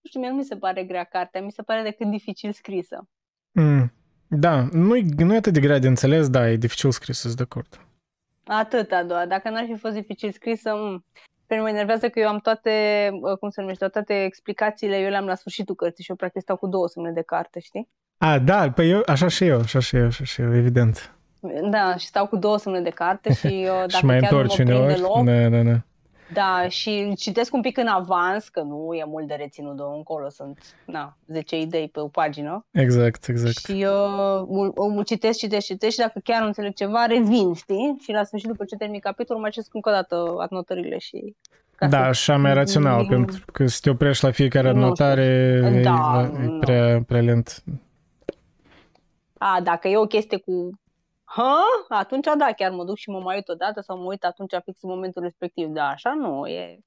Nu 0.00 0.08
știu, 0.08 0.20
mie 0.20 0.28
nu 0.28 0.34
mi 0.36 0.44
se 0.44 0.56
pare 0.56 0.84
grea 0.84 1.04
cartea, 1.04 1.42
mi 1.42 1.52
se 1.52 1.62
pare 1.62 1.82
decât 1.82 2.10
dificil 2.10 2.52
scrisă. 2.52 3.08
Mm. 3.52 3.92
Da, 4.36 4.66
nu 4.72 4.96
e, 4.96 5.04
nu 5.16 5.34
e 5.34 5.36
atât 5.36 5.52
de 5.52 5.60
grea 5.60 5.78
de 5.78 5.88
înțeles, 5.88 6.28
da, 6.28 6.50
e 6.50 6.56
dificil 6.56 6.90
scris, 6.90 7.18
sunt 7.18 7.34
de 7.34 7.42
acord. 7.42 7.80
Atâta 8.44 9.02
doar. 9.02 9.26
Dacă 9.26 9.50
n-ar 9.50 9.64
fi 9.66 9.76
fost 9.76 9.94
dificil 9.94 10.32
scrisă, 10.32 10.72
mm, 10.74 11.04
pe 11.46 11.54
mine 11.54 11.60
mă 11.60 11.68
enervează 11.68 12.08
că 12.08 12.20
eu 12.20 12.28
am 12.28 12.38
toate, 12.38 12.70
uh, 13.12 13.38
cum 13.38 13.50
se 13.50 13.60
numește, 13.60 13.88
toate 13.88 14.24
explicațiile, 14.24 14.98
eu 14.98 15.10
le-am 15.10 15.24
la 15.24 15.34
sfârșitul 15.34 15.74
cărții 15.74 16.04
și 16.04 16.10
eu 16.10 16.16
practic 16.16 16.42
stau 16.42 16.56
cu 16.56 16.66
două 16.66 16.88
semne 16.88 17.10
de 17.10 17.22
carte, 17.22 17.60
știi? 17.60 17.88
A, 18.18 18.38
da, 18.38 18.70
păi 18.70 18.90
eu, 18.90 19.02
așa 19.06 19.28
și 19.28 19.46
eu, 19.46 19.58
așa 19.58 19.78
și 19.78 19.96
eu, 19.96 20.06
așa 20.06 20.24
și 20.24 20.40
eu, 20.40 20.54
evident. 20.54 21.14
Da, 21.70 21.96
și 21.96 22.06
stau 22.06 22.26
cu 22.26 22.36
două 22.36 22.58
semne 22.58 22.80
de 22.80 22.90
carte 22.90 23.32
și 23.32 23.46
uh, 23.46 23.78
dacă 23.90 23.96
și 23.96 24.04
mai 24.04 24.18
chiar 24.20 24.30
nu 24.30 24.36
mă 24.36 24.42
întorci 24.42 24.54
prinde 24.54 24.74
uneori. 24.74 25.00
loc, 25.00 25.24
Da, 25.24 25.48
da, 25.48 25.62
da. 25.62 25.80
Da, 26.32 26.68
și 26.68 27.12
citesc 27.16 27.54
un 27.54 27.60
pic 27.60 27.76
în 27.78 27.86
avans, 27.86 28.48
că 28.48 28.60
nu 28.60 28.94
e 28.94 29.04
mult 29.06 29.26
de 29.26 29.34
reținut 29.34 29.76
de 29.76 29.82
încolo, 29.96 30.28
sunt 30.28 30.58
na, 30.86 31.16
10 31.26 31.58
idei 31.60 31.88
pe 31.88 32.00
o 32.00 32.08
pagină. 32.08 32.66
Exact, 32.70 33.28
exact. 33.28 33.56
Și 33.58 33.86
uh, 34.48 34.70
o 34.74 35.02
citesc, 35.02 35.38
citesc, 35.38 35.66
citesc 35.66 35.92
și 35.92 35.98
dacă 35.98 36.20
chiar 36.24 36.40
nu 36.40 36.46
înțeleg 36.46 36.74
ceva, 36.74 37.06
revin, 37.06 37.52
știi? 37.54 37.96
Și 38.00 38.10
la 38.12 38.24
sfârșit, 38.24 38.48
după 38.48 38.64
ce 38.64 38.76
termin 38.76 39.00
capitolul, 39.00 39.40
mai 39.42 39.50
citesc 39.50 39.74
încă 39.74 39.88
o 39.88 39.92
dată 39.92 40.34
anotările 40.50 40.98
și... 40.98 41.36
ca 41.76 41.86
Da, 41.88 41.98
să- 41.98 42.04
așa 42.04 42.36
mai 42.36 42.54
rațional, 42.54 43.02
Nu- 43.02 43.08
pentru 43.08 43.44
că 43.52 43.66
să 43.66 43.78
te 43.82 43.90
oprești 43.90 44.24
la 44.24 44.30
fiecare 44.30 44.66
Nu 44.70 44.74
știu. 44.74 44.86
notare 44.86 45.24
e, 45.74 45.80
Da, 45.82 46.30
e 46.40 46.44
nu. 46.46 46.58
prea, 46.58 47.02
prea 47.06 47.20
lent. 47.20 47.62
A, 49.38 49.60
dacă 49.62 49.88
e 49.88 49.96
o 49.96 50.06
chestie 50.06 50.38
cu... 50.38 50.70
Hă? 51.34 51.52
Atunci 51.88 52.26
da, 52.38 52.52
chiar 52.52 52.70
mă 52.70 52.84
duc 52.84 52.96
și 52.96 53.10
mă 53.10 53.20
mai 53.20 53.36
uit 53.36 53.48
odată 53.48 53.80
sau 53.80 53.98
mă 53.98 54.04
uit 54.04 54.24
atunci 54.24 54.54
fix 54.64 54.82
în 54.82 54.88
momentul 54.88 55.22
respectiv. 55.22 55.68
Da, 55.68 55.88
așa 55.88 56.14
nu, 56.14 56.46
e... 56.46 56.78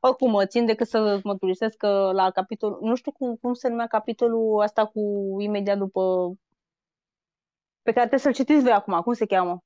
Oricum, 0.00 0.30
mă 0.30 0.46
țin 0.46 0.66
decât 0.66 0.86
să 0.88 1.20
mă 1.22 1.36
turisesc 1.36 1.76
că 1.76 2.10
la 2.12 2.30
capitolul... 2.30 2.78
Nu 2.80 2.94
știu 2.94 3.12
cum, 3.12 3.36
cum 3.36 3.52
se 3.52 3.68
numea 3.68 3.86
capitolul 3.86 4.60
asta 4.60 4.86
cu 4.86 5.00
imediat 5.38 5.78
după... 5.78 6.32
Pe 7.82 7.92
care 7.92 8.06
trebuie 8.06 8.18
să-l 8.18 8.32
citiți 8.32 8.62
voi 8.62 8.72
acum. 8.72 9.00
Cum 9.00 9.12
se 9.12 9.26
cheamă? 9.26 9.58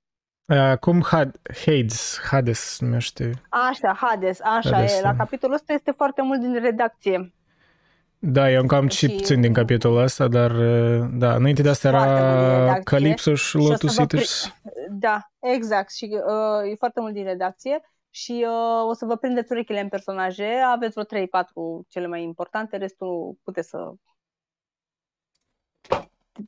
Acum 0.46 1.02
Had- 1.02 1.40
Hades, 1.64 2.20
Hades 2.30 2.58
se 2.60 2.84
numește. 2.84 3.30
Așa, 3.48 3.94
Hades, 3.94 4.40
așa 4.40 4.72
Hades, 4.74 4.98
e. 4.98 5.02
La 5.02 5.10
da. 5.10 5.16
capitolul 5.16 5.54
ăsta 5.54 5.72
este 5.72 5.90
foarte 5.90 6.22
mult 6.22 6.40
din 6.40 6.60
redacție. 6.60 7.34
Da, 8.18 8.50
eu 8.50 8.60
încă 8.60 8.74
am 8.74 8.88
citit 8.88 9.10
Și- 9.10 9.16
puțin 9.16 9.40
din 9.40 9.52
capitolul 9.52 9.98
ăsta, 10.02 10.28
dar 10.28 10.52
da, 11.12 11.34
înainte 11.34 11.62
de 11.62 11.68
asta 11.68 11.90
Foarte 11.90 12.08
mult 12.12 12.22
din 12.24 12.38
era 12.38 12.58
redacție. 12.58 12.82
Calypso 12.82 13.34
și 13.34 13.44
Și 13.46 13.56
o 13.56 13.60
să 13.60 13.66
vă 13.66 13.72
Lotus 13.72 13.94
pri- 13.94 13.98
Eaters. 13.98 14.52
Da, 14.90 15.30
exact. 15.40 15.92
Și 15.92 16.08
uh, 16.12 16.70
e 16.70 16.74
foarte 16.74 17.00
mult 17.00 17.12
din 17.12 17.24
redacție 17.24 17.80
și 18.10 18.46
uh, 18.48 18.88
o 18.88 18.92
să 18.92 19.04
vă 19.04 19.16
prindeți 19.16 19.52
urechile 19.52 19.80
în 19.80 19.88
personaje. 19.88 20.52
Aveți 20.72 20.92
vreo 20.92 21.04
3-4 21.04 21.86
cele 21.88 22.06
mai 22.06 22.22
importante, 22.22 22.76
restul 22.76 23.36
puteți 23.42 23.68
să 23.68 23.92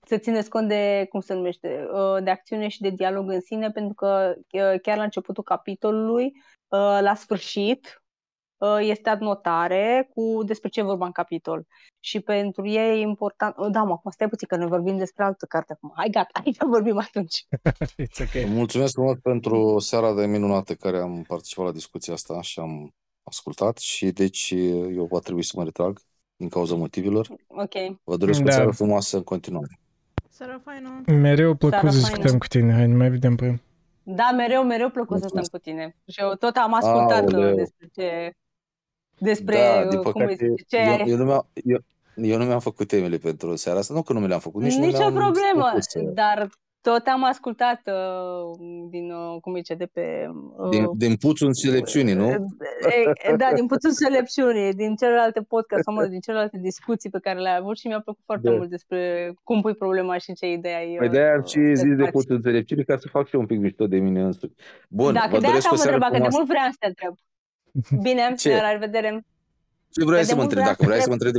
să 0.07 0.19
țineți 0.19 0.49
cont 0.49 0.69
de, 0.69 1.07
cum 1.11 1.21
se 1.21 1.35
numește, 1.35 1.89
uh, 1.93 2.23
de 2.23 2.31
acțiune 2.31 2.69
și 2.69 2.81
de 2.81 2.91
dialog 2.91 3.31
în 3.31 3.41
sine, 3.41 3.71
pentru 3.71 3.95
că 3.95 4.35
uh, 4.51 4.81
chiar 4.83 4.97
la 4.97 5.03
începutul 5.03 5.43
capitolului, 5.43 6.25
uh, 6.25 6.99
la 7.01 7.15
sfârșit, 7.15 7.87
uh, 7.87 8.08
este 8.81 9.09
adnotare 9.09 10.09
cu 10.15 10.43
despre 10.45 10.69
ce 10.69 10.81
e 10.81 10.83
vorba 10.83 11.07
în 11.07 11.13
capitol. 11.13 11.67
Și 12.01 12.21
pentru 12.21 12.67
ei 12.67 12.99
e 12.99 13.01
important... 13.01 13.55
Oh, 13.59 13.69
da, 13.71 13.83
mă, 13.83 13.93
acum 13.93 14.11
stai 14.11 14.29
puțin 14.29 14.49
că 14.49 14.57
noi 14.57 14.67
vorbim 14.69 14.97
despre 14.97 15.25
altă 15.25 15.47
carte 15.47 15.73
acum. 15.73 15.93
Hai, 15.97 16.09
gata, 16.11 16.41
hai 16.45 16.55
să 16.59 16.65
vorbim 16.69 16.99
atunci. 16.99 17.45
It's 18.05 18.27
okay. 18.29 18.45
Mulțumesc 18.49 18.93
frumos 18.93 19.17
pentru 19.23 19.79
seara 19.79 20.15
de 20.15 20.27
minunată 20.27 20.75
care 20.75 20.99
am 20.99 21.23
participat 21.23 21.65
la 21.65 21.73
discuția 21.73 22.13
asta 22.15 22.41
și 22.43 22.61
am 22.61 22.91
ascultat 23.23 23.79
și 23.79 24.11
deci 24.11 24.51
eu 24.95 25.09
va 25.11 25.19
trebui 25.19 25.43
să 25.43 25.53
mă 25.57 25.65
retrag 25.65 25.99
din 26.37 26.49
cauza 26.49 26.75
motivelor. 26.75 27.29
Ok. 27.47 27.73
Vă 28.05 28.17
doresc 28.17 28.41
Da. 28.41 28.49
o 28.49 28.51
seară 28.51 28.71
frumoasă 28.71 29.17
în 29.17 29.23
continuare. 29.23 29.79
Seara 30.29 30.61
faină. 30.65 31.03
Mereu 31.07 31.55
plăcut 31.55 31.79
Seara 31.79 31.91
să 31.91 32.01
faină. 32.01 32.15
discutăm 32.17 32.39
cu 32.39 32.47
tine. 32.47 32.73
Hai, 32.73 32.87
ne 32.87 32.95
mai 32.95 33.11
vedem 33.11 33.37
pe 33.37 33.59
Da, 34.03 34.31
mereu, 34.37 34.65
mereu 34.65 34.91
plăcut 34.91 35.21
să 35.21 35.27
stăm 35.29 35.41
Mulțumesc. 35.41 35.51
cu 35.51 35.59
tine. 35.59 35.97
Și 36.13 36.21
eu 36.21 36.33
tot 36.35 36.57
am 36.57 36.75
ascultat 36.75 37.33
Aoleu. 37.33 37.51
uh, 37.51 37.55
despre 37.57 37.89
ce... 37.95 38.33
Despre, 39.19 39.57
da, 39.57 39.81
uh, 39.83 39.89
din 39.89 40.03
cum 40.03 40.13
păcate, 40.13 40.37
îi 40.45 40.49
zice, 40.57 40.65
ce 40.69 40.77
eu, 40.99 41.07
eu, 41.07 41.17
nu 41.17 41.25
mi-am, 41.25 41.47
eu, 41.65 41.79
eu 42.15 42.39
nu 42.39 42.45
mi-am 42.45 42.61
făcut 42.61 42.89
temele 42.89 43.17
pentru 43.17 43.57
seara 43.57 43.79
asta. 43.79 43.95
Nu 43.95 44.03
că 44.03 44.13
nu 44.13 44.21
mi 44.21 44.29
le-am 44.29 44.41
făcut, 44.41 44.63
nici 44.63 44.75
nu 44.75 44.85
Nicio 44.85 44.99
mi-am 44.99 45.13
problemă, 45.15 45.65
făcut 45.69 45.83
să- 45.83 46.01
dar 46.15 46.49
tot 46.81 47.07
am 47.07 47.25
ascultat 47.25 47.81
uh, 47.87 48.59
din, 48.91 49.11
uh, 49.11 49.41
cum 49.41 49.53
îi 49.53 49.59
zice, 49.61 49.75
de 49.75 49.87
pe... 49.87 50.29
Uh, 50.57 50.69
Din, 50.69 50.89
din 50.97 51.17
puțul 51.17 51.47
înțelepciunii, 51.47 52.15
nu? 52.15 52.29
e, 52.29 53.37
da, 53.37 53.51
din 53.55 53.67
puțul 53.67 53.89
înțelepciunii, 53.89 54.73
din 54.75 54.95
celelalte 54.97 55.41
podcast, 55.43 55.83
sau 55.83 55.95
mă, 55.95 56.01
rog, 56.01 56.11
din 56.11 56.21
celelalte 56.21 56.59
discuții 56.63 57.11
pe 57.11 57.19
care 57.23 57.39
le-ai 57.39 57.57
avut 57.57 57.79
și 57.79 57.87
mi-a 57.87 58.01
plăcut 58.01 58.23
foarte 58.25 58.49
Da. 58.49 58.57
mult 58.57 58.69
despre 58.71 59.33
cum 59.45 59.61
pui 59.61 59.75
problema 59.75 60.19
și 60.19 60.33
ce 60.33 60.51
idee 60.53 60.75
ai. 60.77 60.95
Păi 60.99 61.07
uh, 61.07 61.13
de-aia 61.13 61.35
am 61.35 61.45
și 61.45 61.59
uh, 61.59 61.71
zis 61.75 61.83
de 61.83 61.89
dezbați. 61.89 62.11
puțul 62.13 62.35
înțelepciunii 62.35 62.85
ca 62.85 62.97
să 62.97 63.09
fac 63.11 63.27
și 63.29 63.35
eu 63.35 63.41
un 63.41 63.47
pic 63.47 63.59
mișto 63.59 63.87
de 63.87 63.97
mine 63.99 64.21
însuși. 64.23 64.53
Bun, 64.89 65.13
Da, 65.13 65.21
vă 65.31 65.35
că 65.35 65.41
de 65.41 65.47
doresc 65.47 65.57
asta 65.57 65.69
o 65.69 65.73
am 65.75 65.77
seară 65.81 65.95
întrebat, 65.97 66.11
că 66.11 66.19
de 66.19 66.29
frumoasă. 66.31 66.37
mult 66.37 66.49
vreau 66.49 66.71
să 66.71 66.77
te 66.81 66.87
întreb. 66.87 67.15
Bine, 68.01 68.35
Ce? 68.39 68.61
la 68.61 68.71
revedere. 68.71 69.25
Ce 69.91 70.05
vrei 70.05 70.21
Că 70.21 70.25
de 70.25 70.29
să 70.29 70.35
mă 70.35 70.41
mult 70.43 70.53
întreb? 70.57 70.63
vreau 70.65 70.77
Dacă 70.77 70.83
să 70.83 70.89
vrei 70.89 71.01
să 71.01 71.09
mă 71.09 71.15
întreb... 71.15 71.35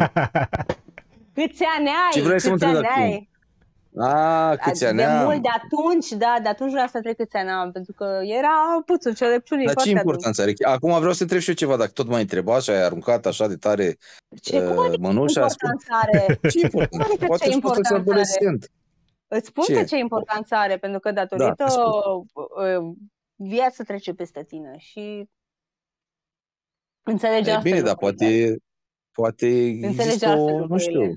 Câți 1.33 1.63
ani 1.77 1.87
ai? 1.87 2.11
Ce 2.11 2.21
vrei 2.21 2.39
să 2.39 2.49
mă 2.49 2.55
Câți 2.55 2.65
întreb 2.65 2.83
ani 2.85 2.87
acum? 2.87 3.03
ai? 3.03 3.29
A, 3.97 4.55
câți 4.55 4.85
ani 4.85 4.97
de 4.97 5.03
am? 5.03 5.23
mult, 5.25 5.41
de 5.41 5.47
atunci, 5.63 6.09
da, 6.11 6.37
de 6.43 6.49
atunci 6.49 6.71
vreau 6.71 6.87
să 6.87 6.97
întreb 6.97 7.15
câți 7.15 7.35
ani 7.35 7.49
am, 7.49 7.71
pentru 7.71 7.93
că 7.93 8.19
era 8.23 8.49
puțul 8.85 9.09
înțelepciunii 9.09 9.65
Dar 9.65 9.75
ce 9.75 9.81
foarte 9.81 9.99
adânc. 9.99 10.05
importanță 10.05 10.41
are? 10.41 10.53
Acum 10.75 10.97
vreau 10.99 11.13
să 11.13 11.21
întreb 11.23 11.39
și 11.41 11.49
eu 11.49 11.55
ceva, 11.55 11.75
dacă 11.77 11.91
tot 11.93 12.07
m-ai 12.07 12.21
întrebat 12.21 12.61
și 12.61 12.69
ai 12.69 12.83
aruncat 12.83 13.25
așa 13.25 13.47
de 13.47 13.55
tare 13.55 13.97
Ce, 14.41 14.61
cum 14.63 14.77
uh, 14.77 14.83
adică 14.87 15.01
mănușa, 15.01 15.41
importanță 15.41 15.87
are? 16.01 16.39
Ce 16.51 16.59
importanță? 16.63 17.05
Adică 17.09 17.19
ce 17.21 17.25
Poate 17.25 17.33
îți 17.33 17.41
poți 17.43 17.53
importanță 17.53 17.93
are? 17.93 18.01
adolescent. 18.01 18.71
Îți 19.27 19.47
spun 19.47 19.63
Ce? 19.63 19.73
ce? 19.73 19.83
ce 19.83 19.97
importanță 19.97 20.55
are, 20.55 20.77
pentru 20.77 20.99
că 20.99 21.11
datorită 21.11 21.53
Da, 21.57 21.65
te 21.65 21.73
uh, 22.67 22.93
viața 23.35 23.83
trece 23.83 24.13
peste 24.13 24.43
tine 24.47 24.75
și 24.77 25.29
înțelegi 27.09 27.49
E 27.49 27.51
altfel 27.53 27.71
bine, 27.71 27.83
dar 27.83 27.95
lucrurile. 28.01 28.27
poate, 28.27 28.57
poate 29.11 29.47
există 29.65 30.27
altfel 30.27 30.39
o, 30.39 30.49
nu 30.49 30.57
lucrurile. 30.57 30.79
știu, 30.79 31.15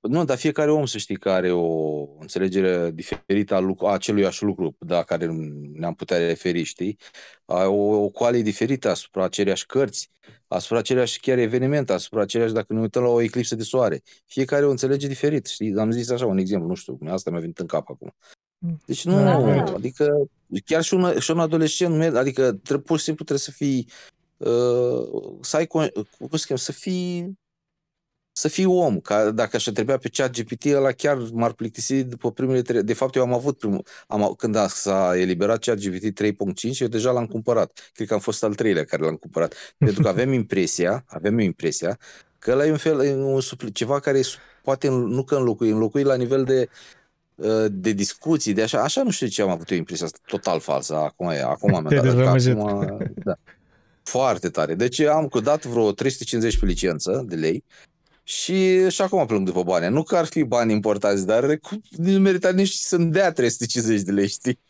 nu, 0.00 0.24
dar 0.24 0.36
fiecare 0.36 0.70
om 0.70 0.86
să 0.86 0.98
știi 0.98 1.16
că 1.16 1.30
are 1.30 1.50
o 1.52 2.02
înțelegere 2.20 2.90
diferită 2.90 3.54
a, 3.54 3.58
lucru, 3.58 3.86
a 3.86 3.92
aceluiași 3.92 4.44
lucru 4.44 4.76
la 4.88 5.02
care 5.02 5.26
ne-am 5.72 5.94
putea 5.94 6.16
referi, 6.18 6.62
știi? 6.62 6.98
A, 7.44 7.66
o, 7.66 8.02
o 8.02 8.08
coalie 8.08 8.42
diferită 8.42 8.90
asupra 8.90 9.24
aceleiași 9.24 9.66
cărți, 9.66 10.10
asupra 10.48 10.78
aceleiași 10.78 11.20
chiar 11.20 11.38
eveniment, 11.38 11.90
asupra 11.90 12.20
aceleiași, 12.20 12.54
dacă 12.54 12.72
ne 12.72 12.80
uităm 12.80 13.02
la 13.02 13.08
o 13.08 13.20
eclipsă 13.20 13.54
de 13.54 13.62
soare. 13.62 14.02
Fiecare 14.26 14.64
o 14.66 14.70
înțelege 14.70 15.06
diferit, 15.06 15.46
știi? 15.46 15.74
Am 15.78 15.90
zis 15.90 16.10
așa 16.10 16.26
un 16.26 16.38
exemplu, 16.38 16.68
nu 16.68 16.74
știu, 16.74 16.98
asta 17.06 17.30
mi-a 17.30 17.40
venit 17.40 17.58
în 17.58 17.66
cap 17.66 17.90
acum. 17.90 18.14
Deci 18.86 19.04
nu, 19.04 19.12
Da, 19.14 19.40
da. 19.40 19.62
adică 19.62 20.28
chiar 20.64 20.82
și 20.82 20.94
un, 20.94 21.18
și 21.18 21.30
un 21.30 21.38
adolescent, 21.38 22.16
adică 22.16 22.52
trebuie, 22.52 22.86
pur 22.86 22.98
și 22.98 23.04
simplu 23.04 23.24
trebuie 23.24 23.44
să 23.46 23.50
fii 23.50 23.86
uh, 23.88 24.15
să 25.40 25.56
ai, 25.56 25.66
con- 25.66 25.92
cum 26.18 26.38
se 26.38 26.44
cheamă, 26.46 26.60
să 26.60 26.72
fii 26.72 27.38
să 28.32 28.48
fii 28.48 28.64
om, 28.64 29.00
ca 29.00 29.30
dacă 29.30 29.56
aș 29.56 29.66
întrebea 29.66 29.96
pe 29.98 30.08
chat 30.08 30.30
GPT, 30.40 30.64
ăla 30.64 30.92
chiar 30.92 31.16
m-ar 31.32 31.52
plictisi 31.52 32.02
după 32.04 32.32
primele 32.32 32.62
trei. 32.62 32.82
De 32.82 32.92
fapt, 32.92 33.14
eu 33.14 33.22
am 33.22 33.32
avut 33.32 33.58
primul, 33.58 33.86
am, 34.06 34.34
când 34.36 34.54
a, 34.54 34.68
s-a 34.68 35.16
eliberat 35.16 35.58
chat 35.64 35.78
GPT 35.78 36.12
3.5, 36.22 36.80
eu 36.80 36.86
deja 36.88 37.10
l-am 37.10 37.26
cumpărat. 37.26 37.90
Cred 37.92 38.06
că 38.06 38.14
am 38.14 38.20
fost 38.20 38.44
al 38.44 38.54
treilea 38.54 38.84
care 38.84 39.02
l-am 39.02 39.14
cumpărat. 39.16 39.54
Pentru 39.78 40.02
că 40.02 40.08
avem 40.08 40.32
impresia, 40.32 41.04
avem 41.06 41.38
impresia 41.38 41.98
că 42.38 42.50
ăla 42.50 42.66
e 42.66 42.70
un 42.70 42.76
fel, 42.76 43.00
e 43.04 43.14
un, 43.14 43.40
supl- 43.40 43.66
ceva 43.66 44.00
care 44.00 44.18
e 44.18 44.22
su- 44.22 44.38
poate 44.62 44.86
în- 44.86 45.06
nu 45.06 45.24
că 45.24 45.36
înlocui, 45.36 45.70
înlocui 45.70 46.02
la 46.02 46.14
nivel 46.14 46.44
de 46.44 46.68
uh, 47.34 47.66
de 47.70 47.92
discuții, 47.92 48.52
de 48.52 48.62
așa, 48.62 48.82
așa 48.82 49.02
nu 49.02 49.10
știu 49.10 49.26
ce 49.26 49.42
am 49.42 49.50
avut 49.50 49.70
eu 49.70 49.76
impresia 49.76 50.06
asta, 50.06 50.18
total 50.26 50.60
falsă, 50.60 50.94
acum 50.94 51.28
e, 51.28 51.42
acum 51.42 51.70
mi-am 51.70 51.84
Te-ai 51.88 52.00
dat, 52.00 52.14
că 52.14 52.18
dezamăgit. 52.18 52.58
acum, 52.58 53.12
da. 53.24 53.36
Foarte 54.08 54.48
tare. 54.50 54.74
Deci 54.74 55.00
am 55.00 55.30
dat 55.42 55.64
vreo 55.64 55.92
350 55.92 56.58
pe 56.58 56.66
licență 56.66 57.24
de 57.28 57.34
lei 57.34 57.64
și, 58.22 58.88
și 58.90 59.02
acum 59.02 59.26
plâng 59.26 59.46
după 59.46 59.62
bani. 59.62 59.94
Nu 59.94 60.02
că 60.02 60.16
ar 60.16 60.24
fi 60.24 60.42
bani 60.42 60.72
importanți, 60.72 61.26
dar 61.26 61.58
cu- 61.58 61.80
nu 61.90 62.18
merita 62.18 62.52
nici 62.52 62.72
să-mi 62.72 63.12
dea 63.12 63.32
350 63.32 64.00
de 64.00 64.12
lei, 64.12 64.28
știi? 64.28 64.60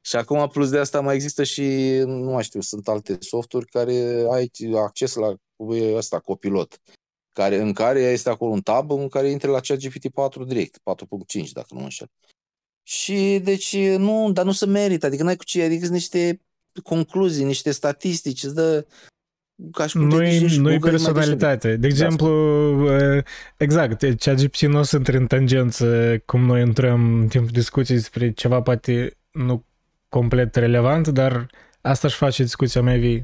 Și 0.00 0.16
acum, 0.16 0.48
plus 0.48 0.70
de 0.70 0.78
asta, 0.78 1.00
mai 1.00 1.14
există 1.14 1.44
și, 1.44 1.62
nu 2.06 2.30
mai 2.30 2.42
știu, 2.42 2.60
sunt 2.60 2.88
alte 2.88 3.16
softuri 3.20 3.66
care 3.66 4.26
ai 4.30 4.50
acces 4.74 5.14
la 5.14 5.34
e 5.74 5.96
ăsta, 5.96 6.18
copilot, 6.18 6.80
care, 7.32 7.56
în 7.56 7.72
care 7.72 8.00
este 8.00 8.28
acolo 8.28 8.50
un 8.52 8.60
tab 8.60 8.90
în 8.90 9.08
care 9.08 9.30
intri 9.30 9.48
la 9.48 9.60
ChatGPT 9.60 10.08
4 10.08 10.44
direct, 10.44 10.78
4.5, 10.82 11.50
dacă 11.52 11.66
nu 11.70 11.78
mă 11.78 11.82
înșel. 11.82 12.08
Și, 12.82 13.40
deci, 13.42 13.76
nu, 13.76 14.32
dar 14.32 14.44
nu 14.44 14.52
se 14.52 14.66
merită, 14.66 15.06
adică 15.06 15.22
n-ai 15.22 15.36
cu 15.36 15.44
ce, 15.44 15.62
adică 15.62 15.80
sunt 15.80 15.94
niște 15.94 16.40
concluzii, 16.82 17.44
niște 17.44 17.70
statistici, 17.70 18.42
îți 18.42 18.54
dă, 18.54 18.86
ca 19.72 19.86
și 19.86 19.96
cum 19.96 20.08
te 20.08 20.16
duci 20.16 20.24
Nu-i, 20.40 20.48
și 20.48 20.58
nu-i 20.60 20.78
Google 20.78 20.90
mai 20.90 21.00
personalitate. 21.00 21.68
De 21.68 21.76
Da, 21.76 21.86
exemplu, 21.86 22.28
uh, 23.16 23.22
exact, 23.56 24.18
ChatGPT 24.18 24.60
nu 24.60 24.78
o 24.78 24.82
să 24.82 24.96
intre 24.96 25.16
în 25.16 25.26
tangență 25.26 26.16
cum 26.26 26.44
noi 26.44 26.60
intrăm 26.60 27.20
în 27.20 27.28
timpul 27.28 27.50
discuției 27.52 27.96
despre 27.96 28.30
ceva 28.32 28.62
poate 28.62 29.16
nu 29.30 29.64
complet 30.08 30.54
relevant, 30.54 31.08
dar 31.08 31.46
asta 31.80 32.06
își 32.06 32.16
face 32.16 32.42
discuția 32.42 32.82
mai 32.82 32.98
vie. 32.98 33.22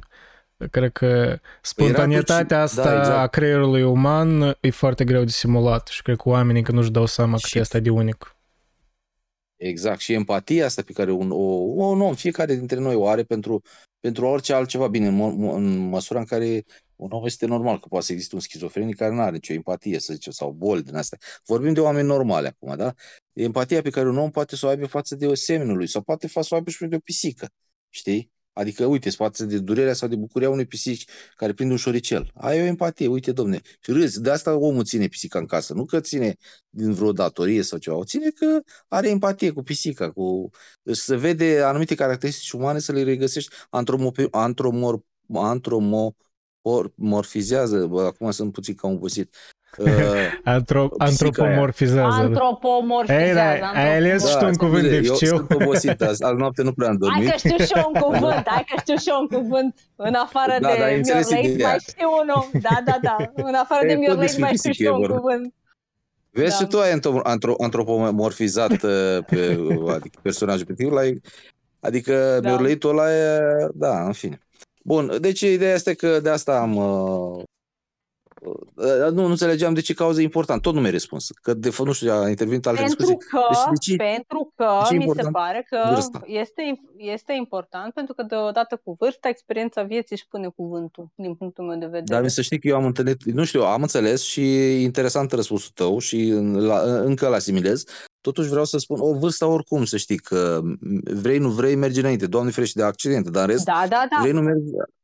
Cred 0.70 0.93
că 0.93 1.39
spontanitatea 1.62 2.36
atunci- 2.36 2.52
asta 2.78 2.82
da, 2.82 2.98
exact. 2.98 3.18
a 3.18 3.27
creierului 3.27 3.82
uman 3.82 4.56
e 4.60 4.70
foarte 4.70 5.05
greu 5.05 5.24
de 5.24 5.31
simulat 5.31 5.86
și 5.89 6.02
cred 6.02 6.16
că 6.16 6.28
oamenii 6.28 6.62
că 6.62 6.72
nu-și 6.72 6.90
dau 6.90 7.06
seama 7.06 7.36
Și- 7.36 7.52
cât 7.52 7.60
este 7.60 7.81
de 7.81 7.90
unic. 7.90 8.35
Exact. 9.62 10.01
Și 10.01 10.12
empatia 10.12 10.65
asta 10.65 10.82
pe 10.82 10.93
care 10.93 11.11
un, 11.12 11.31
o, 11.31 11.35
un 11.37 12.01
om, 12.01 12.15
fiecare 12.15 12.55
dintre 12.55 12.78
noi 12.78 12.95
o 12.95 13.07
are 13.09 13.23
pentru, 13.23 13.62
pentru 14.01 14.27
orice 14.27 14.53
altceva. 14.53 14.89
Bine, 14.89 15.07
în, 15.07 15.15
mă- 15.15 15.53
în 15.55 15.77
măsura 15.77 16.19
în 16.19 16.24
care 16.24 16.65
un 16.97 17.11
om 17.11 17.24
este 17.27 17.47
normal, 17.47 17.78
că 17.81 17.87
poate 17.89 18.05
să 18.07 18.12
existe 18.12 18.35
un 18.35 18.41
schizofrenic 18.41 18.97
care 18.97 19.15
nu 19.15 19.20
are 19.20 19.31
nicio 19.31 19.53
empatie, 19.53 19.99
să 19.99 20.12
zicem, 20.12 20.32
sau 20.32 20.51
boli 20.51 20.82
din 20.82 20.95
astea. 20.97 21.19
Vorbim 21.45 21.73
de 21.73 21.81
oameni 21.81 22.07
normale 22.07 22.49
acum, 22.49 22.77
da? 22.77 22.95
Empatia 23.32 23.82
pe 23.82 23.91
care 23.91 24.09
un 24.09 24.19
om 24.19 24.31
poate 24.31 24.57
să 24.57 24.66
o 24.66 24.69
aibă 24.69 24.87
față 24.87 25.15
de 25.15 25.35
semenul 25.35 25.77
lui 25.77 25.87
sau 25.87 26.03
poate 26.03 26.28
să 26.28 26.47
o 26.51 26.55
aibă 26.55 26.70
și 26.70 26.85
de 26.85 26.97
o 26.97 26.99
pisică, 26.99 27.49
știi? 27.89 28.31
Adică, 28.52 28.85
uite, 28.85 29.10
față 29.10 29.44
de 29.44 29.59
durerea 29.59 29.93
sau 29.93 30.09
de 30.09 30.16
bucuria 30.16 30.51
unei 30.51 30.66
pisici 30.66 31.05
care 31.36 31.52
prinde 31.52 31.72
un 31.72 31.78
șoricel. 31.78 32.31
Ai 32.35 32.60
o 32.60 32.64
empatie, 32.64 33.06
uite, 33.06 33.32
domne, 33.32 33.60
și 33.81 33.90
râzi. 33.90 34.20
De 34.20 34.31
asta 34.31 34.56
omul 34.56 34.85
ține 34.85 35.06
pisica 35.06 35.39
în 35.39 35.47
casă. 35.47 35.74
Nu 35.74 35.85
că 35.85 36.01
ține 36.01 36.36
din 36.68 36.93
vreo 36.93 37.12
datorie 37.12 37.62
sau 37.62 37.78
ceva. 37.78 37.97
O 37.97 38.05
ține 38.05 38.31
că 38.31 38.60
are 38.89 39.09
empatie 39.09 39.51
cu 39.51 39.62
pisica, 39.62 40.10
cu... 40.10 40.51
se 40.93 41.16
vede 41.16 41.60
anumite 41.60 41.94
caracteristici 41.94 42.51
umane 42.51 42.78
să 42.78 42.93
le 42.93 43.02
regăsești 43.02 43.55
antromope, 43.70 44.28
antromor, 44.31 45.01
antromorfizează, 45.35 47.86
bă, 47.86 48.02
acum 48.02 48.31
sunt 48.31 48.52
puțin 48.52 48.74
cam 48.74 48.93
obosit. 48.93 49.36
Uh, 49.78 49.86
Antro- 50.56 50.88
Pisica 50.88 50.97
aia. 50.98 51.10
antropomorfizează. 51.10 52.16
da. 52.16 52.22
Antropomorfizează. 52.24 53.28
Ei, 53.55 53.60
da, 53.60 53.66
ai 53.80 53.97
ales 53.97 54.28
și 54.28 54.36
tu 54.36 54.44
un 54.44 54.52
să 54.52 54.59
cuvânt 54.59 54.82
bine, 54.82 54.94
Eu 54.94 55.01
dificil. 55.01 55.26
sunt 55.28 55.51
obosit 55.52 56.01
azi, 56.02 56.24
azi 56.24 56.34
noapte 56.36 56.62
nu 56.62 56.72
prea 56.72 56.88
am 56.88 56.98
Hai 57.01 57.10
dormit. 57.10 57.30
că 57.30 57.36
știu 57.36 57.64
și 57.64 57.72
eu 57.76 57.90
un 57.94 58.01
cuvânt, 58.06 58.42
hai 58.47 58.64
că 58.68 58.74
știu 58.80 58.97
și 58.97 59.09
eu 59.09 59.18
un 59.20 59.26
cuvânt. 59.40 59.74
În 59.97 60.14
afară 60.14 60.52
Da, 60.60 60.68
dar 60.68 60.80
ai 60.80 60.90
de 60.90 60.97
înțeles 60.97 61.28
Miorlate 61.30 61.52
ideea. 61.52 61.68
mai 61.68 61.78
știu 61.88 62.09
unul. 62.22 62.48
Da, 62.62 62.76
da, 62.84 62.98
da. 63.02 63.16
În 63.34 63.55
afară 63.55 63.84
E, 63.84 63.86
de 63.86 63.92
tot 63.92 64.01
Miorlate 64.01 64.24
despre 64.26 64.42
mai 64.44 64.55
știu 64.56 64.70
pisică 64.70 64.82
și 64.82 64.88
eu 64.88 64.92
e 64.92 64.94
un 64.94 65.01
vorba. 65.06 65.16
cuvânt. 65.20 65.55
Vezi 66.30 66.51
Da. 66.51 66.56
și 66.56 66.66
tu 66.70 66.78
ai 66.78 66.90
antro- 66.98 67.22
antro- 67.32 67.56
antropomorfizat 67.64 68.70
uh, 68.72 69.18
pe 69.26 69.59
adică 69.94 70.18
personajul 70.22 70.66
pe 70.66 70.72
tine, 70.74 70.90
l-ai- 70.90 71.20
adică 71.80 72.38
Da. 72.42 72.48
da. 72.51 72.52
ul 72.55 72.78
ăla 72.88 73.12
e, 73.12 73.38
da, 73.74 74.02
în 74.05 74.12
fine. 74.12 74.38
Bun, 74.84 75.12
deci 75.20 75.40
ideea 75.40 75.74
este 75.74 75.94
că 75.94 76.20
de 76.20 76.30
asta 76.30 76.52
am 76.60 76.76
uh, 76.76 77.36
uh, 77.36 77.42
nu, 79.11 79.11
nu 79.12 79.25
înțelegeam 79.25 79.75
de 79.75 79.81
ce 79.81 79.95
cauză 79.95 80.21
e 80.21 80.23
important. 80.25 80.62
Tot 80.62 80.75
nu 80.75 80.81
mi-ai 80.81 80.93
răspuns. 80.93 81.29
Că 81.43 81.55
de 81.55 81.71
fapt, 81.71 81.89
nu 81.89 81.95
știu, 81.95 82.12
a 82.12 82.29
intervenit 82.29 82.67
alte 82.67 82.81
Pentru 82.81 82.97
discuții. 82.99 83.29
că, 83.29 83.39
Deci, 83.51 83.59
de 83.71 83.91
ce- 83.91 83.97
pentru 83.97 84.53
că 84.57 84.65
de 84.83 84.87
ce 84.89 84.95
e 84.95 84.97
mi 84.97 85.03
se 85.03 85.07
important 85.09 85.35
pare 85.35 85.67
că 85.71 85.79
vârsta? 85.93 86.21
este, 86.27 86.62
este 86.97 87.33
important 87.33 87.93
pentru 87.95 88.15
că 88.15 88.23
deodată 88.23 88.81
cu 88.85 88.97
vârsta, 88.99 89.29
experiența 89.29 89.83
vieții 89.83 90.17
își 90.17 90.27
pune 90.29 90.49
cuvântul, 90.57 91.09
din 91.15 91.35
punctul 91.35 91.65
meu 91.65 91.79
de 91.79 91.85
vedere. 91.87 92.05
Dar 92.05 92.23
mi 92.23 92.31
să 92.31 92.43
știi 92.43 92.59
că 92.59 92.69
eu 92.69 92.77
am 92.77 92.85
întâlnit, 92.85 93.25
nu 93.25 93.45
știu, 93.45 93.62
am 93.62 93.83
înțeles 93.83 94.23
și 94.23 94.41
e 94.57 94.81
interesant 94.83 95.33
răspunsul 95.33 95.71
tău 95.75 95.99
și 95.99 96.17
în- 96.29 96.67
la, 96.67 96.79
încă 96.81 97.27
îl 97.27 97.35
asimilez. 97.35 97.85
Totuși 98.21 98.49
vreau 98.49 98.65
să 98.65 98.79
spun, 98.79 98.99
o 99.01 99.15
vârstă 99.19 99.45
oricum, 99.45 99.85
să 99.85 99.97
știi 99.97 100.17
că 100.19 100.61
vrei, 101.05 101.39
nu 101.39 101.49
vrei, 101.49 101.75
mergi 101.75 102.01
înainte. 102.01 102.27
Doamne 102.27 102.51
ferește 102.51 102.79
de 102.79 102.85
accidente, 102.85 103.31
dar 103.31 103.43
în 103.43 103.49
rest, 103.51 103.65
Da, 103.65 103.85
da, 103.89 104.07
da. 104.11 104.17
vrei, 104.21 104.33
nu 104.33 104.41
mergi. 104.41 104.62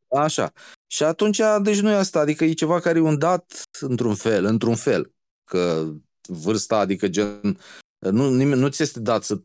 Așa. 0.09 0.53
Și 0.87 1.03
atunci, 1.03 1.41
deci 1.63 1.81
nu 1.81 1.91
e 1.91 1.95
asta, 1.95 2.19
adică 2.19 2.45
e 2.45 2.53
ceva 2.53 2.81
care 2.81 2.99
e 2.99 3.03
un 3.03 3.19
dat 3.19 3.63
într-un 3.81 4.15
fel, 4.15 4.45
într-un 4.45 4.75
fel. 4.75 5.13
Că 5.45 5.93
vârsta, 6.29 6.79
adică 6.79 7.09
gen, 7.09 7.59
nu, 7.99 8.35
nimeni, 8.35 8.61
nu 8.61 8.69
ți 8.69 8.83
este 8.83 9.01
dat 9.01 9.25
să 9.25 9.41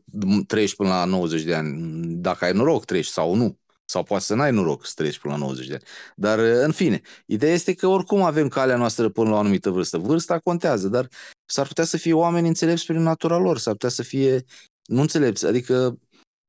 trăiești 0.46 0.76
până 0.76 0.88
la 0.88 1.04
90 1.04 1.42
de 1.42 1.54
ani. 1.54 2.04
Dacă 2.14 2.44
ai 2.44 2.52
noroc, 2.52 2.84
trăiești 2.84 3.12
sau 3.12 3.34
nu. 3.34 3.60
Sau 3.84 4.02
poate 4.02 4.24
să 4.24 4.34
n-ai 4.34 4.52
noroc 4.52 4.86
să 4.86 4.92
trăiești 4.94 5.20
până 5.20 5.34
la 5.34 5.40
90 5.40 5.66
de 5.66 5.74
ani. 5.74 5.82
Dar, 6.16 6.38
în 6.38 6.72
fine, 6.72 7.00
ideea 7.26 7.52
este 7.52 7.74
că 7.74 7.86
oricum 7.86 8.22
avem 8.22 8.48
calea 8.48 8.76
noastră 8.76 9.08
până 9.08 9.28
la 9.28 9.34
o 9.34 9.38
anumită 9.38 9.70
vârstă. 9.70 9.98
Vârsta 9.98 10.38
contează, 10.38 10.88
dar 10.88 11.08
s-ar 11.44 11.66
putea 11.66 11.84
să 11.84 11.96
fie 11.96 12.12
oameni 12.12 12.48
înțelepți 12.48 12.86
prin 12.86 13.02
natura 13.02 13.36
lor, 13.36 13.58
s-ar 13.58 13.72
putea 13.72 13.88
să 13.88 14.02
fie 14.02 14.44
nu 14.84 15.00
înțelepți, 15.00 15.46
adică, 15.46 15.98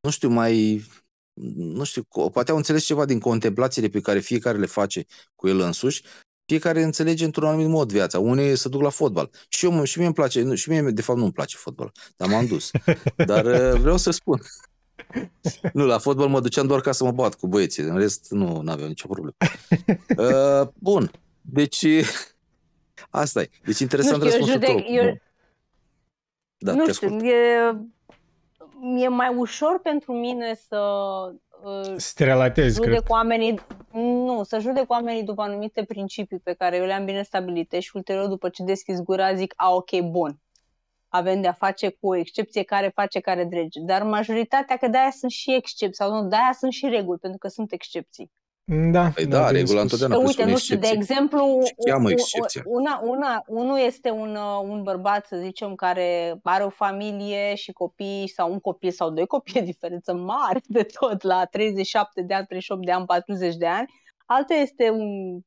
nu 0.02 0.10
știu, 0.10 0.30
mai, 0.30 0.86
nu 1.56 1.84
știu, 1.84 2.02
co- 2.02 2.32
poate 2.32 2.52
au 2.52 2.58
înțeles 2.58 2.84
ceva 2.84 3.06
din 3.06 3.20
contemplațiile 3.20 3.88
pe 3.88 4.00
care 4.02 4.20
fiecare 4.20 4.58
le 4.58 4.66
face 4.66 5.06
cu 5.36 5.48
el 5.48 5.60
însuși, 5.60 6.04
fiecare 6.46 6.82
înțelege 6.84 7.26
într-un 7.26 7.48
anumit 7.48 7.68
mod 7.68 7.92
viața. 7.92 8.20
Unii 8.20 8.56
se 8.58 8.70
duc 8.70 8.82
la 8.82 8.90
fotbal. 8.90 9.30
Și, 9.48 9.66
eu, 9.66 9.84
și 9.84 9.98
mie 9.98 10.06
îmi 10.06 10.16
place, 10.16 10.42
nu, 10.42 10.56
și 10.56 10.70
mie, 10.70 10.82
de 10.82 11.02
fapt, 11.02 11.18
nu 11.18 11.24
îmi 11.24 11.34
place 11.34 11.58
fotbal, 11.58 11.92
dar 12.16 12.30
m-am 12.30 12.46
dus. 12.46 12.72
Dar 13.26 13.46
uh, 13.46 13.80
vreau 13.80 13.98
să 13.98 14.12
spun. 14.12 14.42
Nu, 15.74 15.86
la 15.86 15.98
fotbal 15.98 16.28
mă 16.28 16.40
duceam 16.40 16.68
doar 16.68 16.82
ca 16.82 16.92
să 16.92 17.04
mă 17.04 17.12
bat 17.12 17.36
cu 17.36 17.48
băieții. 17.48 17.84
În 17.84 17.98
rest, 17.98 18.28
nu 18.30 18.64
aveam 18.68 18.88
nicio 18.88 19.08
problemă. 19.08 19.36
Uh, 20.62 20.68
bun. 20.80 21.12
Deci, 21.42 21.86
asta 23.10 23.42
e. 23.42 23.50
Deci, 23.66 23.80
interesant 23.80 24.22
Nu 24.24 24.30
știu, 24.30 24.40
eu 24.42 24.46
răspunsul 24.48 24.76
judec- 24.80 24.86
tău. 24.86 24.96
eu- 25.06 25.22
Da, 26.58 26.74
nu 26.74 26.86
te 26.86 26.92
știu, 26.92 27.08
ascult. 27.08 27.24
e, 27.24 27.36
e 28.84 29.08
mai 29.08 29.36
ușor 29.36 29.80
pentru 29.82 30.14
mine 30.14 30.54
să 30.54 30.80
uh, 31.64 31.94
Să 31.96 32.12
te 32.16 32.24
relatezi, 32.24 32.80
cred. 32.80 32.94
judec 32.94 33.10
oamenii, 33.10 33.60
nu, 33.92 34.44
să 34.44 34.60
judec 34.60 34.90
oamenii 34.90 35.24
după 35.24 35.42
anumite 35.42 35.84
principii 35.84 36.40
pe 36.40 36.54
care 36.54 36.78
eu 36.78 36.86
le-am 36.86 37.06
bine 37.06 37.24
stabilite 37.24 37.80
și 37.80 37.92
ulterior 37.94 38.28
după 38.28 38.50
ce 38.50 38.64
deschizi 38.64 39.04
gura 39.04 39.34
zic, 39.34 39.54
a, 39.56 39.74
ok, 39.74 40.00
bun. 40.00 40.40
Avem 41.08 41.42
de-a 41.42 41.54
face 41.54 41.90
cu 41.90 42.08
o 42.08 42.16
excepție 42.16 42.64
care 42.64 42.92
face 42.96 43.20
care 43.20 43.44
drege. 43.44 43.80
Dar 43.80 44.04
majoritatea, 44.04 44.78
că 44.78 44.88
de-aia 44.88 45.12
sunt 45.12 45.32
și 45.32 45.54
excepții, 45.56 45.96
sau 45.96 46.12
nu, 46.12 46.28
de-aia 46.28 46.56
sunt 46.58 46.72
și 46.72 46.88
reguli, 46.88 47.20
pentru 47.20 47.40
că 47.40 47.48
sunt 47.48 47.72
excepții. 47.72 48.32
Da, 48.66 49.10
Păi 49.16 49.26
da, 49.26 49.38
bine 49.48 49.52
regula 49.60 49.80
spus. 49.80 49.92
întotdeauna 49.92 50.16
Că 50.16 50.22
presupune 50.22 50.46
uite, 50.46 50.52
nu 50.52 50.58
știu, 50.58 50.76
de 50.78 50.88
excepție. 50.88 51.16
exemplu, 51.16 51.62
Și 51.66 51.74
cheamă 51.90 52.04
u- 52.04 52.08
u- 52.08 52.12
excepția. 52.12 52.62
una, 52.66 53.00
una, 53.04 53.44
unul 53.48 53.78
este 53.80 54.10
un, 54.10 54.36
uh, 54.36 54.60
un 54.64 54.84
bărbat, 54.84 55.26
să 55.26 55.36
zicem, 55.38 55.76
care 55.76 56.40
are 56.44 56.64
o 56.64 56.70
familie 56.70 57.56
și 57.56 57.72
copii 57.72 58.28
sau 58.28 58.52
un 58.52 58.60
copil 58.60 58.92
sau 58.92 59.10
doi 59.10 59.26
copii, 59.28 59.54
e 59.60 59.64
diferență 59.64 60.14
mare 60.14 60.62
de 60.68 60.84
tot, 60.84 61.22
la 61.22 61.46
37 61.46 62.22
de 62.22 62.34
ani, 62.34 62.46
38 62.46 62.86
de 62.86 62.92
ani, 62.92 63.06
40 63.06 63.56
de 63.56 63.68
ani. 63.68 63.88
Alta 64.26 64.54
este 64.54 64.90
un 64.90 65.40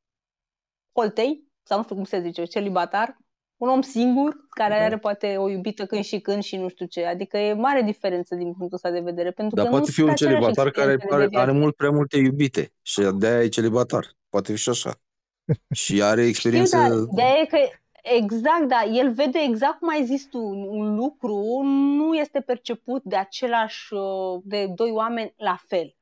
holtei, 0.93 1.45
sau 1.63 1.77
nu 1.77 1.83
știu 1.83 1.95
cum 1.95 2.05
se 2.05 2.21
zice, 2.21 2.45
celibatar, 2.45 3.17
un 3.57 3.69
om 3.69 3.81
singur 3.81 4.37
care 4.51 4.75
Da. 4.79 4.85
are 4.85 4.97
poate 4.99 5.37
o 5.37 5.49
iubită 5.49 5.87
când 5.87 6.05
și 6.05 6.19
când 6.21 6.43
și 6.43 6.57
nu 6.57 6.69
știu 6.69 6.87
ce. 6.87 7.05
Adică 7.05 7.37
e 7.37 7.53
mare 7.53 7.83
diferență 7.83 8.35
din 8.35 8.53
punctul 8.53 8.71
ăsta 8.73 8.91
de 8.91 9.01
vedere. 9.01 9.31
Pentru 9.31 9.57
Dar 9.57 9.65
că 9.65 9.71
poate 9.71 9.87
nu 9.87 9.93
fi 9.93 10.01
un 10.01 10.07
sunt 10.07 10.19
aceleași 10.19 10.41
celibatar 10.45 10.71
care 10.71 10.93
experiențele 10.93 11.15
are, 11.15 11.23
de 11.23 11.29
viață. 11.31 11.49
are 11.51 11.59
mult 11.59 11.77
prea 11.77 11.91
multe 11.91 12.19
iubite 12.19 12.73
și 12.83 13.01
de-aia 13.15 13.43
e 13.43 13.49
celibatar. 13.49 14.07
Poate 14.29 14.53
fi 14.53 14.59
și 14.59 14.69
așa. 14.69 15.01
Și 15.83 16.03
are 16.03 16.27
experiență... 16.27 16.77
Știu, 16.77 16.89
dar 16.89 17.07
ideea 17.13 17.39
e 17.43 17.47
că 17.47 17.59
exact, 18.03 18.69
da, 18.69 18.83
el 18.93 19.13
vede 19.13 19.39
exact 19.49 19.79
cum 19.79 19.89
ai 19.89 20.05
zis 20.05 20.27
tu, 20.27 20.39
un 20.71 20.95
lucru 20.95 21.63
nu 21.97 22.15
este 22.15 22.41
perceput 22.41 23.03
de 23.05 23.17
același, 23.17 23.93
uh, 23.95 24.41
de 24.45 24.67
doi 24.75 24.91
oameni 24.91 25.35
la 25.37 25.59
fel. 25.67 25.97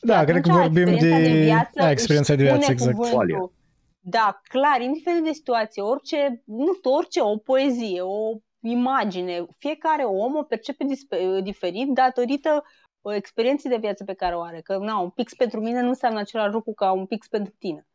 Da, 0.00 0.18
Și 0.18 0.24
cred 0.24 0.42
că 0.42 0.50
atunci 0.50 0.62
vorbim 0.62 0.88
experiența 0.88 1.30
de... 1.30 1.40
viață 1.40 1.70
Da, 1.74 1.90
experiența 1.90 2.34
de 2.34 2.42
își 2.42 2.50
viață, 2.52 2.72
spune 2.72 2.90
exact. 2.90 3.10
Qualia. 3.10 3.34
cuvântul. 3.36 3.60
Da, 4.04 4.40
clar, 4.42 4.80
indiferent 4.80 5.24
de 5.24 5.32
situație, 5.32 5.82
orice, 5.82 6.42
nu 6.44 6.72
știu, 6.74 6.90
orice, 6.90 7.20
o 7.20 7.36
poezie, 7.36 8.00
o 8.00 8.32
imagine, 8.60 9.46
fiecare 9.58 10.02
om 10.04 10.36
o 10.36 10.42
percepe 10.42 10.84
dispe- 10.84 11.40
diferit 11.42 11.88
datorită 11.88 12.64
uh, 13.00 13.14
experienței 13.14 13.70
de 13.70 13.76
viață 13.76 14.04
pe 14.04 14.14
care 14.14 14.34
o 14.36 14.40
are. 14.42 14.60
Că, 14.60 14.76
na, 14.76 14.98
un 14.98 15.10
pix 15.10 15.34
pentru 15.34 15.60
mine 15.60 15.80
nu 15.82 15.88
înseamnă 15.88 16.18
același 16.20 16.52
lucru 16.52 16.72
ca 16.72 16.92
un 16.92 17.06
pix 17.06 17.26
pentru 17.28 17.54
tine. 17.58 17.86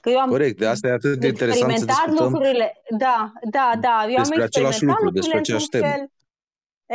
Că 0.00 0.10
eu 0.10 0.18
am 0.18 0.28
Corect, 0.28 0.58
de 0.58 0.66
asta 0.66 0.88
e 0.88 0.90
atât 0.90 1.18
de 1.20 1.26
interesant 1.26 1.60
să 1.60 1.66
experimentat 1.70 2.04
discutăm 2.06 2.32
lucrurile. 2.32 2.82
Da, 2.98 3.32
da, 3.50 3.72
da. 3.80 4.06
Eu 4.08 4.16
am 4.16 4.22
despre 4.22 4.42
același 4.42 4.66
experimentat 4.84 5.02
lucru, 5.02 5.10
despre 5.10 5.36
lucrurile 5.36 5.38
aceeași 5.38 5.64
într-un 5.64 5.80
temă. 5.80 5.92
fel. 5.92 6.10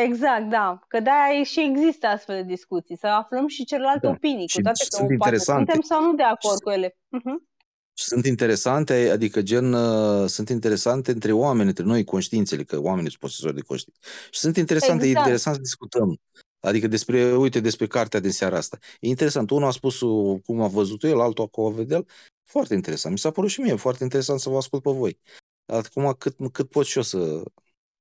Exact, 0.07 0.49
da. 0.49 0.79
Că 0.87 0.99
de-aia 0.99 1.43
și 1.43 1.59
există 1.61 2.07
astfel 2.07 2.35
de 2.35 2.43
discuții, 2.43 2.97
să 2.97 3.07
aflăm 3.07 3.47
și 3.47 3.65
celelalte 3.65 4.05
Da. 4.07 4.09
opinii, 4.09 4.47
Și 4.47 4.55
cu 4.55 4.61
toate 4.61 4.79
că 4.89 4.95
sunt 4.95 5.07
poate 5.07 5.13
interesante. 5.13 5.71
suntem 5.71 5.81
sau 5.81 6.03
nu 6.05 6.13
de 6.13 6.23
acord 6.23 6.55
Și- 6.57 6.63
cu 6.63 6.69
ele. 6.69 6.97
Mhm. 7.07 7.47
Și 7.93 8.03
sunt 8.05 8.25
interesante, 8.25 9.09
adică 9.09 9.41
gen, 9.41 9.73
uh, 9.73 10.29
sunt 10.29 10.49
interesante 10.49 11.11
între 11.11 11.31
oameni, 11.31 11.67
între 11.67 11.83
noi, 11.83 12.03
conștiințele, 12.03 12.63
că 12.63 12.79
oamenii 12.79 13.09
sunt 13.09 13.21
posesori 13.21 13.55
de 13.55 13.61
conștiință. 13.61 13.99
Și 14.31 14.39
sunt 14.39 14.57
interesante, 14.57 15.05
Exact. 15.05 15.15
e 15.15 15.19
interesant 15.19 15.55
să 15.55 15.61
discutăm. 15.61 16.19
Adică 16.59 16.87
despre, 16.87 17.35
uite, 17.35 17.59
despre 17.59 17.87
cartea 17.87 18.19
din 18.19 18.31
seara 18.31 18.57
asta. 18.57 18.77
E 18.99 19.07
interesant. 19.07 19.49
Unul 19.49 19.67
a 19.67 19.71
spus 19.71 19.99
cum 20.45 20.61
a 20.61 20.67
văzut 20.67 21.03
el, 21.03 21.19
altul 21.19 21.47
cum 21.47 21.65
a 21.65 21.69
vedea 21.69 21.97
el. 21.97 22.07
Foarte 22.43 22.73
interesant. 22.73 23.13
Mi 23.13 23.19
s-a 23.19 23.31
părut 23.31 23.49
și 23.49 23.61
mie 23.61 23.75
foarte 23.75 24.03
interesant 24.03 24.39
să 24.39 24.49
vă 24.49 24.57
ascult 24.57 24.81
pe 24.81 24.91
voi. 24.91 25.19
Acum 25.65 26.13
cât, 26.17 26.35
cât 26.51 26.69
pot 26.69 26.85
și 26.85 26.97
eu 26.97 27.03
să... 27.03 27.43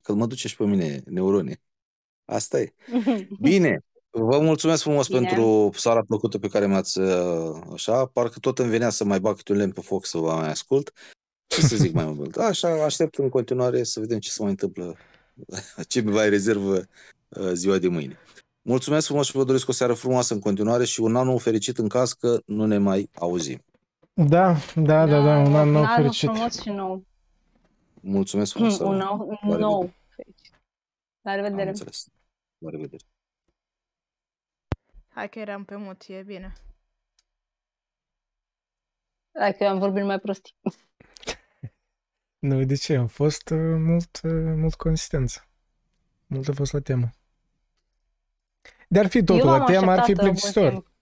Că 0.00 0.12
mă 0.12 0.26
duce 0.26 0.48
și 0.48 0.56
pe 0.56 0.64
mine 0.64 1.02
neurone. 1.06 1.60
Asta 2.24 2.60
e. 2.60 2.74
Bine. 3.40 3.84
Vă 4.14 4.38
mulțumesc 4.40 4.82
frumos 4.82 5.08
Bine. 5.08 5.18
pentru 5.20 5.70
sara 5.74 6.02
plăcută 6.04 6.38
pe 6.38 6.48
care 6.48 6.66
mi-ați 6.66 6.98
uh, 7.00 7.60
așa. 7.72 8.06
Parcă 8.06 8.38
tot 8.38 8.58
îmi 8.58 8.70
venea 8.70 8.90
să 8.90 9.04
mai 9.04 9.20
bag 9.20 9.36
câte 9.36 9.52
un 9.52 9.58
lemn 9.58 9.72
pe 9.72 9.80
foc 9.80 10.06
să 10.06 10.18
vă 10.18 10.32
mai 10.34 10.48
ascult. 10.50 10.92
Ce 11.46 11.60
să 11.60 11.76
zic 11.76 11.92
mai 11.92 12.04
mult? 12.06 12.36
Așa, 12.36 12.84
aștept 12.84 13.14
în 13.14 13.28
continuare 13.28 13.82
să 13.82 14.00
vedem 14.00 14.18
ce 14.18 14.30
se 14.30 14.42
mai 14.42 14.50
întâmplă, 14.50 14.96
ce 15.88 16.00
mi 16.00 16.12
mai 16.12 16.28
rezervă 16.28 16.76
uh, 17.28 17.50
ziua 17.52 17.78
de 17.78 17.88
mâine. 17.88 18.16
Mulțumesc 18.62 19.06
frumos 19.06 19.26
și 19.26 19.36
vă 19.36 19.44
doresc 19.44 19.68
o 19.68 19.72
seară 19.72 19.92
frumoasă 19.92 20.34
în 20.34 20.40
continuare 20.40 20.84
și 20.84 21.00
un 21.00 21.16
an 21.16 21.38
fericit 21.38 21.78
în 21.78 21.88
caz 21.88 22.12
că 22.12 22.40
nu 22.46 22.66
ne 22.66 22.78
mai 22.78 23.10
auzim. 23.18 23.64
Da, 24.14 24.56
da, 24.74 25.06
da, 25.06 25.20
da, 25.22 25.38
un 25.38 25.54
an 25.54 25.70
nou 25.70 25.82
anul 25.82 25.94
fericit. 25.96 26.28
frumos 26.30 26.60
și 26.60 26.68
nou. 26.68 27.04
Mulțumesc 28.00 28.52
frumos. 28.52 28.78
un 28.78 28.98
Sara. 28.98 29.04
nou, 29.04 29.38
La 29.48 29.56
nou 29.56 29.92
fericit. 30.08 30.60
La 31.22 31.30
Am 31.30 31.36
revedere. 31.40 31.68
înțeles. 31.68 32.06
La 32.58 32.70
revedere. 32.70 33.02
Hai 35.14 35.28
că 35.28 35.38
eram 35.38 35.64
pe 35.64 35.76
mut, 35.76 36.04
e 36.08 36.22
bine. 36.22 36.52
Hai 39.38 39.54
că 39.54 39.64
eu 39.64 39.70
am 39.70 39.78
vorbit 39.78 40.04
mai 40.04 40.18
prostii. 40.18 40.54
Nu, 42.38 42.64
de 42.64 42.74
ce? 42.74 42.96
Am 42.96 43.06
fost 43.06 43.50
uh, 43.50 43.58
mult, 43.78 44.20
uh, 44.22 44.54
mult 44.56 44.74
consistență. 44.74 45.48
Mult 46.26 46.48
a 46.48 46.52
fost 46.52 46.72
la 46.72 46.80
temă. 46.80 47.10
Dar 48.88 49.06
fi 49.06 49.18
totul 49.24 49.40
Eu 49.40 49.46
la 49.46 49.60
am 49.60 49.64
temă, 49.64 49.90
ar 49.90 49.96
fi 49.96 50.00
așteptat, 50.00 50.24
uh, 50.24 50.30
mult 50.30 50.30
plictisitor. 50.30 50.70
timp. 50.70 50.92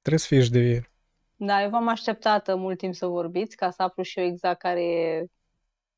Trebuie 0.00 0.20
să 0.20 0.26
fii 0.26 0.42
și 0.42 0.50
de 0.50 0.88
Da, 1.36 1.62
eu 1.62 1.70
v-am 1.70 1.88
așteptat 1.88 2.48
uh, 2.48 2.54
mult 2.54 2.78
timp 2.78 2.94
să 2.94 3.06
vorbiți, 3.06 3.56
ca 3.56 3.70
să 3.70 3.82
aflu 3.82 4.02
și 4.02 4.18
eu 4.18 4.24
exact 4.24 4.58
care 4.58 4.84
e, 4.84 5.26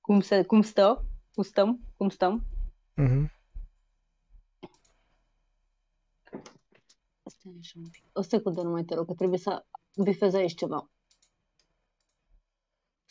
cum, 0.00 0.20
se, 0.20 0.42
cum 0.42 0.62
stă, 0.62 1.04
cum 1.32 1.42
stăm, 1.42 1.80
cum 1.96 2.08
stăm. 2.08 2.44
uh 2.96 3.24
Stai 7.44 7.56
așa 7.60 7.78
un 7.82 7.88
pic. 7.90 8.04
O 8.12 8.22
secundă 8.22 8.62
numai 8.62 8.82
te 8.84 8.94
rog, 8.94 9.06
că 9.06 9.14
trebuie 9.14 9.38
să 9.38 9.64
bifez 10.02 10.34
aici 10.34 10.54
ceva. 10.54 10.90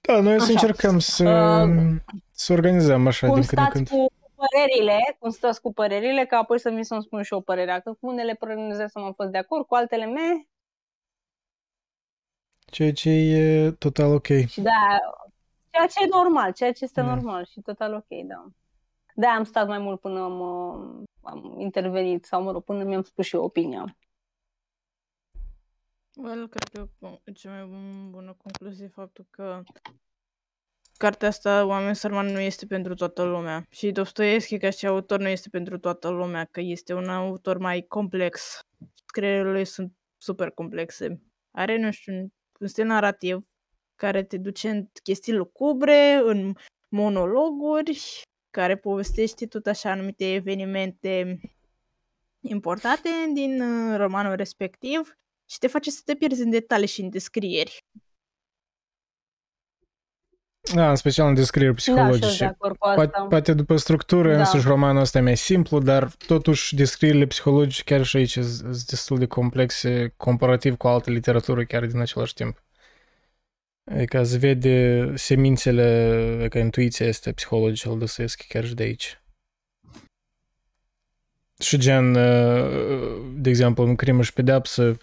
Da, 0.01 0.19
noi 0.21 0.35
o 0.35 0.37
să 0.37 0.43
Așa. 0.43 0.51
încercăm 0.51 0.99
să, 0.99 1.23
Uh, 1.23 1.95
să 2.31 2.53
organizăm 2.53 3.07
așa 3.07 3.27
cum 3.27 3.39
din 3.39 3.47
când 3.47 3.61
în 3.61 3.65
stați 3.65 3.83
când. 3.83 3.87
cu 4.01 4.13
părerile, 4.35 5.15
cum 5.19 5.29
stați 5.29 5.61
cu 5.61 5.73
părerile, 5.73 6.25
ca 6.25 6.37
apoi 6.37 6.59
să 6.59 6.69
mi 6.71 6.85
să-mi 6.85 7.01
spun 7.01 7.21
și 7.23 7.33
eu 7.33 7.41
părerea, 7.41 7.79
că 7.79 7.93
cu 7.93 8.07
unele 8.07 8.33
păreri 8.33 8.59
nu 8.61 8.73
să 8.73 8.89
am 8.93 9.13
fost 9.13 9.29
de 9.29 9.37
acord, 9.37 9.65
cu 9.65 9.75
altele 9.75 10.05
me, 10.05 10.47
Ceea 12.65 12.93
ce 12.93 13.09
e 13.09 13.71
total 13.71 14.13
ok. 14.13 14.25
și 14.47 14.61
da, 14.61 14.97
ceea 15.71 15.87
ce 15.87 16.03
e 16.03 16.07
normal, 16.09 16.53
ceea 16.53 16.71
ce 16.71 16.83
este 16.83 17.01
Da. 17.01 17.07
normal 17.07 17.45
și 17.45 17.61
total 17.61 17.93
ok, 17.93 18.07
da. 18.27 18.45
Da, 19.15 19.29
am 19.29 19.43
stat 19.43 19.67
mai 19.67 19.79
mult 19.79 19.99
până 19.99 20.19
am, 20.23 20.39
uh, 20.39 21.03
am 21.21 21.59
intervenit, 21.59 22.25
sau 22.25 22.43
mă 22.43 22.51
rog, 22.51 22.63
până 22.63 22.83
mi-am 22.83 23.01
spus 23.03 23.25
și 23.25 23.35
eu 23.35 23.43
opinia. 23.43 23.97
Well, 26.15 26.47
cred 26.47 26.63
că 26.63 26.87
con- 26.99 27.33
cea 27.33 27.49
mai 27.51 27.67
bun- 27.67 28.09
bună 28.11 28.35
concluzie 28.43 28.85
e 28.85 28.87
faptul 28.87 29.25
că 29.29 29.63
cartea 30.97 31.27
asta, 31.27 31.65
Oameni 31.65 31.95
Sărmani, 31.95 32.31
nu 32.31 32.39
este 32.39 32.65
pentru 32.65 32.93
toată 32.93 33.23
lumea. 33.23 33.65
Și 33.69 33.91
Dostoevski, 33.91 34.57
ca 34.57 34.69
și 34.69 34.85
autor, 34.87 35.19
nu 35.19 35.27
este 35.27 35.49
pentru 35.49 35.77
toată 35.77 36.09
lumea, 36.09 36.45
că 36.51 36.59
este 36.61 36.93
un 36.93 37.09
autor 37.09 37.57
mai 37.57 37.85
complex. 37.87 38.59
Scrierile 39.05 39.51
lui 39.51 39.65
sunt 39.65 39.93
super 40.17 40.49
complexe. 40.49 41.21
Are, 41.51 41.77
nu 41.77 41.91
știu, 41.91 42.13
un- 42.13 42.27
un 42.59 42.67
stil 42.67 42.85
narrativ 42.85 43.45
care 43.95 44.23
te 44.23 44.37
duce 44.37 44.69
în 44.69 44.87
chestii 45.03 45.33
lucubre, 45.33 46.21
în 46.23 46.53
monologuri, 46.89 48.21
care 48.49 48.77
povestește 48.77 49.45
tot 49.47 49.65
așa 49.65 49.91
anumite 49.91 50.33
evenimente 50.33 51.39
importante 52.41 53.09
din 53.33 53.61
uh, 53.61 53.97
romanul 53.97 54.35
respectiv 54.35 55.17
și 55.53 55.59
te 55.59 55.67
face 55.67 55.91
să 55.91 56.01
te 56.05 56.15
pierzi 56.15 56.41
în 56.41 56.49
detalii 56.49 56.87
și 56.87 57.01
în 57.01 57.09
descrieri. 57.09 57.85
Da, 60.73 60.89
în 60.89 60.95
special 60.95 61.27
în 61.27 61.33
descrieri 61.33 61.73
Da, 61.73 61.79
și 61.79 61.89
eu 61.89 61.95
sunt 61.95 62.07
de 62.09 62.11
psihologice. 62.17 62.45
acord 62.45 62.77
cu 62.77 62.87
Poate, 62.93 63.01
asta. 63.01 63.27
poate 63.27 63.53
după 63.53 63.75
structură, 63.77 64.33
Da. 64.33 64.39
însuși 64.39 64.67
romanul 64.67 65.01
ăsta 65.01 65.17
e 65.17 65.21
mai 65.21 65.37
simplu, 65.37 65.79
dar 65.79 66.11
totuși 66.27 66.75
descrierile 66.75 67.25
psihologice 67.25 67.83
chiar 67.83 68.03
și 68.03 68.17
aici 68.17 68.31
sunt 68.39 68.83
destul 68.85 69.17
de 69.17 69.25
complexe 69.25 70.13
comparativ 70.17 70.75
cu 70.75 70.87
altă 70.87 71.09
literatură 71.11 71.63
chiar 71.63 71.85
din 71.85 71.99
același 71.99 72.33
timp. 72.33 72.63
Adică 73.91 74.23
se 74.23 74.37
vede 74.37 75.11
semințele, 75.15 75.83
adică 76.39 76.57
intuiția 76.57 77.05
este 77.05 77.33
psihologică 77.33 77.89
al 77.89 77.97
Dostoevski 77.97 78.47
chiar 78.47 78.65
și 78.65 78.73
de 78.73 78.83
aici. 78.83 79.21
Și 81.59 81.77
gen, 81.77 82.15
uh, 82.15 83.31
de 83.35 83.49
exemplu, 83.49 83.83
în 83.83 83.95
crimă 83.95 84.23
și 84.23 84.33
pedeapsă, 84.33 84.97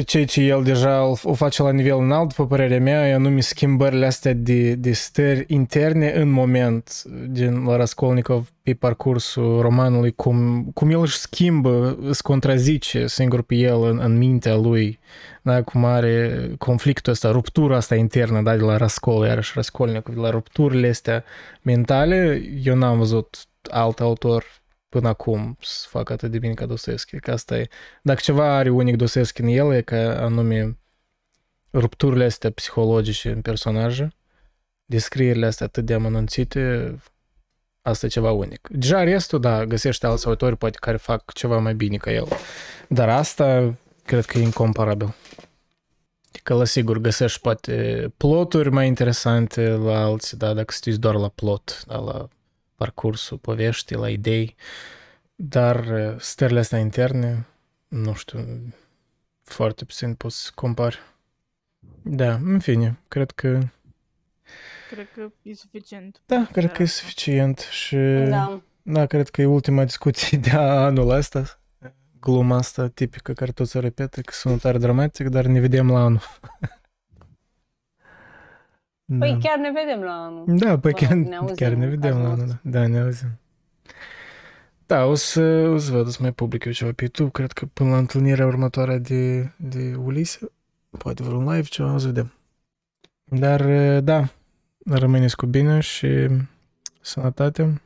ceea 0.00 0.24
ce 0.24 0.40
el 0.40 0.62
deja 0.62 1.04
o 1.04 1.16
o 1.22 1.34
face 1.34 1.62
la 1.62 1.72
nivel 1.72 1.98
înalt, 1.98 2.28
după 2.28 2.46
părerea 2.46 2.80
mea, 2.80 3.08
e 3.08 3.14
anume 3.14 3.40
schimbările 3.40 4.06
astea 4.06 4.32
de, 4.32 4.74
de 4.74 4.92
stări 4.92 5.44
interne 5.46 6.12
în 6.12 6.30
moment, 6.30 7.02
din 7.28 7.64
la 7.64 7.76
Raskolnikov 7.76 8.52
pe 8.62 8.74
parcursul 8.74 9.60
romanului, 9.60 10.12
cum, 10.12 10.64
cum 10.74 10.90
el 10.90 11.00
își 11.00 11.16
schimbă, 11.16 11.98
îți 12.00 12.22
contrazice 12.22 13.06
singur 13.06 13.42
pe 13.42 13.54
el 13.54 13.82
în, 13.82 13.98
în 13.98 14.18
mintea 14.18 14.54
lui, 14.54 14.98
da, 15.42 15.62
cum 15.62 15.84
are 15.84 16.48
conflictul 16.58 17.12
ăsta, 17.12 17.30
ruptura 17.30 17.76
asta 17.76 17.94
internă, 17.94 18.42
da, 18.42 18.56
de 18.56 18.62
la 18.62 18.76
Rascol, 18.76 19.26
iarăși 19.26 19.52
Raskolnikov, 19.54 20.14
de 20.14 20.20
la 20.20 20.30
rupturile 20.30 20.88
astea 20.88 21.24
mentale, 21.62 22.42
eu 22.64 22.74
n-am 22.74 22.98
văzut 22.98 23.46
alt 23.70 24.00
autor 24.00 24.61
până 24.92 25.08
acum 25.08 25.56
să 25.60 25.86
facă 25.88 26.12
atât 26.12 26.30
de 26.30 26.38
bine 26.38 26.54
ca 26.54 26.66
Dostoevski, 26.66 27.20
că 27.20 27.30
asta 27.30 27.58
e 27.58 27.68
dacă 28.02 28.20
ceva 28.22 28.56
are 28.56 28.70
unic 28.70 28.96
Dostoevski 28.96 29.40
în 29.40 29.48
el, 29.48 29.72
e 29.72 29.82
că 29.82 29.96
anume 29.96 30.78
rupturile 31.72 32.24
astea 32.24 32.50
psihologice 32.50 33.30
în 33.30 33.40
personaje, 33.40 34.12
descrierile 34.84 35.46
astea 35.46 35.66
atât 35.66 35.84
de 35.84 35.94
amănunțite, 35.94 36.94
asta 37.82 38.06
e 38.06 38.08
ceva 38.08 38.30
unic. 38.30 38.68
Deja 38.70 39.02
restul, 39.02 39.40
da, 39.40 39.66
găsește 39.66 40.06
alți 40.06 40.26
autori 40.26 40.56
poate 40.56 40.76
care 40.80 40.96
fac 40.96 41.32
ceva 41.32 41.58
mai 41.58 41.74
bine 41.74 41.96
ca 41.96 42.12
el. 42.12 42.28
Dar 42.88 43.08
asta 43.08 43.74
cred 44.04 44.24
că 44.24 44.38
e 44.38 44.42
incomparabil. 44.42 45.14
Că 46.42 46.54
la 46.54 46.64
sigur 46.64 46.98
găsești 46.98 47.40
poate 47.40 48.06
ploturi 48.16 48.70
mai 48.70 48.86
interesante 48.86 49.68
la 49.68 50.02
alții, 50.02 50.36
da, 50.36 50.54
dacă 50.54 50.72
stii 50.72 50.96
doar 50.96 51.14
la 51.14 51.28
plot, 51.28 51.84
da, 51.86 51.96
la 51.96 52.28
parcursul 52.82 53.38
poveștii, 53.38 53.96
la 53.96 54.10
idei, 54.10 54.54
dar 55.34 55.76
uh, 55.86 56.14
stările 56.18 56.58
astea 56.58 56.78
interne, 56.78 57.46
nu 57.88 58.14
știu, 58.14 58.38
foarte 59.42 59.84
puțin 59.84 60.14
poți 60.14 60.42
să 60.44 60.50
compari. 60.54 60.98
Da, 62.02 62.32
în 62.34 62.58
fine, 62.58 62.98
cred 63.08 63.30
că, 63.30 63.58
Cred 64.90 65.08
că 65.14 65.32
e 65.42 65.54
suficient. 65.54 66.20
da, 66.26 66.48
cred 66.52 66.72
că 66.72 66.82
e 66.82 66.84
Asta. 66.84 67.00
suficient 67.00 67.58
și, 67.58 67.96
Da. 68.28 68.62
da, 68.82 69.06
cred 69.06 69.28
că 69.28 69.40
e 69.40 69.44
ultima 69.46 69.84
discuție 69.84 70.38
de 70.38 70.50
anul 70.50 71.10
ăsta, 71.10 71.60
gluma 72.20 72.56
asta 72.56 72.88
tipică 72.88 73.32
care 73.32 73.52
tot 73.52 73.68
se 73.68 73.78
repetă, 73.78 74.20
că 74.20 74.32
sună 74.32 74.56
tare 74.56 74.78
dramatic, 74.78 75.28
dar 75.28 75.44
ne 75.46 75.60
vedem 75.60 75.90
la 75.90 75.98
anul. 76.04 76.22
Păi 79.18 79.30
Da. 79.30 79.38
chiar 79.48 79.58
ne 79.58 79.70
vedem 79.70 80.00
la 80.02 80.12
anul. 80.12 80.44
Da, 80.46 80.78
păi 80.78 80.90
Mă 80.92 80.98
chiar, 80.98 81.16
rog, 81.16 81.26
ne 81.26 81.36
auzim 81.36 81.54
chiar 81.54 81.72
ne 81.72 81.84
în 81.84 81.90
vedem 81.90 82.10
cazul 82.10 82.22
la 82.22 82.28
anul, 82.30 82.38
nostru. 82.38 82.60
da. 82.62 82.80
Da, 82.80 82.86
ne 82.86 82.98
auzim. 83.00 83.28
Da, 84.86 85.04
o 85.04 85.14
să, 85.14 85.40
o 85.74 85.76
să 85.78 85.92
văd, 85.92 86.06
o 86.06 86.10
să 86.10 86.18
mai 86.20 86.32
public 86.32 86.64
eu 86.64 86.72
ceva 86.72 86.90
pe 86.94 87.02
YouTube, 87.02 87.30
cred 87.30 87.52
că 87.52 87.66
până 87.72 87.90
la 87.90 87.96
întâlnirea 87.98 88.46
următoare 88.46 88.98
de, 88.98 89.50
de 89.56 89.94
Ulise, 90.04 90.50
poate 90.98 91.22
vreun 91.22 91.42
live, 91.44 91.60
ceva, 91.62 91.94
o 91.94 91.98
să 91.98 92.06
vedem. 92.06 92.32
Dar, 93.24 93.60
da, 94.00 94.24
rămâneți 94.84 95.36
cu 95.36 95.46
bine 95.46 95.80
și 95.80 96.08
sănătate 97.00 97.80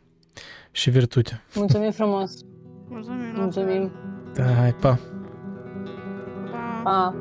și 0.70 0.90
virtute. 0.90 1.42
Mulțumim 1.54 1.90
frumos. 1.90 2.32
Mulțumim. 2.88 3.32
la 3.34 3.40
Mulțumim. 3.42 3.90
fel. 4.34 4.44
Da, 4.44 4.54
hai, 4.54 4.72
pa! 4.74 4.98
Pa. 6.52 6.80
Pa. 6.84 7.14